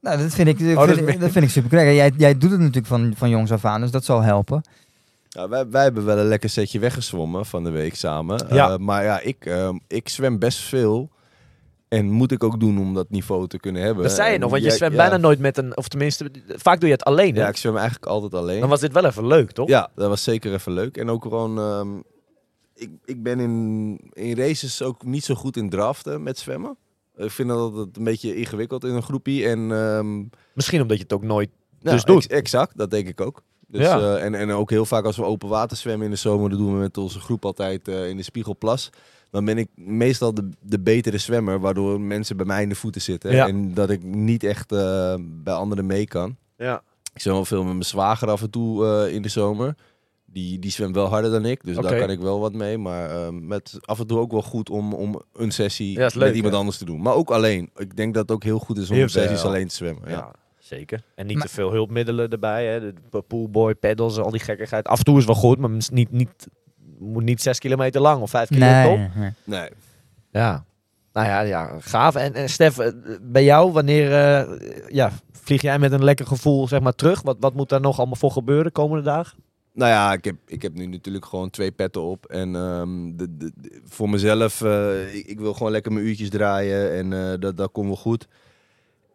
Nou, 0.00 0.18
dat 0.18 0.34
vind 0.34 0.48
ik, 0.48 0.78
Oh, 0.78 0.86
dat 0.86 0.96
vind, 0.98 1.20
dat 1.20 1.30
vind 1.30 1.44
ik 1.44 1.50
super. 1.50 1.92
Jij, 1.94 2.12
jij 2.16 2.38
doet 2.38 2.50
het 2.50 2.60
natuurlijk 2.60 2.86
van, 2.86 3.12
van 3.16 3.28
jongs 3.30 3.50
af 3.52 3.64
aan, 3.64 3.80
dus 3.80 3.90
dat 3.90 4.04
zal 4.04 4.20
helpen. 4.22 4.62
Ja, 5.28 5.48
wij, 5.48 5.68
wij 5.68 5.82
hebben 5.82 6.04
wel 6.04 6.18
een 6.18 6.26
lekker 6.28 6.50
setje 6.50 6.78
weggezwommen 6.78 7.46
van 7.46 7.64
de 7.64 7.70
week 7.70 7.94
samen. 7.94 8.46
Ja. 8.50 8.70
Eh, 8.70 8.76
maar 8.78 9.04
ja, 9.04 9.20
ik, 9.20 9.46
ehm, 9.46 9.78
ik 9.86 10.08
zwem 10.08 10.38
best 10.38 10.58
veel. 10.58 11.10
En 11.88 12.10
moet 12.10 12.32
ik 12.32 12.44
ook 12.44 12.60
doen 12.60 12.78
om 12.78 12.94
dat 12.94 13.10
niveau 13.10 13.46
te 13.46 13.58
kunnen 13.58 13.82
hebben. 13.82 14.02
Dat 14.02 14.12
zei 14.12 14.28
je 14.28 14.34
En 14.34 14.40
nog, 14.40 14.50
want 14.50 14.62
je 14.62 14.70
zwemt 14.70 14.92
ja. 14.92 14.98
bijna 14.98 15.16
nooit 15.16 15.38
met 15.38 15.58
een... 15.58 15.76
Of 15.76 15.88
tenminste, 15.88 16.30
vaak 16.46 16.80
doe 16.80 16.88
je 16.88 16.94
het 16.94 17.04
alleen, 17.04 17.34
hè? 17.34 17.40
Ja, 17.40 17.48
ik 17.48 17.56
zwem 17.56 17.76
eigenlijk 17.76 18.06
altijd 18.06 18.34
alleen. 18.34 18.60
Dan 18.60 18.68
was 18.68 18.80
dit 18.80 18.92
wel 18.92 19.04
even 19.04 19.26
leuk, 19.26 19.50
toch? 19.50 19.68
Ja, 19.68 19.90
dat 19.94 20.08
was 20.08 20.22
zeker 20.22 20.52
even 20.52 20.72
leuk. 20.72 20.96
En 20.96 21.10
ook 21.10 21.22
gewoon, 21.22 21.58
ehm, 21.58 21.88
ik, 22.74 22.90
ik 23.04 23.22
ben 23.22 23.40
in, 23.40 23.98
in 24.12 24.36
races 24.36 24.82
ook 24.82 25.04
niet 25.04 25.24
zo 25.24 25.34
goed 25.34 25.56
in 25.56 25.70
draften 25.70 26.22
met 26.22 26.38
zwemmen. 26.38 26.76
Ik 27.16 27.30
vind 27.30 27.48
dat 27.48 27.58
altijd 27.58 27.96
een 27.96 28.04
beetje 28.04 28.36
ingewikkeld 28.36 28.84
in 28.84 28.94
een 28.94 29.02
groepie. 29.02 29.46
En 29.46 29.72
ehm, 29.72 30.24
Misschien 30.52 30.80
omdat 30.82 30.96
je 30.96 31.02
het 31.02 31.12
ook 31.12 31.22
nooit... 31.24 31.50
nou, 31.80 31.96
Dus 31.96 32.04
doet. 32.04 32.16
ex- 32.16 32.26
exact, 32.26 32.76
dat 32.78 32.90
denk 32.90 33.08
ik 33.08 33.20
ook. 33.20 33.42
Dus, 33.70 33.80
Ja. 33.82 33.98
eh, 33.98 34.24
en, 34.24 34.34
en 34.34 34.50
ook 34.50 34.70
heel 34.70 34.84
vaak 34.84 35.04
als 35.04 35.16
we 35.16 35.22
open 35.24 35.48
water 35.48 35.76
zwemmen 35.76 36.04
in 36.06 36.12
de 36.12 36.18
zomer, 36.18 36.50
dat 36.50 36.58
doen 36.58 36.72
we 36.72 36.78
met 36.78 36.96
onze 36.96 37.20
groep 37.20 37.44
altijd 37.44 37.88
eh, 37.88 38.08
in 38.08 38.16
de 38.16 38.22
Spiegelplas. 38.22 38.90
Dan 39.30 39.44
ben 39.44 39.58
ik 39.58 39.68
meestal 39.74 40.34
de, 40.34 40.48
de 40.60 40.80
betere 40.80 41.18
zwemmer, 41.18 41.60
waardoor 41.60 42.00
mensen 42.00 42.36
bij 42.36 42.46
mij 42.46 42.62
in 42.62 42.68
de 42.68 42.74
voeten 42.74 43.00
zitten. 43.00 43.32
Ja. 43.32 43.46
En 43.48 43.74
dat 43.74 43.90
ik 43.90 44.02
niet 44.02 44.44
echt 44.44 44.72
eh, 44.72 45.14
bij 45.20 45.54
anderen 45.54 45.86
mee 45.86 46.06
kan. 46.06 46.36
Ja. 46.56 46.82
Ik 47.14 47.20
zwem 47.20 47.34
wel 47.34 47.44
veel 47.44 47.62
met 47.62 47.72
mijn 47.72 47.84
zwager 47.84 48.28
af 48.30 48.42
en 48.42 48.50
toe 48.50 48.86
eh, 48.86 49.14
in 49.14 49.22
de 49.22 49.28
zomer. 49.28 49.74
Die, 50.26 50.58
die 50.58 50.70
zwemt 50.70 50.94
wel 50.94 51.06
harder 51.06 51.30
dan 51.30 51.44
ik, 51.44 51.64
dus 51.64 51.76
daar 51.76 51.98
kan 51.98 52.10
ik 52.10 52.20
wel 52.20 52.40
wat 52.40 52.52
mee. 52.52 52.78
Maar 52.78 53.10
eh, 53.10 53.28
met 53.32 53.78
af 53.80 53.98
en 53.98 54.06
toe 54.06 54.18
ook 54.18 54.30
wel 54.32 54.42
goed 54.42 54.70
om, 54.70 54.92
om 54.94 55.22
een 55.32 55.50
sessie 55.50 55.98
Ja, 55.98 56.06
is 56.06 56.14
leuk, 56.14 56.24
met 56.26 56.34
iemand 56.34 56.52
hè? 56.52 56.58
anders 56.58 56.78
te 56.78 56.84
doen. 56.84 57.02
Maar 57.02 57.14
ook 57.14 57.30
alleen. 57.30 57.70
Ik 57.76 57.96
denk 57.96 58.14
dat 58.14 58.22
het 58.22 58.30
ook 58.32 58.42
heel 58.42 58.58
goed 58.58 58.78
is 58.78 58.90
om 58.90 59.08
sessies 59.08 59.42
alleen 59.42 59.68
te 59.68 59.74
zwemmen. 59.74 60.02
Ja, 60.08 60.10
Ja. 60.16 60.32
Zeker. 60.68 61.02
En 61.14 61.26
niet 61.26 61.36
Maar- 61.36 61.46
te 61.46 61.52
veel 61.52 61.70
hulpmiddelen 61.72 62.30
erbij, 62.30 62.66
hè? 62.66 62.80
De 62.80 63.22
poolboy, 63.28 63.74
pedals, 63.74 64.18
al 64.18 64.30
die 64.30 64.40
gekkigheid. 64.40 64.86
Af 64.88 64.98
en 64.98 65.04
toe 65.04 65.18
is 65.18 65.24
wel 65.24 65.34
goed, 65.34 65.58
maar 65.58 65.70
niet, 65.90 66.10
niet, 66.10 66.48
moet 66.98 67.22
niet 67.22 67.42
zes 67.42 67.58
kilometer 67.58 68.00
lang 68.00 68.22
of 68.22 68.30
vijf 68.30 68.48
kilometer 68.48 68.90
op. 68.90 68.98
Nee, 69.14 69.30
nee. 69.44 69.68
Ja. 70.30 70.64
Nou 71.12 71.26
ja, 71.26 71.40
ja 71.40 71.76
gaaf. 71.80 72.14
En, 72.14 72.34
en 72.34 72.48
Stef, 72.48 72.78
eh, 72.78 72.92
bij 73.22 73.44
jou, 73.44 73.72
wanneer 73.72 74.12
eh, 74.14 74.58
ja, 74.88 75.10
vlieg 75.32 75.62
jij 75.62 75.78
met 75.78 75.92
een 75.92 76.04
lekker 76.04 76.26
gevoel 76.26 76.68
zeg 76.68 76.80
maar, 76.80 76.94
terug? 76.94 77.22
Wat, 77.22 77.36
wat 77.40 77.54
moet 77.54 77.68
daar 77.68 77.80
nog 77.80 77.98
allemaal 77.98 78.16
voor 78.16 78.30
gebeuren 78.30 78.72
komende 78.72 79.04
dagen? 79.04 79.38
Nou 79.74 79.90
ja, 79.90 80.12
ik 80.12 80.24
heb, 80.24 80.36
ik 80.46 80.62
heb 80.62 80.74
nu 80.74 80.86
natuurlijk 80.86 81.24
gewoon 81.24 81.50
twee 81.50 81.70
petten 81.70 82.02
op. 82.02 82.26
En 82.26 82.54
ehm, 82.56 83.16
de, 83.16 83.36
de, 83.36 83.52
de- 83.56 83.80
voor 83.84 84.10
mezelf, 84.10 84.62
eh, 84.62 85.14
ik, 85.14 85.26
ik 85.26 85.40
wil 85.40 85.52
gewoon 85.54 85.72
lekker 85.72 85.92
mijn 85.92 86.06
uurtjes 86.06 86.28
draaien. 86.30 86.92
En 86.92 87.12
eh, 87.32 87.38
dat, 87.40 87.56
dat 87.56 87.72
komt 87.72 87.86
wel 87.86 87.96
goed. 87.96 88.26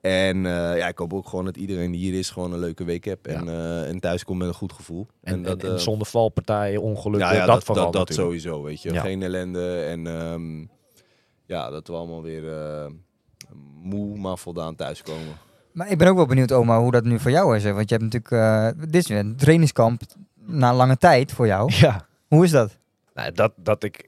En 0.03 0.45
eh, 0.45 0.77
ja, 0.77 0.87
ik 0.87 0.97
hoop 0.97 1.13
ook 1.13 1.27
gewoon 1.27 1.45
dat 1.45 1.57
iedereen 1.57 1.91
die 1.91 1.99
hier 1.99 2.19
is 2.19 2.29
gewoon 2.29 2.53
een 2.53 2.59
leuke 2.59 2.83
week 2.83 3.05
heeft. 3.05 3.27
En, 3.27 3.47
eh, 3.47 3.89
en 3.89 3.99
thuis 3.99 4.23
komt 4.23 4.39
met 4.39 4.47
een 4.47 4.53
goed 4.53 4.73
gevoel. 4.73 5.07
En, 5.21 5.33
en, 5.33 5.43
dat, 5.43 5.63
en 5.63 5.73
eh, 5.73 5.77
zonder 5.77 6.07
valpartijen, 6.07 6.81
ongelukken, 6.81 7.29
ja, 7.29 7.35
ja, 7.35 7.45
dat, 7.45 7.55
dat, 7.55 7.63
vooral 7.63 7.91
dat, 7.91 8.13
sowieso, 8.13 8.63
weet 8.63 8.81
je. 8.81 8.93
Ja. 8.93 9.01
Geen 9.01 9.21
ellende. 9.21 9.83
En 9.83 10.07
ehm, 10.07 10.59
ja, 11.45 11.69
dat 11.69 11.87
we 11.87 11.93
allemaal 11.93 12.21
weer 12.21 12.53
eh, 12.53 12.85
moe, 13.81 14.17
maar 14.17 14.37
voldaan 14.37 14.75
thuiskomen. 14.75 15.37
Maar 15.71 15.91
ik 15.91 15.97
ben 15.97 16.07
ook 16.07 16.15
wel 16.15 16.25
benieuwd, 16.25 16.51
oma, 16.51 16.79
hoe 16.79 16.91
dat 16.91 17.03
nu 17.03 17.19
voor 17.19 17.31
jou 17.31 17.55
is. 17.55 17.63
Hè? 17.63 17.73
Want 17.73 17.89
je 17.89 17.95
hebt 17.95 18.13
natuurlijk, 18.13 18.31
eh, 18.31 18.87
dit 18.89 19.03
is 19.03 19.07
weer 19.07 19.19
een 19.19 19.35
trainingskamp 19.35 20.01
na 20.35 20.73
lange 20.73 20.97
tijd 20.97 21.31
voor 21.31 21.47
jou. 21.47 21.73
Ja. 21.73 22.07
Hoe 22.27 22.43
is 22.43 22.51
dat? 22.51 22.77
Nou, 23.13 23.31
dat, 23.31 23.53
dat 23.55 23.83
ik, 23.83 24.05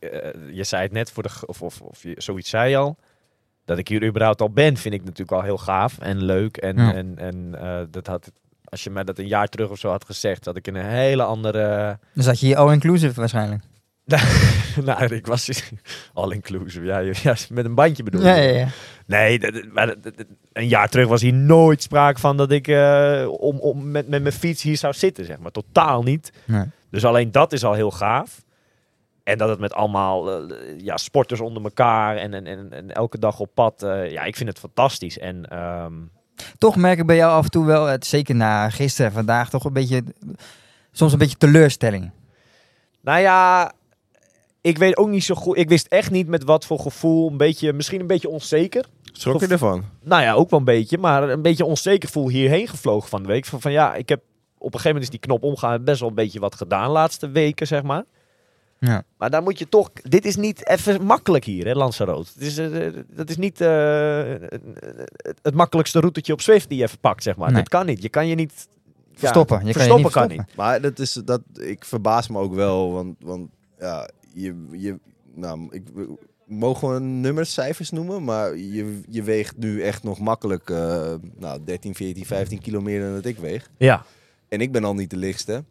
je 0.52 0.64
zei 0.64 0.84
het 0.84 0.92
net 0.92 1.12
voor 1.12 1.24
de, 1.24 1.30
of, 1.46 1.62
of, 1.62 1.82
of 1.82 2.04
je, 2.04 2.16
zoiets 2.18 2.50
zei 2.50 2.70
je 2.70 2.78
al. 2.78 2.98
Dat 3.66 3.78
ik 3.78 3.88
hier 3.88 4.04
überhaupt 4.04 4.42
al 4.42 4.50
ben, 4.50 4.78
vind 4.78 4.94
ik 4.94 5.04
natuurlijk 5.04 5.32
al 5.32 5.42
heel 5.42 5.58
gaaf 5.58 5.98
en 6.00 6.24
leuk. 6.24 6.58
En, 6.58 6.78
Ja. 6.78 6.94
en, 6.94 7.14
en 7.18 7.56
eh, 7.62 7.78
dat 7.92 8.08
had, 8.08 8.32
als 8.64 8.84
je 8.84 8.90
mij 8.90 9.04
dat 9.04 9.20
een 9.20 9.28
jaar 9.28 9.48
terug 9.48 9.70
of 9.70 9.78
zo 9.80 9.90
had 9.90 10.06
gezegd, 10.06 10.44
dat 10.44 10.56
ik 10.56 10.68
in 10.68 10.76
een 10.76 10.86
hele 10.86 11.24
andere. 11.24 11.98
Dan 12.14 12.24
zat 12.24 12.40
je 12.40 12.46
hier 12.46 12.56
all-inclusive 12.58 13.20
waarschijnlijk. 13.20 13.64
nou, 14.86 15.16
ik 15.16 15.26
was 15.28 15.50
all 16.14 16.32
inclusive. 16.32 16.86
Ja, 16.86 17.00
ja, 17.00 17.36
met 17.50 17.66
een 17.66 17.76
bandje 17.76 18.04
bedoel 18.04 18.22
je? 18.22 18.28
Ja, 18.28 18.36
ja. 18.36 18.68
Nee, 19.06 19.40
maar 19.74 19.96
een 20.54 20.68
jaar 20.68 20.90
terug 20.90 21.08
was 21.08 21.22
hier 21.22 21.34
nooit 21.34 21.82
sprake 21.82 22.20
van 22.20 22.38
dat 22.38 22.52
ik 22.52 22.68
eh, 22.68 23.26
om, 23.30 23.60
om 23.60 23.92
met, 23.92 24.08
met 24.08 24.22
mijn 24.22 24.34
fiets 24.34 24.64
hier 24.64 24.78
zou 24.78 24.94
zitten, 24.94 25.26
zeg 25.26 25.40
maar. 25.40 25.52
Totaal 25.52 26.04
niet. 26.04 26.32
Nee. 26.46 26.64
Dus 26.90 27.06
alleen 27.06 27.32
dat 27.32 27.54
is 27.54 27.64
al 27.64 27.74
heel 27.74 27.92
gaaf. 27.92 28.44
En 29.26 29.38
dat 29.38 29.50
het 29.50 29.60
met 29.60 29.74
allemaal 29.74 30.32
eh, 30.32 30.80
ja, 30.80 30.98
sporters 30.98 31.40
onder 31.40 31.64
elkaar 31.64 32.18
en, 32.18 32.34
en, 32.34 32.48
en, 32.48 32.74
en 32.74 32.92
elke 32.92 33.20
dag 33.20 33.40
op 33.40 33.50
pad. 33.54 33.84
eh, 33.84 34.12
ja, 34.12 34.24
ik 34.24 34.36
vind 34.36 34.50
het 34.50 34.60
fantastisch. 34.60 35.18
En 35.20 35.50
ehm, 35.50 35.94
Toch 36.58 36.76
merk 36.76 37.00
ik 37.00 37.06
bij 37.06 37.16
jou 37.16 37.32
af 37.32 37.44
en 37.44 37.50
toe 37.50 37.66
wel, 37.66 37.86
het, 37.86 38.06
zeker 38.06 38.36
na 38.36 38.70
gisteren 38.70 39.08
en 39.08 39.16
vandaag, 39.16 39.50
toch 39.50 39.64
een 39.64 39.74
beetje, 39.74 40.04
soms 40.92 41.12
een 41.12 41.18
beetje 41.18 41.38
teleurstelling. 41.38 42.12
nou 43.02 43.20
ja, 43.20 43.72
ik 44.62 44.78
weet 44.78 44.98
ook 44.98 45.10
niet 45.10 45.24
zo 45.24 45.36
goed. 45.36 45.58
Ik 45.58 45.70
wist 45.70 45.88
echt 45.88 46.12
niet 46.12 46.28
met 46.28 46.44
wat 46.44 46.66
voor 46.66 46.80
gevoel. 46.80 47.30
Een 47.32 47.38
beetje, 47.38 47.74
misschien 47.74 48.00
een 48.00 48.08
beetje 48.08 48.30
onzeker. 48.30 48.86
Schrok 49.04 49.40
je 49.42 49.48
ervan? 49.48 49.84
Nou 50.04 50.22
ja, 50.22 50.34
ook 50.34 50.50
wel 50.50 50.60
een 50.60 50.66
beetje. 50.66 50.98
Maar 50.98 51.30
een 51.30 51.42
beetje 51.42 51.66
onzeker 51.66 52.08
gevoel 52.08 52.30
hierheen 52.30 52.68
gevlogen 52.68 53.10
van 53.10 53.22
de 53.22 53.28
week. 53.28 53.46
Van, 53.46 53.62
van 53.62 53.72
ja, 53.72 53.96
ik 53.96 54.10
heb 54.10 54.20
op 54.58 54.74
een 54.74 54.80
gegeven 54.80 54.88
moment 54.88 55.04
is 55.04 55.10
die 55.10 55.20
knop 55.20 55.44
omgaan. 55.44 55.84
Best 55.84 56.00
wel 56.00 56.10
een 56.10 56.16
beetje 56.16 56.40
wat 56.40 56.56
gedaan 56.56 56.86
de 56.86 56.92
laatste 56.92 57.30
weken, 57.30 57.68
zeg 57.68 57.84
maar. 57.84 58.04
Ja. 58.86 59.04
Maar 59.18 59.30
dan 59.30 59.44
moet 59.44 59.60
je 59.60 59.70
toch... 59.70 59.90
Dit 59.94 60.26
is 60.26 60.36
niet 60.36 60.68
even 60.68 61.04
makkelijk 61.06 61.44
hier, 61.46 61.66
hè, 61.66 61.74
Lanzarote. 61.74 62.30
Het 62.34 62.42
is, 62.44 62.58
eh, 62.58 62.88
dat 63.10 63.30
is 63.30 63.38
niet 63.38 63.62
eh, 63.62 64.24
het- 65.42 65.54
makkelijkste 65.54 66.00
routetje 66.00 66.34
op 66.34 66.42
Zwift 66.42 66.70
die 66.70 66.78
je 66.78 66.84
even 66.84 67.00
pakt, 67.00 67.24
zeg 67.24 67.36
maar. 67.36 67.52
Nee. 67.52 67.60
Dit 67.62 67.70
kan 67.70 67.86
niet. 67.86 68.02
Je 68.02 68.10
kan 68.10 68.28
je 68.28 68.36
niet... 68.36 68.68
ja, 69.12 69.20
Verstoppen. 69.20 69.56
Je 69.56 69.62
kan 69.62 69.68
je 69.68 69.74
verstoppen 69.74 70.04
niet 70.04 70.14
kan 70.14 70.22
verstoppen. 70.28 70.46
niet. 70.48 70.56
Maar 70.58 70.82
dat 70.82 71.00
is, 71.00 71.14
dat, 71.14 71.42
ik 71.54 71.86
verbaas 71.86 72.28
me 72.28 72.40
ook 72.40 72.54
wel, 72.54 72.92
want, 72.92 73.16
want 73.20 73.50
ja, 73.80 74.10
je, 74.34 74.68
je, 74.72 75.00
nou, 75.36 75.68
ik 75.72 75.84
mogen 76.46 76.94
we 76.94 77.00
nummers, 77.00 77.54
cijfers 77.54 77.92
noemen, 77.92 78.24
maar 78.24 78.58
je, 78.58 79.02
je 79.10 79.24
weegt 79.24 79.58
nu 79.58 79.82
echt 79.82 80.04
nog 80.04 80.20
makkelijk 80.20 80.70
eh, 80.70 81.14
nou, 81.38 81.60
13, 81.66 81.96
14, 81.96 82.26
15 82.26 82.60
kilo 82.60 82.82
meer 82.82 83.02
dan 83.02 83.14
dat 83.14 83.26
ik 83.26 83.38
weeg. 83.38 83.70
Ja. 83.78 84.06
En 84.50 84.62
ik 84.62 84.72
ben 84.72 84.84
al 84.84 84.94
niet 84.96 85.10
de 85.10 85.18
lichtste. 85.18 85.64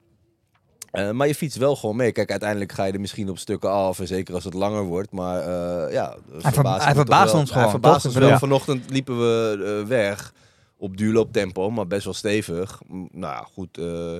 Eh, 0.94 1.10
maar 1.10 1.26
je 1.26 1.34
fietst 1.34 1.56
wel 1.58 1.76
gewoon 1.76 1.96
mee. 1.96 2.12
Kijk, 2.12 2.30
uiteindelijk 2.30 2.72
ga 2.72 2.84
je 2.84 2.92
er 2.92 3.00
misschien 3.00 3.28
op 3.30 3.38
stukken 3.38 3.70
af, 3.70 3.98
en 4.00 4.06
zeker 4.06 4.34
als 4.34 4.44
het 4.44 4.54
langer 4.54 4.82
wordt. 4.82 5.10
Maar 5.12 5.40
eh, 5.40 5.92
ja, 5.92 6.08
Hij 6.30 6.40
ver- 6.40 6.52
verbaast 6.52 6.84
hij 6.84 6.94
verbaast 6.94 7.30
wel. 7.32 7.40
ons 7.40 7.48
Hij 7.50 7.58
gewoon, 7.58 7.70
verbaast 7.70 7.94
toch? 8.02 8.04
ons 8.04 8.14
Ik 8.14 8.20
wel. 8.20 8.30
bedoel- 8.30 8.48
Vanochtend 8.48 8.90
liepen 8.90 9.18
we 9.18 9.64
eh, 9.82 9.88
weg 9.88 10.32
op 10.78 10.96
duurlooptempo, 10.96 11.70
maar 11.70 11.86
best 11.86 12.04
wel 12.04 12.14
stevig. 12.14 12.80
M, 12.88 12.94
Nou 13.12 13.32
ja, 13.34 13.46
goed. 13.54 13.78
eh 13.78 14.16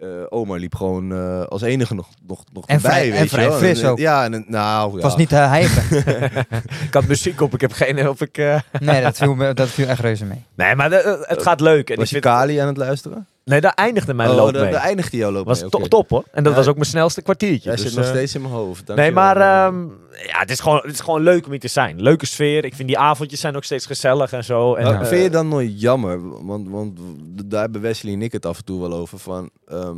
eh, 0.00 0.08
Omar 0.28 0.58
liep 0.58 0.74
gewoon 0.74 1.12
eh, 1.12 1.42
als 1.44 1.62
enige 1.62 1.94
nog, 1.94 2.08
nog, 2.26 2.44
nog 2.52 2.66
En 2.66 2.74
erbij, 2.76 2.90
vrij- 2.90 3.04
weet 3.10 3.16
en 3.18 3.22
je 3.22 3.28
vrij 3.28 3.48
wel. 3.48 3.58
fris 3.58 3.80
En, 3.82 3.88
ook. 3.88 3.98
Ja, 3.98 4.24
en, 4.24 4.44
nou, 4.48 4.88
ja. 4.88 4.94
Het 4.94 5.02
was 5.02 5.16
niet 5.16 5.28
te 5.28 5.34
hijgen. 5.34 5.98
Ik 6.86 6.94
had 6.94 7.06
muziek 7.06 7.40
op. 7.40 7.54
Ik 7.54 7.60
heb 7.60 7.72
geen... 7.72 8.08
Of 8.08 8.20
ik, 8.20 8.38
eh, 8.38 8.60
nee, 8.80 9.02
dat 9.02 9.16
viel, 9.16 9.34
me- 9.34 9.54
dat 9.54 9.68
viel 9.68 9.86
echt 9.86 10.00
reuze 10.00 10.24
mee. 10.24 10.44
Nee, 10.54 10.74
maar 10.74 10.90
de- 10.90 11.24
het 11.28 11.42
gaat 11.42 11.60
leuk. 11.60 11.90
En 11.90 11.96
Was 11.96 12.04
ik 12.04 12.14
je 12.14 12.20
vind- 12.22 12.34
Kali 12.34 12.56
aan 12.58 12.66
het 12.68 12.76
luisteren? 12.76 13.26
Nee, 13.44 13.60
daar 13.60 13.72
eindigde 13.74 14.14
mijn 14.14 14.30
oh, 14.30 14.36
loop 14.36 14.52
daar 14.52 14.62
mee. 14.62 14.72
daar 14.72 14.82
eindigde 14.82 15.16
jouw 15.16 15.30
loop 15.30 15.46
was 15.46 15.60
mee, 15.60 15.70
to- 15.70 15.78
oké. 15.78 15.88
top 15.88 16.08
hoor. 16.10 16.24
En 16.32 16.42
dat 16.44 16.52
Ja. 16.52 16.58
was 16.58 16.68
ook 16.68 16.74
mijn 16.74 16.86
snelste 16.86 17.22
kwartiertje. 17.22 17.62
Jij 17.68 17.72
dus, 17.74 17.84
zit 17.84 17.94
nog 17.94 18.04
eh, 18.04 18.10
steeds 18.10 18.34
in 18.34 18.40
mijn 18.40 18.52
hoofd. 18.54 18.94
Nee, 18.94 19.12
maar 19.12 19.36
ehm, 19.36 19.82
ja, 20.26 20.38
het 20.38 20.50
is, 20.50 20.60
gewoon, 20.60 20.80
het 20.82 20.92
is 20.92 21.00
gewoon 21.00 21.22
leuk 21.22 21.44
om 21.44 21.50
hier 21.50 21.60
te 21.60 21.68
zijn. 21.68 22.02
Leuke 22.02 22.26
sfeer. 22.26 22.64
Ik 22.64 22.74
vind 22.74 22.88
die 22.88 22.98
avondjes 22.98 23.40
zijn 23.40 23.56
ook 23.56 23.64
steeds 23.64 23.86
gezellig 23.86 24.32
en 24.32 24.44
zo. 24.44 24.74
En, 24.74 24.84
Maar 24.84 25.00
eh, 25.00 25.06
vind 25.06 25.22
je 25.22 25.30
dan 25.30 25.48
nooit 25.48 25.80
jammer? 25.80 26.44
Want, 26.46 26.68
want 26.68 26.98
daar 27.44 27.60
hebben 27.60 27.80
Wesley 27.80 28.12
en 28.12 28.22
ik 28.22 28.32
het 28.32 28.46
af 28.46 28.58
en 28.58 28.64
toe 28.64 28.80
wel 28.80 28.92
over. 28.92 29.18
Van, 29.18 29.50
ehm, 29.66 29.96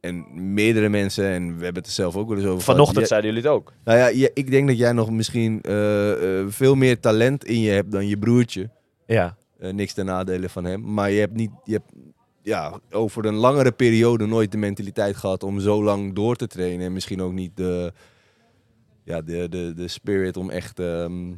en 0.00 0.26
meerdere 0.54 0.88
mensen, 0.88 1.24
en 1.24 1.46
we 1.56 1.64
hebben 1.64 1.82
het 1.82 1.86
er 1.86 1.92
zelf 1.92 2.16
ook 2.16 2.28
wel 2.28 2.36
eens 2.36 2.46
over. 2.46 2.60
gehad. 2.60 2.70
Vanochtend 2.74 2.98
Jij- 2.98 3.06
zeiden 3.06 3.30
jullie 3.30 3.46
het 3.48 3.56
ook. 3.56 3.72
Nou 3.84 3.98
ja, 3.98 4.28
ik 4.34 4.50
denk 4.50 4.68
dat 4.68 4.78
jij 4.78 4.92
nog 4.92 5.10
misschien 5.10 5.58
eh, 5.62 6.38
eh, 6.40 6.46
veel 6.48 6.74
meer 6.74 7.00
talent 7.00 7.44
in 7.44 7.60
je 7.60 7.70
hebt 7.70 7.92
dan 7.92 8.06
je 8.08 8.18
broertje. 8.18 8.70
Ja. 9.06 9.36
Eh, 9.58 9.72
niks 9.72 9.92
ten 9.92 10.04
nadele 10.04 10.48
van 10.48 10.64
hem. 10.64 10.92
Maar 10.94 11.10
je 11.10 11.20
hebt 11.20 11.34
niet, 11.36 11.50
je 11.64 11.72
hebt 11.72 11.92
ja, 12.50 12.80
over 12.90 13.24
een 13.24 13.34
langere 13.34 13.72
periode 13.72 14.26
nooit 14.26 14.52
de 14.52 14.58
mentaliteit 14.58 15.16
gehad 15.16 15.42
om 15.42 15.60
zo 15.60 15.82
lang 15.84 16.14
door 16.14 16.36
te 16.36 16.46
trainen. 16.46 16.86
En 16.86 16.92
misschien 16.92 17.22
ook 17.22 17.32
niet 17.32 17.56
de, 17.56 17.92
ja, 19.04 19.20
de, 19.20 19.48
de, 19.48 19.72
de 19.76 19.88
spirit 19.88 20.36
om 20.36 20.50
echt 20.50 20.78
ehm, 20.78 21.32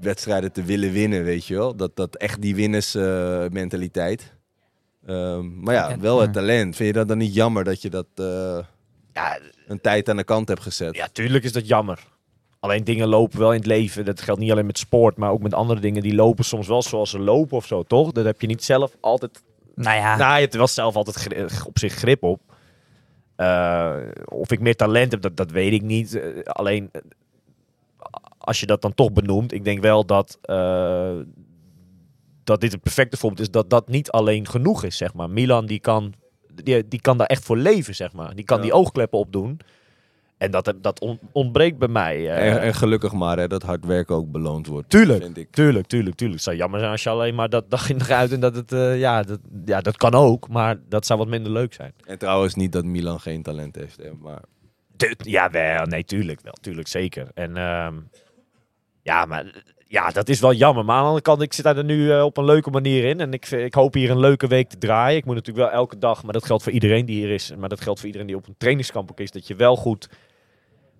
wedstrijden 0.00 0.52
te 0.52 0.62
willen 0.62 0.92
winnen, 0.92 1.24
weet 1.24 1.46
je 1.46 1.54
wel. 1.54 1.76
Dat, 1.76 1.96
dat 1.96 2.16
echt 2.16 2.42
die 2.42 2.54
winnersmentaliteit. 2.54 4.32
Ehm 5.06 5.60
maar 5.60 5.74
ja, 5.74 5.98
wel 5.98 6.20
het 6.20 6.32
talent. 6.32 6.76
Vind 6.76 6.88
je 6.88 6.94
dat 6.94 7.08
dan 7.08 7.18
niet 7.18 7.34
jammer 7.34 7.64
dat 7.64 7.82
je 7.82 7.90
dat 7.90 8.06
eh, 8.14 8.58
Ja, 9.12 9.38
een 9.66 9.80
tijd 9.80 10.08
aan 10.08 10.16
de 10.16 10.24
kant 10.24 10.48
hebt 10.48 10.62
gezet? 10.62 10.96
ja, 10.96 11.08
tuurlijk 11.12 11.44
is 11.44 11.52
dat 11.52 11.66
jammer. 11.66 12.12
Alleen 12.60 12.84
dingen 12.84 13.08
lopen 13.08 13.38
wel 13.38 13.52
in 13.52 13.58
het 13.58 13.66
leven. 13.66 14.04
Dat 14.04 14.20
geldt 14.20 14.40
niet 14.40 14.50
alleen 14.50 14.66
met 14.66 14.78
sport, 14.78 15.16
maar 15.16 15.30
ook 15.30 15.42
met 15.42 15.54
andere 15.54 15.80
dingen. 15.80 16.02
Die 16.02 16.14
lopen 16.14 16.44
soms 16.44 16.66
wel 16.68 16.82
zoals 16.82 17.10
ze 17.10 17.18
lopen 17.18 17.56
of 17.56 17.66
zo, 17.66 17.82
toch? 17.82 18.12
Dat 18.12 18.24
heb 18.24 18.40
je 18.40 18.46
niet 18.46 18.64
zelf 18.64 18.96
altijd... 19.00 19.42
Nou 19.74 19.96
ja, 19.96 20.16
Nou, 20.16 20.34
je 20.34 20.40
hebt 20.40 20.52
er 20.52 20.58
wel 20.58 20.68
zelf 20.68 20.94
altijd 20.96 21.16
gri- 21.16 21.66
op 21.66 21.78
zich 21.78 21.92
grip 21.94 22.22
op. 22.22 22.40
Eh, 23.36 23.96
of 24.24 24.50
ik 24.52 24.60
meer 24.60 24.76
talent 24.76 25.12
heb, 25.12 25.20
dat, 25.20 25.36
dat 25.36 25.50
weet 25.50 25.72
ik 25.72 25.82
niet. 25.82 26.14
Eh, 26.14 26.42
alleen, 26.42 26.88
eh, 26.92 27.00
als 28.38 28.60
je 28.60 28.66
dat 28.66 28.82
dan 28.82 28.94
toch 28.94 29.12
benoemt, 29.12 29.52
ik 29.52 29.64
denk 29.64 29.80
wel 29.82 30.06
dat, 30.06 30.38
eh, 30.42 31.16
dat 32.44 32.60
dit 32.60 32.72
het 32.72 32.82
perfecte 32.82 33.16
voorbeeld 33.16 33.40
is. 33.40 33.50
Dat 33.50 33.70
dat 33.70 33.88
niet 33.88 34.10
alleen 34.10 34.48
genoeg 34.48 34.84
is, 34.84 34.96
zeg 34.96 35.14
maar. 35.14 35.30
Milan, 35.30 35.66
die 35.66 35.80
kan, 35.80 36.12
die, 36.62 36.88
die 36.88 37.00
kan 37.00 37.18
daar 37.18 37.26
echt 37.26 37.44
voor 37.44 37.56
leven, 37.56 37.94
zeg 37.94 38.12
maar. 38.12 38.34
Die 38.34 38.44
kan 38.44 38.56
Ja. 38.56 38.62
die 38.62 38.72
oogkleppen 38.72 39.18
opdoen. 39.18 39.58
En 40.38 40.50
dat, 40.50 40.74
dat 40.80 41.00
on- 41.00 41.18
ontbreekt 41.32 41.78
bij 41.78 41.88
mij. 41.88 42.16
eh. 42.30 42.52
En, 42.52 42.60
en 42.60 42.74
gelukkig 42.74 43.12
maar 43.12 43.38
hè, 43.38 43.46
dat 43.48 43.62
hard 43.62 43.84
werken 43.84 44.14
ook 44.14 44.30
beloond 44.30 44.66
wordt. 44.66 44.88
Tuurlijk. 44.90 45.22
Vind 45.22 45.36
ik. 45.36 45.50
Tuurlijk, 45.50 45.86
tuurlijk, 45.86 46.16
tuurlijk. 46.16 46.38
Het 46.38 46.48
zou 46.48 46.56
jammer 46.56 46.78
zijn 46.78 46.90
als 46.92 47.02
je 47.02 47.10
alleen 47.10 47.34
maar 47.34 47.48
dat 47.48 47.70
dag 47.70 47.90
in 47.90 47.98
dag 47.98 48.10
uit 48.10 48.32
en 48.32 48.40
dat 48.40 48.54
het, 48.56 48.72
eh, 48.72 48.98
ja, 48.98 49.22
dat, 49.22 49.38
ja, 49.64 49.80
dat 49.80 49.96
kan 49.96 50.14
ook, 50.14 50.48
maar 50.48 50.76
dat 50.88 51.06
zou 51.06 51.18
wat 51.18 51.28
minder 51.28 51.52
leuk 51.52 51.72
zijn. 51.74 51.92
En 52.04 52.18
trouwens 52.18 52.54
niet 52.54 52.72
dat 52.72 52.84
Milan 52.84 53.20
geen 53.20 53.42
talent 53.42 53.74
heeft. 53.76 53.96
Hè, 53.96 54.10
maar 54.20 54.40
Ja, 55.16 55.50
wel, 55.50 55.84
nee, 55.86 56.04
tuurlijk 56.04 56.40
wel, 56.40 56.54
tuurlijk 56.60 56.88
zeker. 56.88 57.28
En 57.34 57.56
ehm, 57.56 57.94
ja, 59.02 59.24
maar 59.24 59.62
ja, 59.94 60.10
dat 60.10 60.28
is 60.28 60.40
wel 60.40 60.52
jammer. 60.52 60.84
Maar 60.84 60.94
aan 60.94 61.00
de 61.00 61.06
andere 61.06 61.24
kant, 61.24 61.42
ik 61.42 61.52
zit 61.52 61.64
daar 61.64 61.84
nu 61.84 62.12
eh, 62.12 62.24
op 62.24 62.36
een 62.36 62.44
leuke 62.44 62.70
manier 62.70 63.04
in. 63.04 63.20
En 63.20 63.32
ik, 63.32 63.50
ik 63.50 63.74
hoop 63.74 63.94
hier 63.94 64.10
een 64.10 64.18
leuke 64.18 64.46
week 64.46 64.68
te 64.68 64.78
draaien. 64.78 65.16
Ik 65.16 65.24
moet 65.24 65.34
natuurlijk 65.34 65.66
wel 65.66 65.74
elke 65.74 65.98
dag, 65.98 66.22
maar 66.22 66.32
dat 66.32 66.44
geldt 66.44 66.62
voor 66.62 66.72
iedereen 66.72 67.06
die 67.06 67.16
hier 67.16 67.30
is. 67.30 67.52
Maar 67.58 67.68
dat 67.68 67.80
geldt 67.80 67.98
voor 67.98 68.06
iedereen 68.06 68.28
die 68.28 68.36
op 68.36 68.46
een 68.46 68.54
trainingskamp 68.58 69.10
ook 69.10 69.20
is. 69.20 69.30
Dat 69.30 69.46
je 69.46 69.54
wel 69.54 69.76
goed 69.76 70.08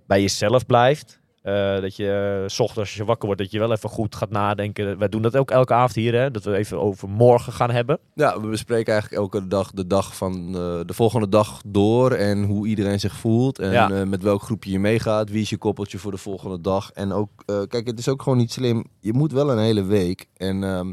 bij 0.06 0.20
jezelf 0.20 0.66
blijft. 0.66 1.20
Eh, 1.44 1.80
dat 1.80 1.96
je 1.96 2.38
eh, 2.42 2.48
's 2.48 2.58
ochtends 2.60 2.78
als 2.90 2.94
je 2.94 3.04
wakker 3.04 3.26
wordt, 3.26 3.40
dat 3.42 3.50
je 3.50 3.58
wel 3.58 3.72
even 3.72 3.88
goed 3.88 4.14
gaat 4.14 4.30
nadenken. 4.30 4.98
Wij 4.98 5.08
doen 5.08 5.22
dat 5.22 5.36
ook 5.36 5.50
elke 5.50 5.74
avond 5.74 5.94
hier, 5.94 6.14
hè? 6.14 6.30
dat 6.30 6.44
we 6.44 6.56
even 6.56 6.80
over 6.80 7.08
morgen 7.08 7.52
gaan 7.52 7.70
hebben. 7.70 7.98
ja, 8.14 8.40
we 8.40 8.46
bespreken 8.48 8.92
eigenlijk 8.92 9.22
elke 9.22 9.46
dag 9.48 9.70
de 9.70 9.86
dag 9.86 10.16
van 10.16 10.46
eh, 10.46 10.52
de 10.86 10.92
volgende 10.94 11.28
dag 11.28 11.60
door. 11.66 12.10
En 12.12 12.44
hoe 12.44 12.66
iedereen 12.66 13.00
zich 13.00 13.14
voelt. 13.14 13.58
En 13.58 13.70
Ja. 13.72 14.04
met 14.04 14.22
welk 14.22 14.42
groepje 14.42 14.70
je 14.70 14.78
meegaat. 14.78 15.30
Wie 15.30 15.42
is 15.42 15.50
je 15.50 15.56
koppeltje 15.56 15.98
voor 15.98 16.10
de 16.10 16.18
volgende 16.18 16.60
dag. 16.60 16.90
En 16.92 17.12
ook, 17.12 17.30
kijk, 17.68 17.86
het 17.86 17.98
is 17.98 18.08
ook 18.08 18.22
gewoon 18.22 18.38
niet 18.38 18.52
slim. 18.52 18.84
Je 19.00 19.12
moet 19.12 19.32
wel 19.32 19.50
een 19.50 19.58
hele 19.58 19.84
week. 19.84 20.28
En 20.36 20.64
ehm, 20.64 20.92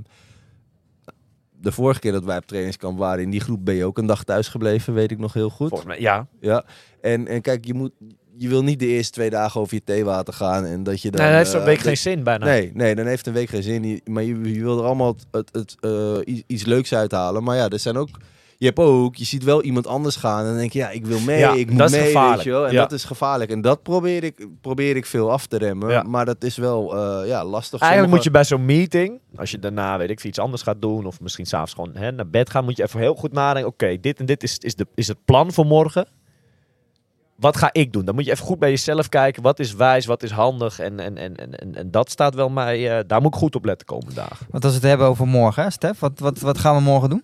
de 1.51 1.71
vorige 1.71 1.99
keer 1.99 2.11
dat 2.11 2.23
wij 2.23 2.37
op 2.37 2.45
trainingskamp 2.45 2.97
waren, 2.97 3.23
in 3.23 3.29
die 3.29 3.39
groep 3.39 3.65
ben 3.65 3.75
je 3.75 3.85
ook 3.85 3.97
een 3.97 4.05
dag 4.05 4.23
thuis 4.23 4.47
gebleven, 4.47 4.93
weet 4.93 5.11
ik 5.11 5.17
nog 5.19 5.33
heel 5.33 5.49
goed. 5.49 5.67
Volgens 5.67 5.89
mij, 5.89 5.99
ja. 6.01 6.27
Ja, 6.39 6.65
en, 7.01 7.27
en 7.27 7.41
kijk, 7.41 7.65
je, 7.65 7.73
moet, 7.73 7.91
je 8.37 8.47
wil 8.49 8.63
niet 8.63 8.79
de 8.79 8.87
eerste 8.87 9.11
twee 9.11 9.29
dagen 9.29 9.61
over 9.61 9.73
je 9.75 9.83
theewater 9.83 10.33
gaan 10.33 10.65
en 10.65 10.83
dat 10.83 11.01
je 11.01 11.11
dan... 11.11 11.21
nee, 11.21 11.29
dat 11.35 11.39
heeft 11.45 11.53
eh, 11.57 11.63
week 11.63 11.75
dat- 11.77 11.85
geen 11.85 11.97
zin 11.97 12.23
bijna. 12.23 12.45
Nee, 12.45 12.71
nee, 12.73 12.95
dan 12.95 13.05
heeft 13.05 13.27
een 13.27 13.33
week 13.33 13.49
geen 13.49 13.63
zin. 13.63 14.01
Maar 14.05 14.23
je, 14.23 14.53
je 14.53 14.61
wil 14.63 14.77
er 14.79 14.85
allemaal 14.85 15.15
het, 15.31 15.49
het, 15.51 15.75
eh, 15.79 16.17
iets, 16.25 16.43
iets 16.47 16.65
leuks 16.65 16.93
uithalen. 16.93 17.43
Maar 17.43 17.55
ja, 17.55 17.69
er 17.69 17.79
zijn 17.79 17.97
ook... 17.97 18.09
Je 18.57 18.67
hebt 18.67 18.79
ook, 18.79 19.15
je 19.15 19.25
ziet 19.25 19.43
wel 19.43 19.61
iemand 19.63 19.87
anders 19.87 20.15
gaan 20.15 20.39
en 20.39 20.45
dan 20.45 20.57
denk 20.57 20.73
je, 20.73 20.79
ja, 20.79 20.89
ik 20.89 21.05
wil 21.05 21.19
mee, 21.19 21.39
Ja, 21.39 21.53
ik 21.53 21.69
moet 21.69 21.77
dat 21.79 21.89
is 21.91 21.95
mee, 21.97 22.05
gevaarlijk. 22.05 22.35
weet 22.35 22.43
je 22.43 22.51
wel. 22.51 22.67
En 22.67 22.73
Ja. 22.73 22.81
dat 22.81 22.91
is 22.91 23.03
gevaarlijk. 23.03 23.51
En 23.51 23.61
dat 23.61 23.83
probeer 23.83 24.23
ik, 24.23 24.47
probeer 24.61 24.95
ik 24.95 25.05
veel 25.05 25.31
af 25.31 25.45
te 25.47 25.57
remmen. 25.57 25.89
Ja. 25.89 26.03
Maar 26.03 26.25
dat 26.25 26.43
is 26.43 26.57
wel 26.57 26.95
eh, 26.97 27.27
ja, 27.27 27.45
lastig. 27.45 27.79
Eigenlijk 27.81 28.13
moet 28.13 28.23
je 28.23 28.31
bij 28.31 28.43
zo'n 28.43 28.65
meeting, 28.65 29.19
als 29.35 29.51
je 29.51 29.59
daarna 29.59 29.97
weet 29.97 30.09
ik 30.09 30.23
iets 30.23 30.39
anders 30.39 30.61
gaat 30.61 30.81
doen, 30.81 31.05
of 31.05 31.21
misschien 31.21 31.45
s'avonds 31.45 31.73
gewoon 31.73 31.95
hè, 31.95 32.11
naar 32.11 32.29
bed 32.29 32.49
gaan, 32.49 32.63
moet 32.63 32.77
je 32.77 32.83
even 32.83 32.99
heel 32.99 33.15
goed 33.15 33.31
nadenken. 33.31 33.71
Oké, 33.71 33.97
dit 33.99 34.19
en 34.19 34.25
dit 34.25 34.43
is, 34.43 34.57
is, 34.57 34.75
de, 34.75 34.87
is 34.95 35.07
het 35.07 35.25
plan 35.25 35.53
voor 35.53 35.65
morgen. 35.65 36.07
Wat 37.41 37.57
ga 37.57 37.69
ik 37.71 37.93
doen? 37.93 38.05
Dan 38.05 38.15
moet 38.15 38.25
je 38.25 38.31
even 38.31 38.45
goed 38.45 38.59
bij 38.59 38.69
jezelf 38.69 39.09
kijken. 39.09 39.43
Wat 39.43 39.59
is 39.59 39.73
wijs, 39.73 40.05
wat 40.05 40.23
is 40.23 40.31
handig? 40.31 40.79
En, 40.79 40.99
en, 40.99 41.17
en, 41.17 41.35
en, 41.35 41.75
en, 41.75 41.91
dat 41.91 42.09
staat 42.09 42.35
wel 42.35 42.49
mij. 42.49 42.97
eh, 42.97 43.03
daar 43.07 43.21
moet 43.21 43.33
ik 43.33 43.39
goed 43.39 43.55
op 43.55 43.65
letten 43.65 43.87
komende 43.87 44.13
dagen. 44.13 44.47
Want 44.49 44.63
als 44.63 44.73
we 44.73 44.79
het 44.79 44.87
hebben 44.89 45.07
over 45.07 45.27
morgen, 45.27 45.63
hè, 45.63 45.69
Stef, 45.69 45.99
wat, 45.99 46.19
wat, 46.19 46.39
wat 46.39 46.57
gaan 46.57 46.75
we 46.75 46.81
morgen 46.81 47.09
doen? 47.09 47.23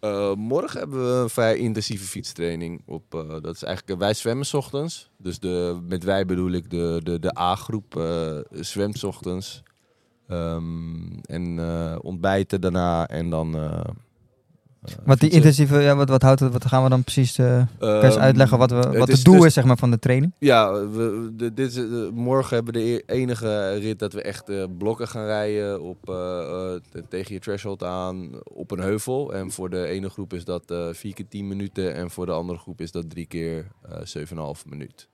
Eh, 0.00 0.34
morgen 0.34 0.78
hebben 0.78 1.14
we 1.14 1.22
een 1.22 1.28
vrij 1.30 1.56
intensieve 1.56 2.04
fietstraining. 2.04 2.82
Op, 2.86 3.14
eh, 3.14 3.28
dat 3.28 3.54
is 3.54 3.62
eigenlijk, 3.62 4.00
wij 4.00 4.14
zwemmen 4.14 4.46
's 4.46 4.54
ochtends. 4.54 5.10
Dus 5.18 5.38
de, 5.38 5.80
met 5.88 6.04
wij 6.04 6.26
bedoel 6.26 6.50
ik 6.52 6.70
de, 6.70 7.00
de, 7.02 7.18
de 7.18 7.38
A-groep 7.38 7.96
eh, 7.96 8.38
zwemt 8.50 8.98
's 8.98 9.02
ochtends. 9.02 9.62
Ehm, 10.28 11.18
en 11.22 11.58
eh, 11.58 11.96
ontbijten 12.02 12.60
daarna 12.60 13.08
en 13.08 13.30
dan... 13.30 13.56
eh, 14.84 14.92
eh, 14.92 14.98
Wat 15.04 15.20
die 15.20 15.30
intensieve, 15.30 15.78
ja, 15.80 15.96
wat, 15.96 16.08
wat 16.08 16.22
houdt 16.22 16.40
het, 16.40 16.52
wat 16.52 16.66
gaan 16.66 16.82
we 16.82 16.88
dan 16.88 17.02
precies, 17.02 17.38
eh 17.38 17.56
Ehm, 17.78 18.18
uitleggen 18.18 18.58
wat, 18.58 18.70
we, 18.70 18.76
wat 18.76 18.94
het 18.94 19.08
is 19.08 19.22
doel 19.22 19.36
dus- 19.36 19.44
is 19.46 19.54
zeg 19.54 19.64
maar, 19.64 19.76
van 19.78 19.90
de 19.90 19.98
training? 19.98 20.32
Ja, 20.38 20.72
we, 20.72 21.32
de, 21.36 21.54
dit 21.54 21.68
is, 21.68 21.74
de- 21.74 22.10
morgen 22.14 22.54
hebben 22.54 22.74
we 22.74 22.80
de 22.80 22.86
e- 23.06 23.18
enige 23.20 23.72
rit 23.74 23.98
dat 23.98 24.12
we 24.12 24.22
echt 24.22 24.48
eh, 24.48 24.64
blokken 24.78 25.08
gaan 25.08 25.24
rijden 25.24 25.82
op, 25.82 26.08
eh, 26.08 26.14
eh, 26.14 26.80
te- 26.90 27.04
tegen 27.08 27.34
je 27.34 27.40
threshold 27.40 27.82
aan 27.82 28.30
op 28.44 28.70
een 28.70 28.80
heuvel. 28.80 29.34
En 29.34 29.50
voor 29.50 29.70
de 29.70 29.86
ene 29.86 30.08
groep 30.10 30.32
is 30.32 30.44
dat 30.44 30.70
eh 30.70 30.86
4 30.92 31.14
keer 31.14 31.28
10 31.28 31.48
minuten 31.48 31.94
en 31.94 32.10
voor 32.10 32.26
de 32.26 32.32
andere 32.32 32.58
groep 32.58 32.80
is 32.80 32.90
dat 32.90 33.10
3 33.10 33.26
keer 33.26 33.66
eh 33.88 33.98
7,5 34.04 34.66
minuut. 34.66 35.08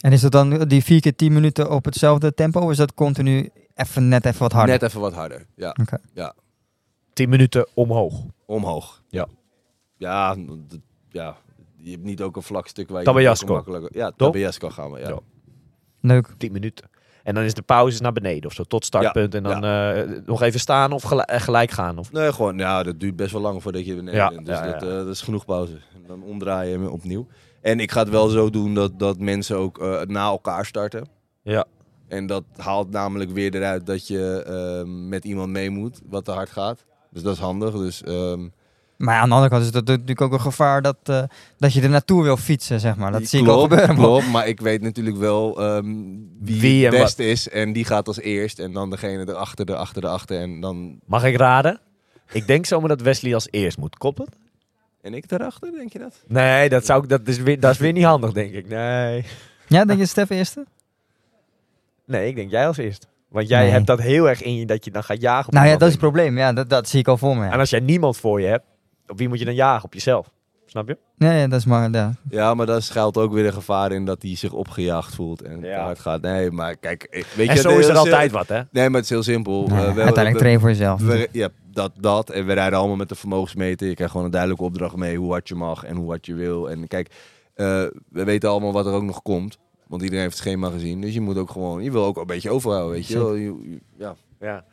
En 0.00 0.12
is 0.12 0.20
dat 0.20 0.32
dan 0.32 0.58
die 0.68 0.84
4 0.84 1.00
keer 1.00 1.16
10 1.16 1.32
minuten 1.32 1.70
op 1.70 1.84
hetzelfde 1.84 2.34
tempo? 2.34 2.60
Of 2.60 2.70
is 2.70 2.76
dat 2.76 2.94
continu 2.94 3.50
even 3.74 4.08
net 4.08 4.24
even 4.24 4.40
wat 4.40 4.52
harder? 4.52 4.72
Net 4.74 4.82
even 4.82 5.00
wat 5.00 5.12
harder, 5.12 5.46
ja. 5.56 5.74
10 7.20 7.28
minuten 7.28 7.66
omhoog. 7.74 8.24
Omhoog. 8.46 9.02
Ja. 9.08 9.26
Ja, 9.96 10.36
ja, 11.10 11.36
je 11.76 11.90
hebt 11.90 12.02
niet 12.02 12.22
ook 12.22 12.36
een 12.36 12.42
vlak 12.42 12.66
stuk 12.66 12.88
waar 12.88 12.98
je 12.98 13.04
Tabajasco. 13.04 13.64
Ja, 13.92 14.06
Toch? 14.06 14.16
Tabajasco 14.16 14.70
gaan 14.70 14.90
we, 14.90 14.98
ja. 14.98 15.08
Ja. 15.08 15.18
Leuk. 16.00 16.28
10 16.38 16.52
minuten. 16.52 16.88
En 17.22 17.34
dan 17.34 17.44
is 17.44 17.54
de 17.54 17.62
pauze 17.62 18.02
naar 18.02 18.12
beneden 18.12 18.46
of 18.46 18.52
zo, 18.52 18.62
tot 18.62 18.84
startpunt. 18.84 19.34
en 19.34 19.42
dan 19.42 19.64
eh, 19.64 20.02
nog 20.26 20.42
even 20.42 20.60
staan 20.60 20.92
of 20.92 21.02
gelijk, 21.02 21.28
eh, 21.28 21.40
gelijk 21.40 21.70
gaan. 21.70 21.98
Of... 21.98 22.12
Nee, 22.12 22.32
gewoon, 22.32 22.58
ja, 22.58 22.82
dat 22.82 23.00
duurt 23.00 23.16
best 23.16 23.32
wel 23.32 23.40
lang 23.40 23.62
voordat 23.62 23.86
je 23.86 23.94
beneden 23.94 24.20
Ja, 24.20 24.28
bent. 24.28 24.46
Dus 24.46 24.58
ja, 24.58 24.64
ja. 24.64 24.72
Dat, 24.72 24.82
eh, 24.82 24.88
dat 24.88 25.08
is 25.08 25.20
genoeg 25.20 25.44
pauze. 25.44 25.72
En 25.72 26.02
dan 26.06 26.22
omdraaien 26.22 26.80
en 26.80 26.88
opnieuw. 26.88 27.26
En 27.60 27.80
ik 27.80 27.90
ga 27.90 28.00
het 28.00 28.08
wel 28.08 28.28
zo 28.28 28.50
doen 28.50 28.74
dat, 28.74 28.98
dat 28.98 29.18
mensen 29.18 29.56
ook 29.56 29.78
eh, 29.78 30.00
na 30.00 30.24
elkaar 30.24 30.66
starten. 30.66 31.08
Ja. 31.42 31.64
En 32.08 32.26
dat 32.26 32.44
haalt 32.56 32.90
namelijk 32.90 33.30
weer 33.30 33.54
eruit 33.54 33.86
dat 33.86 34.06
je 34.06 34.42
ehm, 34.46 35.08
met 35.08 35.24
iemand 35.24 35.50
mee 35.50 35.70
moet, 35.70 36.00
wat 36.08 36.24
te 36.24 36.30
hard 36.30 36.50
gaat. 36.50 36.84
Dus 37.10 37.22
dat 37.22 37.34
is 37.34 37.40
handig. 37.40 37.74
Dus 37.74 38.02
ehm, 38.02 38.48
Maar 38.96 39.16
aan 39.16 39.28
de 39.28 39.34
andere 39.34 39.50
kant 39.50 39.64
is 39.64 39.70
dat 39.70 39.86
natuurlijk 39.86 40.20
ook 40.20 40.32
een 40.32 40.40
gevaar 40.40 40.82
dat, 40.82 40.96
eh, 41.02 41.22
dat 41.58 41.72
je 41.72 41.82
er 41.82 41.88
naartoe 41.88 42.22
wil 42.22 42.36
fietsen, 42.36 42.80
zeg 42.80 42.96
maar. 42.96 43.12
Dat 43.12 43.26
zie 43.26 43.40
ik 43.40 43.46
wel 43.46 43.54
klopt, 43.54 43.72
gebeuren. 43.72 43.96
Klopt, 44.04 44.30
maar 44.30 44.48
ik 44.48 44.60
weet 44.60 44.82
natuurlijk 44.82 45.16
wel 45.16 45.60
ehm, 45.60 45.94
wie, 46.40 46.60
Wie 46.60 46.86
het 46.86 46.94
best 46.94 47.18
is. 47.18 47.48
En 47.48 47.72
die 47.72 47.84
gaat 47.84 48.06
als 48.06 48.20
eerst. 48.20 48.58
En 48.58 48.72
dan 48.72 48.90
degene 48.90 49.28
erachter, 49.28 49.70
erachter, 49.70 50.04
erachter. 50.04 50.40
En, 50.40 50.60
dan... 50.60 51.00
Mag 51.06 51.24
ik 51.24 51.36
raden? 51.36 51.80
Ik 52.32 52.46
denk 52.46 52.66
zomaar 52.66 52.88
dat 52.88 53.00
Wesley 53.00 53.34
als 53.34 53.48
eerst 53.50 53.78
moet. 53.78 53.98
Klopt 53.98 54.18
het? 54.18 54.36
en 55.02 55.14
ik 55.14 55.28
daarachter, 55.28 55.72
denk 55.72 55.92
je 55.92 55.98
dat? 55.98 56.22
Nee, 56.26 56.68
dat, 56.68 56.86
zou 56.86 57.02
ik, 57.02 57.08
dat, 57.08 57.28
is 57.28 57.38
weer, 57.38 57.60
dat 57.60 57.72
is 57.72 57.78
weer 57.78 57.92
niet 57.92 58.04
handig, 58.04 58.32
denk 58.32 58.52
ik. 58.52 58.68
Nee. 58.68 59.24
Ja, 59.66 59.84
denk 59.84 59.98
je 59.98 60.06
Stef 60.06 60.30
eerste? 60.30 60.66
Nee, 62.04 62.28
ik 62.28 62.34
denk 62.34 62.50
jij 62.50 62.66
als 62.66 62.76
eerst. 62.76 63.06
Want 63.30 63.48
jij 63.48 63.62
Nee. 63.62 63.70
hebt 63.70 63.86
dat 63.86 64.00
heel 64.00 64.28
erg 64.28 64.42
in 64.42 64.54
je 64.54 64.66
dat 64.66 64.84
je 64.84 64.90
dan 64.90 65.04
gaat 65.04 65.20
jagen. 65.20 65.46
op 65.46 65.52
Nou 65.54 65.66
ja, 65.66 65.72
dat 65.72 65.82
is 65.82 65.88
het 65.90 65.98
probleem. 66.00 66.38
Ja, 66.38 66.52
dat, 66.52 66.68
dat 66.68 66.88
zie 66.88 67.00
ik 67.00 67.08
al 67.08 67.16
voor 67.16 67.36
me. 67.36 67.44
ja. 67.44 67.52
En 67.52 67.58
als 67.58 67.70
jij 67.70 67.80
niemand 67.80 68.16
voor 68.16 68.40
je 68.40 68.46
hebt, 68.46 68.64
op 69.06 69.18
wie 69.18 69.28
moet 69.28 69.38
je 69.38 69.44
dan 69.44 69.54
jagen? 69.54 69.84
Op 69.84 69.94
jezelf. 69.94 70.30
Snap 70.66 70.88
je? 70.88 70.98
Nee, 71.16 71.38
ja, 71.40 71.46
dat 71.48 71.58
is 71.58 71.64
maar... 71.66 71.90
Ja. 71.90 72.12
Ja, 72.30 72.54
maar 72.54 72.66
daar 72.66 72.82
schuilt 72.82 73.16
ook 73.16 73.32
weer 73.32 73.46
een 73.46 73.52
gevaar 73.52 73.92
in 73.92 74.04
dat 74.04 74.22
hij 74.22 74.36
zich 74.36 74.52
opgejaagd 74.52 75.14
voelt 75.14 75.42
en 75.42 75.60
Ja. 75.60 75.74
te 75.76 75.80
hard 75.82 75.98
gaat. 75.98 76.20
Nee, 76.20 76.50
maar 76.50 76.76
kijk, 76.76 77.02
eh, 77.02 77.24
weet 77.36 77.48
en 77.48 77.54
je... 77.54 77.60
zo 77.60 77.68
is 77.78 77.84
er 77.86 77.90
heel- 77.92 78.00
altijd 78.00 78.30
wat, 78.30 78.48
hè? 78.48 78.60
Nee, 78.70 78.84
maar 78.88 78.94
het 79.00 79.04
is 79.04 79.10
heel 79.10 79.22
simpel. 79.22 79.64
Eh, 79.64 79.70
we- 79.70 79.76
uiteindelijk 79.84 80.32
we- 80.32 80.38
train 80.38 80.60
voor 80.60 80.68
jezelf. 80.68 81.00
we- 81.00 81.28
ja, 81.32 81.48
dat, 81.72 81.92
dat. 82.00 82.30
En 82.30 82.46
we 82.46 82.52
rijden 82.52 82.78
allemaal 82.78 82.96
met 82.96 83.08
de 83.08 83.14
vermogensmeter. 83.14 83.88
Je 83.88 83.94
krijgt 83.94 84.12
gewoon 84.12 84.26
een 84.26 84.32
duidelijke 84.32 84.64
opdracht 84.64 84.96
mee 84.96 85.16
hoe 85.16 85.30
hard 85.30 85.48
je 85.48 85.54
mag 85.54 85.84
en 85.84 85.96
hoe 85.96 86.08
hard 86.08 86.26
je 86.26 86.34
wil. 86.34 86.70
En 86.70 86.86
kijk, 86.88 87.08
eh, 87.54 87.66
we 88.10 88.24
weten 88.24 88.48
allemaal 88.50 88.72
wat 88.72 88.86
er 88.86 88.92
ook 88.92 89.02
nog 89.02 89.22
komt. 89.22 89.58
Want 89.90 90.02
iedereen 90.02 90.24
heeft 90.24 90.38
het 90.38 90.46
schema 90.46 90.70
gezien. 90.70 91.00
Dus 91.00 91.14
je 91.14 91.20
moet 91.20 91.36
ook 91.36 91.50
gewoon... 91.50 91.82
Je 91.82 91.90
wil 91.90 92.04
ook 92.04 92.16
een 92.16 92.26
beetje 92.26 92.50
overhouden, 92.50 92.92
weet 92.92 93.06
je 93.06 93.18
wel. 93.18 93.36
Ja. 93.98 94.16
Ja. 94.40 94.64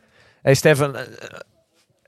Hey 0.41 0.53
Stefan, 0.53 0.95
eh, 0.95 1.01
eh, 1.01 1.39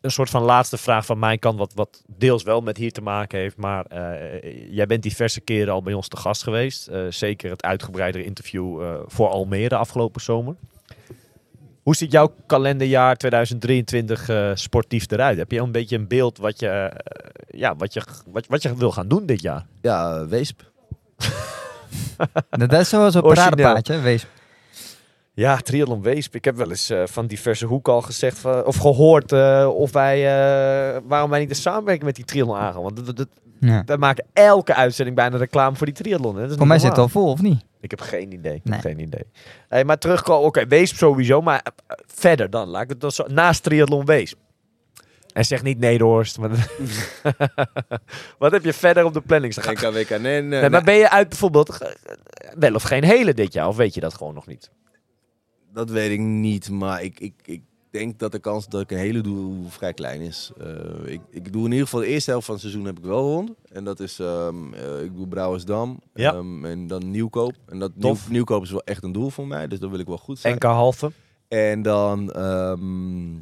een 0.02 0.12
soort 0.12 0.30
van 0.30 0.44
laatste 0.44 0.78
vraag 0.78 1.06
van 1.06 1.20
mijn 1.20 1.40
kant, 1.40 1.58
wat, 1.58 1.74
wat 1.74 2.04
deels 2.18 2.44
wel 2.44 2.62
met 2.62 2.78
hier 2.78 2.92
te 2.92 3.02
maken 3.02 3.40
heeft. 3.40 3.58
Maar 3.58 3.86
eh, 3.86 4.74
jij 4.76 4.86
bent 4.86 5.04
diverse 5.04 5.42
keren 5.42 5.74
al 5.74 5.82
bij 5.82 5.94
ons 5.94 6.08
te 6.08 6.18
gast 6.18 6.44
geweest. 6.44 6.88
Eh, 6.88 7.02
zeker 7.10 7.50
het 7.50 7.64
uitgebreidere 7.64 8.24
interview 8.24 8.82
eh, 8.82 8.94
voor 9.06 9.28
Almere 9.28 9.76
afgelopen 9.76 10.22
zomer. 10.22 10.56
Hoe 11.84 11.96
ziet 11.96 12.12
jouw 12.12 12.34
kalenderjaar 12.46 13.16
2023 13.16 14.30
eh, 14.30 14.52
sportief 14.54 15.12
eruit? 15.12 15.38
Heb 15.38 15.52
je 15.52 15.60
een 15.60 15.72
beetje 15.72 15.96
een 15.96 16.08
beeld 16.08 16.38
wat 16.38 16.60
je, 16.60 17.02
ja, 17.48 17.76
wat, 17.76 17.94
je, 17.94 18.02
wat, 18.32 18.48
wat 18.48 18.62
je 18.62 18.76
wil 18.76 18.92
gaan 18.92 19.08
doen 19.08 19.26
dit 19.26 19.42
jaar? 19.42 19.66
Ja, 19.82 20.28
Weesp. 20.28 20.62
Dat 22.50 22.74
is 22.74 22.90
zoals 22.90 23.16
een 23.16 23.22
paradepaadje, 23.22 24.00
wees. 24.00 24.26
Ja, 25.34 25.58
Triathlon 25.58 26.02
Weesp. 26.02 26.36
Ik 26.36 26.46
heb 26.46 26.56
wel 26.56 26.70
eens 26.70 26.90
eh, 26.90 27.02
van 27.06 27.28
diverse 27.28 27.66
hoeken 27.66 27.94
al 27.94 28.02
gezegd 28.02 28.38
van, 28.40 28.66
of 28.66 28.76
gehoord 28.78 29.32
eh, 29.32 29.70
of 29.76 29.92
wij, 29.92 30.18
eh, 30.18 31.02
waarom 31.08 31.30
wij 31.30 31.40
niet 31.40 31.50
de 31.50 31.56
samenwerking 31.56 32.06
met 32.06 32.16
die 32.16 32.26
triathlon 32.26 32.58
aangaan. 32.58 32.82
Want 32.82 33.06
dat, 33.06 33.16
dat, 33.18 33.28
Ja. 33.60 33.84
wij 33.86 33.98
maken 33.98 34.26
elke 34.34 34.76
uitzending 34.76 35.16
bijna 35.18 35.38
reclame 35.38 35.76
voor 35.76 35.86
die 35.86 35.96
triathlon. 35.96 36.36
Hè? 36.36 36.42
Dat 36.42 36.50
is 36.52 36.58
Voor 36.58 36.68
mij 36.68 36.80
zit 36.80 36.90
het 36.90 36.98
al 36.98 37.10
vol, 37.10 37.32
of 37.32 37.42
niet? 37.42 37.62
Ik 37.82 37.90
heb 37.90 38.02
geen 38.02 38.34
idee. 38.34 38.54
Ik 38.56 38.64
Nee. 38.64 38.74
heb 38.74 38.82
geen 38.82 39.00
idee. 39.00 39.24
Hey, 39.68 39.84
maar 39.86 39.98
terugkomen, 39.98 40.48
oké, 40.48 40.66
Weesp 40.68 40.96
sowieso, 40.96 41.42
maar 41.42 41.64
verder 42.08 42.50
dan. 42.50 42.68
Laat 42.68 42.84
ik 42.84 42.90
het 42.90 43.02
dan 43.02 43.12
zo, 43.12 43.24
naast 43.28 43.64
triathlon 43.64 44.06
Weesp. 44.06 44.38
En 45.34 45.46
zeg 45.46 45.64
niet 45.64 45.80
Nederhorst. 45.80 46.38
Maar 46.38 46.50
Wat 48.40 48.52
heb 48.52 48.64
je 48.64 48.74
verder 48.74 49.06
op 49.06 49.14
de 49.14 49.22
planning 49.22 49.54
staan? 49.54 49.94
WK, 49.94 50.10
nee, 50.10 50.20
nee, 50.20 50.42
Nee, 50.42 50.70
maar 50.70 50.84
ben 50.84 50.96
je 50.96 51.10
uit 51.10 51.30
bijvoorbeeld 51.30 51.82
eh, 51.82 51.90
wel 52.60 52.74
of 52.76 52.84
geen 52.84 53.04
hele 53.04 53.34
dit 53.34 53.54
jaar? 53.54 53.68
Of 53.68 53.76
weet 53.76 53.94
je 53.94 54.00
dat 54.00 54.14
gewoon 54.14 54.34
nog 54.34 54.48
niet? 54.48 54.72
Dat 55.74 55.90
weet 55.90 56.12
ik 56.12 56.20
niet, 56.20 56.70
maar 56.70 57.04
ik, 57.04 57.20
ik, 57.20 57.34
ik 57.46 57.62
denk 57.92 58.20
dat 58.20 58.32
de 58.32 58.40
kans 58.40 58.68
dat 58.68 58.82
ik 58.82 58.92
een 58.92 58.98
hele 58.98 59.22
doe 59.22 59.70
vrij 59.70 59.94
klein 59.94 60.22
is. 60.22 60.52
Eh, 60.60 61.12
ik, 61.14 61.22
ik 61.32 61.52
doe 61.54 61.66
in 61.66 61.72
ieder 61.72 61.86
geval 61.86 62.00
de 62.02 62.08
eerste 62.08 62.30
helft 62.30 62.46
van 62.46 62.56
het 62.56 62.64
seizoen 62.64 62.86
heb 62.86 62.98
ik 62.98 63.04
wel 63.04 63.22
rond. 63.22 63.52
En 63.72 63.84
dat 63.84 64.00
is, 64.00 64.20
ehm, 64.20 64.74
eh, 64.74 65.04
ik 65.04 65.16
doe 65.16 65.28
Brouwersdam 65.28 66.00
Ja. 66.14 66.34
ehm, 66.34 66.66
en 66.66 66.88
dan 66.88 67.12
Nieuwkoop. 67.12 67.54
En 67.68 67.80
dat 67.80 67.92
nieuw. 67.96 68.16
Nieuwkoop 68.30 68.64
is 68.64 68.72
wel 68.72 68.84
echt 68.84 69.04
een 69.04 69.12
doel 69.12 69.30
voor 69.30 69.48
mij, 69.48 69.68
dus 69.68 69.80
dan 69.80 69.90
wil 69.90 70.00
ik 70.00 70.08
wel 70.08 70.18
goed 70.18 70.40
zijn. 70.40 70.54
NK 70.56 70.64
halve. 70.64 71.12
En 71.48 71.82
dan, 71.82 72.32
ehm, 72.32 73.34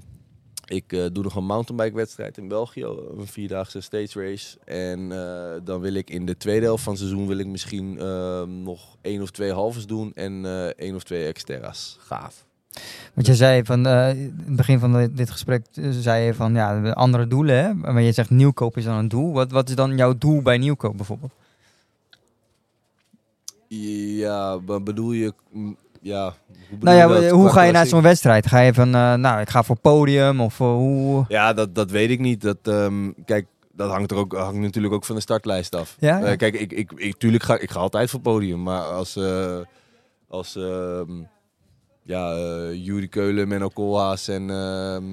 ik 0.68 0.94
eh, 0.94 1.06
doe 1.12 1.24
nog 1.24 1.36
een 1.36 1.46
mountainbike 1.46 1.96
wedstrijd 1.96 2.38
in 2.38 2.48
België, 2.48 2.84
een 3.18 3.28
vierdaagse 3.28 3.82
stage 3.82 4.22
race. 4.22 4.58
En 4.66 5.12
eh, 5.12 5.62
dan 5.64 5.80
wil 5.80 5.94
ik 5.94 6.10
in 6.10 6.26
de 6.26 6.38
tweede 6.38 6.66
helft 6.66 6.84
van 6.84 6.94
het 6.94 7.02
seizoen 7.02 7.28
wil 7.28 7.38
ik 7.38 7.48
misschien 7.48 8.00
ehm, 8.00 8.62
nog 8.64 8.98
één 9.02 9.22
of 9.22 9.32
twee 9.32 9.52
halves 9.52 9.86
doen 9.86 10.12
en 10.16 10.46
eh 10.46 10.66
één 10.66 10.96
of 10.96 11.04
twee 11.04 11.28
exterra's. 11.28 11.98
Gaaf. 12.00 12.46
Want 13.14 13.28
je 13.28 13.36
zei 13.36 13.64
van, 13.64 13.88
in 13.88 14.34
het 14.46 14.56
begin 14.56 14.80
van 14.80 15.10
dit 15.14 15.30
gesprek, 15.30 15.66
zei 15.90 16.24
je 16.24 16.34
van, 16.34 16.54
ja, 16.54 16.92
andere 16.92 17.28
doelen, 17.28 17.56
hè? 17.56 17.74
Maar 17.74 18.02
je 18.02 18.12
zegt 18.12 18.30
nieuwkoop 18.30 18.78
is 18.78 18.84
dan 18.84 18.98
een 18.98 19.08
doel. 19.08 19.34
Wat, 19.34 19.52
wat 19.52 19.70
is 19.70 19.76
dan 19.76 19.98
jouw 19.98 20.18
doel 20.18 20.42
bij 20.42 20.58
nieuwkoop 20.58 20.98
bijvoorbeeld? 20.98 21.32
Ja, 23.68 24.60
bedoel 24.60 25.12
je, 25.12 25.34
ja, 26.02 26.34
hoe 26.70 26.78
Nou 26.80 26.98
ja, 26.98 27.08
dat? 27.08 27.30
hoe 27.30 27.50
ga 27.50 27.62
je 27.62 27.72
naar 27.72 27.86
zo'n 27.86 28.02
wedstrijd? 28.02 28.48
Ga 28.48 28.60
je 28.60 28.74
van, 28.74 28.96
eh, 28.96 29.14
nou, 29.14 29.42
ik 29.42 29.50
ga 29.50 29.64
voor 29.64 29.80
podium 29.80 30.42
of 30.42 30.60
eh, 30.60 30.68
hoe... 30.68 31.26
Ja, 31.28 31.54
dat, 31.54 31.76
dat 31.76 31.92
weet 31.92 32.10
ik 32.10 32.20
niet. 32.20 32.42
Dat, 32.42 32.58
ehm, 32.64 33.12
kijk, 33.26 33.48
dat 33.74 33.90
hangt, 33.90 34.12
er 34.12 34.18
ook, 34.18 34.34
hangt 34.34 34.60
natuurlijk 34.60 34.94
ook 34.94 35.06
van 35.06 35.16
de 35.16 35.22
startlijst 35.22 35.76
af. 35.76 35.96
Ja, 36.00 36.18
ja. 36.18 36.26
Eh, 36.26 36.38
kijk, 36.38 36.54
ik, 36.60 36.72
ik, 36.72 36.92
ik, 36.96 37.18
tuurlijk 37.18 37.44
ga 37.44 37.58
ik 37.60 37.72
ga 37.72 37.80
altijd 37.80 38.10
voor 38.10 38.20
podium. 38.20 38.64
Maar 38.64 38.82
als, 38.82 39.16
eh 39.16 39.60
als 40.28 40.56
ehm, 40.56 41.12
ja, 42.04 42.36
eh 42.36 42.86
Juri 42.86 43.08
Keulen, 43.08 43.48
Menno 43.48 43.68
Koolhaas 43.68 44.28
en, 44.28 44.50
ehm, 44.50 45.06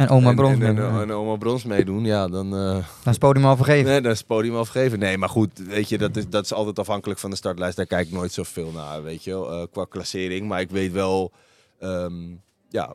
En 0.00 0.08
oma 0.08 0.28
en, 0.30 0.36
Brons 0.36 0.52
en, 0.52 0.58
mee. 0.74 0.84
en, 0.86 1.00
en 1.00 1.12
oma 1.12 1.36
Brons 1.36 1.64
meedoen, 1.64 2.04
ja, 2.04 2.28
dan, 2.28 2.46
eh, 2.46 2.60
Dan 2.60 2.76
is 2.78 2.84
het 3.04 3.18
podium 3.18 3.44
al 3.44 3.56
vergeven. 3.56 3.90
nee, 3.90 4.00
dan 4.00 4.10
is 4.12 4.18
het 4.18 4.26
podium 4.26 4.56
afgegeven. 4.56 4.98
Nee, 4.98 5.18
maar 5.18 5.28
goed, 5.28 5.58
weet 5.58 5.88
je, 5.88 5.98
dat 5.98 6.16
is, 6.16 6.28
dat 6.28 6.44
is 6.44 6.52
altijd 6.52 6.78
afhankelijk 6.78 7.20
van 7.20 7.30
de 7.30 7.36
startlijst. 7.36 7.76
Daar 7.76 7.86
kijk 7.86 8.06
ik 8.06 8.12
nooit 8.12 8.32
zoveel 8.32 8.70
naar, 8.70 9.02
weet 9.02 9.24
je 9.24 9.30
wel, 9.30 9.52
eh, 9.52 9.62
qua 9.72 9.84
klassering. 9.88 10.48
Maar 10.48 10.60
ik 10.60 10.70
weet 10.70 10.92
wel, 10.92 11.32
ehm, 11.80 12.12
ja, 12.68 12.94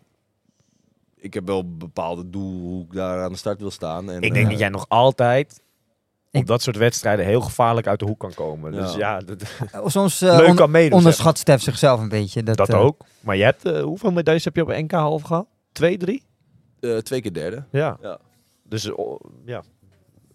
ik 1.18 1.34
heb 1.34 1.46
wel 1.48 1.60
een 1.60 1.78
bepaalde 1.78 2.30
doel 2.30 2.60
hoe 2.62 2.84
ik 2.86 2.94
daar 2.94 3.24
aan 3.24 3.32
de 3.32 3.38
start 3.38 3.60
wil 3.60 3.72
staan. 3.72 4.10
En, 4.12 4.22
Ik 4.22 4.34
denk 4.34 4.46
eh, 4.46 4.50
dat 4.52 4.60
jij 4.60 4.70
nog 4.70 4.86
altijd 4.88 5.60
op 6.32 6.46
dat 6.48 6.62
soort 6.62 6.78
wedstrijden 6.78 7.26
heel 7.26 7.42
gevaarlijk 7.42 7.88
uit 7.88 8.00
de 8.00 8.06
hoek 8.06 8.20
kan 8.20 8.34
komen. 8.34 8.72
Dus 8.72 8.94
Ja. 8.94 8.98
ja, 8.98 9.20
dat, 9.20 9.44
Soms 9.92 10.20
leuk 10.20 10.48
on- 10.48 10.56
kan 10.56 10.72
meedoen. 10.72 10.98
onderschat 10.98 11.38
Stef 11.38 11.62
zichzelf 11.62 12.00
een 12.00 12.10
beetje. 12.10 12.44
Dat. 12.44 12.58
Dat 12.58 12.74
ook. 12.74 13.02
Maar 13.20 13.36
je 13.36 13.44
hebt, 13.44 13.70
hoeveel 13.82 14.12
medailles 14.12 14.44
heb 14.44 14.56
je 14.56 14.62
op 14.62 14.68
NK 14.68 14.92
half 14.92 15.22
gehad? 15.22 15.46
Twee, 15.72 15.98
drie? 15.98 16.24
Eh, 16.94 16.98
twee 16.98 17.22
keer 17.22 17.34
derde. 17.34 17.64
Ja. 17.72 17.98
Ja. 18.02 18.20
Dus 18.64 18.86
eh, 18.86 18.98
oh, 18.98 19.20
ja. 19.46 19.64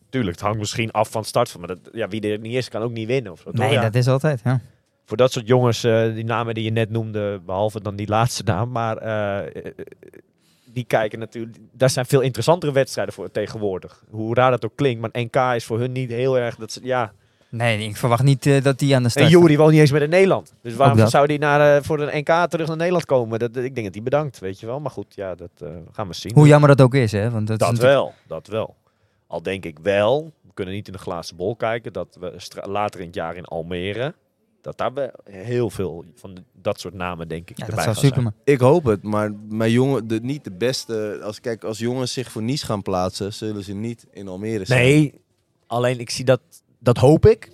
Tuurlijk, 0.08 0.36
het 0.36 0.44
hangt 0.44 0.58
misschien 0.58 0.90
af 0.90 1.10
van 1.10 1.20
het 1.20 1.28
start. 1.30 1.58
Maar 1.58 1.68
dat, 1.68 1.78
ja, 1.92 2.08
wie 2.08 2.20
er 2.32 2.38
niet 2.38 2.54
is, 2.54 2.68
kan 2.68 2.82
ook 2.82 2.90
niet 2.92 3.06
winnen. 3.06 3.32
Of 3.32 3.38
zo, 3.38 3.50
toch? 3.50 3.54
Nee, 3.60 3.72
Ja. 3.72 3.82
dat 3.82 3.94
is 3.94 4.08
altijd, 4.08 4.40
ja. 4.44 4.60
Voor 5.04 5.16
dat 5.16 5.32
soort 5.32 5.46
jongens, 5.46 5.84
eh, 5.84 6.14
die 6.14 6.24
namen 6.24 6.54
die 6.54 6.64
je 6.64 6.70
net 6.70 6.90
noemde, 6.90 7.40
behalve 7.46 7.80
dan 7.80 7.96
die 7.96 8.08
laatste 8.08 8.42
naam, 8.42 8.70
maar 8.70 8.96
die 10.72 10.84
kijken 10.84 11.18
natuurlijk. 11.18 11.56
Daar 11.72 11.90
zijn 11.90 12.06
veel 12.06 12.20
interessantere 12.20 12.72
wedstrijden 12.72 13.14
voor 13.14 13.30
tegenwoordig. 13.30 14.04
Hoe 14.10 14.34
raar 14.34 14.50
dat 14.50 14.64
ook 14.64 14.76
klinkt, 14.76 15.00
maar 15.00 15.10
NK 15.22 15.36
is 15.54 15.64
voor 15.64 15.78
hun 15.78 15.92
niet 15.92 16.10
heel 16.10 16.38
erg. 16.38 16.56
Dat 16.56 16.72
ze, 16.72 16.80
ja. 16.82 17.12
Nee, 17.50 17.88
ik 17.88 17.96
verwacht 17.96 18.22
niet 18.22 18.46
eh, 18.46 18.62
dat 18.62 18.78
die 18.78 18.94
aan 18.94 19.00
de 19.02 19.04
En 19.04 19.10
start... 19.10 19.30
Jury 19.30 19.56
woont 19.56 19.70
niet 19.70 19.80
eens 19.80 19.90
meer 19.90 20.02
in 20.02 20.08
Nederland. 20.10 20.52
Dus 20.62 20.74
waarom 20.74 20.96
dat. 20.98 21.10
zou 21.10 21.26
die 21.26 21.38
naar, 21.38 21.76
eh, 21.76 21.82
voor 21.82 22.00
een 22.00 22.18
NK 22.18 22.50
terug 22.50 22.66
naar 22.66 22.76
Nederland 22.76 23.04
komen? 23.04 23.38
Dat, 23.38 23.56
ik 23.56 23.74
denk 23.74 23.84
dat 23.86 23.94
hij 23.94 24.02
bedankt, 24.02 24.38
weet 24.38 24.60
je 24.60 24.66
wel. 24.66 24.80
Maar 24.80 24.90
goed, 24.90 25.14
ja, 25.14 25.34
dat 25.34 25.50
eh, 25.58 25.68
gaan 25.92 26.08
we 26.08 26.14
zien. 26.14 26.32
Hoe 26.34 26.46
jammer 26.46 26.68
dat 26.68 26.80
ook 26.80 26.94
is, 26.94 27.12
hè? 27.12 27.30
Want 27.30 27.46
dat, 27.46 27.60
is 27.60 27.66
Dat 27.66 27.72
natuurlijk- 27.74 27.94
wel, 27.98 28.12
dat 28.26 28.46
wel. 28.46 28.74
Al 29.26 29.42
denk 29.42 29.64
ik 29.64 29.78
wel, 29.82 30.32
we 30.42 30.50
kunnen 30.54 30.74
niet 30.74 30.86
in 30.86 30.92
de 30.92 30.98
glazen 30.98 31.36
bol 31.36 31.56
kijken, 31.56 31.92
dat 31.92 32.16
we 32.20 32.32
later 32.68 33.00
in 33.00 33.06
het 33.06 33.14
jaar 33.14 33.36
in 33.36 33.44
Almere, 33.44 34.14
dat 34.60 34.78
daar 34.78 34.92
wel 34.92 35.10
heel 35.24 35.70
veel 35.70 36.04
van 36.16 36.34
de- 36.34 36.42
dat 36.62 36.80
soort 36.80 36.94
namen, 36.94 37.28
denk 37.28 37.50
ik, 37.50 37.58
Ja, 37.58 37.66
dat 37.66 37.68
erbij 37.68 37.84
zou 37.84 37.96
gaan 37.96 38.04
zijn. 38.04 38.24
super. 38.24 38.52
Ik 38.54 38.60
hoop 38.60 38.84
het, 38.84 39.02
maar 39.02 39.32
mijn 39.48 39.70
jongen, 39.70 40.08
de, 40.08 40.20
niet 40.22 40.44
de 40.44 40.52
beste. 40.52 41.20
Als, 41.22 41.40
kijk, 41.40 41.64
als 41.64 41.78
jongens 41.78 42.12
zich 42.12 42.30
voor 42.30 42.42
Nice 42.42 42.66
gaan 42.66 42.82
plaatsen, 42.82 43.32
zullen 43.32 43.64
ze 43.64 43.74
niet 43.74 44.06
in 44.10 44.28
Almere 44.28 44.64
zijn. 44.64 44.80
Nee, 44.82 45.20
alleen 45.66 45.98
ik 46.00 46.10
zie 46.10 46.24
dat, 46.24 46.40
dat 46.80 46.96
hoop 46.96 47.26
ik, 47.26 47.50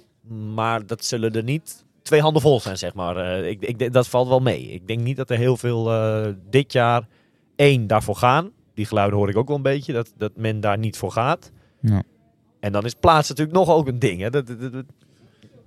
maar 0.55 0.87
dat 0.87 1.05
zullen 1.05 1.33
er 1.33 1.43
niet 1.43 1.85
twee 2.03 2.21
handen 2.21 2.43
vol 2.43 2.61
zijn, 2.61 2.79
zeg 2.79 2.95
maar. 2.95 3.17
Eh, 3.17 3.49
ik, 3.49 3.63
ik, 3.63 3.79
denk- 3.79 3.93
dat 3.93 4.09
valt 4.09 4.29
wel 4.29 4.41
mee. 4.41 4.63
Ik 4.71 4.87
denk 4.87 5.01
niet 5.01 5.17
dat 5.17 5.31
er 5.31 5.37
heel 5.37 5.57
veel 5.57 5.93
eh, 5.93 6.33
dit 6.51 6.73
jaar 6.73 7.07
één 7.57 7.87
daarvoor 7.87 8.17
gaan. 8.17 8.51
Die 8.75 8.87
geluiden 8.87 9.19
hoor 9.19 9.29
ik 9.29 9.37
ook 9.37 9.49
wel 9.49 9.57
een 9.57 9.63
beetje, 9.63 9.93
dat, 9.93 10.13
dat 10.17 10.33
men 10.37 10.61
daar 10.61 10.79
niet 10.79 10.97
voor 10.97 11.13
gaat. 11.13 11.51
Ja. 11.81 12.03
En 12.61 12.73
dan 12.73 12.85
is 12.85 12.95
plaats 12.95 13.29
natuurlijk 13.29 13.57
nog 13.57 13.71
ook 13.71 13.87
een 13.89 13.99
ding. 13.99 14.21
Hè. 14.21 14.31
Dat, 14.31 14.47
dat- 14.47 14.61
dat- 14.61 14.73
dat- 14.73 14.85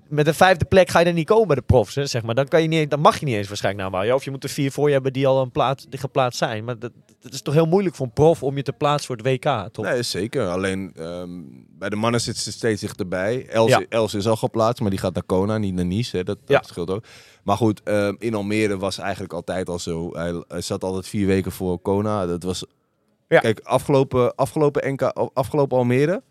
met 0.08 0.28
een 0.28 0.34
vijfde 0.34 0.66
plek 0.66 0.90
ga 0.90 1.00
je 1.00 1.06
er 1.06 1.14
niet 1.14 1.26
komen 1.28 1.48
bij 1.48 1.56
de 1.56 1.62
profs. 1.62 1.96
Hè, 1.96 2.06
zeg 2.06 2.24
maar. 2.24 2.36
dan, 2.36 2.48
kan 2.48 2.62
je 2.62 2.68
niet, 2.68 2.90
dan 2.90 3.00
mag 3.00 3.20
je 3.20 3.26
niet 3.26 3.36
eens 3.36 3.48
waarschijnlijk 3.48 3.90
naar. 3.92 4.06
Ja, 4.06 4.14
of 4.16 4.24
je 4.24 4.32
moet 4.32 4.44
er 4.44 4.50
vier 4.50 4.72
voor 4.72 4.88
je 4.88 4.94
hebben 4.94 5.14
die 5.14 5.28
al 5.28 5.42
een 5.42 5.52
plaats, 5.52 5.86
die 5.90 6.00
geplaatst 6.00 6.38
zijn. 6.40 6.64
Maar 6.64 6.80
dat, 6.80 6.92
dat 7.20 7.34
is 7.34 7.42
toch 7.42 7.54
heel 7.54 7.66
moeilijk 7.66 7.96
voor 7.96 8.06
een 8.06 8.14
prof 8.14 8.44
om 8.44 8.56
je 8.56 8.64
te 8.64 8.74
plaatsen 8.74 9.08
voor 9.08 9.16
het 9.16 9.26
WK. 9.26 9.70
Toch? 9.74 9.86
Nee, 9.86 10.04
zeker. 10.04 10.48
Alleen 10.48 10.92
ehm, 10.96 11.30
bij 11.70 11.90
de 11.90 11.96
mannen 11.96 12.22
zit 12.22 12.38
ze 12.38 12.52
steeds 12.52 12.82
dichterbij. 12.82 13.48
Els, 13.48 13.70
Ja. 13.70 13.84
Els 13.90 14.14
is 14.14 14.28
al 14.28 14.36
geplaatst, 14.36 14.82
maar 14.82 14.90
die 14.90 15.00
gaat 15.00 15.14
naar 15.14 15.24
Kona, 15.24 15.58
niet 15.58 15.74
naar 15.74 15.86
Nice. 15.86 16.18
Hè. 16.18 16.24
Dat, 16.24 16.38
dat 16.46 16.50
Ja. 16.50 16.62
scheelt 16.70 16.90
ook. 16.90 17.04
Maar 17.44 17.58
goed, 17.58 17.84
ehm, 17.84 18.16
in 18.18 18.34
Almere 18.36 18.78
was 18.78 18.98
eigenlijk 18.98 19.34
altijd 19.34 19.70
al 19.70 19.80
zo. 19.80 20.10
Hij, 20.14 20.44
hij 20.48 20.62
zat 20.62 20.84
altijd 20.84 21.08
vier 21.08 21.28
weken 21.28 21.52
voor 21.52 21.80
Kona. 21.80 22.26
Dat 22.26 22.44
was. 22.44 22.66
Ja. 23.28 23.40
Kijk, 23.40 23.60
afgelopen, 23.60 24.36
afgelopen, 24.36 24.94
NK, 24.94 25.02
afgelopen 25.34 25.78
Almere, 25.78 26.24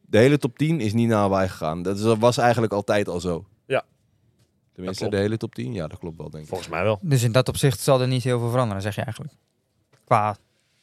de 0.00 0.18
hele 0.18 0.38
top 0.38 0.58
10 0.58 0.80
is 0.80 0.92
niet 0.92 1.08
naar 1.08 1.18
Hawaii 1.18 1.48
gegaan. 1.48 1.82
Dat 1.82 2.18
was 2.18 2.36
eigenlijk 2.38 2.72
altijd 2.72 3.08
al 3.08 3.20
zo. 3.20 3.44
Ja. 3.66 3.84
Tenminste, 4.72 5.08
de 5.08 5.16
hele 5.16 5.36
top 5.36 5.54
10. 5.54 5.72
Ja, 5.72 5.86
dat 5.86 5.98
klopt 5.98 6.16
wel, 6.16 6.30
denk 6.30 6.42
ik. 6.42 6.48
Volgens 6.48 6.68
mij 6.68 6.82
wel. 6.82 6.98
Dus 7.02 7.22
in 7.22 7.32
dat 7.32 7.48
opzicht 7.48 7.80
zal 7.80 8.00
er 8.00 8.08
niet 8.08 8.24
heel 8.24 8.38
veel 8.38 8.50
veranderen, 8.50 8.82
zeg 8.82 8.94
je 8.94 9.00
eigenlijk. 9.02 9.34
Qua 10.04 10.36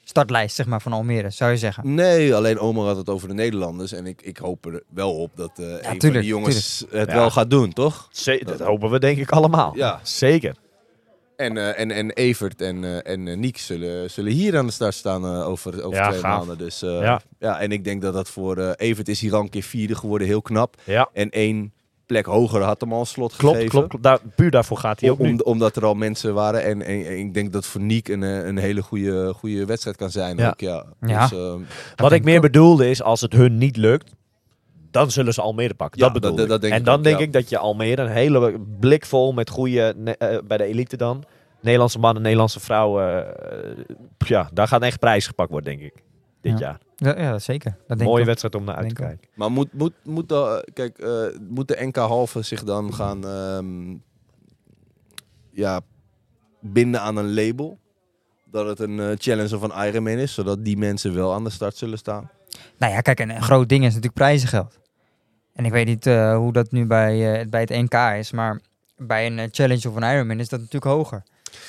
startlijst, 0.03 0.55
zeg 0.55 0.65
maar, 0.65 0.81
van 0.81 0.93
Almere, 0.93 1.29
zou 1.29 1.51
je 1.51 1.57
zeggen. 1.57 1.93
Nee, 1.93 2.35
alleen 2.35 2.59
Omar 2.59 2.85
had 2.87 2.97
het 2.97 3.09
over 3.09 3.27
de 3.27 3.33
Nederlanders. 3.33 3.91
En 3.91 4.05
ik, 4.05 4.21
ik 4.21 4.37
hoop 4.37 4.65
er 4.65 4.83
wel 4.89 5.13
op 5.15 5.31
dat 5.35 5.51
eh 5.59 5.65
een 5.91 6.01
van 6.01 6.11
die 6.11 6.23
jongens 6.23 6.85
het 6.89 7.09
Ja. 7.09 7.15
wel 7.15 7.31
gaat 7.31 7.49
doen, 7.49 7.73
toch? 7.73 8.09
Dat 8.43 8.59
hopen 8.59 8.89
we 8.89 8.99
denk 8.99 9.17
ik 9.17 9.31
allemaal. 9.31 9.75
Ja. 9.75 9.99
Zeker. 10.03 10.55
En, 11.35 11.57
eh, 11.57 11.79
en, 11.79 11.91
en 11.91 12.11
Evert 12.11 12.61
en, 12.61 12.83
eh 12.83 13.11
en 13.13 13.39
Niek 13.39 13.57
zullen, 13.57 14.11
zullen 14.11 14.31
hier 14.31 14.57
aan 14.57 14.65
de 14.65 14.71
start 14.71 14.93
staan 14.93 15.23
eh, 15.25 15.47
over, 15.47 15.83
over 15.83 15.97
Ja, 15.99 16.07
twee 16.09 16.19
gaaf. 16.19 16.37
maanden. 16.37 16.57
Dus 16.57 16.81
eh, 16.81 17.01
Ja. 17.01 17.21
ja. 17.39 17.59
en 17.59 17.71
ik 17.71 17.83
denk 17.83 18.01
dat 18.01 18.13
dat 18.13 18.29
voor 18.29 18.57
eh, 18.57 18.71
Evert 18.75 19.07
is 19.07 19.19
hier 19.21 19.35
al 19.35 19.41
een 19.41 19.49
keer 19.49 19.63
vierde 19.63 19.95
geworden, 19.95 20.27
heel 20.27 20.41
knap. 20.41 20.75
Ja, 20.83 21.09
En 21.13 21.29
één 21.29 21.73
plek 22.11 22.25
hoger 22.25 22.61
had 22.61 22.81
hem 22.81 22.93
al 22.93 22.99
een 22.99 23.05
slot 23.05 23.35
klopt, 23.35 23.55
gegeven. 23.55 23.71
klopt. 23.71 23.87
klopt. 23.89 24.03
Daar, 24.03 24.19
puur 24.35 24.51
daarvoor 24.51 24.77
gaat 24.77 24.99
hij 24.99 25.09
ook 25.09 25.19
Om, 25.19 25.25
nu. 25.27 25.37
omdat 25.37 25.75
er 25.75 25.85
al 25.85 25.93
mensen 25.93 26.33
waren. 26.33 26.63
En, 26.63 26.81
en, 26.81 27.05
en 27.05 27.17
ik 27.17 27.33
denk 27.33 27.53
dat 27.53 27.65
voor 27.65 27.81
Niek 27.81 28.07
een, 28.07 28.23
eh, 28.23 28.45
een 28.45 28.57
hele 28.57 28.81
goede, 28.81 29.33
goede 29.33 29.65
wedstrijd 29.65 29.97
kan 29.97 30.09
zijn. 30.09 30.37
Ja. 30.37 30.49
Ook, 30.49 30.59
ja. 30.59 30.85
Ja. 31.01 31.27
Dus, 31.27 31.37
eh, 31.39 31.53
Wat 31.95 32.11
ik 32.11 32.17
ik 32.17 32.23
meer 32.23 32.41
bedoelde 32.41 32.89
is, 32.89 33.01
als 33.01 33.21
het 33.21 33.33
hun 33.33 33.57
niet 33.57 33.77
lukt, 33.77 34.11
dan 34.91 35.11
zullen 35.11 35.33
ze 35.33 35.41
Almere 35.41 35.73
pakken. 35.73 35.99
Ja, 35.99 36.05
dat 36.09 36.13
bedoel 36.21 36.35
dat- 36.35 36.45
ik. 36.45 36.49
dat 36.51 36.61
denk 36.61 36.73
en 36.73 36.79
ik 36.79 36.85
dan 36.85 36.97
ook, 36.97 37.03
denk 37.03 37.17
ja. 37.17 37.23
ik 37.23 37.33
dat 37.33 37.49
je 37.49 37.57
Almere 37.57 38.01
een 38.01 38.07
hele 38.09 38.59
blik 38.79 39.05
vol 39.05 39.33
met 39.33 39.49
goede, 39.49 39.95
eh, 40.17 40.37
bij 40.47 40.57
de 40.57 40.63
elite 40.63 40.97
dan, 40.97 41.23
Nederlandse 41.61 41.99
mannen, 41.99 42.21
Nederlandse 42.21 42.59
vrouwen, 42.59 43.35
eh, 43.51 43.85
ja, 44.17 44.49
daar 44.53 44.67
gaat 44.67 44.81
echt 44.81 44.99
prijs 44.99 45.27
gepakt 45.27 45.49
worden, 45.51 45.77
denk 45.77 45.91
ik. 45.93 46.03
Dit 46.41 46.51
Ja. 46.59 46.59
jaar. 46.59 46.79
Ja, 47.03 47.19
ja 47.19 47.39
zeker. 47.39 47.75
Dat 47.87 47.97
denk 47.97 48.09
Mooie 48.09 48.19
ik 48.19 48.25
wedstrijd 48.25 48.55
om 48.55 48.63
naar 48.63 48.75
uit 48.75 48.87
te 48.87 48.93
kijken. 48.93 49.29
Maar 49.33 49.51
moet, 49.51 49.73
moet, 49.73 49.93
moet, 50.03 50.29
de, 50.29 50.67
kijk, 50.73 50.97
eh, 50.97 51.39
moet 51.49 51.67
de 51.67 51.77
NK 51.79 51.95
halve 51.95 52.41
zich 52.41 52.63
dan 52.63 52.93
gaan 52.93 53.25
ehm, 53.25 53.95
ja, 55.51 55.81
binden 56.59 57.01
aan 57.01 57.17
een 57.17 57.33
label? 57.33 57.79
Dat 58.45 58.67
het 58.67 58.79
een 58.79 58.99
eh, 58.99 59.11
challenge 59.17 59.55
of 59.55 59.61
een 59.61 59.87
Ironman 59.87 60.17
is, 60.17 60.33
zodat 60.33 60.65
die 60.65 60.77
mensen 60.77 61.13
wel 61.13 61.33
aan 61.33 61.43
de 61.43 61.49
start 61.49 61.75
zullen 61.75 61.97
staan? 61.97 62.29
Nou 62.77 62.93
ja, 62.93 63.01
kijk, 63.01 63.19
een, 63.19 63.29
een 63.29 63.41
groot 63.41 63.69
ding 63.69 63.81
is 63.81 63.87
natuurlijk 63.87 64.13
prijzengeld. 64.13 64.79
En 65.53 65.65
ik 65.65 65.71
weet 65.71 65.85
niet 65.85 66.05
eh, 66.05 66.35
hoe 66.35 66.53
dat 66.53 66.71
nu 66.71 66.85
bij, 66.85 67.39
eh, 67.41 67.47
bij 67.49 67.61
het 67.61 67.69
NK 67.69 67.93
is, 68.17 68.31
maar 68.31 68.61
bij 68.97 69.25
een 69.25 69.49
challenge 69.51 69.89
of 69.89 69.95
een 69.95 70.13
Ironman 70.13 70.39
is 70.39 70.49
dat 70.49 70.59
natuurlijk 70.59 70.93
hoger. 70.93 71.23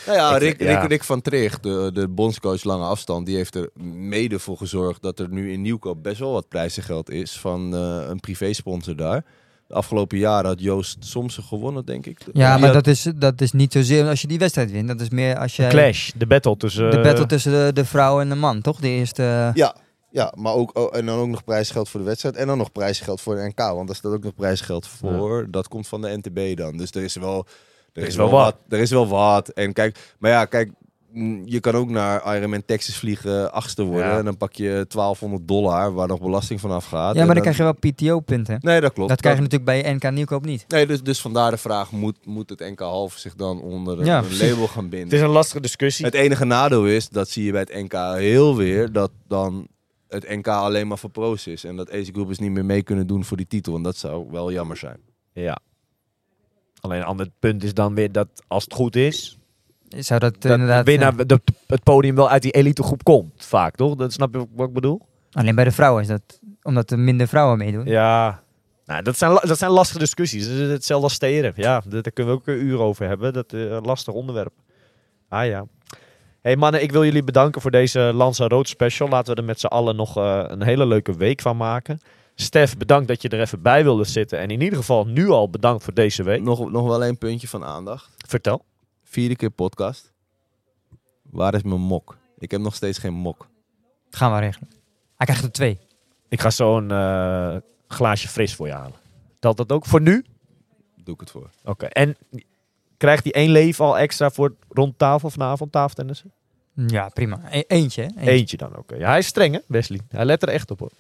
Nou 0.07 0.18
ja, 0.18 0.37
Rick, 0.37 0.62
ja. 0.62 0.80
Rick, 0.80 0.89
Rick 0.91 1.05
van 1.05 1.20
Tricht, 1.20 1.62
de, 1.62 1.91
de 1.95 2.09
bondscoach 2.09 2.64
lange 2.64 2.85
afstand, 2.85 3.26
die 3.26 3.37
heeft 3.37 3.55
er 3.55 3.70
mede 3.97 4.39
voor 4.39 4.57
gezorgd 4.57 5.03
dat 5.03 5.18
er 5.18 5.28
nu 5.28 5.53
in 5.53 5.62
Nieuwkoop 5.62 6.03
best 6.03 6.18
wel 6.18 6.33
wat 6.33 6.49
prijzengeld 6.49 7.11
is 7.11 7.39
van 7.41 7.74
eh, 7.74 8.09
een 8.09 8.20
privésponsor 8.20 8.97
daar. 8.97 9.24
De 9.66 9.74
afgelopen 9.74 10.18
jaren 10.18 10.47
had 10.51 10.61
Joost 10.61 10.97
soms 11.01 11.37
gewonnen, 11.43 11.85
denk 11.85 12.07
ik. 12.07 12.18
Ja, 12.18 12.30
Die 12.33 12.64
maar 12.64 12.74
had- 12.74 12.85
dat 12.85 12.87
is, 12.87 13.07
dat 13.16 13.41
is 13.41 13.53
niet 13.53 13.72
zozeer 13.72 14.09
als 14.09 14.20
je 14.20 14.26
die 14.26 14.39
wedstrijd 14.39 14.70
wint. 14.70 14.89
Dat 14.89 15.01
is 15.01 15.11
meer 15.11 15.39
als 15.39 15.57
je... 15.57 15.66
Clash, 15.66 16.11
de 16.16 16.26
battle 16.26 16.57
tussen... 16.57 16.91
De 16.91 16.97
eh, 16.97 17.03
battle 17.03 17.26
tussen 17.26 17.53
de, 17.53 17.72
de 17.72 17.85
vrouw 17.85 18.20
en 18.20 18.28
de 18.28 18.35
man, 18.35 18.61
toch? 18.61 18.80
De 18.80 18.89
eerste... 18.89 19.51
Ja, 19.55 19.76
ja 20.11 20.33
maar 20.37 20.53
ook, 20.53 20.78
oh, 20.78 20.97
en 20.97 21.07
dan 21.07 21.18
ook 21.18 21.28
nog 21.28 21.45
prijsgeld 21.45 21.89
voor 21.89 22.01
de 22.01 22.07
wedstrijd. 22.07 22.37
En 22.37 22.47
dan 22.47 22.59
nog 22.59 22.72
prijsgeld 22.72 23.20
voor 23.20 23.35
de 23.37 23.43
NK. 23.43 23.59
Want 23.59 23.87
daar 23.87 23.97
staat 23.97 24.12
ook 24.12 24.24
nog 24.24 24.35
prijsgeld 24.35 24.87
voor. 24.87 25.47
Dat 25.51 25.68
komt 25.68 25.89
van 25.89 26.01
de 26.01 26.18
NTB 26.22 26.57
dan. 26.57 26.76
Dus 26.76 26.91
er 26.91 27.03
is 27.03 27.14
wel, 27.14 27.47
er 27.93 28.07
is 28.07 28.16
wel 28.16 28.30
wel 28.30 28.38
wat. 28.38 28.45
wat. 28.45 28.72
Er 28.72 28.78
is 28.78 28.90
wel 28.90 29.09
wat. 29.09 29.49
En 29.49 29.72
kijk, 29.72 30.14
maar 30.18 30.30
ja, 30.30 30.45
kijk, 30.45 30.70
mm, 31.12 31.43
je 31.45 31.61
kan 31.61 31.74
ook 31.74 31.88
naar 31.90 32.36
Ironman 32.36 32.64
Texas 32.64 32.97
vliegen, 32.97 33.53
achtste 33.53 33.82
worden. 33.82 34.07
Ja. 34.07 34.18
En 34.18 34.24
dan 34.24 34.36
pak 34.36 34.53
je 34.53 34.84
1200 34.88 35.49
dollar, 35.49 35.95
waar 35.95 36.09
nog 36.09 36.20
belasting 36.20 36.61
vanaf 36.61 36.84
gaat. 36.84 37.14
Ja, 37.14 37.24
maar 37.24 37.34
dan 37.34 37.43
krijg 37.43 37.57
je 37.57 37.62
wel 37.62 37.72
PTO-punten. 37.72 38.59
Nee, 38.61 38.80
dat 38.80 38.93
klopt. 38.93 39.09
Dat 39.09 39.20
krijg 39.20 39.36
je 39.36 39.43
natuurlijk 39.43 39.70
bij 39.82 39.93
NK 39.95 40.11
Nieuwkoop 40.11 40.45
niet. 40.45 40.64
Nee, 40.68 40.86
dus, 40.86 41.03
dus 41.03 41.20
vandaar 41.20 41.51
de 41.51 41.57
vraag, 41.57 41.90
moet, 41.93 42.26
moet 42.26 42.51
het 42.51 42.61
NK 42.61 42.78
Half 42.80 43.14
zich 43.16 43.34
dan 43.34 43.61
onder 43.61 43.99
een, 43.99 44.05
Ja, 44.05 44.18
een 44.18 44.24
precies. 44.24 44.51
label 44.51 44.66
gaan 44.66 44.88
binden? 44.88 45.09
Het 45.09 45.18
is 45.18 45.20
een 45.20 45.34
lastige 45.34 45.61
discussie. 45.61 46.05
Het 46.05 46.14
enige 46.14 46.45
nadeel 46.45 46.86
is, 46.86 47.09
dat 47.09 47.28
zie 47.28 47.45
je 47.45 47.53
bij 47.53 47.61
het 47.61 47.74
NK 47.74 47.93
heel 48.18 48.57
weer, 48.57 48.93
dat 48.93 49.11
dan 49.28 49.66
het 50.09 50.28
NK 50.28 50.47
alleen 50.49 50.86
maar 50.88 50.99
voor 50.99 51.11
pro's 51.11 51.47
is. 51.47 51.64
En 51.64 51.76
dat 51.76 51.90
Ace 51.93 52.12
Groupers 52.12 52.38
niet 52.38 52.51
meer 52.51 52.64
mee 52.64 52.82
kunnen 52.82 53.07
doen 53.07 53.24
voor 53.24 53.36
die 53.36 53.47
titel. 53.47 53.76
En 53.76 53.82
dat 53.82 53.97
zou 53.97 54.26
wel 54.30 54.53
jammer 54.53 54.76
zijn. 54.76 55.01
Ja. 55.32 55.59
Alleen 56.83 56.99
een 57.01 57.07
ander 57.07 57.28
punt 57.39 57.64
is 57.64 57.74
dan 57.74 57.95
weer 57.95 58.12
dat 58.12 58.28
als 58.49 58.64
het 58.64 58.74
goed 58.74 58.97
is, 58.97 59.39
Zou 59.89 60.20
dat, 60.20 60.43
dat 60.43 60.53
inderdaad... 60.53 60.87
winnaar, 60.87 61.16
eh, 61.16 61.37
het 61.66 61.83
podium 61.83 62.14
wel 62.14 62.28
uit 62.30 62.43
die 62.43 62.51
elitegroep 62.53 63.03
komt. 63.05 63.33
Vaak, 63.47 63.74
toch? 63.76 63.95
Dat 63.95 64.12
snap 64.12 64.35
je 64.35 64.47
wat 64.55 64.68
ik 64.68 64.74
bedoel? 64.74 65.01
alleen 65.33 65.55
bij 65.55 65.64
de 65.64 65.70
vrouwen 65.72 66.03
is 66.03 66.09
dat... 66.09 66.41
Omdat 66.62 66.91
er 66.91 66.99
minder 66.99 67.28
vrouwen 67.28 67.59
meedoen. 67.59 67.87
Ja. 67.87 68.43
Nou, 68.87 69.03
dat, 69.03 69.18
zijn, 69.18 69.39
dat 69.43 69.59
zijn 69.59 69.70
lastige 69.70 69.99
discussies. 69.99 70.49
Dat 70.49 70.57
is 70.57 70.70
hetzelfde 70.70 71.05
als 71.07 71.14
steren. 71.14 71.53
Ja, 71.57 71.83
dat- 71.89 72.05
daar 72.05 72.12
kunnen 72.12 72.35
we 72.35 72.41
ook 72.41 72.47
een 72.47 72.64
uur 72.64 72.78
over 72.78 73.07
hebben. 73.09 73.33
Dat 73.33 73.53
is 73.53 73.70
een 73.70 73.83
lastig 73.83 74.14
onderwerp. 74.14 74.53
Ah 75.28 75.47
ja. 75.47 75.64
hey 76.41 76.57
mannen, 76.57 76.83
ik 76.83 76.93
wil 76.93 77.05
jullie 77.05 77.24
bedanken 77.24 77.61
voor 77.61 77.70
deze 77.70 78.01
Lanza 78.14 78.49
Road 78.49 78.68
special. 78.68 79.09
Laten 79.09 79.35
we 79.35 79.41
er 79.41 79.47
met 79.47 79.61
z'n 79.61 79.66
allen 79.66 79.97
nog 79.97 80.16
eh, 80.16 80.45
een 80.47 80.62
hele 80.62 80.87
leuke 80.87 81.16
week 81.16 81.41
van 81.41 81.57
maken. 81.57 82.01
Stef, 82.43 82.76
bedankt 82.76 83.09
dat 83.09 83.22
je 83.22 83.28
er 83.28 83.40
even 83.40 83.62
bij 83.62 83.82
wilde 83.82 84.05
zitten. 84.05 84.38
En 84.38 84.51
in 84.51 84.61
ieder 84.61 84.78
geval 84.78 85.07
nu 85.07 85.28
al 85.28 85.51
bedankt 85.51 85.84
voor 85.84 85.95
deze 85.95 86.22
week. 86.22 86.43
Nog, 86.43 86.70
nog 86.70 86.86
wel 86.86 87.05
één 87.05 87.18
puntje 87.18 87.49
van 87.49 87.64
aandacht. 87.64 88.11
Vertel. 88.28 88.64
Vierde 89.03 89.36
keer 89.36 89.51
podcast. 89.51 90.12
Waar 91.22 91.55
is 91.55 91.62
mijn 91.62 91.80
mok? 91.80 92.16
Ik 92.38 92.51
heb 92.51 92.61
nog 92.61 92.74
steeds 92.74 92.99
geen 92.99 93.14
mok. 93.14 93.38
Dat 94.05 94.16
gaan 94.16 94.32
we 94.32 94.38
regelen. 94.38 94.68
Hij 95.16 95.26
krijgt 95.26 95.45
er 95.45 95.53
twee. 95.53 95.78
Ik 96.28 96.40
ga 96.40 96.51
zo 96.51 96.76
een 96.76 96.90
eh, 96.90 97.57
glaasje 97.88 98.28
fris 98.28 98.55
voor 98.55 98.66
je 98.66 98.72
halen. 98.72 98.99
Telt 99.38 99.57
dat 99.57 99.72
ook 99.72 99.86
voor 99.86 100.01
nu? 100.01 100.24
Doe 100.97 101.14
ik 101.14 101.20
het 101.20 101.30
voor. 101.30 101.51
Oké. 101.64 101.86
En 101.86 102.16
krijgt 102.97 103.24
die 103.24 103.32
één 103.32 103.51
leven 103.51 103.84
al 103.84 103.99
extra 103.99 104.30
voor 104.30 104.55
rond 104.68 104.99
tafel 104.99 105.30
vanavond 105.30 105.72
tafeltennissen? 105.72 106.32
Ja, 106.74 107.09
prima. 107.09 107.40
E- 107.51 107.64
eentje, 107.66 108.03
hè? 108.03 108.09
Eentje. 108.09 108.30
Eentje 108.30 108.57
dan 108.57 108.76
ook. 108.76 108.90
Ja, 108.97 109.09
hij 109.09 109.18
is 109.18 109.26
streng 109.26 109.55
hè, 109.55 109.61
Wesley. 109.66 110.01
Hij 110.09 110.24
let 110.24 110.43
er 110.43 110.49
echt 110.49 110.70
op 110.70 110.78
hoor. 110.78 110.90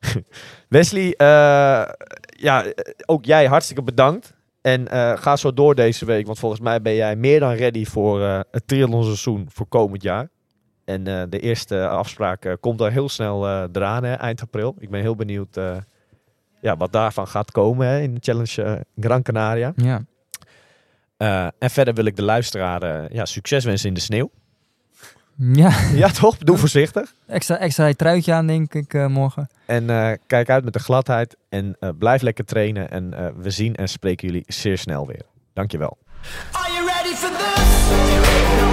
Wesley, 0.68 1.14
eh, 1.16 1.88
ja, 2.28 2.64
ook 3.06 3.24
jij 3.24 3.46
hartstikke 3.46 3.82
bedankt. 3.82 4.36
En 4.60 4.88
eh, 4.88 5.16
ga 5.16 5.36
zo 5.36 5.54
door 5.54 5.74
deze 5.74 6.04
week, 6.04 6.26
want 6.26 6.38
volgens 6.38 6.60
mij 6.60 6.82
ben 6.82 6.94
jij 6.94 7.16
meer 7.16 7.40
dan 7.40 7.52
ready 7.52 7.84
voor 7.84 8.22
eh, 8.22 8.40
het 8.50 8.66
triathlonseizoen 8.66 9.46
voor 9.50 9.66
komend 9.66 10.02
jaar. 10.02 10.28
En 10.84 11.04
de 11.04 11.40
eerste 11.40 11.88
afspraak 11.88 12.56
komt 12.60 12.80
al 12.80 12.86
heel 12.86 13.08
snel 13.08 13.48
eraan, 13.48 14.04
hè, 14.04 14.12
eind 14.12 14.42
april. 14.42 14.74
Ik 14.78 14.90
ben 14.90 15.00
heel 15.00 15.16
benieuwd 15.16 15.60
ja, 16.60 16.76
wat 16.76 16.92
daarvan 16.92 17.26
gaat 17.28 17.50
komen 17.50 17.86
hè, 17.86 18.00
in 18.00 18.14
de 18.14 18.20
Challenge 18.22 18.84
Gran 18.96 19.22
Canaria. 19.22 19.72
Ja. 19.76 20.02
En 21.58 21.70
verder 21.70 21.94
wil 21.94 22.04
ik 22.04 22.16
de 22.16 22.22
luisteraar 22.22 23.12
ja, 23.12 23.24
succes 23.24 23.64
wensen 23.64 23.88
in 23.88 23.94
de 23.94 24.00
sneeuw. 24.00 24.30
Ja, 25.40 25.72
Ja 25.94 26.08
toch? 26.08 26.38
Doe 26.38 26.56
voorzichtig. 26.56 27.14
extra, 27.26 27.58
extra 27.58 27.92
truitje 27.92 28.32
aan 28.32 28.46
denk 28.46 28.74
ik 28.74 28.94
eh, 28.94 29.06
morgen. 29.06 29.48
En 29.66 29.90
eh, 29.90 30.12
kijk 30.26 30.50
uit 30.50 30.64
met 30.64 30.72
de 30.72 30.78
gladheid. 30.78 31.36
En 31.48 31.76
eh, 31.80 31.88
blijf 31.98 32.22
lekker 32.22 32.44
trainen. 32.44 32.90
En 32.90 33.14
eh, 33.14 33.26
we 33.36 33.50
zien 33.50 33.74
en 33.74 33.88
spreken 33.88 34.28
jullie 34.28 34.44
zeer 34.46 34.78
snel 34.78 35.06
weer. 35.06 35.22
Dankjewel. 35.52 35.98
Are 36.52 36.72
you 36.72 36.86
ready 36.86 37.14
for 37.14 37.30
this? 37.30 38.67